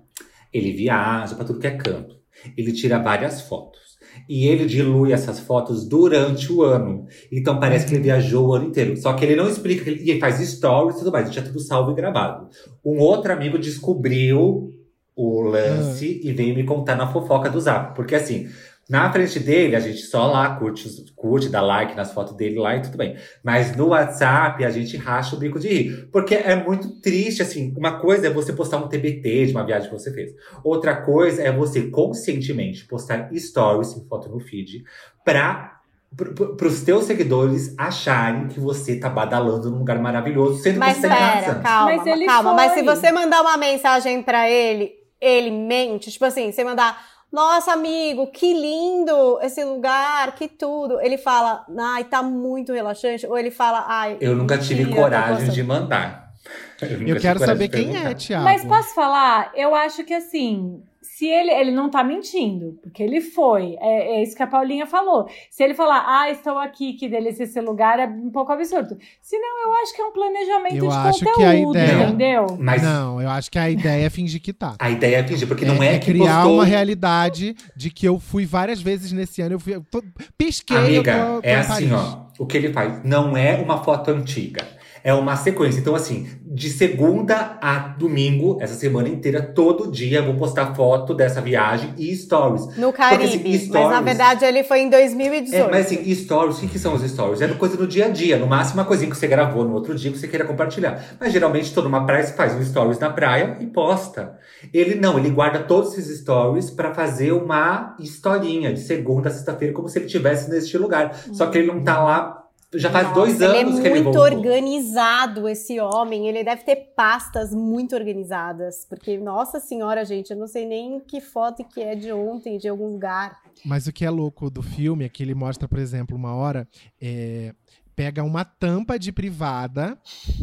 Ele 0.53 0.73
viaja 0.73 1.35
pra 1.35 1.45
tudo 1.45 1.59
que 1.61 1.67
é 1.67 1.77
canto. 1.77 2.17
Ele 2.57 2.73
tira 2.73 2.99
várias 2.99 3.43
fotos. 3.43 3.81
E 4.29 4.47
ele 4.47 4.67
dilui 4.67 5.13
essas 5.13 5.41
fotos 5.41 5.87
durante 5.87 6.53
o 6.53 6.63
ano. 6.63 7.07
Então 7.31 7.59
parece 7.59 7.87
que 7.87 7.95
ele 7.95 8.05
viajou 8.05 8.49
o 8.49 8.55
ano 8.55 8.67
inteiro. 8.67 8.97
Só 8.97 9.13
que 9.13 9.25
ele 9.25 9.37
não 9.37 9.49
explica. 9.49 9.91
E 9.91 10.11
ele 10.11 10.21
faz 10.21 10.37
stories 10.37 10.97
e 10.97 10.99
tudo 11.01 11.13
mais. 11.13 11.27
Deixa 11.27 11.43
tudo 11.43 11.61
salvo 11.61 11.91
e 11.93 11.95
gravado. 11.95 12.49
Um 12.85 12.99
outro 12.99 13.33
amigo 13.33 13.59
descobriu 13.59 14.73
o 15.15 15.41
lance 15.43 16.21
e 16.25 16.33
veio 16.33 16.55
me 16.55 16.65
contar 16.65 16.97
na 16.97 17.07
fofoca 17.07 17.51
do 17.51 17.61
Zap. 17.61 17.95
Porque 17.95 18.15
assim, 18.15 18.49
Na 18.91 19.11
frente 19.13 19.39
dele, 19.39 19.77
a 19.77 19.81
gente 19.81 19.99
só 20.03 20.27
lá 20.27 20.57
curte, 20.57 20.89
curte, 21.15 21.49
dá 21.49 21.63
like 21.63 21.97
nas 21.97 22.13
fotos 22.13 22.37
dele 22.37 22.59
lá 22.59 22.77
e 22.77 22.83
tudo 22.83 22.99
bem. 22.99 23.17
Mas 23.43 23.75
no 23.77 23.89
WhatsApp, 23.89 24.65
a 24.65 24.71
gente 24.71 24.97
racha 24.97 25.37
o 25.37 25.39
bico 25.39 25.59
de 25.59 25.69
rir. 25.69 26.09
Porque 26.13 26.35
é 26.35 26.57
muito 26.57 27.01
triste, 27.01 27.41
assim. 27.43 27.73
Uma 27.77 27.99
coisa 28.01 28.27
é 28.27 28.31
você 28.31 28.53
postar 28.53 28.79
um 28.79 28.89
TBT 28.89 29.47
de 29.47 29.53
uma 29.53 29.65
viagem 29.65 29.89
que 29.89 29.95
você 29.99 30.13
fez. 30.13 30.33
Outra 30.65 30.97
coisa 30.97 31.43
é 31.43 31.51
você 31.53 31.83
conscientemente 31.91 32.85
postar 32.85 33.31
stories 33.35 33.97
em 33.97 34.05
foto 34.07 34.29
no 34.29 34.41
feed 34.41 34.85
pra 35.25 35.79
para 36.15 36.67
os 36.67 36.83
teus 36.83 37.05
seguidores 37.05 37.75
acharem 37.79 38.47
que 38.49 38.61
você 38.61 38.97
tá 38.97 39.09
badalando 39.09 39.71
num 39.71 39.79
lugar 39.79 39.99
maravilhoso, 39.99 40.63
sendo 40.63 40.79
Mas 40.79 40.97
que 40.97 41.01
você 41.01 41.09
tá 41.09 41.15
em 41.15 41.19
pera, 41.19 41.47
casa. 41.47 41.61
calma, 41.61 41.97
Mas 41.97 42.07
ele 42.07 42.27
calma. 42.27 42.53
Mas 42.55 42.73
se 42.75 42.85
foi. 42.85 42.97
você 42.97 43.13
mandar 43.13 43.41
uma 43.41 43.57
mensagem 43.57 44.23
pra 44.23 44.49
ele, 44.51 44.93
ele 45.19 45.51
mente. 45.51 46.11
Tipo 46.11 46.27
assim, 46.27 46.53
você 46.53 46.63
mandar, 46.65 47.03
nossa, 47.33 47.73
amigo, 47.73 48.27
que 48.27 48.53
lindo 48.53 49.39
esse 49.41 49.65
lugar, 49.65 50.35
que 50.35 50.47
tudo. 50.47 51.01
Ele 51.01 51.17
fala, 51.17 51.65
ai, 51.79 52.05
tá 52.05 52.23
muito 52.23 52.75
relaxante. 52.75 53.27
Ou 53.27 53.39
ele 53.39 53.51
fala, 53.51 53.87
ai. 53.89 54.19
Eu 54.21 54.37
nunca 54.37 54.59
tive 54.59 54.85
mentira, 54.85 55.03
coragem 55.03 55.49
de 55.49 55.63
mandar. 55.63 56.35
Eu 56.81 56.99
tive 56.99 57.21
quero 57.21 57.39
saber 57.39 57.69
quem 57.69 57.97
é. 57.97 58.13
Thiago. 58.13 58.45
Mas 58.45 58.63
posso 58.65 58.95
falar? 58.95 59.51
Eu 59.55 59.75
acho 59.75 60.05
que 60.05 60.13
assim, 60.13 60.83
se 61.23 61.29
ele, 61.29 61.53
ele 61.53 61.71
não 61.71 61.89
tá 61.89 62.03
mentindo, 62.03 62.77
porque 62.83 63.01
ele 63.01 63.21
foi. 63.21 63.77
É, 63.81 64.17
é 64.17 64.23
isso 64.25 64.35
que 64.35 64.43
a 64.43 64.47
Paulinha 64.49 64.87
falou. 64.87 65.29
Se 65.53 65.63
ele 65.63 65.73
falar, 65.73 66.05
ah, 66.05 66.29
estou 66.29 66.59
aqui, 66.59 66.95
que 66.95 67.09
delícia 67.09 67.45
esse 67.45 67.61
lugar, 67.61 68.01
é 68.01 68.07
um 68.07 68.29
pouco 68.29 68.51
absurdo. 68.51 68.99
Se 69.21 69.39
não, 69.39 69.69
eu 69.69 69.75
acho 69.75 69.95
que 69.95 70.03
é 70.03 70.05
um 70.05 70.11
planejamento 70.11 70.75
Eu 70.75 70.89
de 70.89 70.95
acho 70.97 71.19
que 71.21 71.29
a 71.29 71.33
conteúdo, 71.33 71.79
ideia- 71.79 72.03
entendeu? 72.09 72.47
Mas 72.59 72.83
Não, 72.83 73.23
eu 73.23 73.31
acho 73.31 73.49
que 73.53 73.59
a 73.61 73.71
ideia 73.71 74.05
é 74.07 74.11
fingir 74.11 74.43
que 74.43 74.53
tá. 74.53 74.75
a 74.81 74.91
ideia 74.91 75.19
é 75.19 75.23
fingir, 75.23 75.47
porque 75.47 75.65
não 75.65 75.81
é, 75.81 75.97
que 76.01 76.07
criar 76.07 76.35
postou... 76.39 76.55
uma 76.55 76.65
realidade 76.65 77.55
de 77.77 77.89
que 77.89 78.05
eu 78.09 78.19
fui 78.19 78.45
várias 78.45 78.83
vezes 78.83 79.13
nesse 79.13 79.41
ano. 79.43 79.55
Eu 79.55 79.61
fui, 79.61 79.77
eu 79.77 79.85
tô- 79.89 80.03
pisquei, 80.37 80.77
Amiga, 80.77 81.13
eu 81.13 81.35
tô, 81.37 81.43
tô 81.43 81.49
é 81.49 81.55
assim, 81.55 81.89
Paris. 81.89 81.93
ó. 81.93 82.27
O 82.41 82.47
que 82.47 82.57
ele 82.57 82.73
faz 82.73 83.05
não 83.05 83.37
é 83.37 83.55
uma 83.63 83.85
foto 83.85 84.11
antiga. 84.11 84.67
É 85.05 85.13
uma 85.13 85.37
sequência. 85.37 85.81
Então, 85.81 85.95
assim, 85.95 86.29
de 86.45 86.71
segunda 86.71 87.59
a 87.61 87.79
domingo, 87.79 88.59
essa 88.61 88.75
semana 88.75 89.09
inteira, 89.09 89.43
todo 89.43 89.91
dia, 89.91 90.19
eu 90.19 90.25
vou 90.27 90.35
postar 90.35 90.75
foto 90.75 91.13
dessa 91.15 91.41
viagem 91.41 91.93
e 91.99 92.15
stories. 92.15 92.67
No 92.77 92.93
Porque, 92.93 92.99
Caribe. 92.99 93.27
assim, 93.35 93.49
Mas 93.49 93.69
na 93.73 93.81
stories- 93.81 94.05
verdade 94.05 94.45
ele 94.45 94.63
foi 94.65 94.81
em 94.81 94.91
2018. 94.91 95.67
É, 95.67 95.71
mas 95.71 95.87
assim, 95.87 96.15
stories, 96.15 96.59
o 96.59 96.61
que, 96.61 96.69
que 96.69 96.79
são 96.79 96.95
os 96.95 97.03
stories? 97.03 97.41
É 97.41 97.49
coisa 97.49 97.77
do 97.77 97.87
dia 97.87 98.07
a 98.07 98.09
dia. 98.09 98.39
No 98.39 98.47
máximo, 98.47 98.81
uma 98.81 98.87
coisinha 98.87 99.11
que 99.11 99.17
você 99.17 99.27
gravou 99.27 99.65
no 99.65 99.75
outro 99.75 99.95
dia 99.95 100.11
que 100.11 100.19
você 100.19 100.29
queira 100.29 100.45
compartilhar. 100.45 101.03
Mas 101.21 101.33
geralmente, 101.33 101.73
toda 101.75 101.89
uma 101.89 102.05
praia, 102.07 102.25
você 102.25 102.33
faz 102.35 102.55
um 102.55 102.63
stories 102.65 102.99
na 102.99 103.11
praia 103.11 103.57
e 103.61 103.67
posta. 103.67 104.39
Ele 104.73 104.95
não, 104.95 105.19
ele 105.19 105.31
guarda 105.31 105.59
todos 105.61 105.97
esses 105.99 106.21
stories 106.21 106.71
pra 106.71 106.95
fazer 106.95 107.33
uma 107.33 107.97
historinha 107.99 108.73
de 108.73 108.81
segunda 108.81 109.29
a 109.29 109.33
sexta-feira, 109.33 109.75
como 109.75 109.89
se 109.89 109.99
ele 109.99 110.07
estivesse 110.07 110.51
neste 110.51 110.77
lugar. 110.79 111.15
Só 111.33 111.47
que 111.47 111.59
ele 111.59 111.67
não 111.67 111.83
tá 111.83 112.03
lá. 112.03 112.42
Já 112.75 112.91
faz 112.91 113.09
Nossa, 113.09 113.21
dois 113.21 113.41
ele 113.41 113.59
anos 113.59 113.79
é 113.79 113.83
que 113.83 113.89
ele 113.89 114.03
muito 114.03 114.17
voltou. 114.19 114.23
organizado, 114.39 115.49
esse 115.49 115.79
homem. 115.79 116.27
Ele 116.29 116.43
deve 116.43 116.63
ter 116.65 116.77
pastas 116.97 117.53
muito 117.55 117.95
organizadas. 117.95 118.87
Porque, 118.89 119.19
nossa 119.19 119.61
senhora, 119.61 120.05
gente, 120.05 120.31
eu 120.31 120.37
não 120.37 120.47
sei 120.47 120.67
nem 120.67 121.01
que 121.01 121.21
foto 121.21 121.65
que 121.65 121.83
é 121.83 121.95
de 121.95 122.13
ontem, 122.13 122.59
de 122.59 122.69
algum 122.69 122.93
lugar. 122.93 123.37
Mas 123.65 123.87
o 123.87 123.93
que 123.93 124.05
é 124.05 124.11
louco 124.11 124.51
do 124.51 124.63
filme 124.63 125.05
é 125.05 125.09
que 125.09 125.23
ele 125.23 125.35
mostra, 125.35 125.69
por 125.69 125.79
exemplo, 125.79 126.17
uma 126.17 126.35
hora. 126.35 126.67
é, 127.01 127.55
pega 127.95 128.23
uma 128.25 128.45
tampa 128.45 128.99
de 128.99 129.13
privada, 129.13 129.99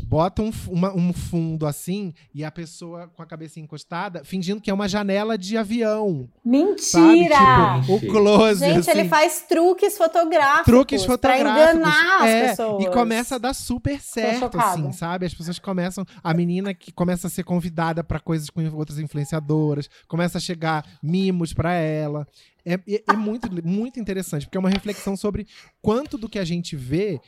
bota 0.06 0.41
um, 0.41 0.52
uma- 0.68 0.93
um 0.95 1.12
fundo 1.12 1.66
assim, 1.66 2.14
e 2.34 2.43
a 2.43 2.52
pessoa 2.52 3.08
com 3.16 3.22
a 3.24 3.26
cabeça 3.26 3.60
encostada, 3.60 4.24
fingindo 4.24 4.62
que 4.62 4.70
é 4.70 4.74
uma 4.74 4.88
janela 4.88 5.38
de 5.38 5.58
avião. 5.58 6.30
Mentira! 6.45 7.82
Tipo, 7.82 7.95
o 7.95 8.00
close. 8.02 8.60
Gente, 8.60 8.80
assim. 8.89 8.91
ele 9.00 9.10
faz 9.10 9.41
truques 9.47 9.97
fotográficos. 9.97 10.66
truques 10.66 11.04
fotográficos. 11.06 11.54
Pra 11.54 11.74
enganar 11.74 12.28
é, 12.28 12.41
as 12.45 12.50
pessoas. 12.52 12.84
E 12.86 12.89
começa 12.89 13.36
a 13.36 13.38
dar 13.38 13.54
super 13.54 14.00
certo, 14.02 14.60
assim, 14.60 14.91
sabe? 14.91 15.26
As 15.26 15.34
pessoas 15.34 15.60
começam. 15.60 16.06
A 16.24 16.34
menina 16.34 16.74
que 16.74 16.91
começa 16.91 17.28
a 17.28 17.30
ser 17.30 17.43
convidada 17.43 18.04
pra 18.04 18.20
coisas 18.20 18.50
com 18.50 18.64
outras 18.76 19.00
influenciadoras, 19.00 19.89
começa 20.08 20.38
a 20.38 20.41
chegar 20.41 20.86
mimos 21.02 21.54
pra 21.54 21.74
ela. 21.74 22.28
É, 22.66 22.74
é- 22.74 23.03
é 23.07 23.14
muito, 23.14 23.49
muito 23.66 23.99
interessante, 23.99 24.45
porque 24.45 24.57
é 24.57 24.60
uma 24.60 24.70
reflexão 24.70 25.16
sobre 25.16 25.47
quanto 25.82 26.18
do 26.18 26.28
que 26.30 26.39
a 26.39 26.45
gente 26.45 26.76
vê. 26.76 27.20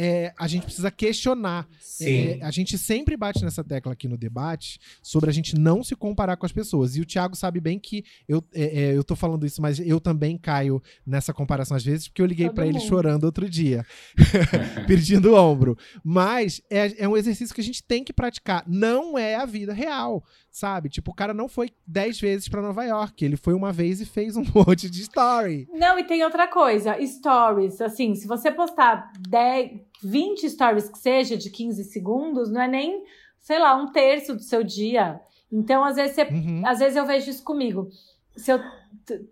É, 0.00 0.32
a 0.38 0.46
gente 0.46 0.62
precisa 0.62 0.92
questionar. 0.92 1.68
Sim. 1.80 2.38
É, 2.40 2.44
a 2.44 2.52
gente 2.52 2.78
sempre 2.78 3.16
bate 3.16 3.42
nessa 3.42 3.64
tecla 3.64 3.92
aqui 3.92 4.06
no 4.06 4.16
debate 4.16 4.78
sobre 5.02 5.28
a 5.28 5.32
gente 5.32 5.58
não 5.58 5.82
se 5.82 5.96
comparar 5.96 6.36
com 6.36 6.46
as 6.46 6.52
pessoas. 6.52 6.94
E 6.94 7.00
o 7.00 7.04
Thiago 7.04 7.34
sabe 7.34 7.60
bem 7.60 7.80
que 7.80 8.04
eu, 8.28 8.44
é, 8.54 8.62
é, 8.62 8.96
eu 8.96 9.02
tô 9.02 9.16
falando 9.16 9.44
isso, 9.44 9.60
mas 9.60 9.80
eu 9.80 9.98
também 9.98 10.38
caio 10.38 10.80
nessa 11.04 11.34
comparação 11.34 11.76
às 11.76 11.84
vezes, 11.84 12.06
porque 12.06 12.22
eu 12.22 12.26
liguei 12.26 12.48
pra 12.48 12.64
ele 12.64 12.78
chorando 12.78 13.24
outro 13.24 13.50
dia, 13.50 13.84
pedindo 14.86 15.32
o 15.32 15.34
ombro. 15.34 15.76
Mas 16.04 16.62
é, 16.70 17.02
é 17.02 17.08
um 17.08 17.16
exercício 17.16 17.52
que 17.52 17.60
a 17.60 17.64
gente 17.64 17.82
tem 17.82 18.04
que 18.04 18.12
praticar. 18.12 18.62
Não 18.68 19.18
é 19.18 19.34
a 19.34 19.44
vida 19.44 19.72
real, 19.72 20.22
sabe? 20.48 20.88
Tipo, 20.88 21.10
o 21.10 21.14
cara 21.14 21.34
não 21.34 21.48
foi 21.48 21.70
dez 21.84 22.20
vezes 22.20 22.48
pra 22.48 22.62
Nova 22.62 22.84
York. 22.84 23.24
Ele 23.24 23.36
foi 23.36 23.52
uma 23.52 23.72
vez 23.72 24.00
e 24.00 24.06
fez 24.06 24.36
um 24.36 24.44
monte 24.54 24.88
de 24.88 25.02
story. 25.02 25.66
Não, 25.72 25.98
e 25.98 26.04
tem 26.04 26.22
outra 26.22 26.46
coisa, 26.46 26.96
stories, 27.04 27.80
assim, 27.80 28.14
se 28.14 28.28
você 28.28 28.52
postar 28.52 29.10
10, 29.28 29.87
20 30.02 30.48
stories 30.48 30.88
que 30.88 30.98
seja 30.98 31.36
de 31.36 31.50
15 31.50 31.84
segundos, 31.84 32.50
não 32.50 32.60
é 32.62 32.68
nem, 32.68 33.04
sei 33.40 33.58
lá, 33.58 33.74
um 33.76 33.90
terço 33.90 34.34
do 34.34 34.42
seu 34.42 34.62
dia. 34.62 35.20
Então, 35.50 35.82
às 35.84 35.96
vezes, 35.96 36.14
você, 36.14 36.22
Uhum. 36.24 36.62
às 36.66 36.78
vezes 36.78 36.96
eu 36.96 37.06
vejo 37.06 37.30
isso 37.30 37.42
comigo. 37.42 37.88
Se 38.36 38.52
eu 38.52 38.60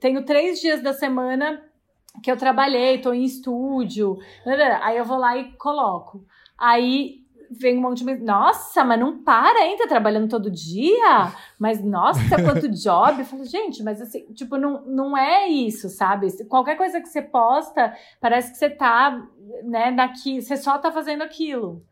tenho 0.01 0.25
três 0.25 0.61
dias 0.61 0.83
da 0.83 0.93
semana 0.93 1.63
que 2.23 2.31
eu 2.31 2.37
trabalhei, 2.37 2.99
tô 3.01 3.13
em 3.13 3.25
estúdio, 3.25 4.19
aí 4.83 4.97
eu 4.97 5.05
vou 5.05 5.19
lá 5.19 5.37
e 5.37 5.53
coloco. 5.53 6.25
Aí 6.57 7.26
vem 7.51 7.79
um 7.79 7.81
monte 7.81 8.05
de 8.05 8.15
nossa, 8.17 8.85
mas 8.85 8.99
não 8.99 9.23
para, 9.23 9.65
hein? 9.67 9.77
Tá 9.79 9.87
trabalhando 9.87 10.29
todo 10.29 10.51
dia? 10.51 11.33
Mas, 11.59 11.83
nossa, 11.83 12.21
quanto 12.43 12.69
job. 12.69 13.19
Eu 13.21 13.25
falo, 13.25 13.45
gente, 13.45 13.83
mas 13.83 14.01
assim, 14.01 14.25
tipo, 14.35 14.57
não, 14.57 14.83
não 14.87 15.17
é 15.17 15.49
isso, 15.49 15.89
sabe? 15.89 16.31
Qualquer 16.47 16.77
coisa 16.77 17.01
que 17.01 17.09
você 17.09 17.23
posta, 17.23 17.95
parece 18.21 18.53
que 18.53 18.59
você 18.59 18.71
tá, 18.71 19.23
né, 19.65 19.93
daqui, 19.93 20.41
você 20.43 20.57
só 20.57 20.79
tá 20.79 20.91
fazendo 20.93 21.23
aquilo. 21.23 21.83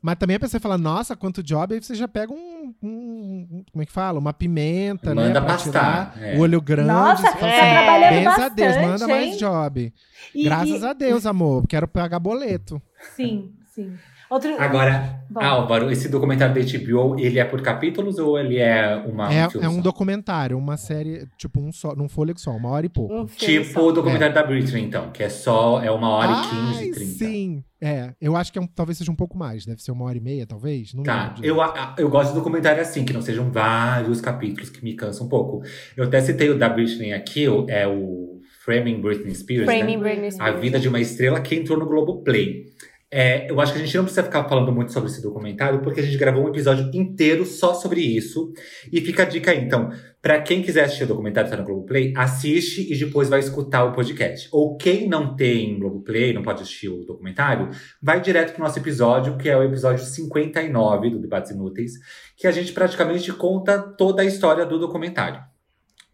Mas 0.00 0.16
também 0.16 0.36
a 0.36 0.40
pessoa 0.40 0.60
fala, 0.60 0.76
nossa, 0.78 1.14
quanto 1.16 1.42
job, 1.42 1.74
aí 1.74 1.82
você 1.82 1.94
já 1.94 2.08
pega 2.08 2.32
um. 2.32 2.74
um- 2.82 3.64
como 3.72 3.82
é 3.82 3.86
que 3.86 3.92
fala? 3.92 4.18
Uma 4.18 4.32
pimenta, 4.32 5.14
né? 5.14 5.22
Manda 5.26 5.40
pra 5.40 5.54
pastar, 5.54 6.14
é. 6.20 6.36
O 6.36 6.40
olho 6.40 6.60
grande. 6.60 6.88
Nossa, 6.88 7.22
você 7.22 7.32
tá 7.32 7.36
fala 7.38 7.52
É. 7.52 7.78
trabalhando 7.78 8.10
Benza 8.14 8.30
a 8.30 8.36
bastante, 8.48 8.54
Deus, 8.54 8.76
manda 8.78 9.08
mais 9.08 9.24
hein? 9.32 9.36
job. 9.36 9.92
E- 10.34 10.44
Graças 10.44 10.82
e- 10.82 10.86
a 10.86 10.92
Deus, 10.92 11.24
amor. 11.26 11.66
Quero 11.68 11.86
pagar 11.86 12.18
boleto. 12.18 12.80
Sim, 13.14 13.52
sim. 13.74 13.96
Outro... 14.32 14.54
Agora, 14.58 15.20
Bom. 15.28 15.42
Álvaro, 15.42 15.90
esse 15.90 16.08
documentário 16.08 16.54
da 16.54 16.60
HBO, 16.78 17.18
ele 17.18 17.38
é 17.38 17.44
por 17.44 17.60
capítulos 17.60 18.18
ou 18.18 18.38
ele 18.38 18.58
é 18.58 18.96
uma 19.06 19.32
é, 19.32 19.46
é 19.60 19.68
um 19.68 19.80
documentário, 19.80 20.56
uma 20.56 20.76
série, 20.78 21.26
tipo, 21.36 21.60
um 21.60 21.70
só, 21.70 21.94
num 21.94 22.08
fôlego 22.08 22.38
só, 22.40 22.50
uma 22.52 22.70
hora 22.70 22.86
e 22.86 22.88
pouco. 22.88 23.14
Um 23.14 23.26
Tipo 23.26 23.64
só. 23.72 23.88
o 23.88 23.92
documentário 23.92 24.34
da 24.34 24.42
Britney, 24.42 24.82
então, 24.82 25.10
que 25.10 25.22
é 25.22 25.28
só 25.28 25.82
é 25.82 25.90
uma 25.90 26.08
hora 26.08 26.32
e 26.32 26.48
quinze, 26.48 26.84
Ai, 26.84 26.90
trinta. 26.90 27.12
Sim. 27.12 27.64
É, 27.80 28.14
eu 28.20 28.36
acho 28.36 28.52
que 28.52 28.58
é 28.58 28.62
um- 28.62 28.66
talvez 28.66 28.96
seja 28.96 29.10
um 29.10 29.16
pouco 29.16 29.36
mais. 29.36 29.66
Deve 29.66 29.82
ser 29.82 29.90
uma 29.92 30.04
hora 30.04 30.16
e 30.16 30.20
meia, 30.20 30.46
talvez. 30.46 30.94
Não 30.94 31.02
Tá, 31.02 31.34
eu, 31.42 31.60
a- 31.60 31.94
eu 31.98 32.08
gosto 32.08 32.30
de 32.30 32.36
documentário 32.36 32.80
assim, 32.80 33.04
que 33.04 33.12
não 33.12 33.20
sejam 33.20 33.50
vários 33.50 34.20
capítulos 34.20 34.70
que 34.70 34.82
me 34.84 34.94
cansam 34.94 35.26
um 35.26 35.28
pouco. 35.28 35.62
Eu 35.96 36.04
até 36.04 36.20
citei 36.20 36.48
o 36.48 36.58
da 36.58 36.68
Britney 36.68 37.12
aqui, 37.12 37.44
é 37.68 37.86
o 37.86 38.40
Framing 38.64 39.00
Britney 39.00 39.34
Spears, 39.34 39.64
Framing 39.64 39.96
né? 39.96 40.02
Britney 40.02 40.28
A 40.28 40.30
Spears. 40.30 40.60
Vida 40.60 40.78
de 40.78 40.88
uma 40.88 41.00
Estrela, 41.00 41.40
que 41.40 41.54
entrou 41.56 41.76
no 41.78 41.86
Globoplay. 41.86 42.66
É, 43.14 43.50
eu 43.50 43.60
acho 43.60 43.74
que 43.74 43.78
a 43.78 43.84
gente 43.84 43.94
não 43.94 44.04
precisa 44.04 44.22
ficar 44.22 44.48
falando 44.48 44.72
muito 44.72 44.90
sobre 44.90 45.10
esse 45.10 45.20
documentário, 45.20 45.82
porque 45.82 46.00
a 46.00 46.02
gente 46.02 46.16
gravou 46.16 46.46
um 46.46 46.48
episódio 46.48 46.90
inteiro 46.94 47.44
só 47.44 47.74
sobre 47.74 48.00
isso. 48.00 48.50
E 48.90 49.02
fica 49.02 49.24
a 49.24 49.26
dica 49.26 49.50
aí, 49.50 49.62
então, 49.62 49.90
pra 50.22 50.40
quem 50.40 50.62
quiser 50.62 50.84
assistir 50.84 51.04
o 51.04 51.08
documentário 51.08 51.50
tá 51.50 51.58
no 51.58 51.62
Globoplay, 51.62 52.14
assiste 52.16 52.90
e 52.90 52.98
depois 52.98 53.28
vai 53.28 53.40
escutar 53.40 53.84
o 53.84 53.92
podcast. 53.92 54.48
Ou 54.50 54.78
quem 54.78 55.06
não 55.06 55.36
tem 55.36 55.78
Globoplay, 55.78 56.32
não 56.32 56.40
pode 56.40 56.62
assistir 56.62 56.88
o 56.88 57.04
documentário, 57.04 57.68
vai 58.02 58.18
direto 58.18 58.54
pro 58.54 58.62
nosso 58.62 58.78
episódio, 58.78 59.36
que 59.36 59.50
é 59.50 59.54
o 59.54 59.62
episódio 59.62 60.02
59 60.06 61.10
do 61.10 61.18
Debates 61.20 61.50
Inúteis, 61.50 61.92
que 62.34 62.46
a 62.46 62.50
gente 62.50 62.72
praticamente 62.72 63.30
conta 63.34 63.78
toda 63.78 64.22
a 64.22 64.24
história 64.24 64.64
do 64.64 64.78
documentário. 64.78 65.51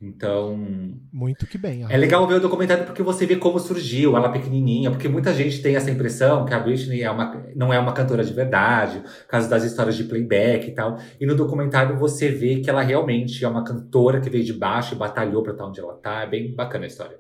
Então, 0.01 0.57
Muito 1.13 1.45
que 1.45 1.59
bem. 1.59 1.85
é 1.89 1.97
legal 1.97 2.25
ver 2.25 2.35
o 2.35 2.41
documentário 2.41 2.85
porque 2.85 3.03
você 3.03 3.27
vê 3.27 3.35
como 3.35 3.59
surgiu, 3.59 4.17
ela 4.17 4.29
pequenininha, 4.29 4.93
porque 4.93 5.09
muita 5.09 5.35
gente 5.35 5.61
tem 5.61 5.75
essa 5.75 5.91
impressão 5.91 6.45
que 6.45 6.55
a 6.55 6.61
Britney 6.61 7.03
é 7.03 7.11
uma, 7.11 7.45
não 7.57 7.73
é 7.73 7.81
uma 7.81 7.93
cantora 7.93 8.23
de 8.23 8.33
verdade, 8.33 9.01
por 9.01 9.27
causa 9.27 9.49
das 9.49 9.65
histórias 9.65 9.97
de 9.97 10.05
playback 10.05 10.69
e 10.69 10.73
tal. 10.73 10.99
E 11.21 11.27
no 11.27 11.35
documentário 11.35 11.99
você 11.99 12.29
vê 12.29 12.61
que 12.61 12.71
ela 12.71 12.81
realmente 12.81 13.45
é 13.45 13.49
uma 13.49 13.65
cantora 13.65 14.21
que 14.21 14.31
veio 14.31 14.45
de 14.45 14.53
baixo 14.53 14.95
e 14.95 14.99
batalhou 14.99 15.43
pra 15.43 15.53
estar 15.53 15.67
onde 15.67 15.81
ela 15.81 15.95
tá. 15.95 16.23
É 16.23 16.27
bem 16.27 16.55
bacana 16.55 16.85
a 16.85 16.89
história. 16.89 17.19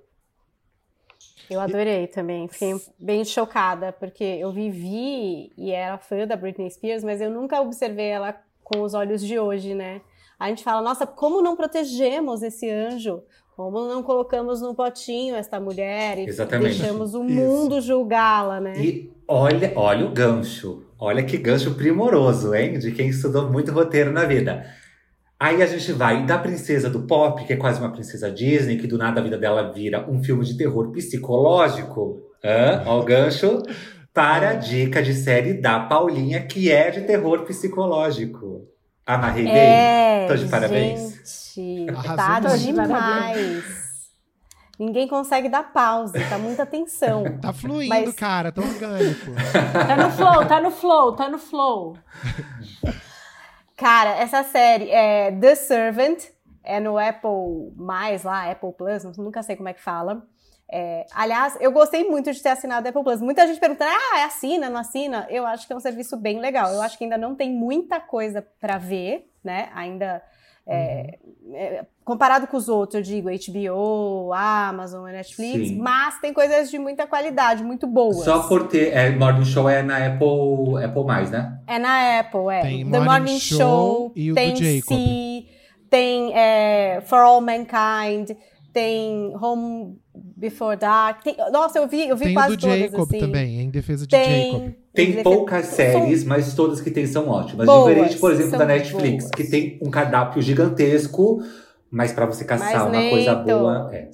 Eu 1.50 1.60
adorei 1.60 2.06
também. 2.06 2.46
Fiquei 2.46 2.76
bem 2.96 3.24
chocada, 3.24 3.90
porque 3.90 4.22
eu 4.22 4.52
vivi 4.52 5.50
e 5.56 5.72
era 5.72 5.98
fã 5.98 6.26
da 6.28 6.36
Britney 6.36 6.70
Spears, 6.70 7.02
mas 7.02 7.20
eu 7.20 7.30
nunca 7.30 7.60
observei 7.60 8.06
ela 8.06 8.36
com 8.62 8.82
os 8.82 8.94
olhos 8.94 9.20
de 9.20 9.36
hoje, 9.36 9.74
né? 9.74 10.00
A 10.38 10.48
gente 10.48 10.62
fala, 10.62 10.80
nossa, 10.80 11.06
como 11.06 11.42
não 11.42 11.56
protegemos 11.56 12.42
esse 12.42 12.70
anjo 12.70 13.22
Como 13.56 13.88
não 13.88 14.02
colocamos 14.04 14.60
num 14.60 14.72
potinho 14.72 15.34
esta 15.34 15.58
mulher 15.58 16.18
e 16.18 16.26
Exatamente. 16.26 16.78
deixamos 16.78 17.14
o 17.14 17.24
Isso. 17.24 17.34
mundo 17.34 17.80
julgá-la, 17.80 18.60
né? 18.60 18.78
E 18.78 19.12
olha, 19.26 19.72
olha 19.74 20.06
o 20.06 20.10
gancho. 20.10 20.84
Olha 20.98 21.24
que 21.24 21.36
gancho 21.36 21.74
primoroso, 21.74 22.54
hein? 22.54 22.78
De 22.78 22.92
quem 22.92 23.08
estudou 23.08 23.50
muito 23.50 23.72
roteiro 23.72 24.12
na 24.12 24.24
vida. 24.24 24.64
Aí 25.40 25.62
a 25.62 25.66
gente 25.66 25.92
vai 25.92 26.24
da 26.26 26.38
princesa 26.38 26.88
do 26.90 27.02
pop, 27.02 27.44
que 27.44 27.52
é 27.52 27.56
quase 27.56 27.80
uma 27.80 27.92
princesa 27.92 28.30
Disney, 28.30 28.76
que 28.76 28.88
do 28.88 28.98
nada 28.98 29.20
a 29.20 29.22
vida 29.22 29.38
dela 29.38 29.72
vira 29.72 30.08
um 30.08 30.22
filme 30.22 30.44
de 30.44 30.56
terror 30.56 30.90
psicológico. 30.90 32.20
Hã? 32.44 32.82
Ó 32.86 33.00
o 33.00 33.04
gancho. 33.04 33.62
Para 34.12 34.50
a 34.50 34.54
dica 34.54 35.00
de 35.00 35.14
série 35.14 35.54
da 35.54 35.78
Paulinha, 35.80 36.44
que 36.44 36.70
é 36.70 36.90
de 36.90 37.02
terror 37.02 37.44
psicológico. 37.44 38.66
Amarrei 39.08 39.44
bem? 39.44 39.56
É, 39.56 40.26
Tô 40.28 40.36
de 40.36 40.46
parabéns. 40.48 41.52
Gente, 41.54 41.90
Arrasou 41.90 42.16
tá 42.16 42.40
muito. 42.40 42.58
demais. 42.58 43.64
Ninguém 44.78 45.08
consegue 45.08 45.48
dar 45.48 45.72
pausa, 45.72 46.12
tá 46.28 46.36
muita 46.38 46.62
atenção. 46.64 47.24
Tá 47.40 47.52
fluindo, 47.52 47.88
Mas- 47.88 48.14
cara, 48.14 48.52
tá 48.52 48.60
orgânico. 48.60 49.32
Tá 49.72 49.96
no 49.96 50.10
flow, 50.12 50.46
tá 50.46 50.60
no 50.60 50.70
flow, 50.70 51.12
tá 51.16 51.28
no 51.30 51.38
flow. 51.38 51.96
Cara, 53.76 54.10
essa 54.10 54.42
série 54.44 54.90
é 54.90 55.32
The 55.32 55.54
Servant, 55.54 56.18
é 56.62 56.78
no 56.78 56.98
Apple 56.98 57.72
mais 57.76 58.24
lá, 58.24 58.50
Apple 58.50 58.72
Plus, 58.76 59.04
nunca 59.16 59.42
sei 59.42 59.56
como 59.56 59.68
é 59.70 59.72
que 59.72 59.80
fala. 59.82 60.22
É, 60.70 61.06
aliás, 61.14 61.56
eu 61.60 61.72
gostei 61.72 62.04
muito 62.08 62.30
de 62.30 62.42
ter 62.42 62.50
assinado 62.50 62.86
a 62.86 62.90
Apple 62.90 63.02
Plus. 63.02 63.22
Muita 63.22 63.46
gente 63.46 63.58
pergunta, 63.58 63.84
ah, 63.86 64.24
assina, 64.26 64.68
não 64.68 64.78
assina? 64.78 65.26
Eu 65.30 65.46
acho 65.46 65.66
que 65.66 65.72
é 65.72 65.76
um 65.76 65.80
serviço 65.80 66.16
bem 66.16 66.40
legal. 66.40 66.72
Eu 66.72 66.82
acho 66.82 66.98
que 66.98 67.04
ainda 67.04 67.16
não 67.16 67.34
tem 67.34 67.50
muita 67.50 67.98
coisa 68.00 68.46
pra 68.60 68.76
ver, 68.76 69.30
né? 69.42 69.70
Ainda 69.74 70.22
é, 70.70 71.18
é, 71.54 71.86
comparado 72.04 72.46
com 72.46 72.56
os 72.58 72.68
outros, 72.68 72.96
eu 72.96 73.02
digo 73.02 73.30
HBO, 73.30 74.34
Amazon, 74.34 75.10
Netflix, 75.10 75.68
Sim. 75.68 75.78
mas 75.78 76.20
tem 76.20 76.34
coisas 76.34 76.70
de 76.70 76.78
muita 76.78 77.06
qualidade, 77.06 77.64
muito 77.64 77.86
boas. 77.86 78.18
Só 78.18 78.46
por 78.46 78.68
ter. 78.68 78.94
É, 78.94 79.10
Morning 79.10 79.46
Show 79.46 79.66
é 79.66 79.82
na 79.82 79.96
Apple, 79.96 80.84
Apple 80.84 81.04
mais, 81.04 81.30
né? 81.30 81.58
É 81.66 81.78
na 81.78 82.20
Apple, 82.20 82.50
é. 82.52 82.60
Tem 82.60 82.84
The 82.84 83.00
Morning 83.00 83.06
Morning 83.06 83.38
Show 83.38 83.58
Show, 83.58 84.12
e 84.14 84.30
o 84.30 84.34
do 84.34 84.36
tem 84.36 84.56
Jacob. 84.56 84.88
See, 84.88 85.48
tem 85.88 86.36
é, 86.36 87.00
For 87.06 87.20
All 87.20 87.40
Mankind, 87.40 88.36
tem 88.70 89.34
Home 89.40 89.98
Before 90.36 90.76
Dark. 90.76 91.22
tem- 91.22 91.36
nossa, 91.52 91.78
eu 91.78 91.86
vi, 91.88 92.08
eu 92.08 92.16
vi 92.16 92.24
Tem 92.26 92.32
o 92.32 92.34
quase 92.34 92.56
do 92.56 92.60
todas, 92.60 92.78
Jacob 92.78 93.00
assim. 93.08 93.18
também, 93.18 93.60
em 93.60 93.70
defesa 93.70 94.06
de 94.06 94.16
Jacob. 94.16 94.60
Tem, 94.60 94.76
Tem 94.94 95.12
tem- 95.14 95.22
poucas 95.22 95.66
são- 95.66 95.74
séries, 95.76 96.24
mas 96.24 96.54
todas 96.54 96.80
que 96.80 96.90
tem 96.90 97.06
são 97.06 97.28
ótimas. 97.28 97.66
Boas, 97.66 97.88
Diferente, 97.94 98.18
por 98.18 98.32
exemplo, 98.32 98.58
da 98.58 98.66
Netflix, 98.66 99.24
boas. 99.24 99.30
que 99.34 99.44
tem 99.50 99.78
um 99.82 99.90
cardápio 99.90 100.40
gigantesco, 100.42 101.42
mas 101.90 102.12
pra 102.12 102.26
você 102.26 102.44
caçar 102.44 102.88
Mais 102.90 103.04
uma 103.04 103.10
coisa 103.10 103.34
boa, 103.34 103.90
é. 103.92 104.08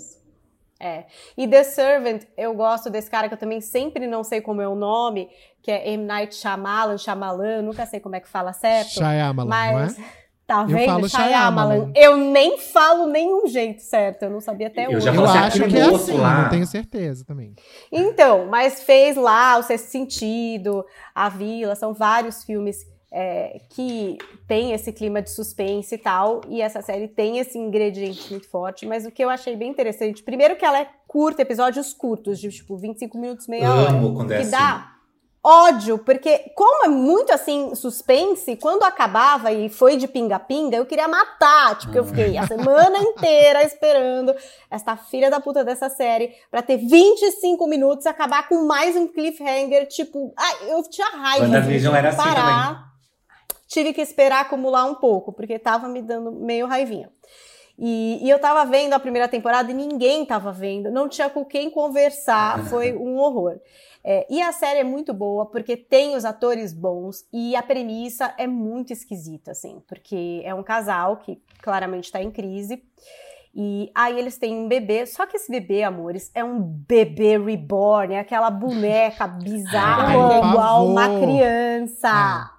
É. 0.81 1.05
E 1.39 1.49
The 1.49 1.63
Servant, 1.65 2.23
eu 2.37 2.53
gosto 2.55 2.91
desse 2.91 3.11
cara 3.11 3.29
que 3.29 3.35
eu 3.35 3.39
também 3.39 3.61
sempre 3.61 4.07
não 4.07 4.23
sei 4.23 4.41
como 4.41 4.61
é 4.61 4.69
o 4.69 4.75
nome, 4.75 5.29
que 5.63 5.71
é 5.71 5.91
M. 5.93 6.05
Night 6.05 6.35
Shyamalan, 6.35 6.99
Shyamalan, 6.99 7.63
nunca 7.63 7.87
sei 7.87 8.01
como 8.01 8.17
é 8.17 8.21
que 8.21 8.29
fala 8.29 8.53
certo. 8.53 8.91
Shyamalan, 8.91 9.49
mas, 9.49 9.97
não 9.99 10.05
é? 10.05 10.09
Tá 10.47 10.63
Eu 10.63 10.69
vendo? 10.69 10.87
falo 10.87 11.09
Shyamalan. 11.09 11.75
Shyamalan. 11.75 11.93
Eu 11.95 12.17
nem 12.17 12.59
falo 12.59 13.07
nenhum 13.07 13.47
jeito 13.47 13.83
certo, 13.83 14.25
eu 14.25 14.31
não 14.31 14.41
sabia 14.41 14.67
até 14.69 14.87
Eu 14.87 14.91
hoje. 14.97 15.01
já 15.01 15.15
Eu 15.15 15.25
acho 15.27 15.69
que 15.69 15.77
é 15.77 15.83
assim, 15.83 16.17
lá- 16.19 16.43
não 16.43 16.51
tenho 16.51 16.67
certeza 16.67 17.25
também. 17.25 17.55
Então, 17.91 18.47
mas 18.47 18.83
fez 18.83 19.17
lá 19.17 19.57
o 19.59 19.63
Sexto 19.63 19.87
Sentido, 19.91 20.85
A 21.15 21.29
Vila, 21.29 21.75
são 21.75 21.93
vários 21.95 22.45
filmes 22.45 22.79
é, 23.17 23.61
que 23.71 24.19
tem 24.49 24.73
esse 24.73 24.93
clima 24.93 25.23
de 25.23 25.31
suspense 25.31 25.95
e 25.95 25.99
tal, 25.99 26.41
e 26.49 26.61
essa 26.61 26.83
série 26.83 27.07
tem 27.07 27.39
esse 27.39 27.57
ingrediente 27.57 28.29
muito 28.33 28.49
forte, 28.51 28.85
mas 28.87 29.07
o 29.07 29.11
que 29.13 29.25
eu 29.25 29.31
achei 29.31 29.55
bem 29.55 29.71
interessante, 29.71 30.21
primeiro 30.21 30.57
que 30.57 30.65
ela 30.65 30.81
é 30.81 30.89
curta, 31.07 31.43
episódios 31.43 31.95
curtos, 31.95 32.41
de 32.41 32.49
tipo 32.51 32.77
25 32.77 33.17
minutos, 33.17 33.47
meia 33.47 33.73
hora, 33.73 33.91
Amo 33.91 34.15
quando 34.15 34.33
é 34.33 34.37
que 34.39 34.43
assim. 34.43 34.51
dá 34.51 34.94
ódio, 35.45 35.99
porque 35.99 36.51
como 36.55 36.87
é 36.87 36.89
muito 36.89 37.31
assim 37.31 37.75
suspense, 37.75 38.57
quando 38.57 38.83
acabava 38.83 39.53
e 39.53 39.69
foi 39.69 39.99
de 39.99 40.09
pinga-pinga, 40.09 40.79
eu 40.79 40.87
queria 40.87 41.07
matar, 41.07 41.77
tipo, 41.77 41.95
eu 41.95 42.05
fiquei 42.05 42.39
a 42.39 42.47
semana 42.49 42.99
inteira 42.99 43.63
esperando 43.63 44.35
esta 44.71 44.97
filha 44.97 45.31
da 45.31 45.41
puta 45.41 45.63
dessa 45.63 45.91
série 45.91 46.33
pra 46.51 46.63
ter 46.63 46.79
25 46.79 47.67
minutos 47.67 48.07
e 48.07 48.09
acabar 48.09 48.49
com 48.49 48.65
mais 48.65 48.97
um 48.97 49.07
cliffhanger, 49.07 49.87
tipo, 49.89 50.33
ai, 50.37 50.71
eu 50.71 50.83
tinha 50.89 51.09
raiva. 51.09 51.45
WandaVision 51.45 51.93
tive 51.93 51.99
era 51.99 52.09
que 52.09 52.21
assim 52.21 52.29
parar, 52.29 52.95
Tive 53.67 53.93
que 53.93 54.01
esperar 54.01 54.43
acumular 54.43 54.85
um 54.85 54.95
pouco, 54.95 55.33
porque 55.33 55.59
tava 55.59 55.89
me 55.89 56.01
dando 56.01 56.31
meio 56.31 56.67
raivinha. 56.67 57.11
E, 57.79 58.21
e 58.23 58.31
eu 58.31 58.39
tava 58.39 58.65
vendo 58.65 58.93
a 58.93 59.01
primeira 59.01 59.27
temporada 59.27 59.71
e 59.71 59.75
ninguém 59.75 60.25
tava 60.25 60.53
vendo, 60.53 60.91
não 60.93 61.09
tinha 61.09 61.29
com 61.29 61.45
quem 61.45 61.71
conversar, 61.71 62.65
foi 62.71 62.95
um 62.95 63.19
horror. 63.19 63.59
É, 64.07 64.27
e 64.29 64.43
a 64.43 64.53
série 64.53 64.81
é 64.81 64.85
muito 64.85 65.15
boa 65.15 65.47
porque 65.47 65.79
tem 65.79 66.15
os 66.15 66.27
atores 66.27 66.75
bons 66.75 67.25
e 67.33 67.57
a 67.57 67.63
premissa 67.63 68.35
é 68.37 68.47
muito 68.47 68.93
esquisita, 68.93 69.53
assim, 69.53 69.83
porque 69.89 70.43
é 70.45 70.55
um 70.55 70.63
casal 70.63 71.17
que 71.17 71.41
claramente 71.63 72.13
tá 72.13 72.23
em 72.23 72.31
crise. 72.31 72.83
E 73.57 73.91
aí 73.95 74.19
eles 74.19 74.37
têm 74.37 74.55
um 74.55 74.69
bebê, 74.69 75.07
só 75.07 75.27
que 75.27 75.37
esse 75.37 75.51
bebê, 75.51 75.85
amores, 75.85 76.31
é 76.35 76.45
um 76.45 76.61
bebê 76.61 77.39
reborn, 77.39 78.15
é 78.15 78.19
aquela 78.19 78.51
boneca 78.51 79.27
bizarra 79.39 80.09
Ai, 80.09 80.35
é 80.35 80.39
igual 80.39 80.87
uma 80.87 81.21
criança. 81.21 82.51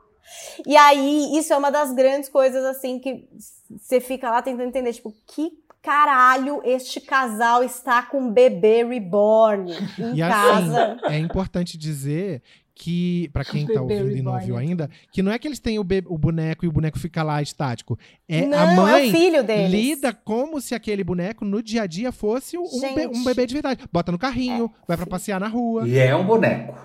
E 0.65 0.75
aí, 0.75 1.37
isso 1.37 1.53
é 1.53 1.57
uma 1.57 1.69
das 1.69 1.93
grandes 1.93 2.29
coisas, 2.29 2.63
assim, 2.63 2.97
que 2.97 3.27
você 3.69 3.99
fica 3.99 4.29
lá 4.29 4.41
tentando 4.41 4.67
entender, 4.69 4.93
tipo, 4.93 5.13
que 5.27 5.51
caralho 5.85 6.61
este 6.65 6.99
casal 6.99 7.63
está 7.63 8.01
com 8.01 8.19
um 8.19 8.31
bebê 8.31 8.83
reborn 8.83 9.71
em 9.99 10.15
E 10.15 10.19
casa? 10.19 10.93
assim, 11.03 11.13
é 11.13 11.19
importante 11.19 11.77
dizer 11.77 12.41
que, 12.73 13.29
pra 13.31 13.45
quem 13.45 13.65
tá 13.65 13.79
Bebê 13.81 14.01
ouvindo 14.01 14.17
e 14.17 14.21
não 14.21 14.31
reborn. 14.33 14.45
viu 14.47 14.57
ainda, 14.57 14.89
que 15.11 15.21
não 15.21 15.31
é 15.31 15.37
que 15.39 15.47
eles 15.47 15.59
têm 15.59 15.77
o, 15.79 15.81
o 15.81 16.17
boneco 16.17 16.65
e 16.65 16.67
o 16.67 16.71
boneco 16.71 16.99
fica 16.99 17.23
lá 17.23 17.41
estático. 17.41 17.97
É 18.27 18.45
Não, 18.45 18.57
a 18.57 18.71
é 18.71 18.75
mãe 18.75 19.09
o 19.09 19.11
filho 19.11 19.43
deles. 19.43 19.71
lida 19.71 20.11
como 20.11 20.59
se 20.59 20.75
aquele 20.75 21.03
boneco 21.03 21.45
no 21.45 21.61
dia 21.63 21.83
a 21.83 21.87
dia 21.87 22.11
fosse 22.11 22.57
um, 22.57 22.63
be- 22.95 23.07
um 23.07 23.23
bebê 23.23 23.45
de 23.45 23.53
verdade. 23.53 23.85
Bota 23.93 24.11
no 24.11 24.17
carrinho, 24.19 24.69
vai 24.87 24.97
pra 24.97 25.05
passear 25.05 25.39
na 25.39 25.47
rua. 25.47 25.87
E 25.87 25.97
é 25.97 26.13
um 26.15 26.25
boneco. 26.25 26.75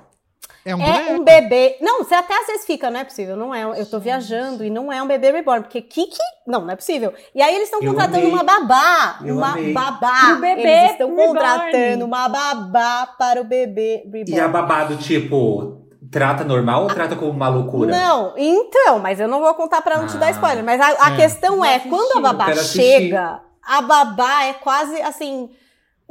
É 0.64 0.74
um 0.76 0.82
É 0.82 1.12
um 1.12 1.24
bebê. 1.24 1.76
Não, 1.80 2.04
você 2.04 2.14
até 2.14 2.38
às 2.38 2.46
vezes 2.46 2.66
fica, 2.66 2.90
não 2.90 3.00
é 3.00 3.04
possível, 3.04 3.34
não 3.36 3.54
é. 3.54 3.62
Eu 3.80 3.86
tô 3.86 3.98
viajando 3.98 4.62
e 4.64 4.68
não 4.70 4.92
é 4.92 5.02
um 5.02 5.06
bebê 5.06 5.30
reborn, 5.32 5.62
porque 5.62 5.80
que 5.80 6.06
que. 6.06 6.22
Não, 6.46 6.60
não 6.62 6.70
é 6.70 6.76
possível. 6.76 7.14
E 7.34 7.40
aí 7.40 7.54
eles 7.54 7.64
estão 7.72 7.80
contratando 7.80 8.18
amei. 8.18 8.30
uma 8.32 8.44
babá. 8.44 9.18
Eu 9.24 9.36
uma 9.36 9.52
amei. 9.52 9.72
babá. 9.72 10.26
Pro 10.32 10.40
bebê 10.40 10.60
eles 10.62 10.90
estão 10.92 11.08
reborn. 11.08 11.26
contratando 11.28 12.04
uma 12.04 12.28
babá 12.28 13.06
para 13.18 13.40
o 13.40 13.44
bebê 13.44 14.02
reborn. 14.04 14.30
E 14.32 14.38
a 14.40 14.48
babado, 14.48 14.96
tipo, 14.96 15.78
trata 16.10 16.44
normal 16.44 16.82
ou 16.82 16.88
trata 16.88 17.16
como 17.16 17.30
uma 17.30 17.48
loucura? 17.48 17.90
Não, 17.90 18.34
então, 18.36 18.98
mas 18.98 19.18
eu 19.18 19.28
não 19.28 19.40
vou 19.40 19.54
contar 19.54 19.80
pra 19.80 19.96
não 19.98 20.06
te 20.06 20.16
dar 20.18 20.26
Ah. 20.26 20.30
spoiler. 20.32 20.62
Mas 20.64 20.80
a, 20.80 21.06
a 21.06 21.12
É. 21.14 21.16
questão 21.16 21.64
é, 21.64 21.78
quando 21.78 22.18
a 22.18 22.20
babá 22.20 22.54
chega, 22.54 23.40
a 23.66 23.80
babá 23.80 24.44
é 24.44 24.52
quase 24.54 25.00
assim. 25.00 25.48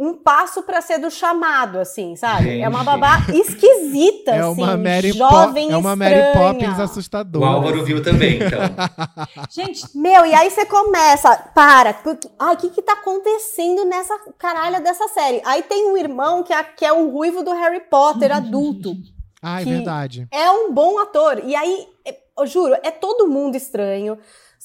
Um 0.02 0.14
passo 0.14 0.64
pra 0.64 0.80
ser 0.82 0.97
do 0.97 1.12
chamado, 1.12 1.78
assim, 1.78 2.16
sabe? 2.16 2.43
Gente. 2.45 2.62
É 2.64 2.70
uma 2.70 2.86
babá 2.86 3.18
esquisita, 3.34 4.32
É 4.32 4.39
assim, 4.39 4.62
uma 4.64 4.78
Mary, 4.78 5.12
Po- 5.12 5.18
jovem 5.18 5.72
é 5.72 5.76
uma 5.76 5.93
Mary. 5.93 6.16
Poppins 6.34 6.78
O 6.78 6.82
assustadora. 6.82 7.45
Álvaro 7.45 7.84
viu 7.84 8.02
também, 8.02 8.36
então. 8.38 8.60
Gente, 9.52 9.86
Meu, 9.97 10.26
e 10.26 10.34
aí 10.34 10.50
você 10.50 10.66
começa, 10.66 11.36
para, 11.54 11.93
porque, 11.95 12.30
ai, 12.39 12.54
o 12.54 12.58
que 12.58 12.70
que 12.70 12.82
tá 12.82 12.93
acontecendo 12.93 13.84
nessa 13.86 14.18
caralha 14.38 14.80
dessa 14.80 15.08
série? 15.10 15.41
Aí 15.45 15.64
tem 15.64 15.91
um 15.91 15.97
irmão 15.97 16.43
que 16.43 16.54
é, 16.54 16.64
que 16.64 16.86
é 16.86 16.93
o 16.93 17.10
ruivo 17.10 17.43
do 17.43 17.52
Harry 17.52 17.82
Potter, 17.82 18.32
adulto. 18.34 18.95
Ah, 19.41 19.62
é 19.62 19.64
que- 19.66 19.70
verdade. 19.70 20.28
É 20.32 20.50
um 20.50 20.72
bom 20.72 20.97
ator. 21.00 21.41
E 21.43 21.56
aí, 21.56 21.88
é- 22.06 22.18
eu 22.38 22.47
juro, 22.47 22.74
é 22.84 22.91
todo 22.91 23.28
mundo 23.28 23.56
estranho. 23.56 24.18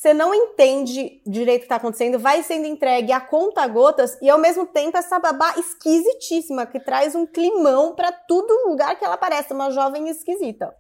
Você 0.05 0.13
não 0.13 0.35
entende 0.35 1.23
direito 1.27 1.61
o 1.61 1.63
que 1.63 1.69
tá 1.69 1.77
acontecendo, 1.77 2.19
vai 2.19 2.43
sendo 2.43 2.67
entregue 2.67 3.11
a 3.11 3.23
conta 3.23 3.67
gotas 3.67 4.19
e 4.21 4.29
ao 4.29 4.37
mesmo 4.37 4.67
tempo 4.67 4.99
essa 4.99 5.19
babá 5.19 5.55
esquisitíssima 5.57 6.67
que 6.67 6.79
traz 6.79 7.15
um 7.15 7.25
climão 7.25 7.95
pra 7.95 8.13
todo 8.13 8.69
lugar 8.69 8.99
que 8.99 9.05
ela 9.07 9.15
aparece, 9.15 9.55
uma 9.55 9.71
jovem 9.71 10.07
esquisita. 10.11 10.75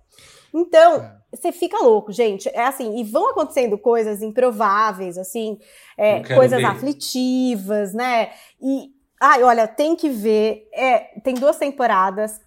Então, 0.52 0.96
É. 0.96 1.16
você 1.34 1.52
fica 1.52 1.78
louco, 1.78 2.12
gente. 2.12 2.50
É 2.50 2.66
assim, 2.66 2.98
e 2.98 3.02
vão 3.02 3.30
acontecendo 3.30 3.78
coisas 3.78 4.20
improváveis, 4.20 5.16
assim, 5.16 5.58
é, 5.96 6.22
coisas 6.34 6.58
ver. 6.60 6.66
aflitivas, 6.66 7.94
né? 7.94 8.30
E, 8.60 8.90
ai, 9.18 9.42
olha, 9.42 9.66
tem 9.66 9.96
que 9.96 10.10
ver. 10.10 10.68
É, 10.70 10.98
tem 11.24 11.32
duas 11.32 11.56
temporadas. 11.56 12.38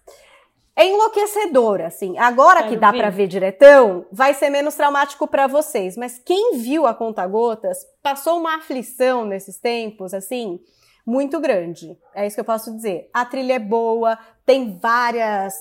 É 0.78 0.86
enlouquecedor, 0.86 1.80
assim. 1.80 2.16
Agora 2.18 2.68
que 2.68 2.76
dá 2.76 2.92
pra 2.92 3.10
ver 3.10 3.26
diretão, 3.26 4.06
vai 4.12 4.32
ser 4.32 4.48
menos 4.48 4.76
traumático 4.76 5.26
pra 5.26 5.48
vocês. 5.48 5.96
Mas 5.96 6.20
quem 6.24 6.56
viu 6.56 6.86
a 6.86 6.94
Conta 6.94 7.26
Gotas 7.26 7.78
passou 8.00 8.38
uma 8.38 8.58
aflição 8.58 9.24
nesses 9.24 9.58
tempos, 9.58 10.14
assim, 10.14 10.60
muito 11.04 11.40
grande. 11.40 11.98
É 12.14 12.24
isso 12.24 12.36
que 12.36 12.40
eu 12.40 12.44
posso 12.44 12.72
dizer. 12.76 13.10
A 13.12 13.24
trilha 13.24 13.54
é 13.54 13.58
boa, 13.58 14.16
tem 14.46 14.78
várias 14.78 15.52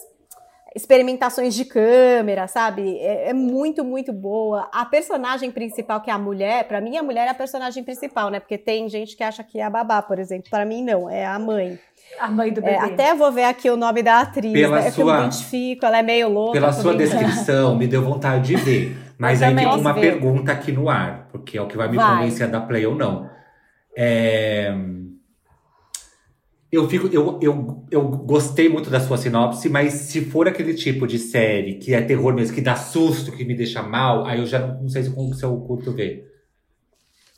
experimentações 0.75 1.55
de 1.55 1.65
câmera, 1.65 2.47
sabe? 2.47 2.99
É, 2.99 3.29
é, 3.29 3.33
muito, 3.33 3.83
muito 3.83 4.13
boa. 4.13 4.69
A 4.71 4.85
personagem 4.85 5.51
principal, 5.51 5.99
que 5.99 6.11
é 6.11 6.13
a 6.13 6.19
mulher, 6.19 6.67
para 6.67 6.79
mim 6.79 6.95
a 6.95 7.01
mulher 7.01 7.25
é 7.25 7.31
a 7.31 7.33
personagem 7.33 7.83
principal, 7.83 8.29
né? 8.29 8.39
Porque 8.39 8.59
tem 8.59 8.87
gente 8.87 9.17
que 9.17 9.23
acha 9.23 9.43
que 9.43 9.59
é 9.59 9.63
a 9.63 9.69
babá, 9.69 9.99
por 9.99 10.19
exemplo. 10.19 10.47
Para 10.51 10.63
mim, 10.63 10.83
não, 10.83 11.09
é 11.09 11.25
a 11.25 11.39
mãe. 11.39 11.79
A 12.19 12.29
mãe 12.29 12.51
do 12.51 12.61
bebê. 12.61 12.73
É, 12.73 12.79
até 12.79 13.15
vou 13.15 13.31
ver 13.31 13.43
aqui 13.43 13.69
o 13.69 13.77
nome 13.77 14.01
da 14.01 14.21
atriz, 14.21 14.53
Pela 14.53 14.81
né? 14.81 14.91
Sua... 14.91 15.03
Eu 15.03 15.19
me 15.19 15.27
identifico, 15.27 15.85
ela 15.85 15.99
é 15.99 16.03
meio 16.03 16.29
louca. 16.29 16.53
Pela 16.53 16.73
sua 16.73 16.95
descrição, 16.95 17.75
me 17.75 17.87
deu 17.87 18.01
vontade 18.01 18.47
de 18.47 18.55
ver. 18.55 18.97
Mas 19.17 19.41
aí 19.41 19.55
tem 19.55 19.65
uma 19.65 19.93
ver. 19.93 20.01
pergunta 20.01 20.51
aqui 20.51 20.71
no 20.71 20.89
ar, 20.89 21.27
porque 21.31 21.57
é 21.57 21.61
o 21.61 21.67
que 21.67 21.75
vai 21.75 21.89
me 21.89 21.97
vai. 21.97 22.17
convencer 22.17 22.47
a 22.47 22.49
dar 22.49 22.61
play 22.61 22.85
ou 22.85 22.95
não. 22.95 23.27
É 23.95 24.73
eu 26.71 26.87
fico, 26.89 27.07
eu, 27.07 27.39
eu, 27.41 27.85
eu 27.89 28.03
gostei 28.03 28.67
muito 28.67 28.89
da 28.89 28.99
sua 28.99 29.17
sinopse, 29.17 29.69
mas 29.69 29.93
se 29.93 30.21
for 30.25 30.47
aquele 30.47 30.73
tipo 30.73 31.07
de 31.07 31.17
série 31.17 31.75
que 31.75 31.93
é 31.93 32.01
terror 32.01 32.33
mesmo, 32.33 32.53
que 32.53 32.61
dá 32.61 32.75
susto, 32.75 33.31
que 33.31 33.45
me 33.45 33.55
deixa 33.55 33.81
mal, 33.81 34.25
aí 34.25 34.39
eu 34.39 34.45
já 34.45 34.59
não, 34.59 34.89
sei 34.89 35.03
se, 35.03 35.09
se 35.09 35.43
eu 35.43 35.57
curto 35.61 35.93
ver. 35.93 36.25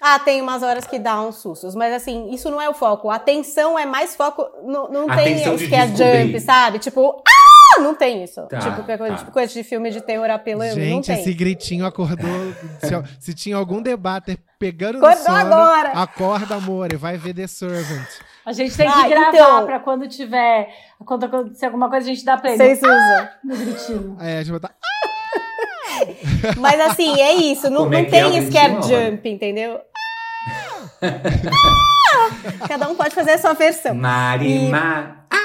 Ah, 0.02 0.18
tem 0.18 0.42
umas 0.42 0.64
horas 0.64 0.86
que 0.86 0.98
dá 0.98 1.22
uns 1.22 1.38
sustos, 1.38 1.76
mas 1.76 1.94
assim, 1.94 2.30
isso 2.32 2.50
não 2.50 2.62
é 2.62 2.70
o 2.70 2.74
foco. 2.74 3.10
A 3.10 3.16
atenção 3.16 3.78
é 3.78 3.86
mais 3.86 4.16
foco. 4.16 4.48
Não, 4.64 4.90
não 4.90 5.08
tem 5.08 5.36
isso 5.36 5.68
que 5.68 5.76
é 5.76 5.88
jump, 5.88 6.40
sabe? 6.40 6.80
Tipo, 6.80 7.22
ah! 7.28 7.82
Não 7.82 7.94
tem 7.94 8.24
isso. 8.24 8.42
Tá, 8.48 8.60
tipo, 8.60 8.84
coisa, 8.84 9.08
tá. 9.08 9.16
tipo, 9.16 9.32
coisa 9.32 9.54
de 9.54 9.64
filme 9.64 9.92
de 9.92 10.02
terror 10.02 10.30
apelando. 10.30 10.76
Gente, 10.76 11.12
esse 11.12 11.34
gritinho 11.34 11.86
acordou. 11.86 12.54
se, 12.80 13.04
se, 13.20 13.34
tinha 13.34 13.56
algum 13.56 13.82
debate 13.82 14.40
pegando 14.58 15.00
no 15.00 15.14
sono, 15.18 15.38
agora. 15.38 15.90
acorda, 15.90 16.56
amor, 16.56 16.92
e 16.92 16.98
vai 16.98 17.18
ver 17.18 17.34
The 17.34 17.48
Servant. 17.48 18.08
A 18.46 18.52
gente 18.52 18.76
tem 18.76 18.90
que 18.90 19.00
ah, 19.00 19.08
gravar 19.08 19.30
então... 19.30 19.66
pra 19.66 19.80
quando 19.80 20.08
tiver. 20.08 20.70
Quando 21.06 21.26
acontecer 21.26 21.68
alguma 21.68 21.90
coisa, 21.90 22.10
a 22.10 22.14
gente 22.14 22.26
dá 22.26 22.38
pra 22.38 22.52
ele. 22.52 22.58
Vocês 22.58 22.80
usam. 22.80 22.92
Ah! 22.92 23.32
No 23.44 23.56
gritinho. 23.56 24.18
É, 24.20 24.40
a 24.40 24.44
gente 24.44 24.60
vai. 24.60 24.72
Mas 26.58 26.80
assim, 26.80 27.20
é 27.20 27.34
isso. 27.34 27.70
Não, 27.70 27.86
é 27.94 28.02
não 28.02 28.10
tem 28.10 28.38
é 28.38 28.42
scare 28.50 28.82
jump, 28.82 29.30
entendeu? 29.30 29.80
Cada 32.68 32.90
um 32.90 32.96
pode 32.96 33.16
fazer 33.16 33.32
a 33.32 33.38
sua 33.38 33.54
versão. 33.54 33.96
Marimar. 33.96 35.26
E... 35.34 35.40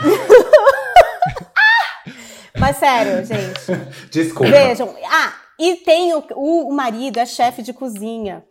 Mas 2.58 2.76
sério, 2.76 3.24
gente. 3.24 3.60
Desculpa. 4.10 4.50
Vejam. 4.50 4.94
Ah, 5.10 5.32
e 5.58 5.76
tem 5.76 6.14
o, 6.14 6.22
o 6.36 6.72
marido, 6.72 7.18
é 7.18 7.26
chefe 7.26 7.62
de 7.62 7.72
cozinha. 7.72 8.44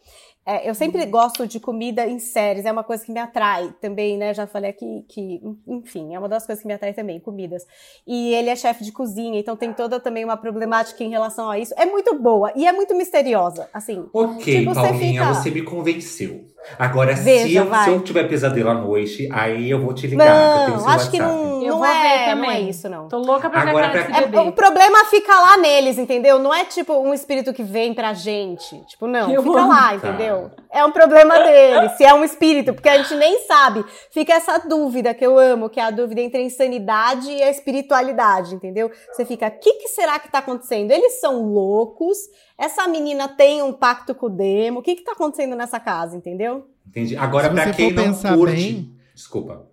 É, 0.50 0.68
eu 0.68 0.74
sempre 0.74 1.06
gosto 1.06 1.46
de 1.46 1.60
comida 1.60 2.08
em 2.08 2.18
séries, 2.18 2.66
é 2.66 2.72
uma 2.72 2.84
coisa 2.84 3.06
que 3.06 3.12
me 3.12 3.20
atrai 3.20 3.72
também, 3.80 4.18
né? 4.18 4.34
Já 4.34 4.48
falei 4.48 4.72
aqui 4.72 5.06
que, 5.08 5.40
enfim, 5.68 6.16
é 6.16 6.18
uma 6.18 6.28
das 6.28 6.44
coisas 6.44 6.60
que 6.64 6.68
me 6.68 6.74
atrai 6.74 6.92
também, 6.92 7.20
comidas. 7.20 7.68
E 8.08 8.34
ele 8.34 8.50
é 8.50 8.56
chefe 8.56 8.84
de 8.84 8.92
cozinha, 8.92 9.40
então 9.40 9.56
tem 9.56 9.72
toda 9.72 10.00
também 10.00 10.26
uma 10.26 10.36
problemática 10.36 11.04
em 11.04 11.10
relação 11.12 11.52
a 11.52 11.60
isso. 11.60 11.72
É 11.78 11.86
muito 11.86 12.18
boa 12.18 12.52
e 12.56 12.66
é 12.66 12.72
muito 12.72 12.96
misteriosa, 12.96 13.70
assim. 13.72 14.04
Ok, 14.12 14.60
tipo, 14.60 14.74
Paulinha, 14.74 14.98
fica... 14.98 15.34
você 15.36 15.52
me 15.52 15.62
convenceu. 15.62 16.44
Agora, 16.78 17.16
Veja, 17.16 17.48
se, 17.48 17.56
eu, 17.56 17.74
se 17.74 17.90
eu 17.90 18.00
tiver 18.02 18.28
pesadelo 18.28 18.70
à 18.70 18.74
noite, 18.74 19.28
aí 19.32 19.70
eu 19.70 19.82
vou 19.82 19.94
te 19.94 20.08
ligar. 20.08 20.70
Não, 20.70 20.88
acho 20.88 21.10
que 21.10 21.20
não, 21.20 21.62
não 21.62 21.86
é, 21.86 22.36
não 22.36 22.52
é 22.52 22.62
isso, 22.62 22.90
não. 22.90 23.08
Tô 23.08 23.18
louca 23.18 23.50
pra 23.50 23.62
Agora, 23.62 23.90
pra... 23.90 24.02
Esse 24.02 24.36
é, 24.36 24.40
O 24.42 24.52
problema 24.52 25.06
fica 25.06 25.34
lá 25.40 25.58
neles, 25.58 25.98
entendeu? 25.98 26.38
Não 26.40 26.54
é 26.54 26.66
tipo 26.66 26.94
um 26.94 27.14
espírito 27.14 27.54
que 27.54 27.64
vem 27.64 27.94
pra 27.94 28.14
gente. 28.14 28.80
Tipo, 28.86 29.08
não, 29.08 29.32
eu 29.32 29.42
fica 29.42 29.60
amo. 29.60 29.70
lá, 29.70 29.96
entendeu? 29.96 30.52
Tá. 30.56 30.64
É 30.72 30.86
um 30.86 30.92
problema 30.92 31.40
deles, 31.40 31.94
se 31.94 32.04
é 32.06 32.14
um 32.14 32.24
espírito, 32.24 32.74
porque 32.74 32.90
a 32.90 32.98
gente 32.98 33.16
nem 33.16 33.40
sabe. 33.46 33.84
Fica 34.12 34.34
essa 34.34 34.60
dúvida 34.60 35.14
que 35.14 35.26
eu 35.26 35.38
amo, 35.38 35.70
que 35.70 35.80
é 35.80 35.84
a 35.84 35.92
dúvida 35.92 36.22
entre 36.22 36.40
a 36.40 36.44
insanidade 36.44 37.30
e 37.32 37.42
a 37.42 37.50
espiritualidade, 37.50 38.54
entendeu? 38.54 38.92
Você 39.12 39.26
fica, 39.26 39.48
o 39.48 39.52
que, 39.52 39.74
que 39.74 39.88
será 39.90 40.20
que 40.20 40.32
tá 40.32 40.40
acontecendo? 40.40 40.92
Eles 40.92 41.20
são 41.20 41.42
loucos, 41.42 42.18
essa 42.60 42.86
menina 42.90 43.30
tem 43.30 43.64
um 43.64 43.72
pacto 43.72 44.14
com 44.14 44.26
o 44.26 44.30
demo, 44.30 44.80
o 44.80 44.84
que 44.84 44.96
que 44.96 45.04
tá 45.04 45.14
acontecendo 45.14 45.56
nessa 45.56 45.80
casa, 45.80 46.18
entendeu? 46.18 46.70
Entendi. 46.86 47.16
Agora, 47.16 47.50
para 47.50 47.72
quem 47.72 47.94
não 47.94 48.14
curte... 48.14 48.56
Bem, 48.56 48.92
desculpa. 49.16 49.66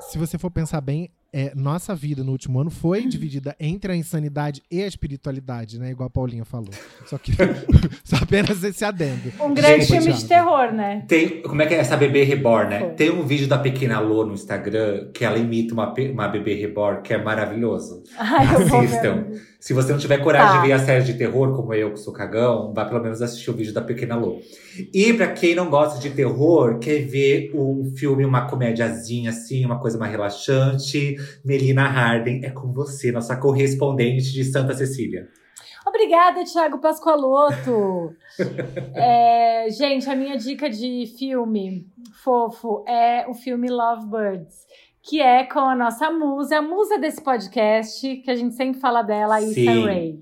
Se 0.00 0.18
você 0.18 0.36
for 0.36 0.50
pensar 0.50 0.80
bem, 0.80 1.10
é, 1.32 1.52
nossa 1.54 1.94
vida 1.94 2.24
no 2.24 2.32
último 2.32 2.60
ano 2.60 2.70
foi 2.70 3.02
dividida 3.08 3.54
entre 3.58 3.92
a 3.92 3.96
insanidade 3.96 4.62
e 4.68 4.82
a 4.82 4.86
espiritualidade, 4.86 5.78
né? 5.78 5.90
Igual 5.90 6.08
a 6.08 6.10
Paulinha 6.10 6.44
falou. 6.44 6.70
Só 7.06 7.18
que 7.18 7.32
só 8.02 8.16
apenas 8.16 8.64
esse 8.64 8.84
adendo. 8.84 9.32
Um 9.40 9.54
grande 9.54 9.84
Gente, 9.84 10.02
filme 10.02 10.12
de 10.12 10.26
terror, 10.26 10.72
né? 10.72 11.04
Tem, 11.06 11.40
como 11.42 11.62
é 11.62 11.66
que 11.66 11.74
é 11.74 11.78
essa 11.78 11.96
bebê 11.96 12.24
reborn, 12.24 12.70
né? 12.70 12.80
Foi. 12.80 12.90
Tem 12.90 13.10
um 13.10 13.24
vídeo 13.24 13.46
da 13.46 13.58
pequena 13.58 14.00
Lô 14.00 14.26
no 14.26 14.34
Instagram 14.34 15.10
que 15.12 15.24
ela 15.24 15.38
imita 15.38 15.72
uma, 15.72 15.92
uma 16.12 16.28
bebê 16.28 16.54
reborn 16.54 17.00
que 17.02 17.14
é 17.14 17.22
maravilhoso. 17.22 18.02
Ai, 18.18 18.46
Assistam. 18.56 19.26
Se 19.64 19.72
você 19.72 19.92
não 19.92 19.98
tiver 19.98 20.18
coragem 20.18 20.56
tá. 20.56 20.60
de 20.60 20.66
ver 20.66 20.72
a 20.74 20.78
série 20.78 21.04
de 21.04 21.14
terror, 21.14 21.56
como 21.56 21.72
eu, 21.72 21.94
que 21.94 21.98
sou 21.98 22.12
cagão, 22.12 22.70
vá 22.74 22.84
pelo 22.84 23.00
menos 23.00 23.22
assistir 23.22 23.48
o 23.48 23.54
vídeo 23.54 23.72
da 23.72 23.80
Pequena 23.80 24.14
Lô. 24.14 24.38
E 24.92 25.10
para 25.14 25.32
quem 25.32 25.54
não 25.54 25.70
gosta 25.70 25.98
de 25.98 26.10
terror, 26.10 26.78
quer 26.78 26.98
ver 27.06 27.50
um 27.54 27.90
filme, 27.96 28.26
uma 28.26 28.46
comédiazinha 28.46 29.30
assim, 29.30 29.64
uma 29.64 29.80
coisa 29.80 29.96
mais 29.96 30.12
relaxante, 30.12 31.16
Melina 31.42 31.88
Harden 31.88 32.44
é 32.44 32.50
com 32.50 32.74
você, 32.74 33.10
nossa 33.10 33.36
correspondente 33.36 34.34
de 34.34 34.44
Santa 34.44 34.74
Cecília. 34.74 35.30
Obrigada, 35.86 36.44
Thiago 36.44 36.78
Pascoaloto. 36.78 38.14
é, 38.94 39.66
gente, 39.70 40.10
a 40.10 40.14
minha 40.14 40.36
dica 40.36 40.68
de 40.68 41.06
filme 41.16 41.86
fofo 42.22 42.84
é 42.86 43.26
o 43.26 43.32
filme 43.32 43.70
Lovebirds 43.70 44.66
que 45.06 45.20
é 45.20 45.44
com 45.44 45.60
a 45.60 45.76
nossa 45.76 46.10
musa, 46.10 46.58
a 46.58 46.62
musa 46.62 46.98
desse 46.98 47.22
podcast, 47.22 48.16
que 48.16 48.30
a 48.30 48.34
gente 48.34 48.54
sempre 48.54 48.80
fala 48.80 49.02
dela, 49.02 49.40
Issa 49.40 49.84
Rae. 49.84 50.18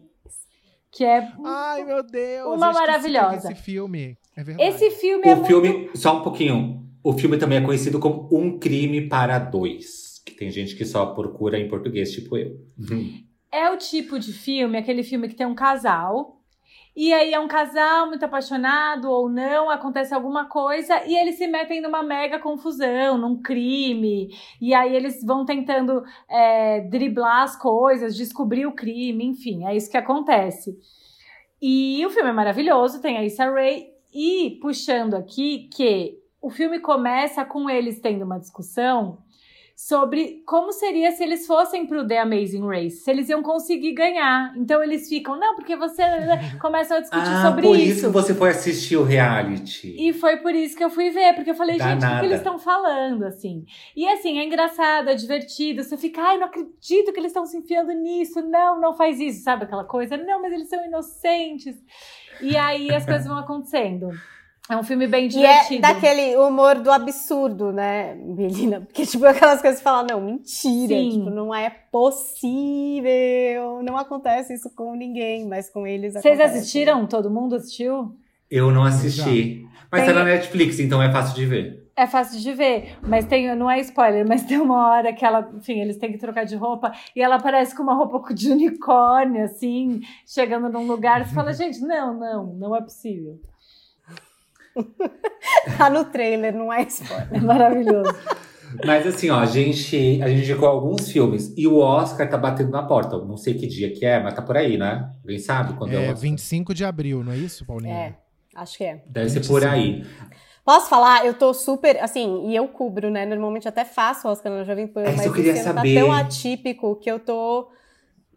Que 0.90 1.04
é 1.04 1.32
Ai, 1.44 1.84
meu 1.84 2.02
Deus, 2.02 2.56
uma 2.56 2.72
maravilhosa. 2.72 3.52
Esse 3.52 3.62
filme, 3.62 4.18
é 4.36 4.42
verdade. 4.42 4.68
Esse 4.68 4.90
filme 4.90 5.24
o 5.24 5.30
é 5.30 5.44
filme, 5.44 5.68
muito... 5.68 5.98
Só 5.98 6.18
um 6.18 6.22
pouquinho. 6.22 6.84
O 7.02 7.12
filme 7.12 7.38
também 7.38 7.59
é 7.59 7.60
conhecido 7.62 7.98
como 7.98 8.28
Um 8.30 8.59
Crime 8.59 9.09
para 9.09 9.38
Dois. 9.38 10.20
Que 10.26 10.34
tem 10.34 10.50
gente 10.50 10.76
que 10.76 10.84
só 10.84 11.06
procura 11.06 11.59
em 11.59 11.68
português, 11.68 12.12
tipo 12.12 12.36
eu. 12.36 12.60
É 13.50 13.70
o 13.70 13.78
tipo 13.78 14.18
de 14.18 14.32
filme, 14.32 14.76
aquele 14.76 15.02
filme 15.02 15.28
que 15.28 15.34
tem 15.34 15.46
um 15.46 15.54
casal 15.54 16.41
e 16.94 17.12
aí 17.12 17.32
é 17.32 17.40
um 17.40 17.48
casal 17.48 18.06
muito 18.06 18.24
apaixonado 18.24 19.10
ou 19.10 19.28
não, 19.28 19.70
acontece 19.70 20.12
alguma 20.12 20.44
coisa 20.47 21.02
e 21.06 21.16
eles 21.16 21.36
se 21.36 21.47
metem 21.47 21.81
numa 21.81 22.02
mega 22.02 22.39
confusão, 22.39 23.16
num 23.16 23.40
crime. 23.40 24.28
E 24.60 24.74
aí 24.74 24.94
eles 24.94 25.24
vão 25.24 25.44
tentando 25.44 26.02
é, 26.28 26.81
driblar 26.82 27.44
as 27.44 27.56
coisas, 27.56 28.14
descobrir 28.14 28.66
o 28.66 28.74
crime, 28.74 29.24
enfim, 29.24 29.64
é 29.66 29.74
isso 29.74 29.90
que 29.90 29.97
acontece. 29.97 30.78
E 31.60 32.05
o 32.05 32.10
filme 32.10 32.28
é 32.28 32.32
maravilhoso, 32.32 33.01
tem 33.01 33.16
a 33.16 33.24
Issa 33.24 33.51
Rae. 33.51 33.86
E 34.14 34.59
puxando 34.60 35.14
aqui 35.14 35.70
que 35.74 36.19
o 36.43 36.51
filme 36.51 36.81
começa 36.81 37.43
com 37.44 37.70
eles 37.70 38.01
tendo 38.01 38.24
uma 38.27 38.39
discussão 38.39 39.19
sobre 39.77 40.43
como 40.47 40.73
seria 40.73 41.11
se 41.12 41.23
eles 41.23 41.47
fossem 41.47 41.86
pro 41.86 42.07
The 42.07 42.20
Amazing 42.20 42.66
Race, 42.66 42.99
se 42.99 43.11
eles 43.11 43.28
iam 43.28 43.43
conseguir 43.43 43.93
ganhar. 43.93 44.53
Então 44.57 44.82
eles 44.82 45.09
ficam, 45.09 45.39
não, 45.39 45.55
porque 45.55 45.77
você 45.77 46.03
começa 46.61 46.97
a 46.97 47.01
discutir 47.01 47.28
ah, 47.28 47.43
sobre 47.43 47.62
por 47.62 47.77
isso. 47.77 47.85
Por 47.85 47.90
isso 47.90 48.07
que 48.07 48.12
você 48.12 48.35
foi 48.35 48.51
assistir 48.51 48.97
o 48.97 49.03
reality. 49.03 49.94
E 49.99 50.12
foi 50.12 50.36
por 50.36 50.55
isso 50.55 50.77
que 50.77 50.85
eu 50.85 50.90
fui 50.90 51.11
ver, 51.11 51.35
porque 51.35 51.51
eu 51.51 51.55
falei, 51.55 51.78
Dá 51.78 51.90
gente, 51.90 52.03
nada. 52.03 52.16
o 52.16 52.20
que 52.20 52.27
eles 52.27 52.39
estão 52.39 52.59
falando, 52.59 53.24
assim. 53.24 53.65
E 53.97 54.07
assim, 54.09 54.39
é 54.39 54.44
engraçado, 54.44 55.09
é 55.09 55.15
divertido, 55.15 55.82
você 55.82 55.97
fica, 55.97 56.23
ai, 56.23 56.39
não 56.39 56.47
acredito 56.47 57.12
que 57.12 57.19
eles 57.19 57.31
estão 57.31 57.47
se 57.47 57.57
enfiando 57.57 57.93
nisso, 57.93 58.40
não, 58.43 58.81
não 58.81 58.94
faz 58.94 59.19
isso, 59.20 59.43
sabe 59.43 59.65
aquela 59.65 59.85
coisa? 59.85 60.16
Não, 60.16 60.40
mas 60.40 60.53
eles 60.53 60.69
são 60.69 60.85
inocentes. 60.85 61.77
E 62.40 62.57
aí 62.57 62.93
as 62.94 63.05
coisas 63.05 63.27
vão 63.27 63.39
acontecendo. 63.39 64.11
É 64.70 64.76
um 64.76 64.82
filme 64.84 65.09
bem 65.09 65.26
divertido. 65.26 65.74
E 65.74 65.78
é 65.78 65.80
daquele 65.80 66.36
humor 66.36 66.76
do 66.76 66.90
absurdo, 66.90 67.72
né, 67.72 68.14
Melina? 68.14 68.80
Porque, 68.80 69.05
tipo, 69.05 69.26
aquelas 69.26 69.60
coisas 69.60 69.80
que 69.80 69.84
falam, 69.84 70.06
não, 70.09 70.20
mentira. 70.20 70.94
Sim. 70.94 71.10
Tipo, 71.10 71.30
não 71.30 71.52
é 71.55 71.68
possível. 71.90 73.82
Não 73.82 73.97
acontece 73.97 74.55
isso 74.55 74.70
com 74.70 74.94
ninguém, 74.94 75.47
mas 75.48 75.68
com 75.68 75.86
eles 75.86 76.12
Vocês 76.14 76.39
acontece. 76.39 76.59
assistiram? 76.59 77.06
Todo 77.06 77.28
mundo 77.28 77.56
assistiu? 77.56 78.14
Eu 78.48 78.70
não 78.70 78.84
assisti. 78.84 79.66
Mas 79.90 80.05
tem... 80.05 80.14
tá 80.14 80.20
na 80.20 80.24
Netflix, 80.24 80.78
então 80.78 81.02
é 81.02 81.10
fácil 81.10 81.34
de 81.34 81.44
ver. 81.44 81.82
É 81.94 82.06
fácil 82.06 82.40
de 82.40 82.52
ver, 82.55 82.97
mas 83.02 83.26
tem, 83.26 83.55
não 83.55 83.70
é 83.70 83.78
spoiler, 83.80 84.26
mas 84.26 84.43
tem 84.44 84.59
uma 84.59 84.89
hora 84.89 85.12
que 85.12 85.26
ela, 85.26 85.51
enfim, 85.55 85.78
eles 85.78 85.98
têm 85.98 86.10
que 86.10 86.16
trocar 86.16 86.44
de 86.44 86.56
roupa 86.56 86.90
e 87.14 87.20
ela 87.20 87.36
aparece 87.36 87.76
com 87.76 87.82
uma 87.82 87.94
roupa 87.94 88.32
de 88.32 88.51
unicórnio, 88.51 89.44
assim, 89.44 90.01
chegando 90.26 90.70
num 90.70 90.86
lugar. 90.86 91.26
Você 91.26 91.34
fala, 91.34 91.52
gente, 91.55 91.80
não, 91.80 92.18
não, 92.18 92.47
não 92.55 92.74
é 92.74 92.80
possível. 92.80 93.39
Tá 95.77 95.90
no 95.90 96.05
trailer, 96.07 96.55
não 96.55 96.73
é 96.73 96.82
spoiler. 96.82 97.28
É 97.32 97.40
maravilhoso. 97.40 98.15
Mas 98.85 99.07
assim, 99.07 99.28
ó, 99.31 99.39
a 99.39 99.47
gente, 99.47 100.20
a 100.23 100.28
gente 100.28 100.43
indicou 100.43 100.69
alguns 100.69 101.11
filmes 101.11 101.53
e 101.57 101.66
o 101.66 101.78
Oscar 101.78 102.28
tá 102.28 102.39
batendo 102.39 102.70
na 102.70 102.82
porta. 102.82 103.19
Não 103.19 103.36
sei 103.36 103.55
que 103.55 103.66
dia 103.66 103.93
que 103.93 104.05
é, 104.05 104.23
mas 104.23 104.35
tá 104.35 104.43
por 104.43 104.57
aí, 104.57 104.78
né? 104.78 105.11
Alguém 105.23 105.39
sabe 105.39 105.74
quando 105.74 105.93
é, 105.93 105.97
é 105.97 105.99
o 105.99 106.03
Oscar? 106.03 106.16
25 106.16 106.74
de 106.74 106.85
abril, 106.85 107.23
não 107.23 107.32
é 107.32 107.36
isso, 107.36 107.66
Paulinho? 107.66 107.93
É, 107.93 108.16
acho 108.55 108.78
que 108.78 108.85
é. 108.85 109.03
Deve 109.07 109.28
25. 109.28 109.44
ser 109.44 109.49
por 109.51 109.66
aí. 109.66 110.05
Posso 110.65 110.89
falar? 110.89 111.27
Eu 111.27 111.35
tô 111.35 111.53
super, 111.53 112.01
assim, 112.03 112.49
e 112.49 112.57
eu 112.57 112.69
cubro, 112.69 113.11
né? 113.11 113.27
Normalmente 113.27 113.69
até 113.69 113.85
faço 113.85 114.28
Oscar 114.28 114.53
na 114.53 114.65
Jovem 114.65 114.86
Pan, 114.86 115.03
é 115.03 115.12
mas 115.16 115.27
eu 115.27 115.32
queria 115.32 115.53
esse 115.53 115.65
saber. 115.65 115.94
tá 115.94 116.01
tão 116.01 116.12
atípico 116.12 116.97
que 116.97 117.11
eu 117.11 117.19
tô 117.19 117.69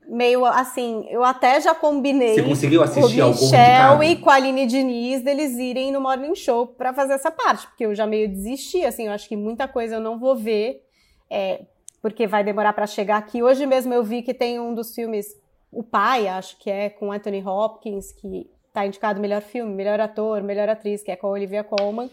meio 0.07 0.45
assim, 0.45 1.05
eu 1.09 1.23
até 1.23 1.59
já 1.61 1.73
combinei 1.75 2.35
Você 2.35 2.43
conseguiu 2.43 2.79
com 2.81 2.87
o 2.87 2.89
assistir 2.89 3.21
algum 3.21 3.41
Michel 3.41 4.03
e 4.03 4.15
com 4.17 4.29
a 4.29 4.33
Aline 4.35 4.65
Diniz 4.65 5.21
deles 5.21 5.57
irem 5.57 5.91
no 5.91 5.99
Morning 6.01 6.35
Show 6.35 6.67
pra 6.67 6.93
fazer 6.93 7.13
essa 7.13 7.31
parte, 7.31 7.67
porque 7.67 7.85
eu 7.85 7.95
já 7.95 8.05
meio 8.05 8.27
desisti, 8.29 8.85
assim, 8.85 9.07
eu 9.07 9.11
acho 9.11 9.27
que 9.27 9.35
muita 9.35 9.67
coisa 9.67 9.95
eu 9.95 10.01
não 10.01 10.19
vou 10.19 10.35
ver, 10.35 10.83
é, 11.29 11.61
porque 12.01 12.27
vai 12.27 12.43
demorar 12.43 12.73
pra 12.73 12.85
chegar 12.87 13.17
aqui. 13.17 13.41
Hoje 13.41 13.65
mesmo 13.65 13.93
eu 13.93 14.03
vi 14.03 14.21
que 14.21 14.33
tem 14.33 14.59
um 14.59 14.73
dos 14.73 14.93
filmes, 14.93 15.27
O 15.71 15.83
Pai, 15.83 16.27
acho 16.27 16.57
que 16.59 16.69
é, 16.69 16.89
com 16.89 17.11
Anthony 17.11 17.43
Hopkins, 17.45 18.11
que 18.13 18.49
tá 18.71 18.85
indicado 18.85 19.19
melhor 19.19 19.41
filme, 19.41 19.73
melhor 19.73 19.99
ator, 19.99 20.41
melhor 20.43 20.69
atriz, 20.69 21.01
que 21.01 21.11
é 21.11 21.15
com 21.15 21.27
a 21.27 21.31
Olivia 21.31 21.63
Colman, 21.63 22.09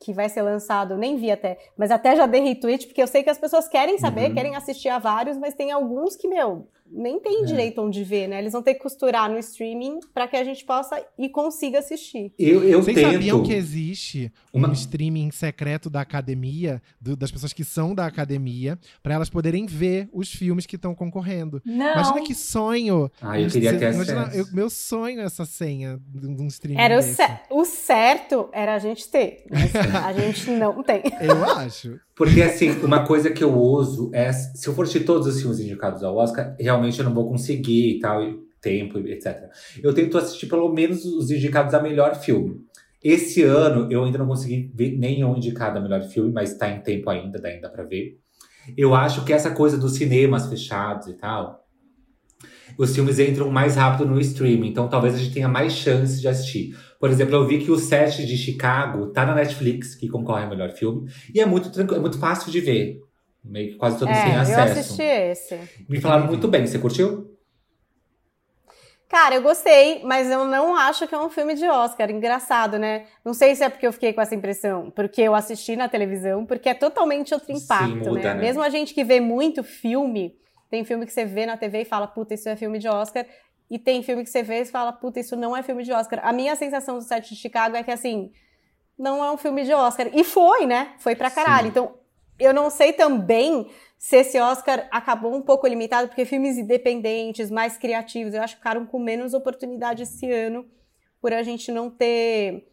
que 0.00 0.12
vai 0.12 0.28
ser 0.28 0.42
lançado, 0.42 0.96
nem 0.98 1.16
vi 1.16 1.30
até, 1.30 1.56
mas 1.76 1.90
até 1.90 2.14
já 2.14 2.26
dei 2.26 2.42
retweet, 2.42 2.86
porque 2.86 3.00
eu 3.02 3.06
sei 3.06 3.22
que 3.22 3.30
as 3.30 3.38
pessoas 3.38 3.66
querem 3.66 3.96
saber, 3.96 4.28
Uhum. 4.28 4.34
querem 4.34 4.54
assistir 4.56 4.90
a 4.90 4.98
vários, 4.98 5.38
mas 5.38 5.54
tem 5.54 5.72
alguns 5.72 6.14
que, 6.14 6.28
meu, 6.28 6.68
nem 6.90 7.18
tem 7.20 7.42
É. 7.42 7.46
direito 7.46 7.80
onde 7.82 8.04
ver, 8.04 8.28
né? 8.28 8.38
Eles 8.38 8.52
vão 8.52 8.62
ter 8.62 8.74
que 8.74 8.80
costurar 8.80 9.30
no 9.30 9.38
streaming 9.38 10.00
pra 10.12 10.28
que 10.28 10.36
a 10.36 10.44
gente 10.44 10.64
possa 10.64 11.02
e 11.18 11.28
consiga 11.28 11.78
assistir. 11.78 12.32
Eu, 12.38 12.62
eu 12.62 12.82
Vocês 12.82 12.96
tento. 12.96 13.12
sabiam 13.12 13.42
que 13.42 13.52
existe 13.52 14.32
Uma- 14.52 14.68
um 14.68 14.72
streaming 14.72 15.30
secreto 15.30 15.88
da 15.90 16.00
academia, 16.02 16.80
do- 17.00 17.16
das 17.16 17.30
pessoas 17.30 17.52
que 17.52 17.64
são 17.64 17.94
da 17.94 18.06
academia, 18.06 18.78
pra 19.02 19.14
elas 19.14 19.30
poderem 19.30 19.66
ver 19.66 20.08
os 20.12 20.30
filmes 20.30 20.66
que 20.66 20.76
estão 20.76 20.94
concorrendo? 20.94 21.60
Não. 21.64 21.92
Imagina 21.92 22.22
que 22.22 22.34
sonho! 22.34 23.10
Ah, 23.20 23.40
eu 23.40 23.48
queria 23.48 23.78
ter 23.78 23.92
Imagina- 23.94 24.30
eu- 24.34 24.46
meu 24.52 24.68
sonho 24.70 25.20
é 25.20 25.24
essa 25.24 25.44
senha 25.44 25.98
de 26.06 26.26
um 26.42 26.46
streaming. 26.46 26.80
Era 26.80 26.98
o, 26.98 27.02
cer- 27.02 27.42
o 27.50 27.64
certo 27.64 28.48
era 28.52 28.74
a 28.74 28.78
gente 28.78 29.08
ter, 29.08 29.44
mas 29.50 29.72
a 30.06 30.12
gente 30.12 30.50
não 30.50 30.82
tem. 30.82 31.02
Eu 31.20 31.44
acho. 31.44 31.98
Porque, 32.16 32.40
assim, 32.42 32.70
uma 32.84 33.04
coisa 33.04 33.28
que 33.30 33.42
eu 33.42 33.52
uso 33.58 34.08
é. 34.14 34.32
Se 34.32 34.68
eu 34.68 34.74
for 34.74 34.82
assistir 34.82 35.04
todos 35.04 35.26
os 35.26 35.40
filmes 35.40 35.58
indicados 35.58 36.00
ao 36.04 36.14
Oscar, 36.16 36.54
realmente 36.60 36.73
eu 36.82 37.04
não 37.04 37.14
vou 37.14 37.28
conseguir 37.28 37.96
e 37.96 37.98
tal, 38.00 38.22
e 38.22 38.38
tempo, 38.60 38.98
etc. 38.98 39.50
Eu 39.82 39.92
tento 39.92 40.16
assistir 40.16 40.46
pelo 40.46 40.72
menos 40.72 41.04
os 41.04 41.30
indicados 41.30 41.74
a 41.74 41.82
melhor 41.82 42.14
filme. 42.14 42.56
Esse 43.02 43.42
ano 43.42 43.92
eu 43.92 44.02
ainda 44.02 44.16
não 44.16 44.26
consegui 44.26 44.72
ver 44.74 44.96
nenhum 44.96 45.36
indicado 45.36 45.78
a 45.78 45.82
melhor 45.82 46.02
filme, 46.04 46.32
mas 46.32 46.56
tá 46.56 46.70
em 46.70 46.80
tempo 46.80 47.10
ainda, 47.10 47.38
dá 47.38 47.48
ainda 47.48 47.68
pra 47.68 47.84
ver. 47.84 48.18
Eu 48.78 48.94
acho 48.94 49.24
que 49.26 49.32
essa 49.32 49.50
coisa 49.50 49.76
dos 49.76 49.92
cinemas 49.92 50.46
fechados 50.48 51.08
e 51.08 51.12
tal, 51.12 51.62
os 52.78 52.94
filmes 52.94 53.18
entram 53.18 53.50
mais 53.50 53.76
rápido 53.76 54.08
no 54.08 54.18
streaming, 54.18 54.68
então 54.68 54.88
talvez 54.88 55.14
a 55.14 55.18
gente 55.18 55.34
tenha 55.34 55.48
mais 55.48 55.74
chance 55.74 56.18
de 56.18 56.26
assistir. 56.26 56.74
Por 56.98 57.10
exemplo, 57.10 57.34
eu 57.34 57.46
vi 57.46 57.58
que 57.58 57.70
o 57.70 57.78
set 57.78 58.24
de 58.26 58.36
Chicago 58.38 59.08
tá 59.08 59.26
na 59.26 59.34
Netflix, 59.34 59.94
que 59.94 60.08
concorre 60.08 60.44
ao 60.44 60.48
melhor 60.48 60.70
filme, 60.70 61.10
e 61.34 61.40
é 61.40 61.44
muito 61.44 61.78
é 61.78 61.98
muito 61.98 62.18
fácil 62.18 62.50
de 62.50 62.60
ver. 62.60 63.00
Meio 63.44 63.72
que 63.72 63.76
quase 63.76 63.98
todos 63.98 64.16
É, 64.16 64.36
eu 64.36 64.40
acesso. 64.40 64.60
assisti 64.80 65.02
esse. 65.02 65.60
Me 65.88 66.00
falaram 66.00 66.26
muito 66.26 66.48
bem, 66.48 66.66
você 66.66 66.78
curtiu? 66.78 67.30
Cara, 69.08 69.34
eu 69.34 69.42
gostei, 69.42 70.02
mas 70.02 70.28
eu 70.30 70.44
não 70.44 70.74
acho 70.74 71.06
que 71.06 71.14
é 71.14 71.18
um 71.18 71.28
filme 71.28 71.54
de 71.54 71.68
Oscar. 71.68 72.10
Engraçado, 72.10 72.78
né? 72.78 73.06
Não 73.24 73.32
sei 73.34 73.54
se 73.54 73.62
é 73.62 73.68
porque 73.68 73.86
eu 73.86 73.92
fiquei 73.92 74.12
com 74.12 74.20
essa 74.20 74.34
impressão, 74.34 74.90
porque 74.90 75.20
eu 75.20 75.34
assisti 75.34 75.76
na 75.76 75.88
televisão, 75.88 76.44
porque 76.44 76.68
é 76.68 76.74
totalmente 76.74 77.32
outro 77.32 77.54
Sim, 77.54 77.62
impacto, 77.62 78.08
muda, 78.08 78.10
né? 78.12 78.34
né? 78.34 78.40
Mesmo 78.40 78.62
a 78.62 78.68
gente 78.70 78.92
que 78.94 79.04
vê 79.04 79.20
muito 79.20 79.62
filme, 79.62 80.34
tem 80.70 80.84
filme 80.84 81.06
que 81.06 81.12
você 81.12 81.24
vê 81.24 81.46
na 81.46 81.56
TV 81.56 81.82
e 81.82 81.84
fala, 81.84 82.08
puta, 82.08 82.34
isso 82.34 82.48
é 82.48 82.56
filme 82.56 82.78
de 82.78 82.88
Oscar. 82.88 83.24
E 83.70 83.78
tem 83.78 84.02
filme 84.02 84.24
que 84.24 84.30
você 84.30 84.42
vê 84.42 84.62
e 84.62 84.64
fala, 84.64 84.92
puta, 84.92 85.20
isso 85.20 85.36
não 85.36 85.56
é 85.56 85.62
filme 85.62 85.84
de 85.84 85.92
Oscar. 85.92 86.20
A 86.26 86.32
minha 86.32 86.56
sensação 86.56 86.96
do 86.96 87.02
set 87.04 87.28
de 87.28 87.36
Chicago 87.36 87.76
é 87.76 87.82
que, 87.82 87.90
assim, 87.90 88.32
não 88.98 89.22
é 89.24 89.30
um 89.30 89.36
filme 89.36 89.64
de 89.64 89.72
Oscar. 89.72 90.08
E 90.12 90.24
foi, 90.24 90.66
né? 90.66 90.94
Foi 90.98 91.14
pra 91.14 91.30
caralho. 91.30 91.66
Sim. 91.66 91.70
Então, 91.70 91.94
eu 92.38 92.52
não 92.52 92.70
sei 92.70 92.92
também 92.92 93.70
se 93.98 94.16
esse 94.16 94.38
Oscar 94.38 94.86
acabou 94.90 95.34
um 95.34 95.42
pouco 95.42 95.66
limitado, 95.66 96.08
porque 96.08 96.24
filmes 96.24 96.58
independentes, 96.58 97.50
mais 97.50 97.76
criativos, 97.76 98.34
eu 98.34 98.42
acho 98.42 98.54
que 98.54 98.60
ficaram 98.60 98.84
com 98.84 98.98
menos 98.98 99.32
oportunidade 99.32 100.02
esse 100.02 100.30
ano, 100.30 100.68
por 101.20 101.32
a 101.32 101.42
gente 101.42 101.72
não 101.72 101.88
ter 101.88 102.68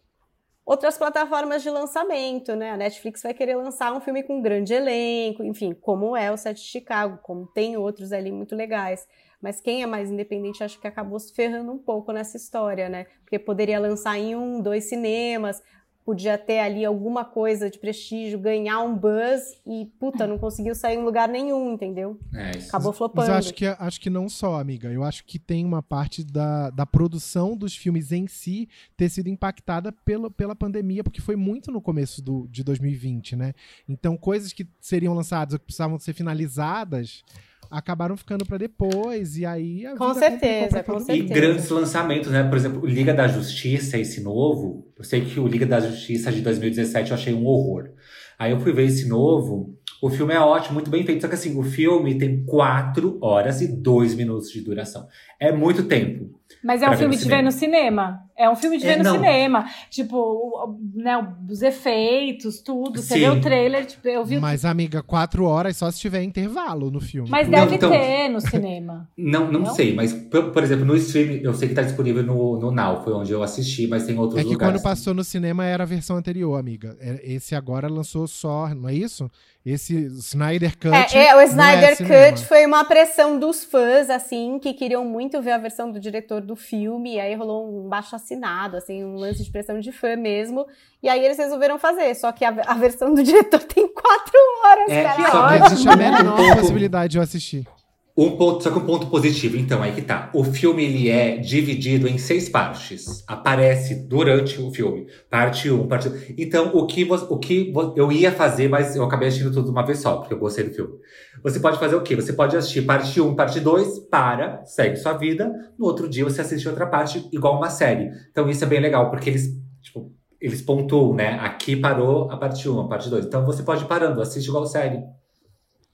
outras 0.66 0.98
plataformas 0.98 1.64
de 1.64 1.70
lançamento, 1.70 2.56
né? 2.56 2.72
A 2.72 2.78
Netflix 2.78 3.22
vai 3.24 3.34
querer 3.34 3.56
lançar 3.56 3.94
um 3.94 4.02
filme 4.02 4.24
com 4.24 4.42
grande 4.42 4.74
elenco, 4.74 5.44
enfim, 5.44 5.74
como 5.74 6.16
é 6.16 6.32
o 6.32 6.38
Set 6.38 6.58
de 6.58 6.68
Chicago, 6.68 7.20
como 7.24 7.48
tem 7.48 7.78
outros 7.78 8.12
ali 8.12 8.32
muito 8.32 8.56
legais. 8.56 9.08
Mas 9.42 9.60
quem 9.60 9.82
é 9.82 9.86
mais 9.86 10.12
independente, 10.12 10.64
acho 10.64 10.80
que 10.80 10.88
acabou 10.88 11.20
se 11.20 11.34
ferrando 11.34 11.72
um 11.72 11.78
pouco 11.78 12.12
nessa 12.12 12.38
história, 12.38 12.90
né? 12.90 13.06
Porque 13.24 13.40
poderia 13.40 13.80
lançar 13.80 14.18
em 14.18 14.36
um, 14.36 14.62
dois 14.62 14.84
cinemas, 14.86 15.64
podia 16.06 16.38
ter 16.38 16.60
ali 16.60 16.84
alguma 16.84 17.24
coisa 17.24 17.70
de 17.70 17.78
prestígio, 17.78 18.40
ganhar 18.40 18.82
um 18.82 18.96
buzz 18.96 19.60
e, 19.66 19.86
puta, 20.00 20.26
não 20.26 20.38
conseguiu 20.38 20.74
sair 20.74 20.98
em 20.98 21.04
lugar 21.04 21.28
nenhum, 21.28 21.74
entendeu? 21.74 22.20
É, 22.34 22.58
isso. 22.58 22.70
Acabou 22.70 22.92
Mas 22.92 22.98
flopando. 22.98 23.30
eu 23.30 23.36
acho 23.36 23.54
que, 23.54 23.66
acho 23.66 24.02
que 24.02 24.10
não 24.10 24.28
só, 24.28 24.60
amiga. 24.60 24.90
Eu 24.90 25.04
acho 25.04 25.24
que 25.26 25.38
tem 25.38 25.64
uma 25.66 25.84
parte 25.84 26.24
da, 26.24 26.70
da 26.70 26.86
produção 26.86 27.56
dos 27.56 27.76
filmes 27.76 28.12
em 28.12 28.28
si 28.28 28.68
ter 28.98 29.10
sido 29.10 29.28
impactada 29.28 29.92
pela, 29.92 30.30
pela 30.30 30.56
pandemia, 30.56 31.04
porque 31.04 31.22
foi 31.22 31.36
muito 31.36 31.72
no 31.72 31.82
começo 31.82 32.22
do, 32.22 32.48
de 32.48 32.64
2020, 32.64 33.36
né? 33.36 33.54
Então, 33.88 34.18
coisas 34.18 34.54
que 34.54 34.68
seriam 34.80 35.14
lançadas 35.14 35.54
ou 35.54 35.60
que 35.60 35.66
precisavam 35.66 36.00
ser 36.00 36.14
finalizadas 36.14 37.24
acabaram 37.72 38.18
ficando 38.18 38.46
pra 38.46 38.58
depois, 38.58 39.38
e 39.38 39.46
aí 39.46 39.86
a 39.86 39.96
Com 39.96 40.14
certeza, 40.14 40.84
com 40.84 40.98
E 40.98 41.00
certeza. 41.04 41.24
mundo. 41.24 41.34
grandes 41.34 41.70
lançamentos, 41.70 42.30
né? 42.32 42.44
Por 42.44 42.58
exemplo, 42.58 42.82
o 42.82 42.86
Liga 42.86 43.14
da 43.14 43.28
Justiça, 43.28 43.98
esse 43.98 44.22
novo. 44.22 44.86
Eu 44.98 45.04
sei 45.04 45.22
que 45.22 45.40
o 45.40 45.48
Liga 45.48 45.66
da 45.66 45.80
Justiça 45.80 46.32
de 46.32 46.42
2017 46.42 47.12
eu 47.12 47.16
achei 47.16 47.34
um 47.34 47.46
horror. 47.46 47.90
Aí 48.38 48.52
eu 48.52 48.60
fui 48.60 48.74
ver 48.74 48.86
esse 48.86 49.08
novo. 49.08 49.76
O 50.02 50.10
filme 50.10 50.34
é 50.34 50.40
ótimo, 50.40 50.74
muito 50.74 50.90
bem 50.92 51.06
feito. 51.06 51.22
Só 51.22 51.28
que 51.28 51.36
assim, 51.36 51.58
o 51.58 51.64
filme 51.64 52.18
tem 52.18 52.44
4 52.44 53.18
horas 53.22 53.62
e 53.62 53.68
2 53.68 54.16
minutos 54.16 54.52
de 54.52 54.60
duração. 54.62 55.08
É 55.40 55.52
muito 55.52 55.84
tempo. 55.84 56.40
Mas 56.64 56.82
é 56.82 56.88
um 56.88 56.92
ver 56.92 56.98
filme 56.98 57.16
de 57.16 57.24
ver 57.24 57.30
cinema. 57.30 57.44
no 57.44 57.52
cinema. 57.52 58.24
É 58.38 58.50
um 58.50 58.56
filme 58.56 58.78
de 58.80 58.86
É, 58.88 58.90
ver 58.92 58.98
no 58.98 59.04
não. 59.04 59.14
cinema. 59.16 59.66
Tipo, 59.90 60.78
né, 60.96 61.16
os 61.50 61.62
efeitos, 61.62 62.60
tudo. 62.62 63.00
Você 63.02 63.14
Sim. 63.16 63.20
vê 63.20 63.30
o 63.30 63.42
trailer, 63.42 63.86
tipo, 63.86 64.08
eu 64.08 64.26
vi. 64.26 64.40
Mas, 64.40 64.66
amiga, 64.66 65.04
quatro 65.04 65.46
horas 65.46 65.78
só 65.78 65.92
se 65.92 66.00
tiver 66.00 66.24
intervalo 66.24 66.90
no 66.90 67.00
filme. 67.00 67.30
Mas 67.30 67.48
Não, 67.48 67.60
deve 67.60 67.76
então- 67.76 67.92
ter 67.92 68.30
no 68.30 68.42
cinema. 68.42 69.08
Não, 69.18 69.52
não, 69.52 69.60
Não? 69.62 69.76
sei, 69.76 69.94
mas, 69.94 70.12
por, 70.14 70.52
por 70.52 70.64
exemplo, 70.64 70.86
no 70.86 70.96
stream, 70.96 71.40
eu 71.44 71.54
sei 71.54 71.68
que 71.70 71.76
tá 71.76 71.82
disponível 71.84 72.24
no, 72.24 72.60
no 72.60 72.72
Now, 72.72 73.04
foi 73.04 73.14
onde 73.14 73.32
eu 73.32 73.44
assisti, 73.44 73.86
mas 73.88 74.06
tem 74.06 74.18
outros 74.18 74.40
É 74.40 74.44
que 74.44 74.50
lugares. 74.50 74.74
quando 74.80 74.84
passou 74.84 75.14
no 75.14 75.24
cinema 75.24 75.64
era 75.66 75.84
a 75.84 75.88
versão 75.88 76.16
anterior, 76.18 76.56
amiga. 76.60 76.98
É- 77.00 77.22
Esse 77.34 77.54
agora 77.56 77.88
lançou 77.88 78.28
só, 78.28 78.70
não 78.74 78.90
é 78.90 78.94
isso? 78.94 79.30
Esse 79.64 79.94
Snyder 80.08 80.76
Cut. 80.76 81.16
É, 81.16 81.28
é, 81.28 81.34
o 81.36 81.38
não 81.38 81.44
Snyder 81.46 81.96
cinema. 81.96 82.32
Cut 82.32 82.46
foi 82.46 82.66
uma 82.66 82.84
pressão 82.84 83.38
dos 83.38 83.64
fãs, 83.64 84.10
assim, 84.10 84.58
que 84.58 84.74
queriam 84.74 85.06
muito 85.06 85.40
ver 85.40 85.52
a 85.52 85.58
versão 85.60 85.92
do 85.92 86.00
diretor 86.00 86.41
do 86.42 86.56
filme, 86.56 87.16
e 87.16 87.20
aí 87.20 87.34
rolou 87.36 87.68
um 87.86 87.88
baixo 87.88 88.16
assinado, 88.16 88.78
assim, 88.78 89.04
um 89.04 89.16
lance 89.16 89.44
de 89.44 89.52
pressão 89.52 89.80
de 89.80 89.92
fã 89.92 90.16
mesmo, 90.16 90.66
e 91.02 91.08
aí 91.10 91.24
eles 91.24 91.38
resolveram 91.38 91.78
fazer, 91.80 92.14
só 92.16 92.32
que 92.32 92.44
a, 92.46 92.50
a 92.68 92.74
versão 92.76 93.14
do 93.14 93.24
diretor 93.24 93.62
tem 93.64 93.88
quatro 93.88 94.34
horas, 94.66 94.90
É, 94.90 95.04
cara. 95.04 95.58
que- 95.60 95.66
existe 95.74 95.90
a 95.90 95.96
menor 95.96 96.56
possibilidade 96.58 97.12
de 97.12 97.18
eu 97.18 97.24
assistir. 97.24 97.68
Um 98.16 98.36
ponto, 98.36 98.62
só 98.62 98.70
que 98.70 98.78
um 98.78 98.86
ponto 98.86 99.08
positivo, 99.08 99.56
então, 99.56 99.82
aí 99.82 99.94
que 99.94 100.02
tá. 100.02 100.30
O 100.34 100.44
filme, 100.44 100.84
ele 100.84 101.10
é 101.10 101.38
dividido 101.38 102.08
em 102.10 102.18
seis 102.18 102.50
partes. 102.50 103.24
Aparece 103.26 103.96
durante 104.08 104.62
o 104.62 104.70
filme. 104.72 105.08
Parte 105.30 105.72
1, 105.72 105.82
um, 105.82 105.88
parte 105.88 106.10
2. 106.10 106.34
Então, 106.38 106.72
o 106.74 106.86
que, 106.86 107.04
o 107.10 107.40
que 107.40 107.74
eu 107.96 108.12
ia 108.12 108.32
fazer, 108.32 108.68
mas 108.68 108.96
eu 108.96 109.04
acabei 109.04 109.30
assistindo 109.30 109.54
tudo 109.54 109.66
de 109.66 109.72
uma 109.72 109.86
vez 109.86 110.00
só, 110.00 110.18
porque 110.18 110.34
eu 110.34 110.40
gostei 110.40 110.66
do 110.66 110.74
filme. 110.74 110.94
Você 111.42 111.60
pode 111.60 111.80
fazer 111.80 111.96
o 111.96 112.02
quê? 112.02 112.16
Você 112.16 112.34
pode 112.34 112.56
assistir 112.58 112.82
parte 112.82 113.20
1, 113.22 113.34
parte 113.34 113.60
2, 113.62 114.00
para, 114.10 114.64
segue 114.66 114.98
sua 114.98 115.14
vida. 115.14 115.50
No 115.80 115.86
outro 115.86 116.10
dia, 116.10 116.26
você 116.26 116.42
assiste 116.42 116.68
outra 116.68 116.86
parte, 116.86 117.30
igual 117.32 117.58
uma 117.58 117.70
série. 117.70 118.12
Então, 118.30 118.50
isso 118.50 118.64
é 118.64 118.68
bem 118.68 118.82
legal, 118.82 119.10
porque 119.10 119.30
eles, 119.30 119.58
tipo, 119.82 120.12
eles 120.40 120.62
pontuam, 120.62 121.16
né? 121.16 121.40
Aqui 121.40 121.78
parou 121.78 122.30
a 122.30 122.36
parte 122.36 122.68
1, 122.68 122.82
a 122.82 122.88
parte 122.90 123.10
2. 123.10 123.26
Então, 123.26 123.46
você 123.46 123.64
pode 123.64 123.86
ir 123.86 123.88
parando, 123.88 124.22
assiste 124.22 124.48
igual 124.48 124.66
série. 124.66 125.02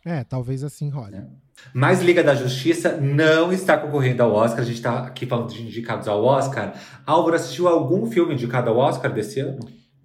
É, 0.04 0.24
talvez 0.24 0.64
assim 0.64 0.90
role. 0.90 1.18
Mas 1.74 2.02
Liga 2.02 2.24
da 2.24 2.36
Justiça 2.36 2.98
não 2.98 3.52
está 3.52 3.78
concorrendo 3.78 4.24
ao 4.24 4.32
Oscar. 4.34 4.62
A 4.62 4.66
gente 4.66 4.76
está 4.78 5.00
aqui 5.06 5.26
falando 5.26 5.52
de 5.54 5.62
indicados 5.62 6.08
ao 6.08 6.24
Oscar. 6.24 6.74
Álvaro 7.06 7.36
assistiu 7.36 7.68
algum 7.68 8.10
filme 8.10 8.34
indicado 8.34 8.70
ao 8.70 8.78
Oscar 8.78 9.12
desse 9.14 9.40
ano? 9.40 9.60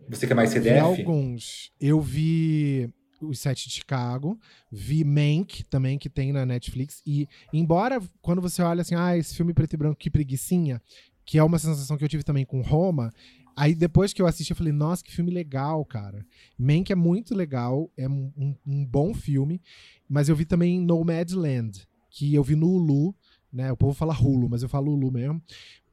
Você 0.09 0.27
que 0.27 0.33
é 0.33 0.37
mais 0.37 0.53
Vi 0.53 0.59
CDF? 0.61 0.81
alguns. 0.81 1.70
Eu 1.81 2.01
vi 2.01 2.91
os 3.20 3.39
Sete 3.39 3.69
de 3.69 3.74
Chicago, 3.77 4.37
vi 4.70 5.05
Mank 5.05 5.62
também, 5.70 5.97
que 5.97 6.09
tem 6.11 6.33
na 6.33 6.45
Netflix. 6.45 7.01
E, 7.07 7.29
embora 7.53 8.01
quando 8.20 8.43
você 8.43 8.61
olha 8.62 8.83
assim, 8.83 8.97
ah, 8.97 9.16
esse 9.16 9.37
filme 9.37 9.55
preto 9.55 9.74
e 9.74 9.77
branco, 9.77 9.97
que 9.97 10.11
preguiçinha, 10.11 10.83
que 11.24 11.39
é 11.39 11.45
uma 11.45 11.59
sensação 11.59 11.97
que 11.97 12.03
eu 12.05 12.09
tive 12.09 12.24
também 12.24 12.45
com 12.45 12.61
Roma. 12.61 13.12
Aí 13.55 13.74
depois 13.74 14.12
que 14.12 14.20
eu 14.20 14.27
assisti, 14.27 14.51
eu 14.51 14.57
falei, 14.57 14.73
nossa, 14.73 15.05
que 15.05 15.12
filme 15.12 15.31
legal, 15.31 15.85
cara. 15.85 16.24
Mank 16.59 16.91
é 16.91 16.97
muito 16.97 17.35
legal, 17.35 17.89
é 17.97 18.09
um- 18.09 18.57
um 18.66 18.85
bom 18.85 19.15
filme. 19.15 19.61
Mas 20.13 20.29
eu 20.29 20.37
vi 20.37 20.45
também 20.45 20.79
Nomadland, 20.79 21.89
que 22.11 22.35
eu 22.35 22.45
vi 22.45 22.55
no 22.55 22.69
Hulu, 22.69 23.15
né? 23.51 23.73
O 23.73 23.77
povo 23.79 23.95
fala 23.95 24.15
Hulu, 24.15 24.47
mas 24.47 24.63
eu 24.63 24.69
falo 24.69 24.93
Hulu 24.93 25.11
mesmo. 25.11 25.43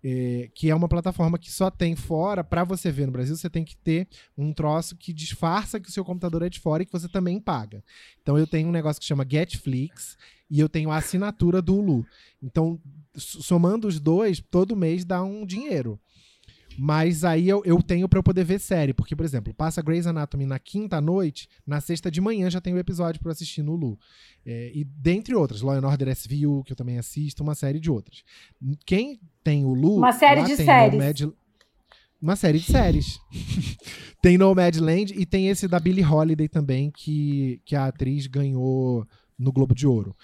é, 0.04 0.50
que 0.54 0.70
é 0.70 0.76
uma 0.76 0.90
plataforma 0.90 1.38
que 1.38 1.50
só 1.50 1.72
tem 1.72 1.96
fora. 1.96 2.44
Para 2.44 2.66
você 2.66 2.91
ver 2.91 3.06
no 3.06 3.14
Brasil, 3.14 3.36
você 3.36 3.50
tem 3.50 3.64
que 3.64 3.78
ter 3.78 4.10
um 4.38 4.54
troço 4.54 4.98
que 4.98 5.14
disfarça 5.14 5.80
que 5.80 5.88
o 5.88 5.91
seu 5.91 6.04
computador 6.04 6.41
é 6.44 6.50
de 6.50 6.60
fora 6.60 6.84
e 6.84 6.86
que 6.86 6.91
você 6.91 7.08
também 7.08 7.40
paga. 7.40 7.82
Então 8.22 8.38
eu 8.38 8.46
tenho 8.46 8.68
um 8.68 8.74
negócio 8.74 9.00
que 9.00 9.08
chama 9.08 9.26
Getflix 9.30 10.18
e 10.50 10.60
eu 10.60 10.68
tenho 10.68 10.91
a 10.91 10.98
assinatura 10.98 11.62
do 11.62 11.78
Hulu. 11.78 12.06
Então, 12.44 12.78
somando 13.16 13.88
os 13.88 14.02
dois, 14.02 14.44
todo 14.52 14.76
mês 14.76 15.06
dá 15.06 15.24
um 15.24 15.46
dinheiro. 15.46 15.98
Mas 16.81 17.26
aí 17.26 17.49
eu, 17.49 17.61
eu 17.65 17.84
tenho 17.84 18.07
para 18.07 18.19
eu 18.19 18.23
poder 18.23 18.45
ver 18.45 18.57
série. 18.57 18.93
Porque, 18.93 19.14
por 19.14 19.26
exemplo, 19.26 19.53
passa 19.53 19.81
Grey's 19.81 20.07
Anatomy 20.07 20.45
na 20.45 20.57
quinta 20.57 21.01
noite, 21.01 21.49
na 21.68 21.81
sexta 21.81 22.10
de 22.10 22.22
manhã 22.22 22.49
já 22.49 22.61
tem 22.61 22.73
o 22.73 22.80
episódio 22.80 23.19
para 23.22 23.34
assistir 23.34 23.61
no 23.61 23.73
Hulu. 23.73 23.99
É, 24.45 24.72
e 24.73 24.85
dentre 24.85 25.35
outras, 25.35 25.61
Law 25.61 25.76
and 25.76 25.85
Order 25.85 26.07
SVU, 26.15 26.64
que 26.64 26.72
eu 26.72 26.77
também 26.77 26.97
assisto, 26.97 27.43
uma 27.43 27.53
série 27.53 27.81
de 27.81 27.91
outras. 27.91 28.23
Quem 28.85 29.19
tem 29.43 29.65
o 29.65 29.72
Hulu... 29.72 29.97
Uma 29.97 30.14
série 30.14 30.43
de 30.43 30.56
séries. 30.56 30.93
Nomad... 30.97 31.34
Uma 32.22 32.35
série 32.38 32.60
de 32.60 32.72
séries. 32.72 33.19
tem 34.22 34.38
Nomadland 34.38 35.14
e 35.18 35.26
tem 35.26 35.49
esse 35.49 35.68
da 35.68 35.81
Billie 35.81 36.06
Holiday 36.06 36.47
também, 36.47 36.91
que, 36.91 37.61
que 37.65 37.76
a 37.76 37.88
atriz 37.88 38.26
ganhou 38.26 39.06
no 39.38 39.51
Globo 39.51 39.76
de 39.76 39.85
Ouro. 39.85 40.15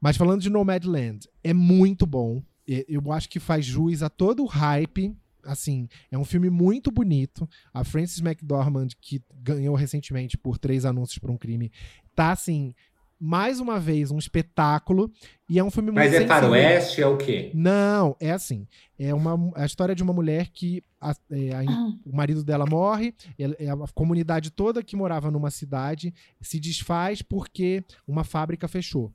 Mas 0.00 0.16
falando 0.16 0.40
de 0.40 0.48
Nomadland, 0.48 1.28
é 1.44 1.52
muito 1.52 2.06
bom. 2.06 2.42
Eu 2.66 3.12
acho 3.12 3.28
que 3.28 3.38
faz 3.38 3.66
jus 3.66 4.02
a 4.02 4.08
todo 4.08 4.44
o 4.44 4.46
hype 4.46 5.14
assim, 5.44 5.88
é 6.10 6.18
um 6.18 6.24
filme 6.24 6.50
muito 6.50 6.90
bonito. 6.90 7.48
A 7.72 7.84
Frances 7.84 8.20
McDormand, 8.20 8.88
que 9.00 9.22
ganhou 9.34 9.74
recentemente 9.74 10.36
por 10.36 10.58
três 10.58 10.84
anúncios 10.84 11.18
por 11.18 11.30
um 11.30 11.36
crime, 11.36 11.70
tá 12.14 12.32
assim. 12.32 12.74
Mais 13.22 13.60
uma 13.60 13.78
vez, 13.78 14.10
um 14.10 14.16
espetáculo. 14.16 15.12
E 15.46 15.58
é 15.58 15.64
um 15.64 15.70
filme 15.70 15.92
Mas 15.92 16.10
muito. 16.10 16.22
Mas 16.22 16.24
é 16.24 16.40
faroeste? 16.40 17.02
É 17.02 17.06
o 17.06 17.18
quê? 17.18 17.50
Não, 17.52 18.16
é 18.18 18.30
assim. 18.30 18.66
É 18.98 19.12
uma, 19.12 19.52
a 19.54 19.66
história 19.66 19.94
de 19.94 20.02
uma 20.02 20.14
mulher 20.14 20.48
que 20.48 20.82
a, 20.98 21.14
é, 21.30 21.52
a, 21.52 21.60
ah. 21.60 21.92
o 22.06 22.16
marido 22.16 22.42
dela 22.42 22.64
morre, 22.64 23.14
é, 23.38 23.68
a 23.68 23.76
comunidade 23.94 24.50
toda 24.50 24.82
que 24.82 24.96
morava 24.96 25.30
numa 25.30 25.50
cidade 25.50 26.14
se 26.40 26.58
desfaz 26.58 27.20
porque 27.20 27.84
uma 28.08 28.24
fábrica 28.24 28.66
fechou. 28.66 29.12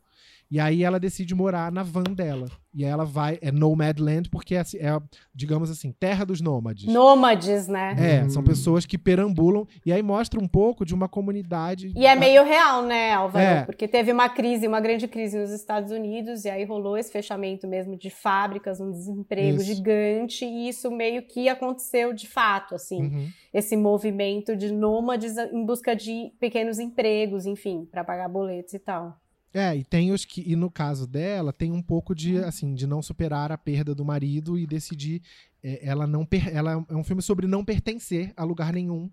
E 0.49 0.59
aí 0.59 0.83
ela 0.83 0.99
decide 0.99 1.33
morar 1.33 1.71
na 1.71 1.83
van 1.83 2.03
dela. 2.03 2.47
E 2.73 2.83
aí 2.83 2.91
ela 2.91 3.05
vai. 3.05 3.39
É 3.41 3.51
Nomadland, 3.51 4.29
porque 4.29 4.53
é, 4.53 4.59
é, 4.59 4.99
digamos 5.33 5.71
assim, 5.71 5.93
terra 5.93 6.25
dos 6.25 6.41
nômades. 6.41 6.85
Nômades, 6.85 7.67
né? 7.67 7.95
É, 7.97 8.23
hum. 8.23 8.29
são 8.29 8.43
pessoas 8.43 8.85
que 8.85 8.97
perambulam. 8.97 9.65
E 9.85 9.93
aí 9.93 10.03
mostra 10.03 10.39
um 10.39 10.47
pouco 10.47 10.85
de 10.85 10.93
uma 10.93 11.07
comunidade. 11.07 11.93
E 11.95 12.05
é 12.05 12.15
meio 12.15 12.43
real, 12.43 12.83
né, 12.83 13.13
Álvaro? 13.13 13.45
É. 13.45 13.63
Porque 13.63 13.87
teve 13.87 14.11
uma 14.11 14.27
crise, 14.27 14.67
uma 14.67 14.81
grande 14.81 15.07
crise 15.07 15.37
nos 15.37 15.51
Estados 15.51 15.91
Unidos, 15.91 16.43
e 16.43 16.49
aí 16.49 16.65
rolou 16.65 16.97
esse 16.97 17.11
fechamento 17.11 17.65
mesmo 17.65 17.97
de 17.97 18.09
fábricas, 18.09 18.81
um 18.81 18.91
desemprego 18.91 19.61
isso. 19.61 19.65
gigante, 19.65 20.45
e 20.45 20.67
isso 20.67 20.91
meio 20.91 21.21
que 21.21 21.47
aconteceu 21.47 22.13
de 22.13 22.27
fato, 22.27 22.75
assim. 22.75 23.01
Uhum. 23.01 23.27
Esse 23.53 23.77
movimento 23.77 24.55
de 24.55 24.71
nômades 24.71 25.37
em 25.37 25.65
busca 25.65 25.95
de 25.95 26.33
pequenos 26.39 26.77
empregos, 26.77 27.45
enfim, 27.45 27.87
para 27.89 28.03
pagar 28.03 28.27
boletos 28.27 28.73
e 28.73 28.79
tal. 28.79 29.17
É, 29.55 29.73
e 29.73 29.85
tem 29.85 30.11
os 30.11 30.25
que, 30.25 30.43
e 30.45 30.53
no 30.53 30.69
caso 30.69 31.07
dela, 31.07 31.53
tem 31.53 31.71
um 31.71 31.81
pouco 31.81 32.13
de, 32.13 32.35
uhum. 32.35 32.45
assim, 32.45 32.75
de 32.75 32.85
não 32.85 33.01
superar 33.01 33.53
a 33.53 33.57
perda 33.57 33.95
do 33.95 34.03
marido 34.03 34.59
e 34.59 34.67
decidir, 34.67 35.21
é, 35.63 35.79
ela 35.81 36.05
não, 36.05 36.25
per, 36.25 36.53
ela 36.53 36.85
é 36.89 36.93
um 36.93 37.05
filme 37.05 37.21
sobre 37.21 37.47
não 37.47 37.63
pertencer 37.63 38.33
a 38.35 38.43
lugar 38.43 38.73
nenhum 38.73 39.09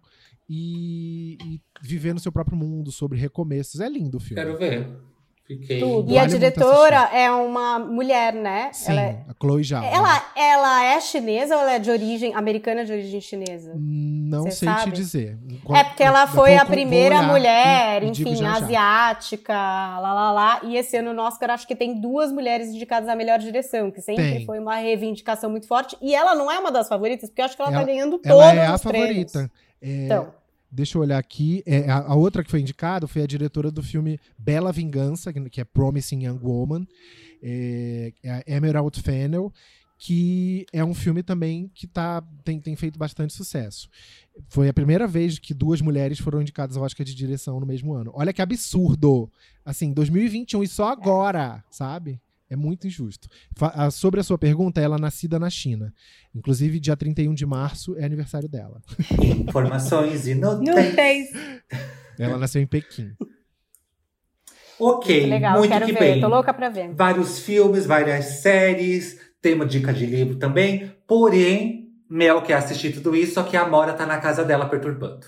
e, 0.48 1.38
e 1.44 1.60
viver 1.80 2.12
no 2.12 2.18
seu 2.18 2.32
próprio 2.32 2.56
mundo, 2.56 2.90
sobre 2.90 3.16
recomeços. 3.16 3.78
É 3.78 3.88
lindo 3.88 4.16
o 4.16 4.20
filme. 4.20 4.42
Quero 4.42 4.58
ver. 4.58 5.11
Fiquei. 5.60 5.80
Tudo. 5.80 6.10
E 6.12 6.18
a 6.18 6.26
diretora 6.26 7.10
é 7.12 7.30
uma 7.30 7.78
mulher, 7.78 8.32
né? 8.34 8.70
Sim, 8.72 8.92
ela 8.92 9.00
é... 9.00 9.24
a 9.28 9.34
Chloe 9.40 9.64
Zhao. 9.64 9.84
Ela, 9.84 10.32
ela 10.36 10.84
é 10.84 11.00
chinesa 11.00 11.54
ou 11.54 11.62
ela 11.62 11.72
é 11.72 11.78
de 11.78 11.90
origem 11.90 12.34
americana 12.34 12.84
de 12.84 12.92
origem 12.92 13.20
chinesa? 13.20 13.72
Não 13.76 14.44
Cê 14.44 14.50
sei 14.52 14.68
sabe? 14.68 14.90
te 14.90 14.96
dizer. 14.96 15.38
É 15.74 15.84
porque 15.84 16.02
ela 16.02 16.26
foi 16.26 16.56
a 16.56 16.64
primeira 16.64 17.22
mulher, 17.22 18.02
e, 18.02 18.08
enfim, 18.08 18.34
já, 18.36 18.54
asiática, 18.54 19.52
lá, 19.54 20.12
lá, 20.12 20.32
lá. 20.32 20.60
E 20.62 20.76
esse 20.76 20.96
ano 20.96 21.12
no 21.12 21.22
Oscar 21.22 21.50
acho 21.50 21.66
que 21.66 21.76
tem 21.76 22.00
duas 22.00 22.32
mulheres 22.32 22.68
indicadas 22.68 23.08
à 23.08 23.14
melhor 23.14 23.38
direção, 23.38 23.90
que 23.90 24.00
sempre 24.00 24.32
tem. 24.32 24.46
foi 24.46 24.58
uma 24.58 24.76
reivindicação 24.76 25.50
muito 25.50 25.66
forte. 25.66 25.96
E 26.00 26.14
ela 26.14 26.34
não 26.34 26.50
é 26.50 26.58
uma 26.58 26.70
das 26.70 26.88
favoritas, 26.88 27.28
porque 27.28 27.40
eu 27.40 27.44
acho 27.44 27.56
que 27.56 27.62
ela, 27.62 27.70
tá 27.70 27.76
ela 27.76 27.86
tá 27.86 27.92
ganhando 27.92 28.18
todos 28.18 28.30
ela 28.30 28.54
é 28.54 28.66
a 28.66 28.78
favorita. 28.78 29.50
É... 29.80 30.04
Então. 30.04 30.41
Deixa 30.74 30.96
eu 30.96 31.02
olhar 31.02 31.18
aqui. 31.18 31.62
É, 31.66 31.90
a, 31.90 31.98
a, 31.98 32.14
outra 32.14 32.42
que 32.42 32.50
foi 32.50 32.60
indicada 32.60 33.06
foi 33.06 33.22
a 33.22 33.26
diretora 33.26 33.70
do 33.70 33.82
filme 33.82 34.18
Bela 34.38 34.72
Vingança, 34.72 35.30
que 35.30 35.60
é 35.60 35.64
Promising 35.64 36.24
Young 36.24 36.38
Woman, 36.42 36.88
é, 37.42 38.12
é 38.22 38.30
a 38.30 38.42
Emerald 38.46 38.98
Fennel, 39.02 39.52
que 39.98 40.64
é 40.72 40.82
um 40.82 40.94
filme 40.94 41.22
também 41.22 41.70
que 41.74 41.86
tá, 41.86 42.24
tem, 42.42 42.58
tem 42.58 42.74
feito 42.74 42.98
bastante 42.98 43.34
sucesso. 43.34 43.86
Foi 44.48 44.66
a 44.66 44.72
primeira 44.72 45.06
vez 45.06 45.38
que 45.38 45.52
duas 45.52 45.82
mulheres 45.82 46.18
foram 46.18 46.40
indicadas 46.40 46.76
ao 46.76 46.84
Oscar 46.84 47.04
de 47.04 47.14
direção 47.14 47.60
no 47.60 47.66
mesmo 47.66 47.92
ano. 47.92 48.10
Olha 48.14 48.32
que 48.32 48.40
absurdo! 48.40 49.30
Assim, 49.64 49.92
2021 49.92 50.62
e 50.62 50.68
só 50.68 50.88
agora, 50.88 51.62
sabe? 51.70 52.18
É 52.52 52.56
muito 52.56 52.86
injusto. 52.86 53.28
Fa 53.56 53.90
sobre 53.90 54.20
a 54.20 54.22
sua 54.22 54.36
pergunta, 54.36 54.78
ela 54.78 54.96
é 54.96 55.00
nascida 55.00 55.38
na 55.38 55.48
China. 55.48 55.90
Inclusive, 56.34 56.78
dia 56.78 56.94
31 56.94 57.32
de 57.32 57.46
março 57.46 57.96
é 57.96 58.04
aniversário 58.04 58.46
dela. 58.46 58.82
Informações 59.48 60.26
inúteis. 60.26 61.30
Ela 62.18 62.36
nasceu 62.36 62.60
em 62.60 62.66
Pequim. 62.66 63.12
Ok, 64.78 65.30
Legal, 65.30 65.58
muito 65.60 65.70
quero 65.70 65.86
que 65.86 65.92
ver, 65.94 65.98
bem. 65.98 66.20
Tô 66.20 66.28
louca 66.28 66.52
pra 66.52 66.68
ver. 66.68 66.92
Vários 66.92 67.38
filmes, 67.38 67.86
várias 67.86 68.42
séries, 68.42 69.18
tem 69.40 69.54
uma 69.54 69.64
dica 69.64 69.90
de 69.90 70.04
livro 70.04 70.36
também. 70.36 70.94
Porém, 71.06 71.88
Mel 72.06 72.42
quer 72.42 72.54
assistir 72.54 72.92
tudo 72.92 73.16
isso, 73.16 73.32
só 73.32 73.44
que 73.44 73.56
a 73.56 73.66
Mora 73.66 73.94
tá 73.94 74.04
na 74.04 74.18
casa 74.18 74.44
dela 74.44 74.68
perturbando. 74.68 75.26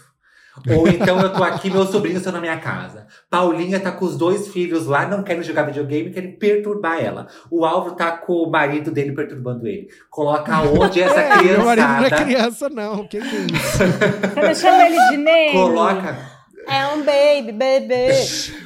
Ou 0.70 0.86
então 0.86 1.20
eu 1.20 1.32
tô 1.32 1.42
aqui, 1.42 1.68
meus 1.68 1.90
sobrinhos 1.90 2.18
estão 2.18 2.32
na 2.32 2.40
minha 2.40 2.58
casa. 2.58 3.06
Paulinha 3.28 3.80
tá 3.80 3.90
com 3.90 4.04
os 4.04 4.16
dois 4.16 4.48
filhos 4.48 4.86
lá, 4.86 5.06
não 5.06 5.22
querem 5.22 5.42
jogar 5.42 5.64
videogame, 5.64 6.10
querem 6.10 6.32
perturbar 6.32 7.02
ela. 7.02 7.26
O 7.50 7.64
Álvaro 7.64 7.96
tá 7.96 8.12
com 8.12 8.34
o 8.34 8.50
marido 8.50 8.90
dele 8.90 9.12
perturbando 9.12 9.66
ele. 9.66 9.88
Coloca 10.08 10.60
onde 10.60 11.02
essa 11.02 11.18
é, 11.20 11.38
criançada. 11.38 11.56
Meu 11.56 11.64
marido 11.64 11.88
não 11.88 12.04
é 12.04 12.10
criança, 12.10 12.68
não. 12.68 13.08
Que 13.08 13.20
que 13.20 13.36
é 13.36 13.40
isso? 13.40 13.78
Você 13.78 14.40
tá 14.40 14.54
chamando 14.54 14.82
ele 14.82 15.08
de 15.10 15.16
Ney? 15.16 15.52
Coloca. 15.52 16.34
É 16.66 16.86
um 16.86 17.04
baby, 17.04 17.52
bebê. 17.52 18.10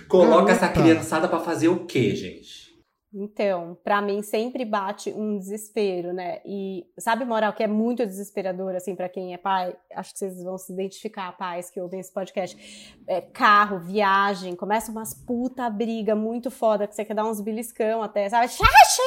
Coloca 0.07 0.53
essa 0.53 0.69
criançada 0.69 1.27
para 1.27 1.41
fazer 1.41 1.69
o 1.69 1.87
quê, 1.87 2.15
gente? 2.15 2.68
Então, 3.13 3.79
para 3.83 4.03
mim 4.03 4.23
sempre 4.23 4.67
bate 4.67 5.11
um 5.11 5.39
desespero, 5.39 6.13
né? 6.13 6.41
E 6.45 6.87
sabe, 6.99 7.25
moral, 7.25 7.55
que 7.55 7.63
é 7.63 7.67
muito 7.67 8.05
desesperador, 8.05 8.75
assim, 8.75 8.95
para 8.95 9.09
quem 9.09 9.33
é 9.33 9.39
pai? 9.39 9.75
Acho 9.95 10.13
que 10.13 10.19
vocês 10.19 10.43
vão 10.43 10.59
se 10.59 10.71
identificar, 10.71 11.33
pais 11.39 11.71
que 11.71 11.81
ouvem 11.81 12.01
esse 12.01 12.13
podcast. 12.13 12.95
É, 13.07 13.23
carro, 13.23 13.79
viagem, 13.79 14.55
começa 14.55 14.93
umas 14.93 15.15
puta 15.15 15.71
briga 15.71 16.15
muito 16.15 16.51
foda, 16.51 16.87
que 16.87 16.95
você 16.95 17.03
quer 17.03 17.15
dar 17.15 17.25
uns 17.25 17.41
beliscão 17.41 18.03
até, 18.03 18.29
sabe? 18.29 18.49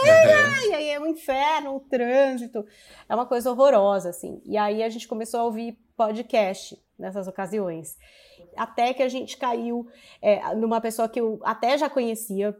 Uhum. 0.01 0.71
E 0.71 0.73
aí 0.73 0.89
é 0.89 0.99
um 0.99 1.05
inferno, 1.05 1.75
o 1.75 1.79
trânsito. 1.81 2.65
É 3.07 3.13
uma 3.13 3.27
coisa 3.27 3.51
horrorosa, 3.51 4.09
assim. 4.09 4.41
E 4.45 4.57
aí 4.57 4.81
a 4.81 4.89
gente 4.89 5.07
começou 5.07 5.41
a 5.41 5.43
ouvir 5.43 5.77
podcast 5.95 6.75
nessas 6.97 7.27
ocasiões. 7.27 7.95
Até 8.57 8.95
que 8.95 9.03
a 9.03 9.07
gente 9.07 9.37
caiu 9.37 9.87
é, 10.19 10.55
numa 10.55 10.81
pessoa 10.81 11.07
que 11.07 11.21
eu 11.21 11.39
até 11.43 11.77
já 11.77 11.87
conhecia, 11.87 12.57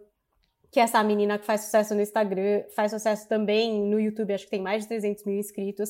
que 0.72 0.80
é 0.80 0.84
essa 0.84 1.04
menina 1.04 1.38
que 1.38 1.46
faz 1.46 1.62
sucesso 1.62 1.94
no 1.94 2.02
Instagram, 2.02 2.64
faz 2.74 2.92
sucesso 2.92 3.28
também 3.28 3.84
no 3.84 4.00
YouTube, 4.00 4.34
acho 4.34 4.46
que 4.46 4.52
tem 4.52 4.62
mais 4.62 4.84
de 4.84 4.88
300 4.88 5.26
mil 5.26 5.38
inscritos, 5.38 5.90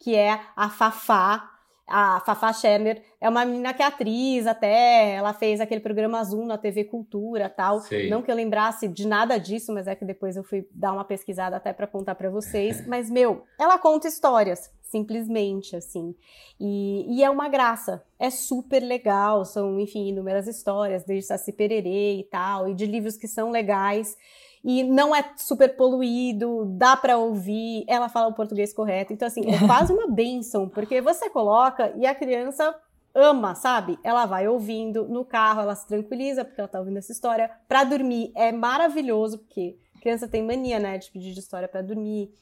que 0.00 0.14
é 0.14 0.40
a 0.56 0.70
Fafá, 0.70 1.51
a 1.86 2.20
Fafá 2.20 2.52
Scherner 2.52 3.02
é 3.20 3.28
uma 3.28 3.44
menina 3.44 3.74
que 3.74 3.82
é 3.82 3.86
atriz 3.86 4.46
até, 4.46 5.14
ela 5.14 5.32
fez 5.32 5.60
aquele 5.60 5.80
programa 5.80 6.18
Azul 6.18 6.46
na 6.46 6.56
TV 6.56 6.84
Cultura 6.84 7.48
tal. 7.48 7.80
Sei. 7.80 8.08
Não 8.08 8.22
que 8.22 8.30
eu 8.30 8.34
lembrasse 8.34 8.88
de 8.88 9.06
nada 9.06 9.38
disso, 9.38 9.72
mas 9.72 9.86
é 9.86 9.94
que 9.94 10.04
depois 10.04 10.36
eu 10.36 10.42
fui 10.42 10.66
dar 10.72 10.92
uma 10.92 11.04
pesquisada 11.04 11.56
até 11.56 11.72
para 11.72 11.86
contar 11.86 12.14
para 12.14 12.30
vocês. 12.30 12.84
mas, 12.88 13.10
meu, 13.10 13.44
ela 13.58 13.78
conta 13.78 14.08
histórias, 14.08 14.70
simplesmente, 14.80 15.76
assim. 15.76 16.14
E, 16.58 17.06
e, 17.08 17.22
é 17.22 17.30
uma 17.30 17.48
graça. 17.48 18.02
É 18.18 18.30
super 18.30 18.80
legal, 18.80 19.44
são, 19.44 19.78
enfim, 19.78 20.08
inúmeras 20.08 20.46
histórias, 20.46 21.04
desde 21.04 21.26
Saci 21.26 21.52
Pererê 21.52 22.18
e 22.18 22.24
tal, 22.24 22.68
e 22.68 22.74
de 22.74 22.86
livros 22.86 23.16
que 23.16 23.28
são 23.28 23.50
legais 23.50 24.16
e 24.64 24.84
não 24.84 25.14
é 25.14 25.32
super 25.36 25.76
poluído, 25.76 26.64
dá 26.66 26.96
para 26.96 27.18
ouvir, 27.18 27.84
ela 27.88 28.08
fala 28.08 28.28
o 28.28 28.34
português 28.34 28.72
correto. 28.72 29.12
Então, 29.12 29.26
assim, 29.26 29.42
é 29.50 29.66
quase 29.66 29.92
uma 29.92 30.06
benção, 30.12 30.68
porque 30.68 31.00
você 31.00 31.28
coloca 31.28 31.92
e 31.96 32.06
a 32.06 32.14
criança 32.14 32.74
ama, 33.14 33.54
sabe? 33.54 33.98
Ela 34.04 34.24
vai 34.24 34.46
ouvindo 34.46 35.06
no 35.08 35.24
carro, 35.24 35.60
ela 35.62 35.74
se 35.74 35.86
tranquiliza 35.86 36.44
porque 36.44 36.60
ela 36.60 36.68
tá 36.68 36.78
ouvindo 36.78 36.98
essa 36.98 37.12
história. 37.12 37.50
Para 37.68 37.84
dormir 37.84 38.32
é 38.36 38.52
maravilhoso, 38.52 39.38
porque 39.38 39.76
criança 40.00 40.28
tem 40.28 40.42
mania, 40.42 40.78
né, 40.78 40.98
de 40.98 41.10
pedir 41.10 41.32
de 41.32 41.40
história 41.40 41.68
para 41.68 41.82
dormir. 41.82 42.32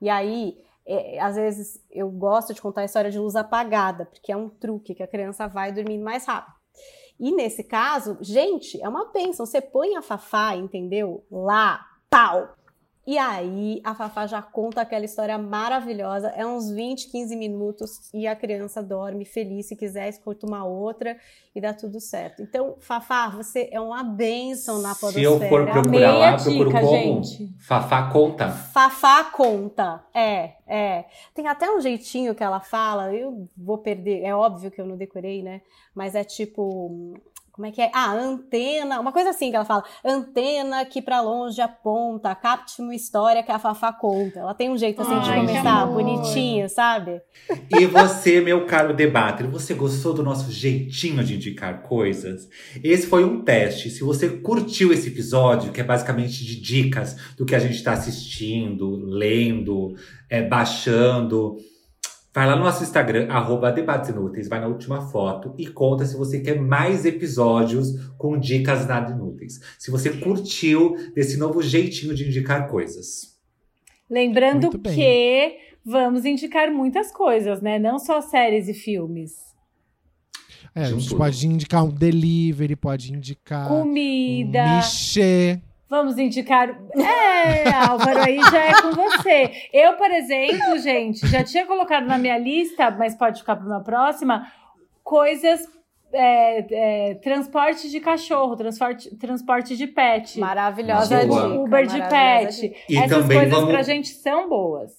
E 0.00 0.08
aí, 0.08 0.56
é, 0.86 1.20
às 1.20 1.36
vezes 1.36 1.84
eu 1.90 2.10
gosto 2.10 2.54
de 2.54 2.62
contar 2.62 2.82
a 2.82 2.84
história 2.84 3.10
de 3.10 3.18
luz 3.18 3.36
apagada, 3.36 4.06
porque 4.06 4.32
é 4.32 4.36
um 4.36 4.48
truque 4.48 4.94
que 4.94 5.02
a 5.02 5.08
criança 5.08 5.46
vai 5.46 5.72
dormindo 5.72 6.04
mais 6.04 6.24
rápido. 6.24 6.57
E 7.18 7.32
nesse 7.32 7.64
caso, 7.64 8.16
gente, 8.20 8.80
é 8.82 8.88
uma 8.88 9.06
bênção. 9.06 9.44
Você 9.44 9.60
põe 9.60 9.96
a 9.96 10.02
Fafá, 10.02 10.54
entendeu? 10.54 11.24
Lá, 11.30 11.84
pau. 12.08 12.56
E 13.08 13.16
aí 13.16 13.80
a 13.84 13.94
Fafá 13.94 14.26
já 14.26 14.42
conta 14.42 14.82
aquela 14.82 15.06
história 15.06 15.38
maravilhosa. 15.38 16.28
É 16.36 16.44
uns 16.44 16.70
20, 16.70 17.10
15 17.10 17.36
minutos 17.36 18.10
e 18.12 18.26
a 18.26 18.36
criança 18.36 18.82
dorme 18.82 19.24
feliz. 19.24 19.64
Se 19.64 19.74
quiser, 19.74 20.10
escuta 20.10 20.46
uma 20.46 20.66
outra 20.66 21.16
e 21.54 21.58
dá 21.58 21.72
tudo 21.72 22.02
certo. 22.02 22.42
Então, 22.42 22.76
Fafá, 22.80 23.30
você 23.30 23.70
é 23.72 23.80
uma 23.80 24.04
bênção 24.04 24.82
na 24.82 24.94
podosfera. 24.94 25.12
Se 25.12 25.22
eu 25.22 25.48
for 25.48 25.64
procurar 25.64 26.10
Amei 26.10 26.18
lá, 26.18 26.34
a 26.34 26.36
procuro 26.36 26.68
dica, 26.68 26.80
como? 26.82 26.92
gente. 26.92 27.50
Fafá 27.58 28.10
conta. 28.10 28.50
Fafá 28.50 29.24
conta. 29.24 30.04
É, 30.12 30.52
é. 30.66 31.06
Tem 31.32 31.48
até 31.48 31.70
um 31.70 31.80
jeitinho 31.80 32.34
que 32.34 32.44
ela 32.44 32.60
fala, 32.60 33.14
eu 33.14 33.48
vou 33.56 33.78
perder, 33.78 34.22
é 34.22 34.34
óbvio 34.34 34.70
que 34.70 34.82
eu 34.82 34.86
não 34.86 34.98
decorei, 34.98 35.42
né? 35.42 35.62
Mas 35.94 36.14
é 36.14 36.24
tipo. 36.24 37.14
Como 37.58 37.66
é 37.66 37.72
que 37.72 37.82
é? 37.82 37.90
Ah, 37.92 38.12
antena, 38.12 39.00
uma 39.00 39.10
coisa 39.10 39.30
assim 39.30 39.50
que 39.50 39.56
ela 39.56 39.64
fala. 39.64 39.82
Antena 40.04 40.84
que 40.84 41.02
pra 41.02 41.20
longe 41.20 41.60
aponta, 41.60 42.32
capte 42.32 42.80
uma 42.80 42.94
história 42.94 43.42
que 43.42 43.50
a 43.50 43.58
Fafá 43.58 43.92
conta. 43.92 44.38
Ela 44.38 44.54
tem 44.54 44.70
um 44.70 44.78
jeito 44.78 45.02
assim 45.02 45.18
de 45.18 45.28
Ai, 45.28 45.40
que 45.40 45.46
começar, 45.46 45.86
bonitinho, 45.86 46.68
sabe? 46.68 47.20
E 47.76 47.84
você, 47.86 48.40
meu 48.40 48.64
caro 48.64 48.94
debater, 48.94 49.44
você 49.48 49.74
gostou 49.74 50.14
do 50.14 50.22
nosso 50.22 50.52
jeitinho 50.52 51.24
de 51.24 51.34
indicar 51.34 51.82
coisas? 51.82 52.48
Esse 52.80 53.08
foi 53.08 53.24
um 53.24 53.42
teste. 53.42 53.90
Se 53.90 54.04
você 54.04 54.28
curtiu 54.28 54.92
esse 54.92 55.08
episódio, 55.08 55.72
que 55.72 55.80
é 55.80 55.84
basicamente 55.84 56.44
de 56.44 56.60
dicas 56.60 57.16
do 57.36 57.44
que 57.44 57.56
a 57.56 57.58
gente 57.58 57.74
está 57.74 57.90
assistindo, 57.90 59.04
lendo, 59.04 59.96
é, 60.30 60.42
baixando, 60.42 61.56
vai 62.38 62.46
lá 62.46 62.54
no 62.54 62.62
nosso 62.62 62.84
Instagram, 62.84 63.26
arroba 63.32 63.72
Debates 63.72 64.10
Inúteis, 64.10 64.46
vai 64.46 64.60
na 64.60 64.68
última 64.68 65.00
foto 65.08 65.52
e 65.58 65.66
conta 65.66 66.06
se 66.06 66.16
você 66.16 66.38
quer 66.38 66.60
mais 66.60 67.04
episódios 67.04 68.12
com 68.16 68.38
dicas 68.38 68.86
nada 68.86 69.10
inúteis. 69.10 69.60
Se 69.76 69.90
você 69.90 70.10
curtiu 70.10 70.94
desse 71.16 71.36
novo 71.36 71.60
jeitinho 71.60 72.14
de 72.14 72.28
indicar 72.28 72.68
coisas. 72.68 73.36
Lembrando 74.08 74.70
que 74.78 75.58
vamos 75.84 76.24
indicar 76.24 76.70
muitas 76.70 77.10
coisas, 77.10 77.60
né? 77.60 77.76
Não 77.76 77.98
só 77.98 78.20
séries 78.20 78.68
e 78.68 78.74
filmes. 78.74 79.32
É, 80.72 80.82
a 80.82 80.90
gente 80.92 81.12
pode 81.16 81.44
indicar 81.44 81.84
um 81.84 81.90
delivery, 81.90 82.76
pode 82.76 83.12
indicar 83.12 83.66
Comida. 83.66 84.62
um 84.62 84.76
michê. 84.76 85.60
Vamos 85.88 86.18
indicar. 86.18 86.68
É, 86.94 87.70
Álvaro, 87.88 88.18
aí 88.20 88.38
já 88.50 88.64
é 88.66 88.82
com 88.82 88.90
você. 88.92 89.50
Eu, 89.72 89.94
por 89.94 90.10
exemplo, 90.10 90.78
gente, 90.78 91.26
já 91.28 91.42
tinha 91.42 91.64
colocado 91.66 92.06
na 92.06 92.18
minha 92.18 92.36
lista, 92.36 92.90
mas 92.90 93.14
pode 93.14 93.40
ficar 93.40 93.56
para 93.56 93.66
uma 93.66 93.82
próxima, 93.82 94.46
coisas. 95.02 95.60
é, 96.12 97.10
é, 97.10 97.14
transporte 97.16 97.90
de 97.90 98.00
cachorro, 98.00 98.56
transporte, 98.56 99.14
transporte 99.16 99.76
de 99.76 99.86
pet. 99.86 100.38
Maravilhosa 100.40 101.20
dica. 101.26 101.46
Uber 101.48 101.86
de 101.86 101.98
pet. 102.08 102.60
dica. 102.62 102.76
E 102.88 102.96
Essas 102.96 103.10
também 103.22 103.38
coisas 103.38 103.54
vamos- 103.54 103.70
pra 103.70 103.82
gente 103.82 104.08
são 104.08 104.48
boas. 104.48 104.92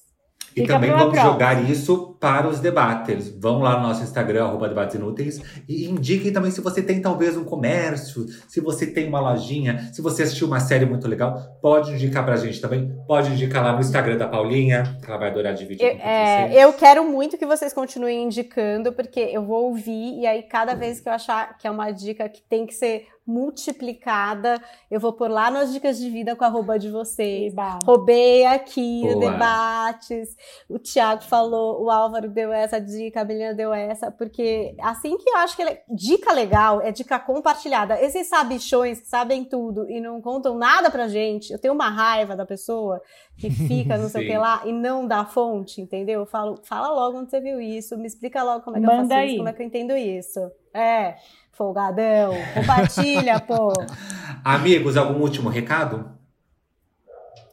E 0.56 0.62
Fica 0.62 0.74
também 0.74 0.90
vamos 0.90 1.14
próxima. 1.14 1.32
jogar 1.32 1.70
isso 1.70 2.16
para 2.20 2.48
os 2.48 2.60
debaters. 2.60 3.30
Vão 3.40 3.60
lá 3.60 3.78
no 3.80 3.88
nosso 3.88 4.04
Instagram, 4.04 4.46
arroba 4.46 4.68
debates 4.68 4.96
inúteis, 4.96 5.42
e 5.68 5.86
indiquem 5.86 6.34
também 6.34 6.52
se 6.52 6.60
você 6.60 6.82
tem 6.82 7.02
talvez 7.02 7.38
um 7.38 7.44
comércio, 7.46 8.26
se 8.48 8.60
você 8.60 8.86
tem 8.88 9.08
uma 9.08 9.20
lojinha, 9.20 9.90
se 9.94 10.02
você 10.02 10.24
assistiu 10.24 10.48
uma 10.48 10.60
série 10.60 10.86
muito 10.86 11.08
legal, 11.08 11.58
pode 11.62 11.92
indicar 11.94 12.26
pra 12.26 12.36
gente 12.36 12.60
também. 12.60 12.94
Pode 13.08 13.32
indicar 13.32 13.64
lá 13.64 13.74
no 13.74 13.80
Instagram 13.80 14.18
da 14.18 14.28
Paulinha, 14.28 14.98
que 15.02 15.10
ela 15.10 15.18
vai 15.20 15.30
adorar 15.30 15.54
dividir 15.54 15.86
Eu, 15.86 15.96
com 15.96 16.02
é, 16.08 16.48
vocês. 16.48 16.62
eu 16.62 16.74
quero 16.74 17.04
muito 17.06 17.38
que 17.38 17.46
vocês 17.46 17.72
continuem 17.74 18.24
indicando, 18.24 18.92
porque 18.92 19.20
eu 19.20 19.44
vou 19.44 19.66
ouvir, 19.68 20.20
e 20.20 20.28
aí 20.28 20.44
cada 20.44 20.74
vez 20.76 21.00
que 21.00 21.08
eu 21.08 21.14
achar 21.14 21.58
que 21.58 21.68
é 21.68 21.72
uma 21.72 21.92
dica 21.92 22.28
que 22.28 22.42
tem 22.42 22.66
que 22.66 22.74
ser 22.74 23.08
multiplicada, 23.30 24.62
eu 24.90 25.00
vou 25.00 25.14
pôr 25.14 25.30
lá 25.30 25.52
nas 25.52 25.72
dicas 25.72 26.00
de 26.00 26.10
vida 26.10 26.36
com 26.36 26.44
a 26.44 26.48
arroba 26.48 26.80
de 26.80 26.90
vocês. 26.90 27.54
Eba. 27.54 27.78
Roubei 27.86 28.46
aqui 28.46 29.04
o 29.06 29.20
Boa. 29.20 29.32
debates. 29.32 30.36
O 30.68 30.80
Thiago 30.80 31.24
falou, 31.24 31.84
o 31.84 31.92
Álvaro 31.92 32.28
deu 32.30 32.52
essa 32.52 32.82
dica, 32.82 33.22
a 33.22 33.24
Belina 33.24 33.54
deu 33.54 33.74
essa, 33.74 34.12
porque 34.12 34.76
assim 34.82 35.18
que 35.18 35.30
eu 35.30 35.38
acho 35.38 35.56
que 35.56 35.62
ele... 35.62 35.78
dica 35.90 36.34
legal 36.34 36.82
é 36.82 36.92
dica 36.92 37.20
compartilhada. 37.20 38.02
Esses 38.02 38.28
sabichões 38.28 39.00
que 39.00 39.08
sabem 39.08 39.46
tudo 39.46 39.90
e 39.90 40.02
não 40.02 40.20
contam 40.22 40.58
nada 40.58 40.90
pra 40.90 41.08
gente, 41.08 41.54
eu 41.54 41.60
tenho 41.60 41.74
uma 41.74 41.90
raiva 41.90 42.36
da 42.36 42.46
pessoa 42.46 43.02
que 43.38 43.50
fica 43.68 43.98
não 43.98 44.10
sei 44.10 44.26
o 44.26 44.28
que 44.32 44.38
lá 44.38 44.64
e 44.66 44.72
não 44.72 45.08
dá 45.08 45.24
fonte, 45.24 45.82
entendeu? 45.82 46.22
Eu 46.22 46.26
falo, 46.26 46.60
fala 46.64 46.90
logo 46.90 47.20
onde 47.20 47.30
você 47.30 47.40
viu 47.40 47.62
isso, 47.62 47.98
me 47.98 48.08
explica 48.08 48.42
logo 48.44 48.64
como 48.64 48.78
é 48.78 48.80
que 48.80 48.86
eu 48.86 48.92
Manda 48.92 49.10
faço 49.10 49.22
aí. 49.22 49.28
isso, 49.28 49.38
como 49.38 49.50
é 49.50 49.54
que 49.54 49.62
eu 49.62 49.68
entendo 49.68 49.96
isso. 49.96 50.52
É, 50.74 51.16
folgadão, 51.60 52.32
compartilha, 52.54 53.38
pô. 53.42 53.74
Amigos, 54.46 54.96
algum 54.96 55.20
último 55.20 55.50
recado? 55.50 56.10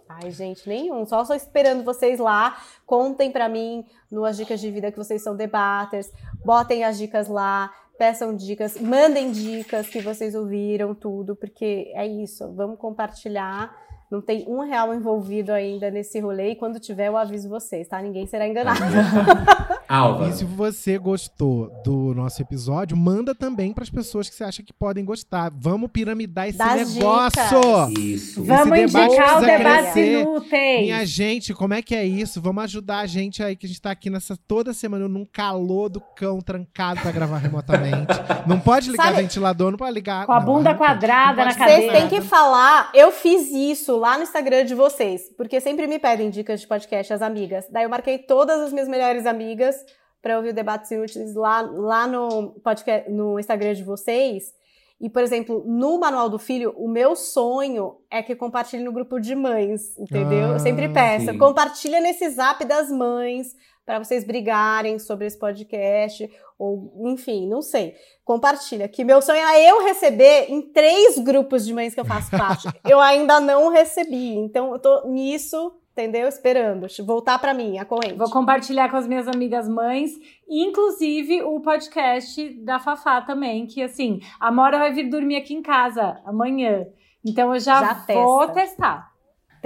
Ai, 0.08 0.30
gente, 0.30 0.68
nenhum. 0.68 1.04
Só 1.04 1.24
só 1.24 1.34
esperando 1.34 1.84
vocês 1.84 2.20
lá. 2.20 2.56
Contem 2.86 3.32
pra 3.32 3.48
mim 3.48 3.84
no 4.08 4.24
As 4.24 4.36
Dicas 4.36 4.60
de 4.60 4.70
Vida 4.70 4.92
que 4.92 4.96
vocês 4.96 5.22
são 5.22 5.36
debaters. 5.36 6.10
Botem 6.44 6.84
as 6.84 6.96
dicas 6.96 7.26
lá. 7.26 7.74
Peçam 7.98 8.34
dicas. 8.34 8.80
Mandem 8.80 9.32
dicas 9.32 9.88
que 9.88 10.00
vocês 10.00 10.36
ouviram, 10.36 10.94
tudo. 10.94 11.34
Porque 11.34 11.92
é 11.92 12.06
isso. 12.06 12.50
Vamos 12.54 12.78
compartilhar. 12.78 13.76
Não 14.10 14.20
tem 14.20 14.44
um 14.46 14.60
real 14.60 14.94
envolvido 14.94 15.52
ainda 15.52 15.90
nesse 15.90 16.20
rolê. 16.20 16.52
E 16.52 16.54
quando 16.56 16.78
tiver, 16.78 17.08
eu 17.08 17.16
aviso 17.16 17.48
vocês, 17.48 17.88
tá? 17.88 18.00
Ninguém 18.00 18.24
será 18.26 18.46
enganado. 18.46 18.78
Álvaro. 19.88 20.30
E 20.30 20.32
se 20.32 20.44
você 20.44 20.96
gostou 20.98 21.70
do 21.84 22.14
nosso 22.14 22.40
episódio, 22.42 22.96
manda 22.96 23.34
também 23.34 23.72
para 23.72 23.82
as 23.84 23.90
pessoas 23.90 24.28
que 24.28 24.34
você 24.34 24.44
acha 24.44 24.62
que 24.62 24.72
podem 24.72 25.04
gostar. 25.04 25.50
Vamos 25.56 25.90
piramidar 25.90 26.48
esse 26.48 26.58
Das 26.58 26.94
negócio! 26.94 27.58
Isso. 27.98 28.44
Vamos 28.44 28.78
debate 28.78 29.06
indicar 29.14 29.38
o 29.38 29.40
debate 29.44 30.00
inúteis. 30.00 30.80
Minha 30.82 31.04
gente, 31.04 31.54
como 31.54 31.74
é 31.74 31.82
que 31.82 31.94
é 31.94 32.04
isso? 32.04 32.40
Vamos 32.40 32.64
ajudar 32.64 32.98
a 33.00 33.06
gente 33.06 33.42
aí, 33.42 33.56
que 33.56 33.66
a 33.66 33.68
gente 33.68 33.80
tá 33.80 33.90
aqui 33.90 34.08
nessa 34.10 34.36
toda 34.36 34.72
semana 34.72 35.08
num 35.08 35.24
calor 35.24 35.88
do 35.88 36.00
cão 36.00 36.40
trancado 36.40 37.00
pra 37.00 37.10
gravar 37.10 37.38
remotamente. 37.38 38.06
Não 38.46 38.58
pode 38.60 38.90
ligar 38.90 39.06
Sabe- 39.06 39.22
ventilador, 39.22 39.70
não 39.70 39.78
pode 39.78 39.92
ligar. 39.94 40.26
Com 40.26 40.32
a 40.32 40.38
não, 40.40 40.46
bunda 40.46 40.70
não 40.70 40.78
quadrada 40.78 41.44
Não 41.44 41.50
na 41.50 41.54
cadeira. 41.54 41.92
Vocês 41.92 41.92
têm 41.92 42.08
que 42.08 42.20
falar, 42.26 42.90
eu 42.94 43.10
fiz 43.12 43.50
isso 43.50 43.95
lá 43.96 44.16
no 44.16 44.22
Instagram 44.22 44.64
de 44.64 44.74
vocês, 44.74 45.30
porque 45.36 45.60
sempre 45.60 45.86
me 45.86 45.98
pedem 45.98 46.30
dicas 46.30 46.60
de 46.60 46.66
podcast 46.66 47.12
as 47.12 47.22
amigas. 47.22 47.66
Daí 47.70 47.84
eu 47.84 47.88
marquei 47.90 48.18
todas 48.18 48.60
as 48.60 48.72
minhas 48.72 48.88
melhores 48.88 49.26
amigas 49.26 49.76
para 50.22 50.36
ouvir 50.36 50.50
o 50.50 50.54
debates 50.54 50.90
inúteis 50.90 51.34
lá, 51.34 51.60
lá 51.62 52.06
no 52.06 52.52
podcast, 52.64 53.10
no 53.10 53.38
Instagram 53.38 53.74
de 53.74 53.84
vocês. 53.84 54.52
E, 55.00 55.10
por 55.10 55.22
exemplo, 55.22 55.62
no 55.66 55.98
Manual 55.98 56.28
do 56.30 56.38
Filho, 56.38 56.72
o 56.76 56.88
meu 56.88 57.14
sonho 57.14 57.98
é 58.10 58.22
que 58.22 58.34
compartilhe 58.34 58.82
no 58.82 58.92
grupo 58.92 59.20
de 59.20 59.34
mães, 59.34 59.96
entendeu? 59.98 60.52
eu 60.52 60.58
sempre 60.58 60.86
Ah, 60.86 60.92
peço, 60.92 61.30
sim. 61.32 61.38
compartilha 61.38 62.00
nesse 62.00 62.28
zap 62.30 62.64
das 62.64 62.90
mães 62.90 63.48
para 63.86 64.02
vocês 64.02 64.24
brigarem 64.24 64.98
sobre 64.98 65.26
esse 65.26 65.38
podcast, 65.38 66.28
ou 66.58 66.92
enfim, 67.06 67.48
não 67.48 67.62
sei. 67.62 67.94
Compartilha, 68.24 68.88
que 68.88 69.04
meu 69.04 69.22
sonho 69.22 69.46
é 69.46 69.70
eu 69.70 69.84
receber 69.84 70.50
em 70.50 70.60
três 70.60 71.16
grupos 71.18 71.64
de 71.64 71.72
mães 71.72 71.94
que 71.94 72.00
eu 72.00 72.04
faço 72.04 72.32
parte. 72.32 72.68
eu 72.84 72.98
ainda 72.98 73.38
não 73.38 73.70
recebi, 73.70 74.34
então 74.34 74.72
eu 74.72 74.80
tô 74.80 75.06
nisso, 75.06 75.72
entendeu? 75.92 76.26
Esperando 76.26 76.88
voltar 77.04 77.38
para 77.38 77.54
mim 77.54 77.78
a 77.78 77.84
corrente. 77.84 78.18
Vou 78.18 78.28
compartilhar 78.28 78.90
com 78.90 78.96
as 78.96 79.06
minhas 79.06 79.28
amigas 79.28 79.68
mães, 79.68 80.10
inclusive 80.48 81.42
o 81.42 81.60
podcast 81.60 82.50
da 82.64 82.80
Fafá 82.80 83.22
também, 83.22 83.68
que 83.68 83.80
assim, 83.80 84.18
a 84.40 84.50
Mora 84.50 84.78
vai 84.78 84.92
vir 84.92 85.08
dormir 85.08 85.36
aqui 85.36 85.54
em 85.54 85.62
casa 85.62 86.20
amanhã. 86.26 86.88
Então 87.24 87.54
eu 87.54 87.60
já, 87.60 87.80
Já 87.80 88.14
vou 88.14 88.48
testa. 88.48 88.54
testar. 88.54 89.15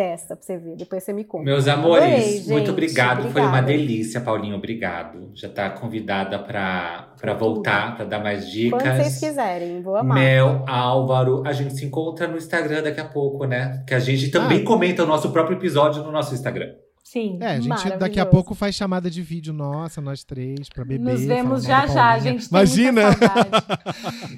Testa 0.00 0.34
pra 0.34 0.42
você 0.46 0.56
ver, 0.56 0.76
depois 0.76 1.02
você 1.04 1.12
me 1.12 1.24
conta. 1.24 1.44
Meus 1.44 1.68
amores, 1.68 2.04
Adorei, 2.06 2.36
gente. 2.38 2.48
muito 2.48 2.70
obrigado. 2.70 3.30
Foi 3.30 3.42
uma 3.42 3.58
Obrigada. 3.58 3.66
delícia, 3.66 4.20
Paulinho. 4.22 4.56
Obrigado. 4.56 5.30
Já 5.34 5.46
tá 5.48 5.68
convidada 5.68 6.38
pra, 6.38 7.12
pra 7.20 7.34
voltar, 7.34 7.96
pra 7.96 8.06
dar 8.06 8.18
mais 8.18 8.50
dicas. 8.50 8.82
Quando 8.82 8.96
vocês 8.96 9.20
quiserem, 9.20 9.82
vou 9.82 9.96
amar. 9.96 10.16
Mel, 10.18 10.64
Álvaro, 10.66 11.42
a 11.46 11.52
gente 11.52 11.74
se 11.74 11.84
encontra 11.84 12.26
no 12.26 12.38
Instagram 12.38 12.82
daqui 12.82 12.98
a 13.00 13.04
pouco, 13.04 13.44
né? 13.44 13.84
Que 13.86 13.92
a 13.92 13.98
gente 14.00 14.30
também 14.30 14.62
Ah. 14.62 14.64
comenta 14.66 15.04
o 15.04 15.06
nosso 15.06 15.30
próprio 15.30 15.58
episódio 15.58 16.02
no 16.02 16.10
nosso 16.10 16.32
Instagram. 16.34 16.70
Sim. 17.02 17.38
É, 17.40 17.56
a 17.56 17.60
gente 17.60 17.90
daqui 17.98 18.20
a 18.20 18.26
pouco 18.26 18.54
faz 18.54 18.76
chamada 18.76 19.10
de 19.10 19.20
vídeo 19.20 19.52
nossa, 19.52 20.00
nós 20.00 20.22
três, 20.22 20.68
pra 20.68 20.84
beber. 20.84 21.12
Nos 21.12 21.24
vemos 21.24 21.64
já 21.64 21.86
já, 21.86 22.16
gente. 22.18 22.48
Tem 22.48 22.58
Imagina! 22.58 23.02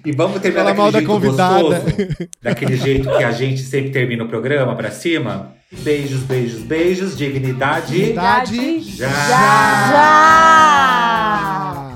E 0.05 0.10
vamos 0.12 0.40
terminar 0.40 0.64
Fala 0.64 0.74
mal 0.76 0.90
daquele 0.90 0.93
da 0.93 0.98
jeito 0.98 1.12
convidada. 1.12 1.80
gostoso, 1.80 2.28
daquele 2.43 2.76
jeito 2.76 3.09
que 3.09 3.22
a 3.22 3.30
gente 3.30 3.62
sempre 3.62 3.90
termina 3.90 4.24
o 4.24 4.28
programa 4.28 4.74
pra 4.74 4.90
cima. 4.90 5.52
Beijos, 5.70 6.22
beijos, 6.22 6.62
beijos, 6.62 7.16
dignidade. 7.16 7.93
Dignidade. 7.93 8.80
Já! 8.80 9.09
Já! 9.93 11.91